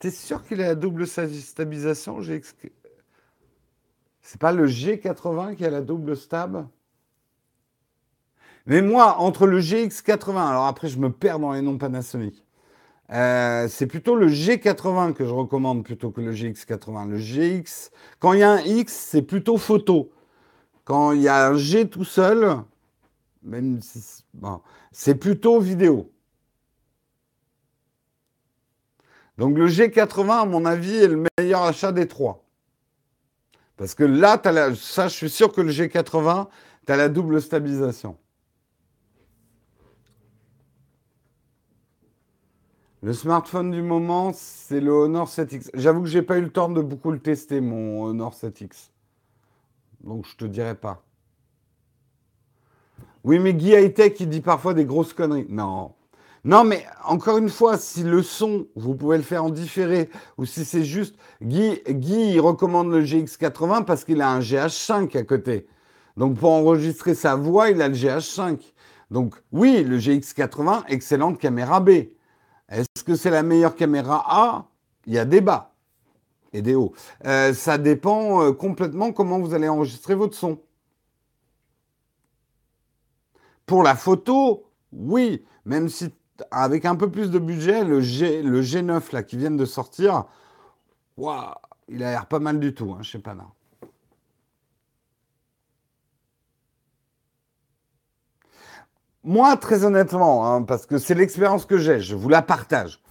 T'es 0.04 0.12
sûr 0.12 0.44
qu'il 0.44 0.62
a 0.62 0.66
la 0.66 0.76
double 0.76 1.08
stabilisation 1.08 2.20
C'est 4.22 4.38
pas 4.38 4.52
le 4.52 4.68
G80 4.68 5.56
qui 5.56 5.64
a 5.64 5.70
la 5.70 5.80
double 5.80 6.18
stab? 6.18 6.68
Mais 8.66 8.82
moi, 8.82 9.20
entre 9.20 9.48
le 9.48 9.62
GX80, 9.62 10.32
alors 10.32 10.66
après 10.66 10.90
je 10.90 11.00
me 11.00 11.10
perds 11.10 11.40
dans 11.40 11.54
les 11.54 11.62
noms 11.62 11.78
Panasonic, 11.78 12.44
euh, 13.12 13.70
c'est 13.70 13.88
plutôt 13.88 14.18
le 14.18 14.28
G80 14.28 15.14
que 15.14 15.24
je 15.26 15.32
recommande 15.32 15.86
plutôt 15.86 16.12
que 16.12 16.20
le 16.20 16.34
GX80. 16.34 17.08
Le 17.08 17.18
GX, 17.18 17.90
quand 18.20 18.34
il 18.34 18.40
y 18.40 18.44
a 18.44 18.52
un 18.52 18.60
X, 18.60 18.92
c'est 18.92 19.22
plutôt 19.22 19.58
photo. 19.58 20.12
Quand 20.84 21.14
il 21.14 21.22
y 21.22 21.30
a 21.30 21.48
un 21.48 21.56
G 21.56 21.88
tout 21.88 22.04
seul, 22.04 22.58
même 23.42 23.80
c'est 24.92 25.16
plutôt 25.16 25.62
vidéo. 25.62 26.12
Donc 29.38 29.57
le 29.57 29.68
G80, 29.68 30.41
à 30.41 30.45
mon 30.45 30.65
avis, 30.65 30.95
est 30.95 31.07
le 31.07 31.23
meilleur 31.38 31.64
achat 31.64 31.91
des 31.91 32.07
trois. 32.07 32.43
Parce 33.77 33.95
que 33.95 34.03
là, 34.03 34.39
ça, 34.76 35.07
je 35.07 35.15
suis 35.15 35.30
sûr 35.30 35.51
que 35.51 35.61
le 35.61 35.72
G80, 35.72 36.47
tu 36.85 36.91
as 36.91 36.95
la 36.95 37.10
double 37.10 37.41
stabilisation. 37.41 38.18
Le 43.01 43.11
smartphone 43.11 43.72
du 43.72 43.81
moment, 43.81 44.31
c'est 44.34 44.80
le 44.80 44.91
Honor 44.93 45.27
7X. 45.27 45.72
J'avoue 45.73 46.03
que 46.03 46.07
j'ai 46.07 46.22
pas 46.22 46.38
eu 46.38 46.41
le 46.41 46.51
temps 46.51 46.69
de 46.69 46.81
beaucoup 46.81 47.11
le 47.11 47.19
tester, 47.19 47.60
mon 47.60 48.05
Honor 48.05 48.34
7X. 48.34 48.91
Donc 50.01 50.26
je 50.26 50.38
te 50.38 50.45
dirai 50.45 50.76
pas. 50.76 51.03
Oui, 53.26 53.39
mais 53.39 53.53
Guy 53.53 53.73
Hightech, 53.76 54.19
il 54.22 54.30
dit 54.30 54.41
parfois 54.41 54.73
des 54.73 54.85
grosses 54.85 55.14
conneries. 55.14 55.47
Non, 55.49 55.93
non, 56.45 56.65
mais 56.65 56.86
encore 57.06 57.38
une 57.38 57.49
fois, 57.49 57.78
si 57.78 58.03
le 58.03 58.22
son, 58.22 58.68
vous 58.76 58.95
pouvez 58.95 59.15
le 59.18 59.24
faire 59.24 59.45
en 59.45 59.49
différé, 59.49 60.10
ou 60.38 60.45
si 60.45 60.65
c'est 60.65 60.84
juste. 60.84 61.15
Guy, 61.41 62.40
recommande 62.40 62.91
le 62.91 63.02
GX80 63.03 63.86
parce 63.86 64.03
qu'il 64.03 64.22
a 64.22 64.30
un 64.30 64.41
GH5 64.41 65.18
à 65.18 65.24
côté. 65.24 65.68
Donc 66.18 66.38
pour 66.38 66.52
enregistrer 66.52 67.15
sa 67.15 67.36
voix, 67.36 67.70
il 67.70 67.82
a 67.82 67.88
le 67.88 67.95
GH5. 67.95 68.60
Donc 69.10 69.36
oui, 69.53 69.84
le 69.84 69.98
GX80, 69.98 70.84
excellente 70.90 71.40
caméra 71.40 71.80
B. 71.80 71.90
Est-ce 72.70 73.03
que 73.06 73.15
c'est 73.15 73.30
la 73.30 73.44
meilleure 73.44 73.76
caméra 73.76 74.24
A? 74.28 74.65
Il 75.06 75.14
y 75.14 75.20
a 75.20 75.26
débat. 75.26 75.74
et 76.53 76.61
des 76.61 76.76
hauts. 76.76 76.94
Euh, 77.26 77.53
ça 77.53 77.78
dépend 77.78 78.44
euh, 78.44 78.52
complètement 78.53 79.14
comment 79.14 79.40
vous 79.40 79.53
allez 79.53 79.70
enregistrer 79.70 80.15
votre 80.15 80.36
son. 80.36 80.60
Pour 83.65 83.84
la 83.84 83.95
photo, 83.95 84.65
oui, 84.91 85.45
même 85.65 85.90
si 85.90 86.14
avec 86.52 86.86
un 86.86 86.95
peu 86.95 87.10
plus 87.10 87.32
de 87.32 87.40
budget, 87.40 87.84
le, 87.84 88.02
G, 88.02 88.41
le 88.41 88.61
G9 88.61 89.14
là, 89.14 89.24
qui 89.24 89.38
vient 89.38 89.52
de 89.52 89.65
sortir, 89.65 90.26
il 91.18 92.03
a 92.03 92.11
l'air 92.11 92.26
pas 92.26 92.40
mal 92.40 92.60
du 92.60 92.74
tout, 92.74 92.95
hein, 92.98 93.20
pas 93.24 93.34
là. 93.34 93.45
Moi, 99.26 99.56
très 99.56 99.86
honnêtement, 99.86 100.45
hein, 100.45 100.64
parce 100.64 100.86
que 100.86 100.98
c'est 100.98 101.14
l'expérience 101.14 101.65
que 101.65 101.78
j'ai, 101.78 102.02
je 102.02 102.14
vous 102.15 102.28
la 102.28 102.41
partage. 102.41 103.02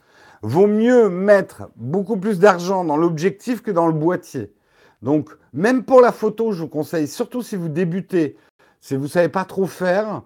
Vaut 0.42 0.66
mieux 0.66 1.09
mettre 1.09 1.70
beaucoup 1.76 2.18
plus 2.18 2.38
d'argent 2.38 2.84
dans 2.84 2.96
l'objectif 2.98 3.62
que 3.62 3.70
dans 3.70 3.86
le 3.86 3.94
boîtier. 3.94 4.52
Donc, 5.00 5.30
même 5.54 5.84
pour 5.84 6.00
la 6.00 6.12
photo, 6.12 6.52
je 6.52 6.62
vous 6.62 6.68
conseille, 6.68 7.09
surtout 7.09 7.42
si 7.42 7.56
vous 7.56 7.68
débutez, 7.68 8.36
si 8.80 8.94
vous 8.94 9.04
ne 9.04 9.09
savez 9.09 9.28
pas 9.28 9.44
trop 9.44 9.66
faire, 9.66 10.22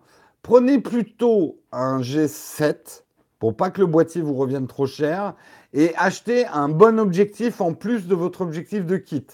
prenez 0.46 0.78
plutôt 0.78 1.58
un 1.72 2.00
G7 2.02 3.02
pour 3.40 3.56
pas 3.56 3.70
que 3.70 3.80
le 3.80 3.88
boîtier 3.88 4.22
vous 4.22 4.34
revienne 4.34 4.68
trop 4.68 4.86
cher 4.86 5.34
et 5.72 5.92
achetez 5.96 6.46
un 6.46 6.68
bon 6.68 7.00
objectif 7.00 7.60
en 7.60 7.74
plus 7.74 8.06
de 8.06 8.14
votre 8.14 8.42
objectif 8.42 8.86
de 8.86 8.96
kit. 8.96 9.26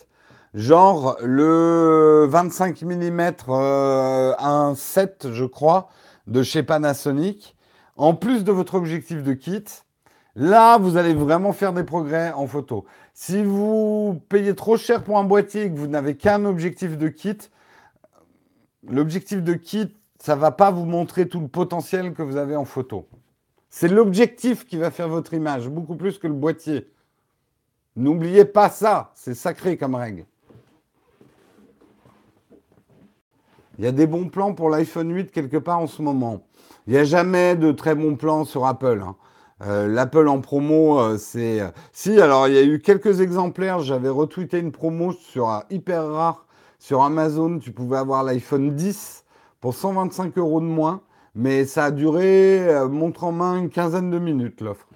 Genre 0.55 1.19
le 1.23 2.27
25 2.31 2.81
mm 2.81 3.21
euh, 3.51 4.33
1.7, 4.37 5.33
je 5.33 5.45
crois, 5.45 5.91
de 6.29 6.43
chez 6.43 6.63
Panasonic, 6.63 7.59
en 7.97 8.15
plus 8.15 8.43
de 8.43 8.51
votre 8.51 8.75
objectif 8.75 9.23
de 9.23 9.35
kit, 9.35 9.65
là, 10.35 10.79
vous 10.79 10.97
allez 10.97 11.13
vraiment 11.13 11.53
faire 11.53 11.75
des 11.75 11.85
progrès 11.85 12.33
en 12.33 12.47
photo. 12.47 12.87
Si 13.13 13.45
vous 13.45 14.19
payez 14.31 14.55
trop 14.55 14.79
cher 14.79 15.05
pour 15.05 15.19
un 15.19 15.25
boîtier 15.25 15.65
et 15.65 15.71
que 15.71 15.77
vous 15.77 15.89
n'avez 15.89 16.17
qu'un 16.17 16.47
objectif 16.47 16.97
de 16.97 17.09
kit, 17.09 17.37
l'objectif 18.89 19.43
de 19.43 19.53
kit, 19.53 19.95
ça 20.23 20.37
ne 20.37 20.41
va 20.41 20.53
pas 20.53 20.71
vous 20.71 20.85
montrer 20.85 21.27
tout 21.27 21.41
le 21.41 21.49
potentiel 21.49 22.15
que 22.15 22.23
vous 22.23 22.37
avez 22.37 22.55
en 22.55 22.65
photo. 22.65 23.09
C'est 23.71 23.89
l'objectif 23.89 24.65
qui 24.65 24.77
va 24.77 24.93
faire 24.93 25.09
votre 25.09 25.35
image, 25.35 25.69
beaucoup 25.69 25.97
plus 25.97 26.17
que 26.17 26.29
le 26.29 26.33
boîtier. 26.33 26.93
N'oubliez 27.97 28.45
pas 28.45 28.71
ça, 28.71 29.11
c'est 29.17 29.35
sacré 29.35 29.77
comme 29.77 29.97
règle. 29.97 30.25
Il 33.79 33.85
y 33.85 33.89
a 33.89 33.91
des 33.91 34.07
bons 34.07 34.29
plans 34.29 34.55
pour 34.55 34.71
l'iPhone 34.71 35.13
8 35.13 35.33
quelque 35.33 35.57
part 35.57 35.81
en 35.81 35.89
ce 35.89 36.03
moment. 36.03 36.47
Il 36.87 36.93
n'y 36.93 37.01
a 37.01 37.05
jamais 37.05 37.57
de 37.57 37.73
très 37.73 37.97
bons 37.97 38.15
plans 38.15 38.45
sur 38.45 38.65
Apple. 38.65 39.03
Hein. 39.05 39.17
Euh, 39.63 39.89
L'Apple 39.89 40.29
en 40.29 40.41
promo, 40.41 41.01
euh, 41.01 41.19
c'est... 41.19 41.63
Euh, 41.63 41.71
si, 41.91 42.21
alors 42.21 42.47
il 42.47 42.55
y 42.55 42.59
a 42.59 42.63
eu 42.63 42.79
quelques 42.79 43.21
exemplaires. 43.21 43.81
J'avais 43.81 44.09
retweeté 44.09 44.61
une 44.61 44.71
promo 44.71 45.11
sur 45.15 45.65
hyper 45.69 46.07
rare 46.07 46.47
sur 46.79 47.03
Amazon. 47.03 47.59
Tu 47.59 47.73
pouvais 47.73 47.97
avoir 47.97 48.23
l'iPhone 48.23 48.77
10 48.77 49.22
pour 49.63 49.75
125 49.75 50.37
euros 50.37 50.61
de 50.61 50.67
moins. 50.67 51.01
Mais 51.35 51.65
ça 51.65 51.87
a 51.87 51.91
duré, 51.91 52.69
montre 52.91 53.25
en 53.25 53.33
main, 53.33 53.57
une 53.57 53.71
quinzaine 53.71 54.11
de 54.11 54.19
minutes 54.19 54.61
l'offre. 54.61 54.87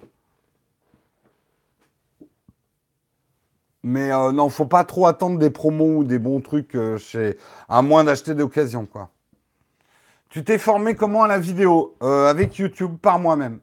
Mais 3.87 4.11
euh, 4.11 4.33
non, 4.33 4.49
faut 4.49 4.65
pas 4.65 4.83
trop 4.83 5.07
attendre 5.07 5.39
des 5.39 5.49
promos 5.49 5.99
ou 5.99 6.03
des 6.03 6.19
bons 6.19 6.41
trucs 6.41 6.75
euh, 6.75 6.97
chez, 6.97 7.37
à 7.69 7.81
moins 7.81 8.03
d'acheter 8.03 8.35
d'occasion, 8.35 8.85
quoi. 8.85 9.11
Tu 10.29 10.43
t'es 10.43 10.57
formé 10.57 10.93
comment 10.93 11.23
à 11.23 11.27
la 11.29 11.39
vidéo? 11.39 11.95
Euh, 12.03 12.29
Avec 12.29 12.57
YouTube, 12.57 12.97
par 13.01 13.17
moi-même. 13.17 13.59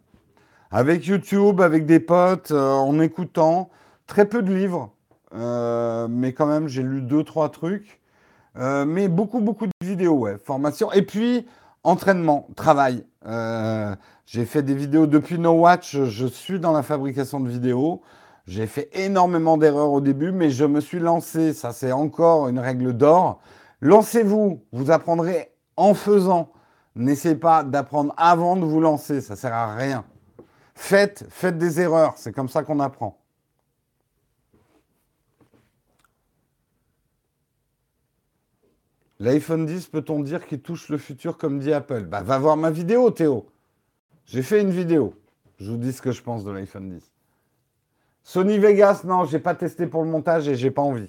Avec 0.71 1.05
YouTube, 1.05 1.61
avec 1.61 1.85
des 1.85 2.01
potes, 2.01 2.53
en 2.53 2.99
écoutant. 3.01 3.69
Très 4.07 4.27
peu 4.27 4.43
de 4.43 4.53
livres, 4.53 4.93
mais 5.33 6.33
quand 6.33 6.47
même, 6.47 6.69
j'ai 6.69 6.83
lu 6.83 7.01
deux, 7.03 7.23
trois 7.23 7.51
trucs. 7.51 8.01
Mais 8.57 9.09
beaucoup, 9.09 9.41
beaucoup 9.41 9.67
de 9.67 9.73
vidéos, 9.83 10.15
ouais. 10.15 10.39
Formation. 10.39 10.93
Et 10.93 11.03
puis, 11.03 11.47
entraînement, 11.83 12.49
travail. 12.57 13.05
j'ai 14.27 14.45
fait 14.45 14.63
des 14.63 14.75
vidéos 14.75 15.07
depuis 15.07 15.39
No 15.39 15.53
Watch. 15.53 15.97
Je 15.97 16.27
suis 16.27 16.61
dans 16.61 16.73
la 16.73 16.83
fabrication 16.83 17.41
de 17.41 17.49
vidéos. 17.49 18.03
J'ai 18.47 18.67
fait 18.67 18.91
énormément 18.93 19.57
d'erreurs 19.57 19.91
au 19.91 20.01
début, 20.01 20.31
mais 20.31 20.51
je 20.51 20.65
me 20.65 20.81
suis 20.81 20.99
lancé. 21.01 21.55
Ça, 21.55 21.73
c'est 21.73 21.93
encore 21.93 22.49
une 22.49 22.59
règle 22.59 22.93
d'or. 22.93 23.41
Lancez-vous. 23.81 24.63
Vous 24.73 24.91
apprendrez 24.91 25.53
en 25.77 25.95
faisant. 25.95 26.51
N'essayez 26.95 27.35
pas 27.35 27.65
d'apprendre 27.65 28.15
avant 28.17 28.57
de 28.57 28.65
vous 28.65 28.81
lancer. 28.81 29.21
Ça 29.21 29.35
sert 29.35 29.53
à 29.53 29.75
rien. 29.75 30.05
Faites, 30.75 31.25
faites 31.31 31.59
des 31.59 31.81
erreurs. 31.81 32.15
C'est 32.17 32.33
comme 32.33 32.49
ça 32.49 32.63
qu'on 32.63 32.81
apprend. 32.81 33.19
L'iPhone 39.25 39.65
10, 39.65 39.87
peut-on 39.87 40.21
dire 40.21 40.47
qu'il 40.47 40.61
touche 40.61 40.91
le 40.91 40.99
futur 40.99 41.39
comme 41.39 41.59
dit 41.59 41.73
Apple? 41.73 42.05
Bah, 42.05 42.23
va 42.23 42.39
voir 42.39 42.59
ma 42.59 42.71
vidéo, 42.71 43.11
Théo. 43.11 43.47
J'ai 44.27 44.43
fait 44.43 44.61
une 44.61 44.71
vidéo. 44.71 45.15
Je 45.59 45.71
vous 45.71 45.79
dis 45.79 45.95
ce 45.95 46.03
que 46.03 46.13
je 46.13 46.23
pense 46.23 46.45
de 46.45 46.51
l'iPhone 46.51 46.91
10. 46.91 47.11
Sony 48.23 48.59
Vegas, 48.59 49.01
non, 49.05 49.25
j'ai 49.25 49.39
pas 49.39 49.55
testé 49.55 49.87
pour 49.87 50.03
le 50.03 50.11
montage 50.11 50.47
et 50.47 50.57
j'ai 50.57 50.71
pas 50.71 50.83
envie. 50.83 51.09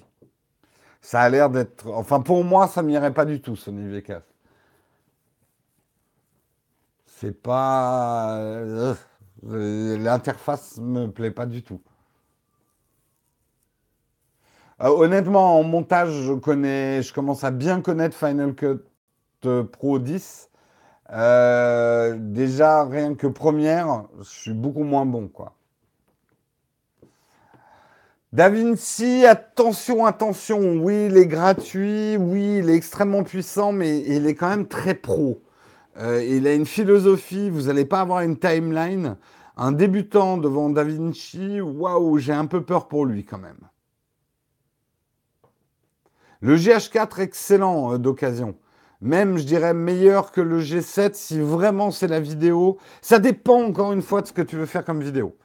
Ça 1.02 1.20
a 1.20 1.28
l'air 1.28 1.50
d'être. 1.50 1.86
Enfin, 1.88 2.20
pour 2.20 2.42
moi, 2.42 2.68
ça 2.68 2.82
m'irait 2.82 3.12
pas 3.12 3.26
du 3.26 3.42
tout, 3.42 3.54
Sony 3.54 3.86
Vegas. 3.86 4.22
C'est 7.04 7.38
pas. 7.42 8.38
Euh, 8.38 8.94
l'interface 9.44 10.78
me 10.78 11.06
plaît 11.06 11.30
pas 11.30 11.44
du 11.44 11.62
tout. 11.62 11.82
Euh, 14.82 14.88
honnêtement, 14.88 15.58
en 15.58 15.62
montage, 15.62 16.10
je 16.12 16.32
connais, 16.34 17.02
je 17.02 17.12
commence 17.14 17.44
à 17.44 17.50
bien 17.50 17.80
connaître 17.80 18.16
Final 18.16 18.54
Cut 18.54 18.80
Pro 19.72 19.98
10. 19.98 20.50
Euh, 21.12 22.16
déjà, 22.18 22.84
rien 22.84 23.14
que 23.14 23.26
première, 23.26 24.04
je 24.18 24.24
suis 24.24 24.52
beaucoup 24.52 24.84
moins 24.84 25.06
bon, 25.06 25.28
quoi. 25.28 25.54
Da 28.32 28.50
Vinci, 28.50 29.24
attention, 29.24 30.04
attention, 30.04 30.58
oui, 30.82 31.06
il 31.06 31.16
est 31.16 31.26
gratuit, 31.26 32.16
oui, 32.18 32.58
il 32.58 32.68
est 32.68 32.74
extrêmement 32.74 33.22
puissant, 33.22 33.72
mais 33.72 34.00
il 34.00 34.26
est 34.26 34.34
quand 34.34 34.50
même 34.50 34.66
très 34.68 34.94
pro. 34.94 35.40
Euh, 35.98 36.22
il 36.22 36.46
a 36.46 36.52
une 36.54 36.66
philosophie, 36.66 37.48
vous 37.48 37.62
n'allez 37.62 37.86
pas 37.86 38.00
avoir 38.00 38.20
une 38.20 38.38
timeline. 38.38 39.16
Un 39.56 39.72
débutant 39.72 40.36
devant 40.36 40.68
Da 40.68 40.84
Vinci, 40.84 41.60
waouh, 41.62 42.18
j'ai 42.18 42.34
un 42.34 42.46
peu 42.46 42.62
peur 42.62 42.88
pour 42.88 43.06
lui 43.06 43.24
quand 43.24 43.38
même. 43.38 43.56
Le 46.46 46.54
GH4, 46.54 47.20
excellent 47.22 47.94
euh, 47.94 47.98
d'occasion. 47.98 48.54
Même, 49.00 49.36
je 49.36 49.42
dirais, 49.42 49.74
meilleur 49.74 50.30
que 50.30 50.40
le 50.40 50.60
G7 50.60 51.14
si 51.14 51.40
vraiment 51.40 51.90
c'est 51.90 52.06
la 52.06 52.20
vidéo. 52.20 52.78
Ça 53.02 53.18
dépend 53.18 53.64
encore 53.64 53.92
une 53.92 54.00
fois 54.00 54.22
de 54.22 54.28
ce 54.28 54.32
que 54.32 54.42
tu 54.42 54.54
veux 54.54 54.66
faire 54.66 54.84
comme 54.84 55.02
vidéo. 55.02 55.36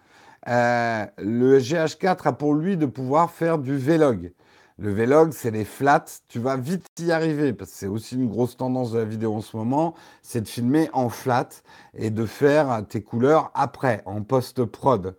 Euh, 0.48 1.04
le 1.18 1.58
GH4 1.58 2.20
a 2.26 2.34
pour 2.34 2.54
lui 2.54 2.78
de 2.78 2.86
pouvoir 2.86 3.32
faire 3.32 3.58
du 3.58 3.80
Vlog. 3.80 4.32
Le 4.78 4.94
Vlog, 4.94 5.32
c'est 5.34 5.50
les 5.50 5.66
flats. 5.66 6.06
Tu 6.28 6.38
vas 6.38 6.56
vite 6.56 6.86
y 7.00 7.12
arriver 7.12 7.54
parce 7.54 7.72
que 7.72 7.78
c'est 7.78 7.88
aussi 7.88 8.14
une 8.14 8.30
grosse 8.30 8.56
tendance 8.56 8.92
de 8.92 9.00
la 9.00 9.06
vidéo 9.06 9.34
en 9.34 9.42
ce 9.42 9.58
moment. 9.58 9.96
C'est 10.22 10.42
de 10.42 10.48
filmer 10.48 10.88
en 10.94 11.10
flat 11.10 11.50
et 11.96 12.12
de 12.12 12.28
faire 12.28 12.86
tes 12.88 13.02
couleurs 13.02 13.50
après, 13.56 14.04
en 14.06 14.22
post-prod. 14.22 15.16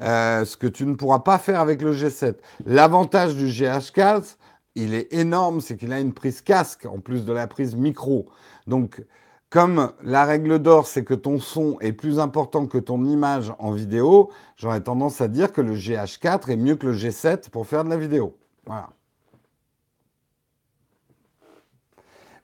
Euh, 0.00 0.44
ce 0.44 0.56
que 0.56 0.68
tu 0.68 0.86
ne 0.86 0.94
pourras 0.94 1.20
pas 1.20 1.38
faire 1.38 1.58
avec 1.58 1.82
le 1.82 1.92
G7. 1.92 2.36
L'avantage 2.66 3.34
du 3.34 3.46
GH4, 3.46 4.36
il 4.74 4.94
est 4.94 5.12
énorme, 5.12 5.60
c'est 5.60 5.76
qu'il 5.76 5.92
a 5.92 6.00
une 6.00 6.12
prise 6.12 6.40
casque 6.40 6.86
en 6.86 6.98
plus 6.98 7.24
de 7.24 7.32
la 7.32 7.46
prise 7.46 7.76
micro. 7.76 8.26
Donc, 8.66 9.04
comme 9.50 9.92
la 10.02 10.24
règle 10.24 10.58
d'or, 10.58 10.88
c'est 10.88 11.04
que 11.04 11.14
ton 11.14 11.38
son 11.38 11.78
est 11.80 11.92
plus 11.92 12.18
important 12.18 12.66
que 12.66 12.78
ton 12.78 13.04
image 13.04 13.52
en 13.60 13.70
vidéo, 13.70 14.30
j'aurais 14.56 14.80
tendance 14.80 15.20
à 15.20 15.28
dire 15.28 15.52
que 15.52 15.60
le 15.60 15.74
GH4 15.74 16.50
est 16.50 16.56
mieux 16.56 16.74
que 16.74 16.86
le 16.86 16.94
G7 16.94 17.50
pour 17.50 17.66
faire 17.66 17.84
de 17.84 17.90
la 17.90 17.96
vidéo. 17.96 18.36
Voilà. 18.66 18.88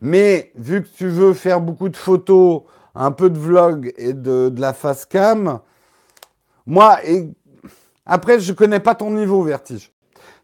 Mais 0.00 0.52
vu 0.54 0.82
que 0.82 0.88
tu 0.88 1.08
veux 1.08 1.34
faire 1.34 1.60
beaucoup 1.60 1.88
de 1.88 1.96
photos, 1.96 2.62
un 2.94 3.10
peu 3.10 3.28
de 3.28 3.38
vlog 3.38 3.92
et 3.96 4.12
de, 4.12 4.52
la 4.56 4.72
face 4.72 5.04
cam, 5.04 5.60
moi, 6.64 6.98
après, 8.06 8.40
je 8.40 8.52
ne 8.52 8.56
connais 8.56 8.80
pas 8.80 8.94
ton 8.94 9.10
niveau, 9.10 9.42
Vertige. 9.42 9.92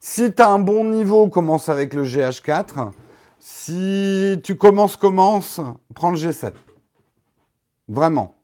Si 0.09 0.33
tu 0.33 0.41
as 0.41 0.51
un 0.51 0.61
bon 0.61 0.85
niveau, 0.85 1.29
commence 1.29 1.69
avec 1.69 1.93
le 1.93 2.05
GH4. 2.05 2.93
Si 3.41 4.41
tu 4.45 4.57
commences, 4.57 4.97
commence, 4.97 5.61
prends 5.97 6.13
le 6.13 6.17
G7. 6.17 6.53
Vraiment. 7.89 8.37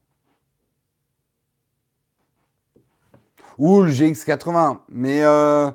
Ou 3.57 3.81
le 3.81 3.91
GX80. 3.91 4.79
Mais 4.89 5.23
euh, 5.23 5.71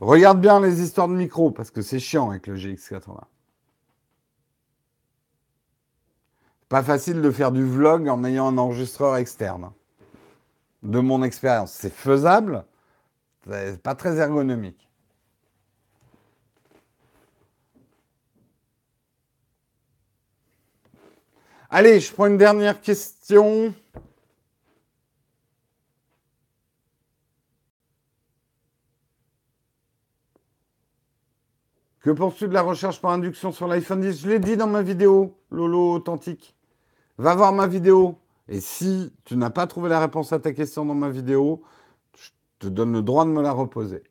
regarde 0.00 0.40
bien 0.40 0.60
les 0.60 0.82
histoires 0.82 1.06
de 1.06 1.14
micro, 1.14 1.52
parce 1.52 1.70
que 1.70 1.80
c'est 1.80 2.00
chiant 2.00 2.30
avec 2.30 2.48
le 2.48 2.56
GX80. 2.56 3.20
Pas 6.68 6.82
facile 6.82 7.22
de 7.22 7.30
faire 7.30 7.52
du 7.52 7.64
vlog 7.64 8.08
en 8.08 8.24
ayant 8.24 8.48
un 8.48 8.58
enregistreur 8.58 9.16
externe. 9.16 9.70
De 10.82 10.98
mon 10.98 11.22
expérience. 11.22 11.70
C'est 11.70 11.94
faisable, 11.94 12.64
c'est 13.48 13.80
pas 13.80 13.94
très 13.94 14.16
ergonomique. 14.16 14.83
Allez, 21.76 21.98
je 21.98 22.12
prends 22.12 22.26
une 22.26 22.36
dernière 22.36 22.80
question. 22.80 23.74
Que 31.98 32.10
penses-tu 32.10 32.46
de 32.46 32.54
la 32.54 32.62
recherche 32.62 33.00
par 33.00 33.10
induction 33.10 33.50
sur 33.50 33.66
l'iPhone 33.66 34.02
10 34.02 34.20
Je 34.20 34.28
l'ai 34.28 34.38
dit 34.38 34.56
dans 34.56 34.68
ma 34.68 34.82
vidéo, 34.82 35.36
Lolo 35.50 35.94
Authentique. 35.94 36.54
Va 37.18 37.34
voir 37.34 37.52
ma 37.52 37.66
vidéo. 37.66 38.20
Et 38.46 38.60
si 38.60 39.12
tu 39.24 39.36
n'as 39.36 39.50
pas 39.50 39.66
trouvé 39.66 39.88
la 39.88 39.98
réponse 39.98 40.32
à 40.32 40.38
ta 40.38 40.52
question 40.52 40.84
dans 40.84 40.94
ma 40.94 41.10
vidéo, 41.10 41.64
je 42.16 42.30
te 42.60 42.68
donne 42.68 42.92
le 42.92 43.02
droit 43.02 43.24
de 43.24 43.30
me 43.30 43.42
la 43.42 43.50
reposer. 43.50 44.04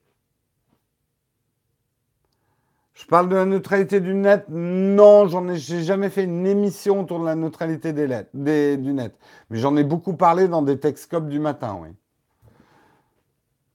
Je 2.93 3.05
parle 3.05 3.27
de 3.27 3.35
la 3.35 3.45
neutralité 3.45 3.99
du 3.99 4.13
net. 4.13 4.45
Non, 4.49 5.27
j'en 5.27 5.47
ai, 5.49 5.57
jamais 5.57 6.09
fait 6.09 6.23
une 6.25 6.45
émission 6.45 7.01
autour 7.01 7.19
de 7.19 7.25
la 7.25 7.35
neutralité 7.35 7.91
des, 7.91 8.77
du 8.77 8.93
net. 8.93 9.15
Mais 9.49 9.57
j'en 9.57 9.75
ai 9.75 9.83
beaucoup 9.83 10.13
parlé 10.13 10.47
dans 10.47 10.61
des 10.61 10.79
Texcopes 10.79 11.27
du 11.27 11.39
matin, 11.39 11.79
oui. 11.81 11.89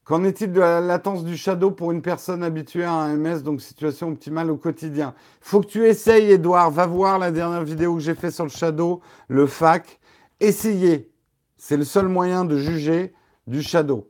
Qu'en 0.05 0.25
est-il 0.25 0.53
de 0.53 0.61
la 0.61 0.81
latence 0.81 1.23
du 1.23 1.37
shadow 1.37 1.71
pour 1.71 1.93
une 1.93 2.01
personne 2.01 2.43
habituée 2.43 2.85
à 2.85 2.93
un 2.93 3.17
MS, 3.17 3.43
donc 3.43 3.61
situation 3.61 4.09
optimale 4.09 4.51
au 4.51 4.57
quotidien? 4.57 5.15
Faut 5.43 5.61
que 5.61 5.67
tu 5.67 5.85
essayes, 5.85 6.31
Edouard. 6.31 6.71
Va 6.71 6.87
voir 6.87 7.19
la 7.19 7.31
dernière 7.31 7.63
vidéo 7.63 7.97
que 7.97 8.01
j'ai 8.01 8.15
fait 8.15 8.31
sur 8.31 8.45
le 8.45 8.51
shadow, 8.51 9.03
le 9.27 9.47
FAC. 9.47 10.01
Essayez. 10.41 11.11
C'est 11.59 11.77
le 11.77 11.85
seul 11.85 12.09
moyen 12.09 12.47
de 12.47 12.57
juger 12.57 13.13
du 13.47 13.61
shadow. 13.61 14.09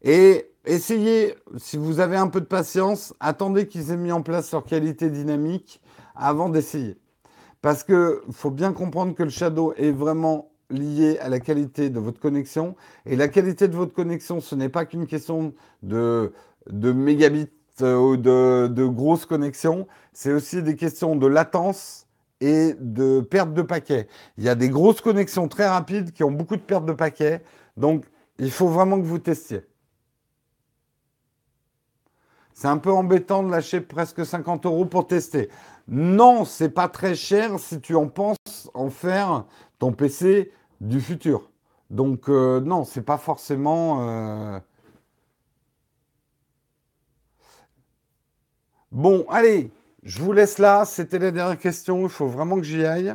Et 0.00 0.53
essayez, 0.64 1.34
si 1.56 1.76
vous 1.76 2.00
avez 2.00 2.16
un 2.16 2.28
peu 2.28 2.40
de 2.40 2.46
patience, 2.46 3.14
attendez 3.20 3.66
qu'ils 3.66 3.90
aient 3.90 3.96
mis 3.96 4.12
en 4.12 4.22
place 4.22 4.52
leur 4.52 4.64
qualité 4.64 5.10
dynamique 5.10 5.80
avant 6.14 6.48
d'essayer. 6.48 6.96
Parce 7.62 7.82
qu'il 7.82 8.18
faut 8.32 8.50
bien 8.50 8.72
comprendre 8.72 9.14
que 9.14 9.22
le 9.22 9.30
shadow 9.30 9.72
est 9.76 9.92
vraiment 9.92 10.50
lié 10.70 11.18
à 11.18 11.28
la 11.28 11.40
qualité 11.40 11.90
de 11.90 11.98
votre 11.98 12.20
connexion. 12.20 12.74
Et 13.06 13.16
la 13.16 13.28
qualité 13.28 13.68
de 13.68 13.76
votre 13.76 13.94
connexion, 13.94 14.40
ce 14.40 14.54
n'est 14.54 14.68
pas 14.68 14.84
qu'une 14.84 15.06
question 15.06 15.54
de, 15.82 16.32
de 16.70 16.92
mégabits 16.92 17.48
euh, 17.82 17.96
ou 17.96 18.16
de, 18.16 18.68
de 18.68 18.84
grosses 18.84 19.26
connexions, 19.26 19.86
c'est 20.12 20.32
aussi 20.32 20.62
des 20.62 20.76
questions 20.76 21.16
de 21.16 21.26
latence 21.26 22.06
et 22.40 22.74
de 22.78 23.20
perte 23.20 23.54
de 23.54 23.62
paquets. 23.62 24.06
Il 24.38 24.44
y 24.44 24.48
a 24.48 24.54
des 24.54 24.68
grosses 24.68 25.00
connexions 25.00 25.48
très 25.48 25.66
rapides 25.66 26.12
qui 26.12 26.24
ont 26.24 26.30
beaucoup 26.30 26.56
de 26.56 26.62
pertes 26.62 26.84
de 26.84 26.92
paquets. 26.92 27.42
Donc, 27.76 28.04
il 28.38 28.50
faut 28.50 28.68
vraiment 28.68 29.00
que 29.00 29.06
vous 29.06 29.18
testiez. 29.18 29.62
C'est 32.54 32.68
un 32.68 32.78
peu 32.78 32.92
embêtant 32.92 33.42
de 33.42 33.50
lâcher 33.50 33.80
presque 33.80 34.24
50 34.24 34.64
euros 34.66 34.86
pour 34.86 35.08
tester. 35.08 35.50
Non, 35.88 36.44
c'est 36.44 36.70
pas 36.70 36.88
très 36.88 37.16
cher 37.16 37.58
si 37.58 37.80
tu 37.80 37.96
en 37.96 38.08
penses 38.08 38.70
en 38.74 38.90
faire 38.90 39.44
ton 39.80 39.92
PC 39.92 40.52
du 40.80 41.00
futur. 41.00 41.50
Donc 41.90 42.28
euh, 42.28 42.60
non, 42.60 42.84
c'est 42.84 43.02
pas 43.02 43.18
forcément. 43.18 44.08
Euh, 44.08 44.60
bon, 48.92 49.26
allez, 49.28 49.72
je 50.04 50.22
vous 50.22 50.32
laisse 50.32 50.58
là. 50.58 50.84
C'était 50.84 51.18
la 51.18 51.32
dernière 51.32 51.58
question. 51.58 52.02
Il 52.02 52.08
faut 52.08 52.28
vraiment 52.28 52.56
que 52.56 52.62
j'y 52.62 52.84
aille. 52.84 53.14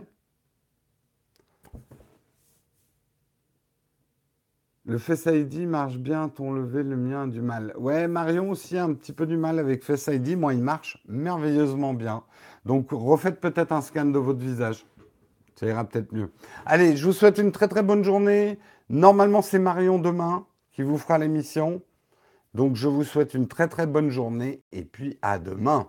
Le 4.89 4.97
Face 4.97 5.27
ID 5.27 5.67
marche 5.67 5.99
bien, 5.99 6.29
ton 6.29 6.51
levé, 6.51 6.81
le 6.81 6.97
mien 6.97 7.27
du 7.27 7.41
mal. 7.41 7.75
Ouais, 7.77 8.07
Marion 8.07 8.49
aussi 8.49 8.75
a 8.75 8.85
un 8.85 8.93
petit 8.93 9.13
peu 9.13 9.27
du 9.27 9.37
mal 9.37 9.59
avec 9.59 9.83
Face 9.83 10.07
ID. 10.07 10.35
Moi, 10.35 10.55
il 10.55 10.63
marche 10.63 10.97
merveilleusement 11.07 11.93
bien. 11.93 12.23
Donc, 12.65 12.87
refaites 12.89 13.39
peut-être 13.39 13.71
un 13.71 13.81
scan 13.81 14.05
de 14.05 14.17
votre 14.17 14.39
visage. 14.39 14.87
Ça 15.53 15.67
ira 15.67 15.83
peut-être 15.83 16.11
mieux. 16.11 16.31
Allez, 16.65 16.97
je 16.97 17.05
vous 17.05 17.13
souhaite 17.13 17.37
une 17.37 17.51
très 17.51 17.67
très 17.67 17.83
bonne 17.83 18.03
journée. 18.03 18.57
Normalement, 18.89 19.43
c'est 19.43 19.59
Marion 19.59 19.99
demain 19.99 20.47
qui 20.71 20.81
vous 20.81 20.97
fera 20.97 21.19
l'émission. 21.19 21.83
Donc, 22.55 22.75
je 22.75 22.87
vous 22.87 23.03
souhaite 23.03 23.35
une 23.35 23.47
très 23.47 23.67
très 23.67 23.85
bonne 23.85 24.09
journée 24.09 24.63
et 24.71 24.85
puis 24.85 25.19
à 25.21 25.37
demain. 25.37 25.87